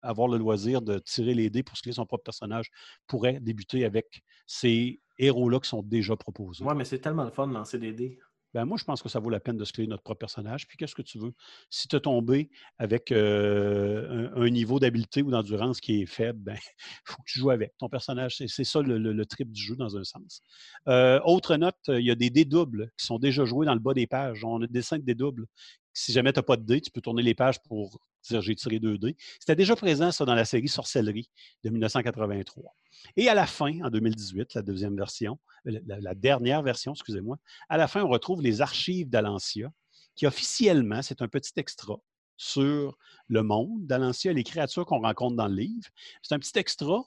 avoir 0.00 0.28
le 0.28 0.38
loisir 0.38 0.82
de 0.82 0.98
tirer 0.98 1.34
les 1.34 1.50
dés 1.50 1.62
pour 1.62 1.76
se 1.76 1.82
créer 1.82 1.94
son 1.94 2.06
propre 2.06 2.24
personnage 2.24 2.70
pourrait 3.06 3.40
débuter 3.40 3.84
avec 3.84 4.22
ces 4.46 5.00
héros-là 5.18 5.60
qui 5.60 5.68
sont 5.68 5.82
déjà 5.82 6.16
proposés. 6.16 6.64
Ouais, 6.64 6.74
mais 6.74 6.84
c'est 6.84 6.98
tellement 6.98 7.24
le 7.24 7.30
fun 7.30 7.46
de 7.46 7.54
lancer 7.54 7.78
des 7.78 7.92
dés. 7.92 8.18
Ben, 8.54 8.64
moi, 8.64 8.78
je 8.78 8.84
pense 8.84 9.02
que 9.02 9.08
ça 9.08 9.18
vaut 9.18 9.30
la 9.30 9.40
peine 9.40 9.56
de 9.56 9.64
se 9.64 9.72
créer 9.72 9.86
notre 9.86 10.02
propre 10.02 10.20
personnage. 10.20 10.66
Puis 10.66 10.76
qu'est-ce 10.76 10.94
que 10.94 11.02
tu 11.02 11.18
veux? 11.18 11.32
Si 11.70 11.88
tu 11.88 11.96
es 11.96 12.00
tombé 12.00 12.50
avec 12.78 13.12
un, 13.12 14.50
niveau 14.50 14.78
d'habileté 14.78 15.22
ou 15.22 15.30
d'endurance 15.30 15.80
qui 15.80 16.02
est 16.02 16.06
faible, 16.06 16.38
ben, 16.40 16.56
il 16.56 16.60
faut 17.04 17.16
que 17.16 17.26
tu 17.26 17.40
joues 17.40 17.50
avec. 17.50 17.76
Ton 17.78 17.88
personnage, 17.88 18.36
c'est 18.36 18.64
ça 18.64 18.80
le, 18.80 19.24
trip 19.26 19.50
du 19.50 19.60
jeu 19.60 19.76
dans 19.76 19.96
un 19.96 20.04
sens. 20.04 20.42
Autre 20.86 21.56
note, 21.56 21.76
il 21.88 22.04
y 22.04 22.10
a 22.10 22.14
des 22.14 22.30
dés 22.30 22.44
doubles 22.44 22.90
qui 22.96 23.06
sont 23.06 23.18
déjà 23.18 23.44
joués 23.44 23.66
dans 23.66 23.74
le 23.74 23.80
bas 23.80 23.94
des 23.94 24.06
pages. 24.06 24.44
On 24.44 24.62
a 24.62 24.66
des 24.66 24.82
cinq 24.82 25.04
dés 25.04 25.14
doubles. 25.14 25.46
Si 25.94 26.12
jamais 26.12 26.32
tu 26.32 26.38
n'as 26.40 26.42
pas 26.42 26.56
de 26.56 26.62
dés, 26.64 26.80
tu 26.80 26.90
peux 26.90 27.00
tourner 27.00 27.22
les 27.22 27.34
pages 27.34 27.60
pour 27.62 27.98
dire 28.28 28.42
j'ai 28.42 28.54
tiré 28.54 28.78
deux 28.80 28.98
dés. 28.98 29.16
C'était 29.38 29.54
déjà 29.56 29.76
présent, 29.76 30.10
ça, 30.10 30.24
dans 30.24 30.34
la 30.34 30.44
série 30.44 30.68
Sorcellerie 30.68 31.30
de 31.62 31.70
1983. 31.70 32.74
Et 33.16 33.28
à 33.28 33.34
la 33.34 33.46
fin, 33.46 33.80
en 33.82 33.90
2018, 33.90 34.54
la 34.54 34.62
deuxième 34.62 34.96
version, 34.96 35.38
euh, 35.66 35.78
la- 35.86 36.14
dernière 36.14 36.62
version, 36.62 36.92
excusez-moi, 36.92 37.38
à 37.68 37.76
la 37.76 37.86
fin, 37.88 38.02
on 38.02 38.08
retrouve 38.08 38.42
les 38.42 38.60
archives 38.60 39.08
d'Alancia, 39.08 39.70
qui 40.16 40.26
officiellement, 40.26 41.02
c'est 41.02 41.22
un 41.22 41.28
petit 41.28 41.52
extra 41.56 41.96
sur 42.36 42.96
le 43.28 43.42
monde 43.42 43.86
d'Alancia, 43.86 44.32
les 44.32 44.44
créatures 44.44 44.86
qu'on 44.86 45.00
rencontre 45.00 45.36
dans 45.36 45.48
le 45.48 45.54
livre. 45.54 45.88
C'est 46.22 46.34
un 46.34 46.38
petit 46.38 46.58
extra 46.58 47.02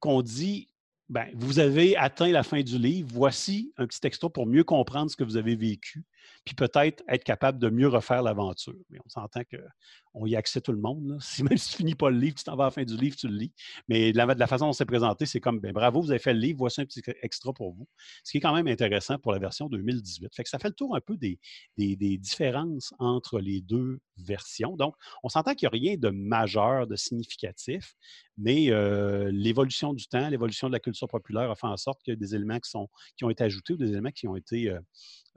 qu'on 0.00 0.20
dit, 0.22 0.68
ben, 1.08 1.28
vous 1.34 1.58
avez 1.58 1.96
atteint 1.96 2.28
la 2.30 2.42
fin 2.42 2.62
du 2.62 2.78
livre, 2.78 3.08
voici 3.12 3.72
un 3.76 3.86
petit 3.86 4.06
extra 4.06 4.28
pour 4.30 4.46
mieux 4.46 4.64
comprendre 4.64 5.10
ce 5.10 5.16
que 5.16 5.24
vous 5.24 5.36
avez 5.36 5.54
vécu, 5.56 6.04
puis 6.44 6.54
peut-être 6.54 7.02
être 7.08 7.24
capable 7.24 7.58
de 7.58 7.68
mieux 7.68 7.88
refaire 7.88 8.22
l'aventure. 8.22 8.74
Mais 8.90 8.98
on 9.04 9.08
s'entend 9.08 9.40
qu'on 9.44 10.26
y 10.26 10.36
a 10.36 10.38
accès 10.38 10.60
tout 10.60 10.72
le 10.72 10.78
monde. 10.78 11.18
Si 11.34 11.42
même 11.42 11.58
si 11.58 11.70
tu 11.70 11.76
finis 11.78 11.94
pas 11.94 12.10
le 12.10 12.18
livre, 12.18 12.36
tu 12.36 12.44
t'en 12.44 12.54
vas 12.56 12.64
à 12.64 12.66
la 12.68 12.70
fin 12.70 12.84
du 12.84 12.96
livre, 12.96 13.16
tu 13.16 13.28
le 13.28 13.34
lis. 13.34 13.52
Mais 13.88 14.12
de 14.12 14.16
la, 14.16 14.46
façon 14.46 14.66
dont 14.66 14.72
c'est 14.72 14.84
présenté, 14.84 15.26
c'est 15.26 15.40
comme, 15.40 15.58
ben, 15.58 15.72
bravo, 15.72 16.00
vous 16.00 16.10
avez 16.10 16.20
fait 16.20 16.32
le 16.32 16.38
livre, 16.38 16.58
voici 16.58 16.80
un 16.80 16.84
petit 16.84 17.02
extra 17.22 17.52
pour 17.52 17.72
vous. 17.72 17.88
Ce 18.22 18.30
qui 18.30 18.38
est 18.38 18.40
quand 18.40 18.54
même 18.54 18.68
intéressant 18.68 19.18
pour 19.18 19.32
la 19.32 19.38
version 19.38 19.68
2018. 19.68 20.34
Fait 20.34 20.44
que 20.44 20.48
ça 20.48 20.58
fait 20.58 20.68
le 20.68 20.74
tour 20.74 20.94
un 20.94 21.00
peu 21.00 21.16
des, 21.16 21.38
différences 21.76 22.94
entre 22.98 23.40
les 23.40 23.60
deux 23.60 23.98
versions. 24.16 24.76
Donc, 24.76 24.94
on 25.22 25.28
s'entend 25.28 25.54
qu'il 25.54 25.66
n'y 25.66 25.70
a 25.84 25.86
rien 25.86 25.96
de 25.96 26.10
majeur, 26.10 26.86
de 26.86 26.96
significatif, 26.96 27.94
mais 28.36 28.70
euh, 28.70 29.30
l'évolution 29.32 29.94
du 29.94 30.06
temps, 30.06 30.28
l'évolution 30.28 30.68
de 30.68 30.72
la 30.72 30.80
culture 30.80 31.08
populaire 31.08 31.50
a 31.50 31.54
fait 31.54 31.66
en 31.66 31.76
sorte 31.76 32.08
a 32.08 32.16
des 32.16 32.34
éléments 32.34 32.58
qui 32.60 33.24
ont 33.24 33.30
été 33.30 33.44
ajoutés 33.44 33.74
ou 33.74 33.76
des 33.76 33.90
éléments 33.90 34.10
qui 34.10 34.28
ont 34.28 34.36
été 34.36 34.70
euh, 34.70 34.80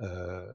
euh, 0.02 0.52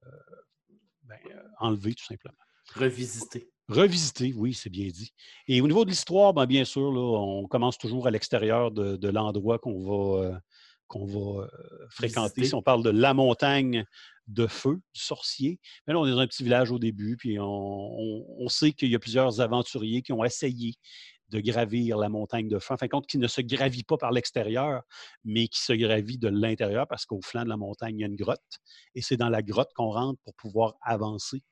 ben, 1.04 1.18
euh, 1.30 1.42
enlevés, 1.58 1.94
tout 1.94 2.04
simplement. 2.04 2.34
Revisiter. 2.74 3.50
Revisiter, 3.68 4.32
oui, 4.36 4.54
c'est 4.54 4.70
bien 4.70 4.88
dit. 4.88 5.12
Et 5.48 5.60
au 5.60 5.66
niveau 5.68 5.84
de 5.84 5.90
l'histoire, 5.90 6.32
ben, 6.34 6.46
bien 6.46 6.64
sûr, 6.64 6.92
là, 6.92 7.00
on 7.00 7.46
commence 7.46 7.78
toujours 7.78 8.06
à 8.06 8.10
l'extérieur 8.10 8.70
de, 8.70 8.96
de 8.96 9.08
l'endroit 9.08 9.58
qu'on 9.58 9.78
va, 9.82 10.24
euh, 10.24 10.38
qu'on 10.88 11.06
va 11.06 11.44
euh, 11.44 11.48
fréquenter. 11.90 12.44
Si 12.44 12.54
on 12.54 12.62
parle 12.62 12.82
de 12.82 12.90
la 12.90 13.14
montagne 13.14 13.84
de 14.28 14.46
feu, 14.46 14.74
du 14.94 15.00
sorcier, 15.00 15.58
ben 15.86 15.94
là, 15.94 16.00
on 16.00 16.06
est 16.06 16.10
dans 16.10 16.18
un 16.18 16.26
petit 16.26 16.44
village 16.44 16.70
au 16.70 16.78
début, 16.78 17.16
puis 17.16 17.38
on, 17.40 17.44
on- 17.44 18.26
on 18.38 18.48
sait 18.48 18.72
qu'il 18.72 18.88
y 18.90 18.94
a 18.94 18.98
plusieurs 18.98 19.40
aventuriers 19.40 20.02
qui 20.02 20.12
ont 20.12 20.24
essayé 20.24 20.74
de 21.32 21.40
gravir 21.40 21.96
la 21.96 22.10
montagne 22.10 22.48
de 22.48 22.58
feu, 22.58 22.74
en 22.74 22.76
fin 22.76 22.86
de 22.86 22.90
compte, 22.90 23.06
qui 23.06 23.18
ne 23.18 23.26
se 23.26 23.40
gravit 23.40 23.84
pas 23.84 23.96
par 23.96 24.12
l'extérieur, 24.12 24.82
mais 25.24 25.48
qui 25.48 25.60
se 25.60 25.72
gravit 25.72 26.18
de 26.18 26.28
l'intérieur, 26.28 26.86
parce 26.86 27.06
qu'au 27.06 27.20
flanc 27.22 27.44
de 27.44 27.48
la 27.48 27.56
montagne, 27.56 27.98
il 27.98 28.00
y 28.02 28.04
a 28.04 28.06
une 28.06 28.16
grotte, 28.16 28.58
et 28.94 29.00
c'est 29.02 29.16
dans 29.16 29.30
la 29.30 29.42
grotte 29.42 29.70
qu'on 29.74 29.90
rentre 29.90 30.20
pour 30.22 30.34
pouvoir 30.34 30.74
avancer 30.82 31.42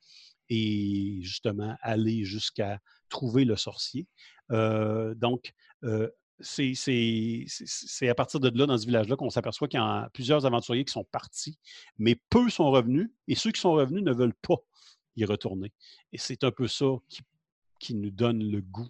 et 0.50 1.20
justement 1.22 1.76
aller 1.80 2.24
jusqu'à 2.24 2.78
trouver 3.08 3.44
le 3.44 3.56
sorcier. 3.56 4.06
Euh, 4.50 5.14
donc, 5.14 5.52
euh, 5.84 6.08
c'est 6.40 8.08
à 8.08 8.14
partir 8.14 8.40
de 8.40 8.50
là, 8.58 8.66
dans 8.66 8.76
ce 8.76 8.86
village-là, 8.86 9.16
qu'on 9.16 9.30
s'aperçoit 9.30 9.68
qu'il 9.68 9.80
y 9.80 9.82
a 9.82 10.10
plusieurs 10.12 10.44
aventuriers 10.44 10.84
qui 10.84 10.92
sont 10.92 11.04
partis, 11.04 11.58
mais 11.98 12.16
peu 12.28 12.50
sont 12.50 12.70
revenus, 12.70 13.10
et 13.28 13.34
ceux 13.34 13.50
qui 13.50 13.60
sont 13.60 13.72
revenus 13.72 14.02
ne 14.02 14.12
veulent 14.12 14.34
pas 14.42 14.56
y 15.16 15.24
retourner. 15.24 15.72
Et 16.12 16.18
c'est 16.18 16.44
un 16.44 16.50
peu 16.50 16.66
ça 16.66 16.96
qui, 17.08 17.20
qui 17.78 17.94
nous 17.94 18.10
donne 18.10 18.42
le 18.42 18.60
goût 18.60 18.88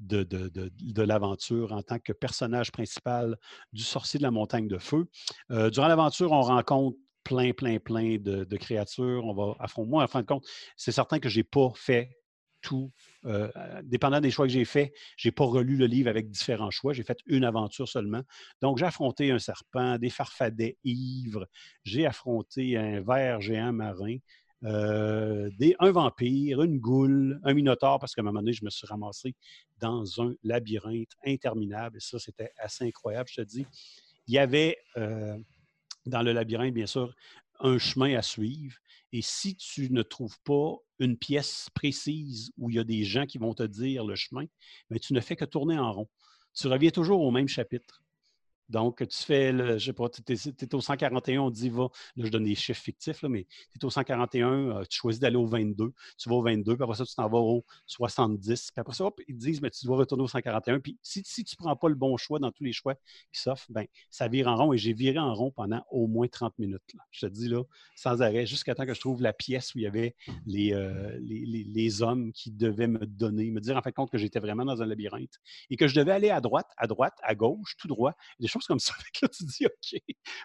de, 0.00 1.02
l'aventure 1.02 1.72
en 1.72 1.82
tant 1.82 1.98
que 1.98 2.12
personnage 2.12 2.72
principal 2.72 3.36
du 3.72 3.82
sorcier 3.82 4.18
de 4.18 4.22
la 4.22 4.30
montagne 4.30 4.68
de 4.68 4.78
feu. 4.78 5.06
Euh, 5.50 5.70
durant 5.70 5.88
l'aventure, 5.88 6.32
on 6.32 6.42
rencontre 6.42 6.96
plein, 7.24 7.52
plein, 7.52 7.78
plein 7.78 8.16
de, 8.18 8.56
créatures. 8.56 9.24
On 9.24 9.34
va 9.34 9.54
affronter. 9.60 9.90
Moi, 9.90 10.02
en 10.02 10.08
fin 10.08 10.22
de 10.22 10.26
compte, 10.26 10.46
c'est 10.76 10.92
certain 10.92 11.18
que 11.18 11.28
je 11.28 11.38
n'ai 11.38 11.44
pas 11.44 11.70
fait 11.74 12.10
tout. 12.62 12.92
euh, 13.24 13.50
dépendant 13.84 14.20
des 14.20 14.30
choix 14.30 14.46
que 14.46 14.52
j'ai 14.52 14.66
faits, 14.66 14.92
je 15.16 15.28
n'ai 15.28 15.32
pas 15.32 15.44
relu 15.44 15.76
le 15.76 15.86
livre 15.86 16.08
avec 16.10 16.30
différents 16.30 16.70
choix. 16.70 16.92
J'ai 16.92 17.02
fait 17.02 17.18
une 17.26 17.44
aventure 17.44 17.88
seulement. 17.88 18.22
Donc, 18.60 18.78
j'ai 18.78 18.84
affronté 18.84 19.30
un 19.30 19.38
serpent, 19.38 19.98
des 19.98 20.10
farfadets 20.10 20.76
ivres, 20.84 21.46
j'ai 21.84 22.06
affronté 22.06 22.76
un 22.76 23.00
ver 23.00 23.40
géant 23.40 23.72
marin, 23.72 24.16
euh, 24.64 25.50
un 25.78 25.90
vampire, 25.90 26.62
une 26.62 26.78
goule, 26.78 27.40
un 27.44 27.54
minotaure, 27.54 27.98
parce 27.98 28.14
qu'à 28.14 28.22
un 28.22 28.24
moment 28.24 28.40
donné, 28.40 28.52
je 28.52 28.64
me 28.64 28.70
suis 28.70 28.86
ramassé 28.86 29.34
dans 29.78 30.20
un 30.20 30.34
labyrinthe 30.42 31.12
interminable. 31.26 31.96
Et 31.96 32.00
ça, 32.00 32.18
c'était 32.18 32.52
assez 32.58 32.84
incroyable, 32.84 33.28
je 33.32 33.42
te 33.42 33.46
dis. 33.46 33.66
Il 34.26 34.34
y 34.34 34.38
avait 34.38 34.76
euh, 34.96 35.36
dans 36.06 36.22
le 36.22 36.32
labyrinthe, 36.32 36.74
bien 36.74 36.86
sûr, 36.86 37.14
un 37.60 37.78
chemin 37.78 38.16
à 38.16 38.22
suivre. 38.22 38.76
Et 39.12 39.22
si 39.22 39.56
tu 39.56 39.90
ne 39.90 40.02
trouves 40.02 40.38
pas 40.44 40.76
une 40.98 41.16
pièce 41.16 41.68
précise 41.74 42.52
où 42.58 42.70
il 42.70 42.76
y 42.76 42.78
a 42.78 42.84
des 42.84 43.04
gens 43.04 43.26
qui 43.26 43.38
vont 43.38 43.54
te 43.54 43.62
dire 43.62 44.04
le 44.04 44.14
chemin, 44.14 44.44
mais 44.88 44.98
tu 44.98 45.14
ne 45.14 45.20
fais 45.20 45.36
que 45.36 45.44
tourner 45.44 45.78
en 45.78 45.92
rond. 45.92 46.08
Tu 46.54 46.68
reviens 46.68 46.90
toujours 46.90 47.20
au 47.22 47.30
même 47.30 47.48
chapitre. 47.48 48.02
Donc, 48.70 49.06
tu 49.06 49.18
fais, 49.24 49.52
le, 49.52 49.78
je 49.78 49.86
sais 49.86 49.92
pas, 49.92 50.08
tu 50.08 50.22
es, 50.32 50.74
au 50.74 50.80
141, 50.80 51.40
on 51.42 51.50
dit 51.50 51.68
va. 51.68 51.88
Là, 52.16 52.24
je 52.24 52.30
donne 52.30 52.44
des 52.44 52.54
chiffres 52.54 52.80
fictifs, 52.82 53.20
là, 53.22 53.28
mais 53.28 53.46
tu 53.72 53.78
es 53.80 53.84
au 53.84 53.90
141, 53.90 54.48
euh, 54.78 54.84
tu 54.88 54.98
choisis 54.98 55.20
d'aller 55.20 55.36
au 55.36 55.46
22, 55.46 55.92
tu 56.16 56.28
vas 56.28 56.36
au 56.36 56.42
22, 56.42 56.76
puis 56.76 56.84
après 56.84 56.96
ça, 56.96 57.04
tu 57.04 57.14
t'en 57.14 57.28
vas 57.28 57.38
au 57.38 57.64
70. 57.86 58.70
Puis 58.72 58.80
après 58.80 58.94
ça, 58.94 59.04
hop, 59.04 59.20
ils 59.28 59.34
te 59.36 59.40
disent, 59.40 59.60
mais 59.60 59.70
tu 59.70 59.84
dois 59.86 59.96
retourner 59.98 60.22
au 60.24 60.28
141. 60.28 60.80
Puis 60.80 60.98
si, 61.02 61.22
tu 61.22 61.42
ne 61.42 61.64
prends 61.64 61.76
pas 61.76 61.88
le 61.88 61.94
bon 61.94 62.16
choix 62.16 62.38
dans 62.38 62.50
tous 62.52 62.64
les 62.64 62.72
choix 62.72 62.94
qui 63.32 63.40
s'offrent, 63.40 63.66
ben 63.70 63.86
ça 64.10 64.28
vire 64.28 64.48
en 64.48 64.56
rond. 64.56 64.72
Et 64.72 64.78
j'ai 64.78 64.92
viré 64.92 65.18
en 65.18 65.34
rond 65.34 65.50
pendant 65.50 65.84
au 65.90 66.06
moins 66.06 66.28
30 66.28 66.58
minutes. 66.58 66.82
Je 67.10 67.26
te 67.26 67.32
dis 67.32 67.48
là, 67.48 67.62
sans 67.94 68.22
arrêt, 68.22 68.46
jusqu'à 68.46 68.74
temps 68.74 68.86
que 68.86 68.94
je 68.94 69.00
trouve 69.00 69.20
la 69.22 69.32
pièce 69.32 69.74
où 69.74 69.78
il 69.78 69.82
y 69.82 69.86
avait 69.86 70.14
les, 70.46 70.72
euh, 70.74 71.18
les, 71.20 71.44
les- 71.44 71.64
les 71.64 72.02
hommes 72.02 72.32
qui 72.32 72.50
devaient 72.50 72.86
me 72.86 73.04
donner, 73.06 73.50
me 73.50 73.60
dire 73.60 73.76
en 73.76 73.80
de 73.80 73.90
compte 73.90 74.10
que 74.10 74.18
j'étais 74.18 74.38
vraiment 74.40 74.64
dans 74.64 74.82
un 74.82 74.86
labyrinthe 74.86 75.40
et 75.70 75.76
que 75.76 75.88
je 75.88 75.94
devais 75.94 76.12
aller 76.12 76.30
à 76.30 76.40
droite, 76.40 76.68
à 76.76 76.86
droite, 76.86 77.14
à 77.22 77.34
gauche, 77.34 77.76
tout 77.76 77.88
droit. 77.88 78.14
Des 78.38 78.46
choses 78.46 78.59
comme 78.66 78.78
ça. 78.78 78.94
Fait 78.98 79.20
que 79.20 79.26
là, 79.26 79.28
tu 79.28 79.44
dis, 79.44 79.66
OK, 79.66 80.00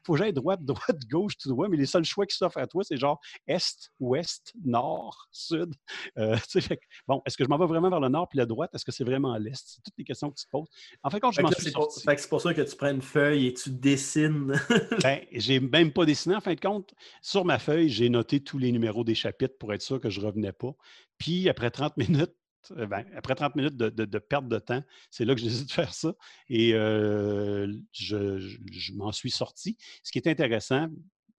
faut 0.05 0.13
que 0.13 0.19
j'aille 0.19 0.33
droite, 0.33 0.63
droite, 0.63 0.99
gauche, 1.09 1.37
tout 1.37 1.49
droit, 1.49 1.67
mais 1.67 1.77
les 1.77 1.85
seuls 1.85 2.05
choix 2.05 2.25
qui 2.25 2.35
s'offrent 2.35 2.57
à 2.57 2.67
toi, 2.67 2.83
c'est 2.83 2.97
genre 2.97 3.19
est, 3.47 3.91
ouest, 3.99 4.53
nord, 4.63 5.27
sud. 5.31 5.73
Euh, 6.17 6.37
fait 6.49 6.77
que, 6.77 6.85
bon, 7.07 7.21
est-ce 7.25 7.37
que 7.37 7.43
je 7.43 7.49
m'en 7.49 7.57
vais 7.57 7.65
vraiment 7.65 7.89
vers 7.89 7.99
le 7.99 8.09
nord 8.09 8.27
puis 8.29 8.37
la 8.37 8.45
droite? 8.45 8.71
Est-ce 8.73 8.85
que 8.85 8.91
c'est 8.91 9.03
vraiment 9.03 9.33
à 9.33 9.39
l'est? 9.39 9.63
C'est 9.65 9.81
toutes 9.81 9.97
les 9.97 10.03
questions 10.03 10.29
que 10.29 10.35
tu 10.35 10.45
te 10.45 10.51
poses. 10.51 10.67
En 11.03 11.09
de 11.09 11.19
compte, 11.19 11.33
je 11.33 11.37
Fait 11.37 11.43
m'en 11.43 11.51
suis 11.51 11.63
c'est 11.63 11.71
pour, 11.71 11.93
fait 11.93 12.15
que 12.15 12.21
c'est 12.21 12.29
pour 12.29 12.41
ça 12.41 12.53
que 12.53 12.61
tu 12.61 12.75
prends 12.75 12.91
une 12.91 13.01
feuille 13.01 13.47
et 13.47 13.53
tu 13.53 13.69
dessines. 13.69 14.53
Ben, 15.03 15.21
j'ai 15.31 15.59
même 15.59 15.91
pas 15.91 16.05
dessiné 16.05 16.35
en 16.35 16.41
fin 16.41 16.53
de 16.53 16.59
compte. 16.59 16.93
Sur 17.21 17.45
ma 17.45 17.59
feuille, 17.59 17.89
j'ai 17.89 18.09
noté 18.09 18.39
tous 18.39 18.57
les 18.57 18.71
numéros 18.71 19.03
des 19.03 19.15
chapitres 19.15 19.55
pour 19.59 19.73
être 19.73 19.81
sûr 19.81 19.99
que 19.99 20.09
je 20.09 20.21
revenais 20.21 20.51
pas. 20.51 20.73
Puis 21.17 21.49
après 21.49 21.69
30 21.69 21.97
minutes, 21.97 22.33
ben, 22.71 23.05
après 23.15 23.35
30 23.35 23.55
minutes 23.55 23.77
de, 23.77 23.89
de- 23.89 24.05
de 24.05 24.19
perte 24.19 24.47
de 24.47 24.59
temps, 24.59 24.83
c'est 25.11 25.25
là 25.25 25.35
que 25.35 25.41
j'ai 25.41 25.47
décidé 25.49 25.65
de 25.65 25.71
faire 25.71 25.93
ça. 25.93 26.13
Et 26.49 26.73
euh, 26.73 27.71
je, 27.91 28.39
je- 28.39 28.57
je 28.71 28.93
m'en 28.93 29.11
suis 29.11 29.31
sorti. 29.31 29.77
Ce 30.03 30.11
qui 30.11 30.17
est 30.19 30.27
intéressant, 30.27 30.87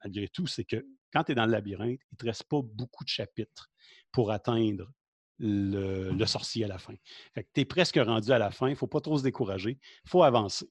malgré 0.04 0.28
tout, 0.28 0.46
c'est 0.46 0.64
que 0.64 0.84
quand 1.12 1.24
tu 1.24 1.32
es 1.32 1.34
dans 1.34 1.46
le 1.46 1.52
labyrinthe, 1.52 2.00
il 2.12 2.14
ne 2.14 2.16
te 2.18 2.26
reste 2.26 2.44
pas 2.44 2.60
beaucoup 2.62 3.04
de 3.04 3.08
chapitres 3.08 3.70
pour 4.12 4.30
atteindre 4.30 4.90
le, 5.38 6.26
sorcier 6.26 6.64
à 6.64 6.68
la 6.68 6.78
fin. 6.78 6.94
Fait 7.34 7.44
que 7.44 7.48
tu 7.54 7.60
es 7.60 7.64
presque 7.64 7.96
rendu 7.96 8.30
à 8.32 8.38
la 8.38 8.50
fin, 8.50 8.68
il 8.68 8.72
ne 8.72 8.76
faut 8.76 8.86
pas 8.86 9.00
trop 9.00 9.18
se 9.18 9.22
décourager, 9.22 9.78
il 10.04 10.08
faut 10.08 10.22
avancer. 10.22 10.68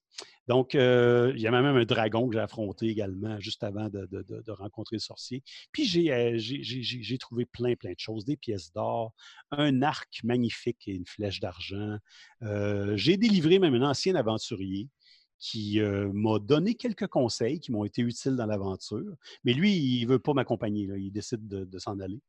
Donc, 0.47 0.75
euh, 0.75 1.33
il 1.35 1.41
y 1.41 1.47
a 1.47 1.51
même 1.51 1.65
un 1.65 1.85
dragon 1.85 2.27
que 2.27 2.35
j'ai 2.35 2.41
affronté 2.41 2.87
également 2.87 3.39
juste 3.39 3.63
avant 3.63 3.89
de, 3.89 4.51
rencontrer 4.51 4.97
le 4.97 5.01
sorcier. 5.01 5.43
Puis 5.71 5.85
j'ai 5.85 6.11
euh, 6.11 6.37
j'ai- 6.37 7.17
trouvé 7.17 7.45
plein, 7.45 7.75
plein 7.75 7.91
de 7.91 7.99
choses, 7.99 8.25
des 8.25 8.37
pièces 8.37 8.71
d'or, 8.71 9.13
un 9.51 9.81
arc 9.81 10.19
magnifique 10.23 10.87
et 10.87 10.91
une 10.93 11.05
flèche 11.05 11.39
d'argent. 11.39 11.97
Euh, 12.43 12.95
j'ai 12.95 13.17
délivré 13.17 13.59
même 13.59 13.73
un 13.73 13.89
ancien 13.89 14.15
aventurier 14.15 14.89
qui 15.37 15.79
m'a 15.81 16.39
donné 16.39 16.75
quelques 16.75 17.07
conseils 17.07 17.59
qui 17.59 17.71
m'ont 17.71 17.83
été 17.83 18.01
utiles 18.01 18.35
dans 18.35 18.45
l'aventure. 18.45 19.15
Mais 19.43 19.53
lui, 19.53 19.75
il 19.75 20.03
ne 20.03 20.13
veut 20.13 20.19
pas 20.19 20.33
m'accompagner, 20.33 20.89
il 20.97 21.11
décide 21.11 21.45
de, 21.47 21.65
de 21.65 21.77
s'en 21.77 21.99
aller. 21.99 22.19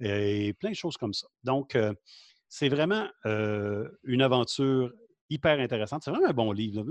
Et 0.00 0.52
plein 0.54 0.70
de 0.70 0.76
choses 0.76 0.96
comme 0.96 1.14
ça. 1.14 1.26
Donc, 1.44 1.74
euh, 1.74 1.94
c'est 2.48 2.68
vraiment 2.68 3.08
euh, 3.24 3.88
une 4.04 4.22
aventure 4.22 4.92
hyper 5.30 5.58
intéressante. 5.58 6.02
C'est 6.04 6.10
vraiment 6.10 6.28
un 6.28 6.34
bon 6.34 6.52
livre. 6.52 6.84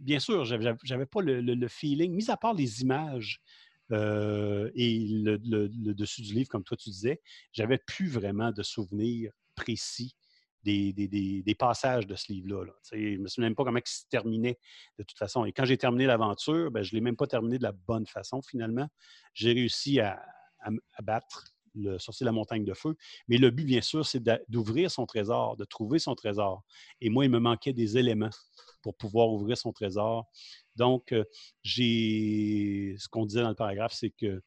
Bien 0.00 0.18
sûr, 0.18 0.44
j'avais 0.44 0.74
n'avais 0.88 1.06
pas 1.06 1.20
le, 1.22 1.68
feeling, 1.68 2.14
mis 2.14 2.30
à 2.30 2.36
part 2.36 2.54
les 2.54 2.82
images 2.82 3.40
euh, 3.92 4.70
et 4.74 5.06
le, 5.08 5.38
dessus 5.94 6.22
du 6.22 6.34
livre, 6.34 6.48
comme 6.48 6.64
toi 6.64 6.76
tu 6.76 6.90
disais, 6.90 7.20
j'avais 7.52 7.78
plus 7.78 8.08
vraiment 8.08 8.52
de 8.52 8.62
souvenirs 8.62 9.32
précis 9.54 10.14
des, 10.64 11.56
passages 11.58 12.06
de 12.06 12.14
ce 12.14 12.30
livre-là. 12.30 12.72
Je 12.92 12.96
ne 12.96 13.22
me 13.22 13.28
souviens 13.28 13.48
même 13.48 13.56
pas 13.56 13.64
comment 13.64 13.78
il 13.78 13.88
se 13.88 14.04
terminait 14.10 14.58
de 14.98 15.04
toute 15.04 15.16
façon. 15.16 15.46
Et 15.46 15.52
quand 15.52 15.64
j'ai 15.64 15.78
terminé 15.78 16.04
l'aventure, 16.04 16.70
ben, 16.70 16.82
je 16.82 16.92
ne 16.92 16.98
l'ai 16.98 17.00
même 17.00 17.16
pas 17.16 17.26
terminé 17.26 17.56
de 17.56 17.62
la 17.62 17.72
bonne 17.72 18.06
façon 18.06 18.42
finalement. 18.42 18.88
J'ai 19.32 19.52
réussi 19.52 20.00
à 20.00 20.20
battre 21.02 21.44
le 21.74 21.98
sorcier 21.98 22.24
de 22.24 22.28
la 22.28 22.32
montagne 22.32 22.64
de 22.64 22.74
feu. 22.74 22.94
Mais 23.28 23.38
le 23.38 23.50
but, 23.50 23.64
bien 23.64 23.80
sûr, 23.80 24.06
c'est 24.06 24.22
d'ouvrir 24.48 24.90
son 24.90 25.06
trésor, 25.06 25.56
de 25.56 25.64
trouver 25.64 25.98
son 25.98 26.14
trésor. 26.14 26.62
Et 27.00 27.10
moi, 27.10 27.24
il 27.24 27.30
me 27.30 27.38
manquait 27.38 27.72
des 27.72 27.98
éléments 27.98 28.30
pour 28.82 28.96
pouvoir 28.96 29.28
ouvrir 29.28 29.56
son 29.56 29.72
trésor. 29.72 30.26
Donc, 30.76 31.12
euh, 31.12 31.24
j'ai 31.62 32.94
ce 32.98 33.08
qu'on 33.08 33.26
disait 33.26 33.42
dans 33.42 33.48
le 33.48 33.54
paragraphe, 33.54 33.92
c'est 33.92 34.10
que 34.10 34.42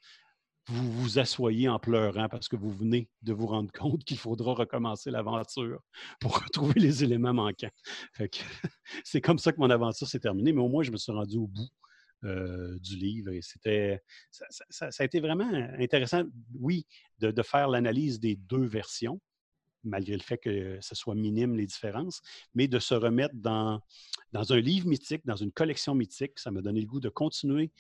vous 0.67 0.91
vous 0.91 1.19
asseyez 1.19 1.67
en 1.67 1.80
pleurant 1.80 2.30
parce 2.30 2.47
que 2.47 2.55
vous 2.55 2.69
venez 2.69 3.09
de 3.24 3.34
vous 3.34 3.47
rendre 3.47 3.72
compte 3.72 4.03
qu'il 4.03 4.17
faudra 4.17 4.53
recommencer 4.53 5.11
l'aventure 5.11 5.82
pour 6.19 6.38
retrouver 6.39 6.80
les 6.80 7.03
éléments 7.03 7.34
manquants. 7.34 7.72
C'est 9.03 9.22
comme 9.22 9.39
ça 9.39 9.51
que 9.51 9.59
mon 9.59 9.69
aventure 9.69 10.07
s'est 10.07 10.19
terminée, 10.19 10.53
mais 10.53 10.61
au 10.61 10.69
moins 10.69 10.84
je 10.84 10.91
me 10.91 10.97
suis 10.97 11.11
rendu 11.11 11.38
au 11.38 11.47
bout 11.47 11.67
euh, 12.24 12.78
du 12.80 12.95
livre 12.95 13.32
c'était 13.41 14.01
ça, 14.30 14.89
a 14.97 15.03
été 15.03 15.19
vraiment 15.19 15.49
intéressant, 15.80 16.24
oui, 16.59 16.86
de, 17.19 17.32
de 17.32 17.41
faire 17.41 17.67
l'analyse 17.67 18.19
des 18.19 18.36
deux 18.36 18.65
versions, 18.65 19.19
malgré 19.84 20.13
le 20.13 20.22
fait 20.22 20.38
que 20.38 20.78
ce 20.82 20.95
soit 20.95 21.15
minime 21.15 21.55
les 21.55 21.65
différences, 21.65 22.22
mais 22.53 22.67
de 22.67 22.80
se 22.80 22.93
remettre 22.93 23.36
dans, 23.36 23.82
dans 24.32 24.53
un 24.53 24.59
livre 24.59 24.88
mythique, 24.88 25.26
dans 25.26 25.36
une 25.36 25.51
collection 25.51 25.95
mythique, 25.95 26.38
ça 26.38 26.51
m'a 26.51 26.61
donné 26.61 26.82
le 26.82 26.88
goût 26.88 26.99
de 26.99 27.09
continuer 27.09 27.72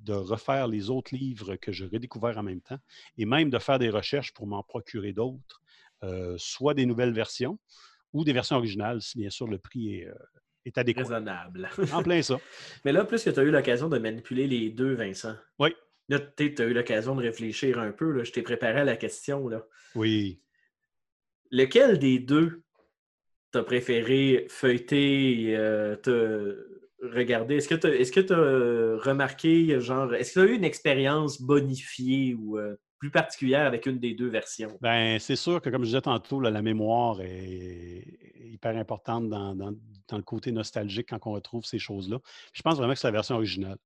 de 0.00 0.12
refaire 0.12 0.68
les 0.68 0.90
autres 0.90 1.14
livres 1.14 1.56
que 1.56 1.72
j'ai 1.72 1.86
redécouverts 1.86 2.38
en 2.38 2.42
même 2.42 2.60
temps 2.60 2.78
et 3.16 3.24
même 3.24 3.50
de 3.50 3.58
faire 3.58 3.78
des 3.78 3.90
recherches 3.90 4.32
pour 4.32 4.46
m'en 4.46 4.62
procurer 4.62 5.12
d'autres, 5.12 5.62
euh, 6.04 6.36
soit 6.38 6.74
des 6.74 6.86
nouvelles 6.86 7.12
versions 7.12 7.58
ou 8.12 8.24
des 8.24 8.32
versions 8.32 8.56
originales, 8.56 9.02
si 9.02 9.18
bien 9.18 9.30
sûr 9.30 9.48
le 9.48 9.58
prix 9.58 9.94
est, 9.94 10.06
euh, 10.06 10.14
est 10.66 10.78
adéquat. 10.78 11.02
Raisonnable. 11.02 11.68
En 11.92 12.02
plein 12.02 12.22
ça. 12.22 12.38
Mais 12.84 12.92
là, 12.92 13.04
plus 13.04 13.22
que 13.22 13.30
tu 13.30 13.40
as 13.40 13.42
eu 13.42 13.50
l'occasion 13.50 13.88
de 13.88 13.98
manipuler 13.98 14.46
les 14.46 14.70
deux, 14.70 14.94
Vincent. 14.94 15.34
Oui. 15.58 15.74
Là, 16.08 16.20
tu 16.20 16.54
as 16.58 16.64
eu 16.64 16.72
l'occasion 16.72 17.14
de 17.14 17.22
réfléchir 17.22 17.78
un 17.78 17.92
peu. 17.92 18.10
Là. 18.12 18.24
Je 18.24 18.32
t'ai 18.32 18.42
préparé 18.42 18.80
à 18.80 18.84
la 18.84 18.96
question. 18.96 19.48
Là. 19.48 19.66
Oui. 19.94 20.40
Lequel 21.50 21.98
des 21.98 22.18
deux 22.18 22.62
t'as 23.52 23.62
préféré 23.62 24.46
feuilleter 24.48 25.42
et 25.42 25.56
euh, 25.56 25.96
te 25.96 26.66
regarder? 27.02 27.56
Est-ce 27.56 27.68
que 28.12 28.20
tu 28.20 28.32
as 28.32 29.04
remarqué, 29.08 29.80
genre, 29.80 30.14
est-ce 30.14 30.34
que 30.34 30.40
tu 30.40 30.46
as 30.46 30.52
eu 30.52 30.56
une 30.56 30.64
expérience 30.64 31.40
bonifiée 31.40 32.34
ou 32.34 32.58
euh, 32.58 32.76
plus 32.98 33.10
particulière 33.10 33.66
avec 33.66 33.86
une 33.86 33.98
des 33.98 34.14
deux 34.14 34.28
versions? 34.28 34.76
Ben, 34.80 35.18
c'est 35.18 35.36
sûr 35.36 35.60
que, 35.60 35.70
comme 35.70 35.82
je 35.82 35.88
disais 35.88 36.00
tantôt, 36.00 36.40
là, 36.40 36.50
la 36.50 36.62
mémoire 36.62 37.20
est 37.20 38.04
hyper 38.40 38.76
importante 38.76 39.28
dans, 39.28 39.54
dans- 39.54 39.74
dans 40.08 40.16
le 40.16 40.22
côté 40.22 40.52
nostalgique 40.52 41.08
quand 41.10 41.18
on 41.26 41.32
retrouve 41.32 41.64
ces 41.64 41.80
choses-là. 41.80 42.20
Je 42.52 42.62
pense 42.62 42.76
vraiment 42.76 42.92
que 42.92 42.98
c'est 43.00 43.08
la 43.08 43.12
version 43.12 43.34
originale. 43.34 43.76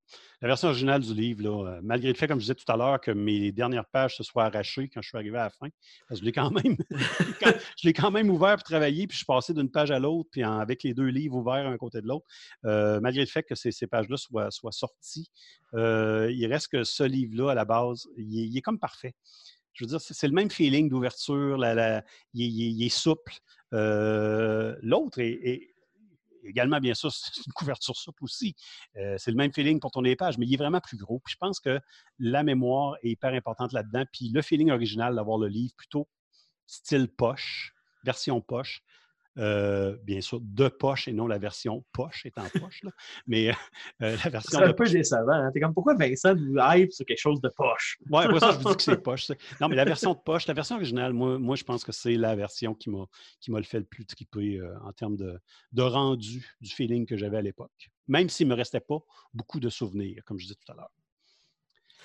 La 0.43 0.49
version 0.49 0.69
originale 0.69 1.01
du 1.01 1.15
livre, 1.15 1.43
là, 1.43 1.67
euh, 1.77 1.81
malgré 1.83 2.09
le 2.09 2.15
fait, 2.15 2.29
comme 2.29 2.39
je 2.39 2.45
disais 2.45 2.55
tout 2.55 2.71
à 2.71 2.77
l'heure, 2.77 3.01
que 3.01 3.11
mes 3.11 3.53
dernières 3.53 3.87
pages 3.87 4.17
se 4.17 4.23
soient 4.23 4.45
arrachées 4.45 4.89
quand 4.93 5.01
je 5.01 5.09
suis 5.09 5.17
arrivé 5.17 5.39
à 5.39 5.45
la 5.45 5.51
fin, 5.51 5.69
parce 6.09 6.21
que 6.21 6.25
je 6.25 6.25
l'ai 6.27 6.33
quand 6.33 6.51
même, 6.51 6.77
quand- 7.41 7.55
je 7.79 7.87
l'ai 7.89 7.95
quand 7.95 8.11
même 8.11 8.29
ouvert 8.31 8.57
pour 8.57 8.65
travailler, 8.65 9.07
puis 9.07 9.15
je 9.15 9.19
suis 9.21 9.27
passé 9.27 9.55
d'une 9.55 9.71
page 9.71 9.91
à 9.91 9.99
l'autre, 9.99 10.29
puis 10.31 10.45
en- 10.45 10.59
avec 10.59 10.83
les 10.83 10.93
deux 10.93 11.07
livres 11.07 11.37
ouverts 11.37 11.67
un 11.67 11.79
côté 11.79 12.03
de 12.03 12.07
l'autre, 12.07 12.27
euh, 12.67 13.01
malgré 13.01 13.23
le 13.23 13.27
fait 13.29 13.43
que 13.43 13.55
ces, 13.55 13.73
ces 13.73 13.87
pages-là 13.87 14.19
soient, 14.19 14.51
soient 14.51 14.73
sorties, 14.73 15.31
euh, 15.73 16.31
il 16.33 16.45
reste 16.53 16.69
que 16.69 16.85
ce 16.85 17.03
livre-là, 17.05 17.53
à 17.53 17.55
la 17.55 17.65
base, 17.65 18.07
il 18.19 18.41
est- 18.41 18.47
il 18.47 18.57
est 18.59 18.61
comme 18.63 18.79
parfait 18.79 19.00
je 19.73 19.85
veux 19.85 19.89
dire, 19.89 20.01
c'est 20.01 20.27
le 20.27 20.35
même 20.35 20.51
feeling 20.51 20.89
d'ouverture, 20.89 21.59
il, 22.35 22.83
est- 22.85 22.89
souple. 22.89 23.35
Euh, 23.73 24.77
L'autre 24.83 25.21
est, 25.21 25.71
également, 26.45 26.81
bien 26.81 26.95
sûr, 26.95 27.11
c'est 27.13 27.47
une 27.47 27.53
couverture 27.53 27.97
souple 27.97 28.25
aussi. 28.25 28.55
Euh, 28.97 29.17
c'est 29.19 29.31
le 29.31 29.37
même 29.37 29.53
feeling 29.53 29.81
pour 29.81 29.91
tourner 29.91 30.11
les 30.11 30.17
pages, 30.17 30.39
mais 30.39 30.47
il 30.47 30.55
est 30.55 30.59
vraiment 30.59 30.81
plus 30.81 30.97
gros. 30.97 31.23
Je 31.27 31.37
pense 31.37 31.61
que 31.61 31.81
la 32.19 32.43
mémoire 32.43 32.97
est 33.03 33.11
hyper 33.11 33.33
importante 33.35 33.73
là-dedans. 33.73 34.05
Puis 34.13 34.29
le 34.31 34.43
feeling 34.43 34.71
original 34.71 35.15
d'avoir 35.15 35.39
le 35.39 35.49
livre 35.49 35.75
plutôt 35.77 36.09
style 36.67 37.09
poche, 37.09 37.75
version 38.05 38.41
poche, 38.41 38.83
euh, 39.39 39.97
bien 40.03 40.21
sûr, 40.21 40.41
de 40.43 40.69
poche 40.69 41.09
et 41.09 41.13
non 41.13 41.27
la 41.27 41.39
version 41.39 41.85
poche 41.93 42.27
est 42.27 42.37
en 42.39 42.49
poche. 42.61 42.83
là. 42.83 42.91
Mais 43.27 43.51
euh, 43.51 43.53
la 44.01 44.17
C'est 44.19 44.31
version 44.31 44.59
un 44.61 44.69
de 44.69 44.73
peu 44.73 44.89
décevant. 44.89 45.33
Hein? 45.33 45.51
T'es 45.53 45.61
comme 45.61 45.73
pourquoi 45.75 45.95
Vincent 45.95 46.35
nous 46.35 46.57
hype 46.59 46.93
sur 46.93 47.07
quelque 47.07 47.19
chose 47.21 47.41
de 47.41 47.49
poche? 47.49 47.99
Ouais, 48.11 48.25
après 48.25 48.41
ça, 48.41 48.53
je 48.53 48.59
vous 48.59 48.71
dis 48.71 48.77
que 48.77 48.83
c'est 48.83 48.97
poche. 49.03 49.25
ça. 49.27 49.35
Non, 49.61 49.69
mais 49.69 49.77
la 49.77 49.85
version 49.85 50.15
de 50.15 50.19
poche, 50.19 50.47
la 50.47 50.55
version 50.55 50.77
originale, 50.77 51.13
moi, 51.13 51.39
moi 51.39 51.57
je 51.57 51.65
pense 51.65 51.85
que 51.85 51.93
c'est 51.93 52.17
la 52.17 52.35
version 52.35 52.75
qui 52.75 52.91
m'a 52.91 53.05
qui 53.41 53.51
m'a 53.51 53.59
le 53.59 53.65
fait 53.65 53.79
le 53.79 53.85
plus 53.85 54.05
triper 54.05 54.59
euh, 54.59 54.75
en 54.85 54.93
termes 54.93 55.17
de, 55.17 55.39
de 55.73 55.83
rendu 55.83 56.57
du 56.61 56.71
feeling 56.71 57.07
que 57.07 57.17
j'avais 57.17 57.37
à 57.39 57.43
l'époque. 57.43 57.91
Même 58.09 58.29
s'il 58.29 58.49
ne 58.49 58.53
me 58.53 58.57
restait 58.57 58.81
pas 58.81 58.99
beaucoup 59.33 59.61
de 59.61 59.69
souvenirs, 59.71 60.23
comme 60.25 60.39
je 60.39 60.47
disais 60.47 60.57
tout 60.57 60.73
à 60.73 60.75
l'heure. 60.75 60.91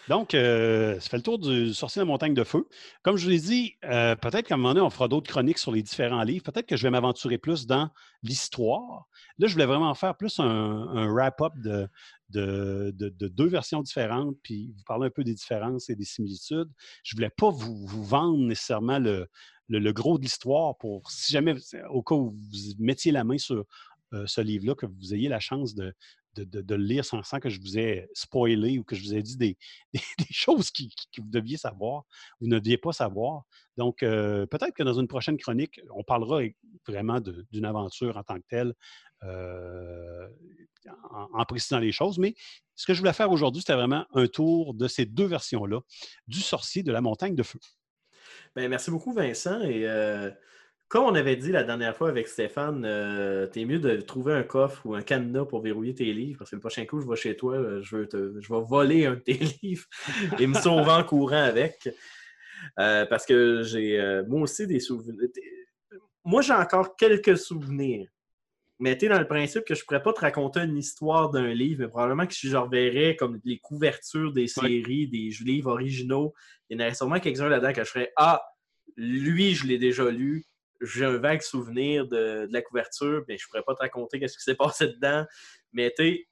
Donc, 0.08 0.36
euh, 0.36 0.99
ça 0.99 1.10
fait 1.10 1.18
le 1.18 1.24
tour 1.24 1.39
du 1.39 1.74
Sorcier 1.74 1.99
de 1.99 2.06
la 2.06 2.12
montagne 2.12 2.34
de 2.34 2.43
feu. 2.43 2.68
Comme 3.01 3.18
je 3.18 3.24
vous 3.24 3.32
l'ai 3.32 3.39
dit, 3.39 3.76
euh, 3.86 4.16
peut-être 4.16 4.47
qu'à 4.47 4.53
un 4.53 4.58
moment 4.58 4.74
donné, 4.74 4.86
on 4.86 4.89
fera 4.89 5.08
d'autres 5.08 5.30
chroniques 5.30 5.58
sur 5.58 5.72
les 5.72 5.82
différents 5.82 6.22
livres. 6.24 6.43
Peut-être 6.43 6.68
que 6.68 6.78
je 6.78 6.84
vais 6.84 6.91
m'aventurer 6.91 7.38
plus 7.38 7.66
dans 7.66 7.89
l'histoire. 8.22 9.08
Là, 9.39 9.47
je 9.47 9.53
voulais 9.53 9.66
vraiment 9.66 9.93
faire 9.95 10.16
plus 10.16 10.39
un, 10.39 11.08
wrap-up 11.12 11.53
de, 11.58 11.88
de, 12.30 12.93
de- 12.95 13.10
de 13.10 13.28
deux 13.28 13.47
versions 13.47 13.82
différentes, 13.82 14.36
puis 14.43 14.74
vous 14.78 14.84
parler 14.84 15.08
un 15.08 15.12
peu 15.12 15.24
des 15.24 15.34
différences 15.34 15.89
et 15.89 15.95
des 15.95 16.06
similitudes. 16.06 16.70
Je 17.03 17.16
ne 17.16 17.18
voulais 17.18 17.32
pas 17.36 17.49
vous, 17.49 17.86
vendre 18.03 18.38
nécessairement 18.38 18.99
le 18.99 19.91
gros 19.91 20.18
de 20.20 20.24
l'histoire 20.24 20.78
pour, 20.78 21.10
si 21.10 21.34
jamais, 21.34 21.56
au 21.89 22.03
cas 22.03 22.16
où 22.16 22.30
vous 22.30 22.74
mettiez 22.78 23.12
la 23.12 23.24
main 23.24 23.38
sur 23.39 23.66
euh, 24.14 24.26
ce 24.28 24.41
livre-là, 24.41 24.76
que 24.76 24.86
vous 24.86 25.14
ayez 25.16 25.30
la 25.30 25.39
chance 25.39 25.74
de, 25.74 25.93
de, 26.36 26.62
de- 26.62 26.76
le 26.76 26.84
lire 26.84 27.06
sans, 27.06 27.22
que 27.40 27.50
je 27.50 27.60
vous 27.62 27.78
ai 27.78 28.08
spoilé 28.14 28.78
ou 28.78 28.84
que 28.84 28.96
je 28.96 29.02
vous 29.04 29.14
ai 29.16 29.22
dit 29.22 29.38
des, 29.38 29.58
des- 29.94 30.02
choses 30.32 30.72
qui- 30.72 30.90
qui- 30.90 31.08
que 31.16 31.22
vous 31.22 31.30
deviez 31.30 31.58
savoir, 31.58 32.04
vous 32.40 32.48
ne 32.48 32.60
deviez 32.60 32.78
pas 32.78 32.92
savoir. 32.92 33.44
Donc, 33.78 34.04
euh, 34.04 34.46
peut-être 34.46 34.74
que 34.74 34.84
dans 34.84 35.00
une 35.00 35.08
prochaine 35.08 35.38
chronique, 35.38 35.80
on 35.94 36.04
parlera 36.04 36.42
vraiment 36.88 37.20
d'une 37.52 37.66
aventure 37.66 38.18
en 38.18 38.24
tant 38.24 38.36
que 38.40 38.46
telle, 38.48 38.74
euh, 39.24 40.28
en, 41.34 41.46
précisant 41.46 41.80
les 41.80 41.92
choses. 41.92 42.18
Mais 42.20 42.36
ce 42.76 42.86
que 42.86 42.94
je 42.94 43.00
voulais 43.00 43.14
faire 43.14 43.32
aujourd'hui, 43.32 43.62
c'était 43.62 43.74
vraiment 43.76 44.06
un 44.14 44.28
tour 44.28 44.74
de 44.74 44.88
ces 44.88 45.06
deux 45.06 45.26
versions-là 45.26 45.80
du 46.28 46.42
sorcier 46.42 46.84
de 46.84 46.92
la 46.92 47.02
montagne 47.02 47.36
de 47.36 47.44
feu. 47.44 47.60
Ben, 48.56 48.70
merci 48.70 48.92
beaucoup, 48.92 49.14
Vincent. 49.14 49.60
Euh, 49.64 50.32
comme 50.88 51.06
on 51.06 51.16
avait 51.16 51.36
dit 51.36 51.52
la 51.52 51.64
dernière 51.64 51.96
fois 51.96 52.10
avec 52.10 52.28
Stéphane, 52.28 52.84
euh, 52.86 53.48
t'es 53.48 53.66
mieux 53.66 53.80
de 53.80 53.98
trouver 54.02 54.34
un 54.34 54.44
coffre 54.44 54.86
ou 54.86 54.94
un 54.96 55.02
cadenas 55.02 55.46
pour 55.46 55.62
verrouiller 55.62 55.96
tes 55.96 56.14
livres, 56.14 56.40
parce 56.40 56.52
que 56.52 56.56
le 56.56 56.62
prochain 56.62 56.86
coup, 56.86 57.02
je 57.02 57.08
vais 57.08 57.16
chez 57.16 57.36
toi, 57.36 57.56
euh, 57.56 57.82
je, 57.82 57.98
veux 57.98 58.08
te- 58.08 58.40
je 58.40 58.54
vais 58.54 58.62
voler 58.68 59.06
un 59.06 59.16
de 59.16 59.20
tes 59.20 59.34
livres 59.64 59.86
et 60.40 60.48
me 60.48 60.54
sauver 60.54 60.92
en 60.92 61.04
courant 61.04 61.44
avec. 61.44 61.90
Euh, 62.80 63.06
parce 63.06 63.26
que 63.26 63.64
j'ai 63.64 64.00
euh, 64.00 64.24
moi 64.28 64.42
aussi 64.42 64.66
des 64.68 64.80
souvenirs. 64.80 65.30
Moi, 66.24 66.42
j'ai 66.42 66.54
encore 66.54 66.96
quelques 66.96 67.38
souvenirs. 67.38 68.08
Mais 68.80 68.98
tu 68.98 69.06
es 69.06 69.10
dans 69.10 69.20
le 69.20 69.28
principe 69.28 69.64
que 69.64 69.74
je 69.74 69.82
ne 69.82 69.86
pourrais 69.86 70.02
pas 70.04 70.12
te 70.12 70.20
raconter 70.20 70.60
une 70.62 70.78
histoire 70.78 71.30
d'un 71.30 71.54
livre, 71.54 71.82
mais 71.82 71.88
probablement 71.88 72.28
que 72.28 72.34
si 72.34 72.50
je 72.50 72.58
reverrais 72.58 73.16
comme 73.16 73.40
les 73.46 73.60
couvertures 73.60 74.34
des 74.34 74.48
séries, 74.48 75.08
des 75.08 75.30
livres 75.46 75.72
originaux, 75.72 76.34
il 76.70 76.78
y 76.78 76.82
en 76.82 76.86
aurait 76.86 76.94
sûrement 76.96 77.20
quelques-uns 77.20 77.48
là-dedans 77.48 77.72
que 77.72 77.84
je 77.84 77.90
ferais 77.90 78.12
Ah, 78.18 78.44
lui, 78.98 79.54
je 79.56 79.66
l'ai 79.66 79.78
déjà 79.78 80.10
lu, 80.10 80.46
j'ai 80.86 81.06
un 81.06 81.18
vague 81.18 81.42
souvenir 81.42 82.08
de, 82.08 82.46
de 82.48 82.54
la 82.54 82.62
couverture, 82.62 83.24
mais 83.28 83.38
je 83.38 83.46
ne 83.46 83.48
pourrais 83.48 83.64
pas 83.64 83.76
te 83.76 83.82
raconter 83.82 84.20
qu'est-ce 84.20 84.38
qui 84.38 84.44
s'est 84.44 84.56
passé 84.56 84.88
dedans. 84.88 85.26
Mais 85.74 85.94
tu 85.96 86.04
sais, 86.04 86.28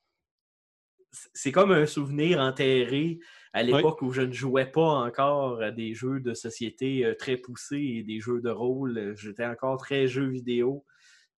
c'est 1.34 1.51
comme 1.51 1.72
un 1.72 1.86
souvenir 1.86 2.39
enterré 2.39 3.20
à 3.54 3.62
l'époque 3.62 4.01
où 4.01 4.12
je 4.12 4.22
ne 4.22 4.32
jouais 4.32 4.66
pas 4.66 4.82
encore 4.82 5.62
à 5.62 5.72
des 5.72 5.93
jeux 5.93 6.20
de 6.20 6.34
société 6.34 7.06
euh, 7.06 7.14
très 7.14 7.38
poussés 7.38 7.97
et 7.97 8.04
des 8.04 8.20
jeux 8.20 8.41
de 8.41 8.49
rôle. 8.49 9.14
J'étais 9.16 9.45
encore 9.45 9.78
très 9.78 10.08
jeu 10.08 10.28
vidéo. 10.28 10.84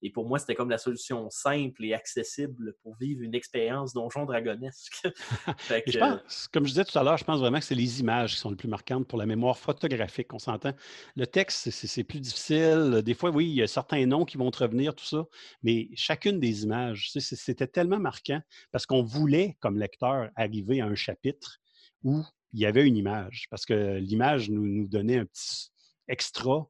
Et 0.02 0.10
pour 0.10 0.28
moi, 0.28 0.38
c'était 0.38 0.54
comme 0.54 0.70
la 0.70 0.78
solution 0.78 1.28
simple 1.30 1.84
et 1.84 1.94
accessible 1.94 2.74
pour 2.82 2.96
vivre 2.96 3.22
une 3.22 3.34
expérience 3.34 3.92
donjon 3.92 4.24
dragonesque. 4.26 5.06
Fait 5.58 5.82
Et 5.86 5.90
je 5.90 5.98
que, 5.98 6.04
pense, 6.04 6.48
comme 6.52 6.64
je 6.64 6.70
disais 6.70 6.84
tout 6.84 6.98
à 6.98 7.02
l'heure, 7.02 7.16
je 7.16 7.24
pense 7.24 7.40
vraiment 7.40 7.58
que 7.58 7.64
c'est 7.64 7.74
les 7.74 8.00
images 8.00 8.34
qui 8.34 8.40
sont 8.40 8.50
les 8.50 8.56
plus 8.56 8.68
marquantes 8.68 9.06
pour 9.08 9.18
la 9.18 9.26
mémoire 9.26 9.58
photographique. 9.58 10.32
On 10.34 10.38
s'entend. 10.38 10.72
Le 11.16 11.26
texte, 11.26 11.70
c'est- 11.70 12.04
plus 12.04 12.20
difficile. 12.20 13.02
Des 13.04 13.14
fois, 13.14 13.30
oui, 13.30 13.46
il 13.48 13.54
y 13.54 13.62
a 13.62 13.66
certains 13.66 14.04
noms 14.06 14.24
qui 14.24 14.36
vont 14.36 14.50
te 14.50 14.58
revenir, 14.62 14.94
tout 14.94 15.04
ça. 15.04 15.24
Mais 15.62 15.88
chacune 15.94 16.38
des 16.40 16.62
images, 16.64 17.10
c'était 17.10 17.66
tellement 17.66 17.98
marquant 17.98 18.40
parce 18.72 18.86
qu'on 18.86 19.02
voulait, 19.02 19.56
comme 19.60 19.78
lecteur, 19.78 20.30
arriver 20.36 20.80
à 20.80 20.86
un 20.86 20.94
chapitre 20.94 21.58
où 22.04 22.22
il 22.52 22.60
y 22.60 22.66
avait 22.66 22.86
une 22.86 22.96
image. 22.96 23.46
Parce 23.50 23.64
que 23.66 23.96
l'image 23.96 24.50
nous, 24.50 24.66
nous 24.66 24.88
donnait 24.88 25.18
un 25.18 25.24
petit 25.26 25.70
extra 26.08 26.68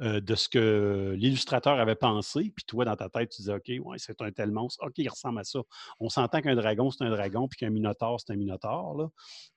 euh, 0.00 0.20
de 0.20 0.34
ce 0.34 0.48
que 0.48 1.14
l'illustrateur 1.16 1.78
avait 1.78 1.94
pensé. 1.94 2.50
Puis 2.56 2.64
toi, 2.66 2.84
dans 2.84 2.96
ta 2.96 3.08
tête, 3.10 3.30
tu 3.30 3.42
disais, 3.42 3.54
OK, 3.54 3.70
ouais, 3.86 3.98
c'est 3.98 4.20
un 4.22 4.32
tel 4.32 4.50
monstre. 4.50 4.84
OK, 4.86 4.94
il 4.96 5.08
ressemble 5.08 5.38
à 5.38 5.44
ça. 5.44 5.60
On 6.00 6.08
s'entend 6.08 6.40
qu'un 6.40 6.54
dragon, 6.54 6.90
c'est 6.90 7.04
un 7.04 7.10
dragon, 7.10 7.46
puis 7.46 7.58
qu'un 7.58 7.70
minotaure, 7.70 8.18
c'est 8.18 8.32
un 8.32 8.36
minotaure. 8.36 8.96
Là. 8.96 9.08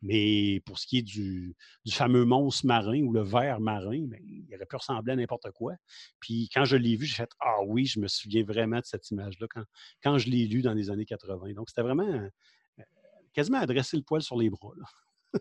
Mais 0.01 0.61
pour 0.65 0.77
ce 0.77 0.87
qui 0.87 0.97
est 0.97 1.01
du, 1.03 1.55
fameux 1.89 2.25
monstre 2.25 2.65
marin 2.65 3.01
ou 3.01 3.13
le 3.13 3.23
ver 3.23 3.61
marin, 3.61 4.05
ben, 4.07 4.19
il 4.23 4.45
aurait 4.53 4.65
pu 4.65 4.75
ressembler 4.75 5.13
à 5.13 5.15
n'importe 5.15 5.49
quoi. 5.51 5.73
Puis 6.19 6.49
quand 6.53 6.65
je 6.65 6.75
l'ai 6.75 6.97
vu, 6.97 7.05
j'ai 7.05 7.15
fait 7.15 7.31
Ah 7.39 7.63
oui, 7.65 7.85
je 7.85 7.99
me 7.99 8.07
souviens 8.07 8.43
vraiment 8.43 8.79
de 8.79 8.85
cette 8.85 9.09
image-là 9.11 9.47
quand, 9.49 9.63
quand 10.03 10.17
je 10.17 10.29
l'ai 10.29 10.45
lu 10.47 10.61
dans 10.61 10.73
les 10.73 10.89
années 10.89 11.05
80. 11.05 11.53
Donc, 11.53 11.69
c'était 11.69 11.81
vraiment 11.81 12.07
euh, 12.07 12.83
quasiment 13.33 13.59
à 13.59 13.65
dresser 13.65 13.95
le 13.95 14.03
poil 14.03 14.21
sur 14.21 14.37
les 14.37 14.49
bras. 14.49 14.73
là. 14.77 14.85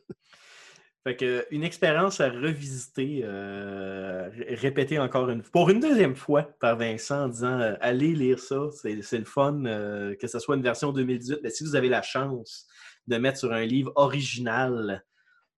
Fait 1.07 1.17
que 1.17 1.47
une 1.51 1.65
expérience 1.65 2.21
à 2.21 2.31
revisiter, 2.31 3.21
euh, 3.25 4.31
ré- 4.31 4.55
répéter 4.55 4.99
encore 4.99 5.29
une 5.29 5.43
pour 5.43 5.69
une 5.69 5.79
deuxième 5.81 6.17
fois 6.17 6.45
par 6.61 6.79
Vincent 6.79 7.25
en 7.25 7.29
disant 7.29 7.61
euh, 7.61 7.75
allez 7.81 8.15
lire 8.15 8.39
ça, 8.39 8.69
c'est 8.73 9.03
c'est 9.03 9.19
le 9.19 9.27
fun, 9.27 9.65
euh, 9.67 10.15
que 10.17 10.27
ce 10.27 10.39
soit 10.39 10.57
une 10.57 10.63
version 10.63 10.93
2018, 10.93 11.41
mais 11.43 11.51
si 11.51 11.63
vous 11.65 11.77
avez 11.77 11.91
la 11.91 12.01
chance 12.01 12.67
de 13.07 13.19
mettre 13.19 13.39
sur 13.39 13.53
un 13.53 13.67
livre 13.67 13.93
original, 13.97 15.05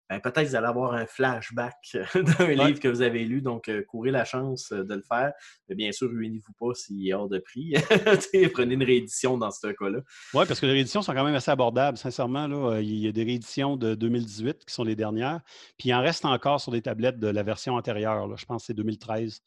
ben, 0.08 0.20
peut-être 0.20 0.42
que 0.44 0.48
vous 0.48 0.54
allez 0.56 0.66
avoir 0.66 0.92
un 0.94 1.04
flashback 1.06 1.96
d'un 2.14 2.48
livre 2.66 2.78
que 2.80 2.88
vous 2.88 3.02
avez 3.02 3.24
lu, 3.24 3.42
donc 3.42 3.68
euh, 3.68 3.82
courez 3.82 4.10
la 4.10 4.24
chance 4.24 4.70
euh, 4.72 4.84
de 4.84 4.94
le 4.94 5.02
faire. 5.02 5.32
Mais 5.68 5.74
bien 5.74 5.90
sûr, 5.92 6.08
ruinez-vous 6.08 6.52
pas 6.52 6.74
s'il 6.74 7.08
est 7.08 7.12
hors 7.12 7.28
de 7.28 7.38
prix. 7.38 7.74
Prenez 8.54 8.74
une 8.74 8.84
réédition 8.84 9.36
dans 9.38 9.50
ce 9.50 9.66
cas-là. 9.68 9.98
Oui, 10.34 10.44
parce 10.46 10.60
que 10.60 10.66
les 10.66 10.72
rééditions 10.72 11.02
sont 11.02 11.12
quand 11.14 11.24
même 11.24 11.34
assez 11.34 11.50
abordables, 11.50 11.98
sincèrement. 11.98 12.46
Là, 12.46 12.74
Euh, 12.74 12.82
il 12.82 12.96
y 12.98 13.08
a 13.08 13.12
des 13.12 13.24
rééditions 13.24 13.76
de 13.76 13.94
2018 13.94 14.64
qui 14.64 14.72
sont 14.74 14.84
les 14.84 14.96
dernières. 14.96 15.40
Puis 15.78 15.88
il 15.88 15.94
en 15.94 16.00
reste 16.02 16.24
encore 16.24 16.60
sur 16.60 16.72
des 16.72 16.82
tablettes 16.82 17.18
de 17.18 17.26
la 17.28 17.42
version 17.42 17.74
antérieure. 17.74 18.26
là. 18.28 18.36
Je 18.36 18.44
pense 18.46 18.62
que 18.62 18.66
c'est 18.66 18.74
2013. 18.74 19.40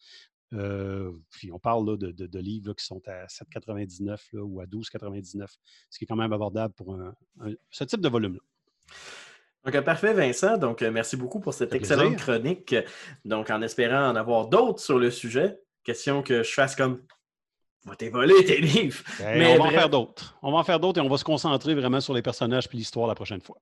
Euh, 0.53 1.11
puis 1.30 1.52
on 1.52 1.60
parle 1.60 1.86
là, 1.88 1.95
de, 1.95 2.11
de- 2.11 2.26
de 2.26 2.40
livres 2.40 2.69
là, 2.69 2.73
qui 2.73 2.84
sont 2.84 3.02
à 3.07 3.27
7,99 3.27 4.18
là, 4.34 4.41
ou 4.44 4.60
à 4.60 4.65
12,99, 4.65 5.45
ce 5.91 5.98
qui 5.99 6.06
est 6.06 6.07
quand 6.07 6.15
même 6.15 6.34
abordable 6.34 6.73
pour 6.73 6.95
un- 6.95 7.14
un- 7.41 7.53
ce 7.69 7.84
type 7.84 8.02
de 8.02 8.10
volume-là. 8.10 8.40
Donc, 9.65 9.76
euh, 9.76 9.81
parfait, 9.81 10.14
Vincent. 10.14 10.57
Donc, 10.57 10.81
euh, 10.81 10.91
merci 10.91 11.18
beaucoup 11.18 11.40
pour 11.40 11.53
cette 11.53 11.73
excellente 11.73 12.15
plaisir. 12.15 12.26
chronique. 12.26 12.76
Donc, 13.26 13.49
en 13.49 13.61
espérant 13.61 14.10
en 14.10 14.15
avoir 14.15 14.48
d'autres 14.48 14.80
sur 14.80 14.98
le 14.98 15.11
sujet, 15.11 15.60
question 15.84 16.22
que 16.23 16.44
je 16.44 16.53
fasse 16.53 16.76
comme 16.76 17.02
Va 17.86 17.95
volé 18.11 18.44
tes 18.45 18.60
livres. 18.60 19.02
Ben, 19.19 19.40
Mais 19.40 19.57
on 19.57 19.64
va 19.64 19.69
en 19.69 19.72
faire 19.72 19.90
d'autres. 19.90 20.38
On 20.41 20.52
va 20.52 20.57
en 20.57 20.64
faire 20.64 20.80
d'autres 20.80 20.99
et 20.99 21.03
on 21.03 21.10
va 21.10 21.18
se 21.18 21.23
concentrer 21.23 21.76
vraiment 21.76 22.02
sur 22.02 22.14
les 22.14 22.22
personnages 22.22 22.68
puis 22.68 22.77
l'histoire 22.77 23.07
la 23.07 23.15
prochaine 23.15 23.41
fois. 23.41 23.57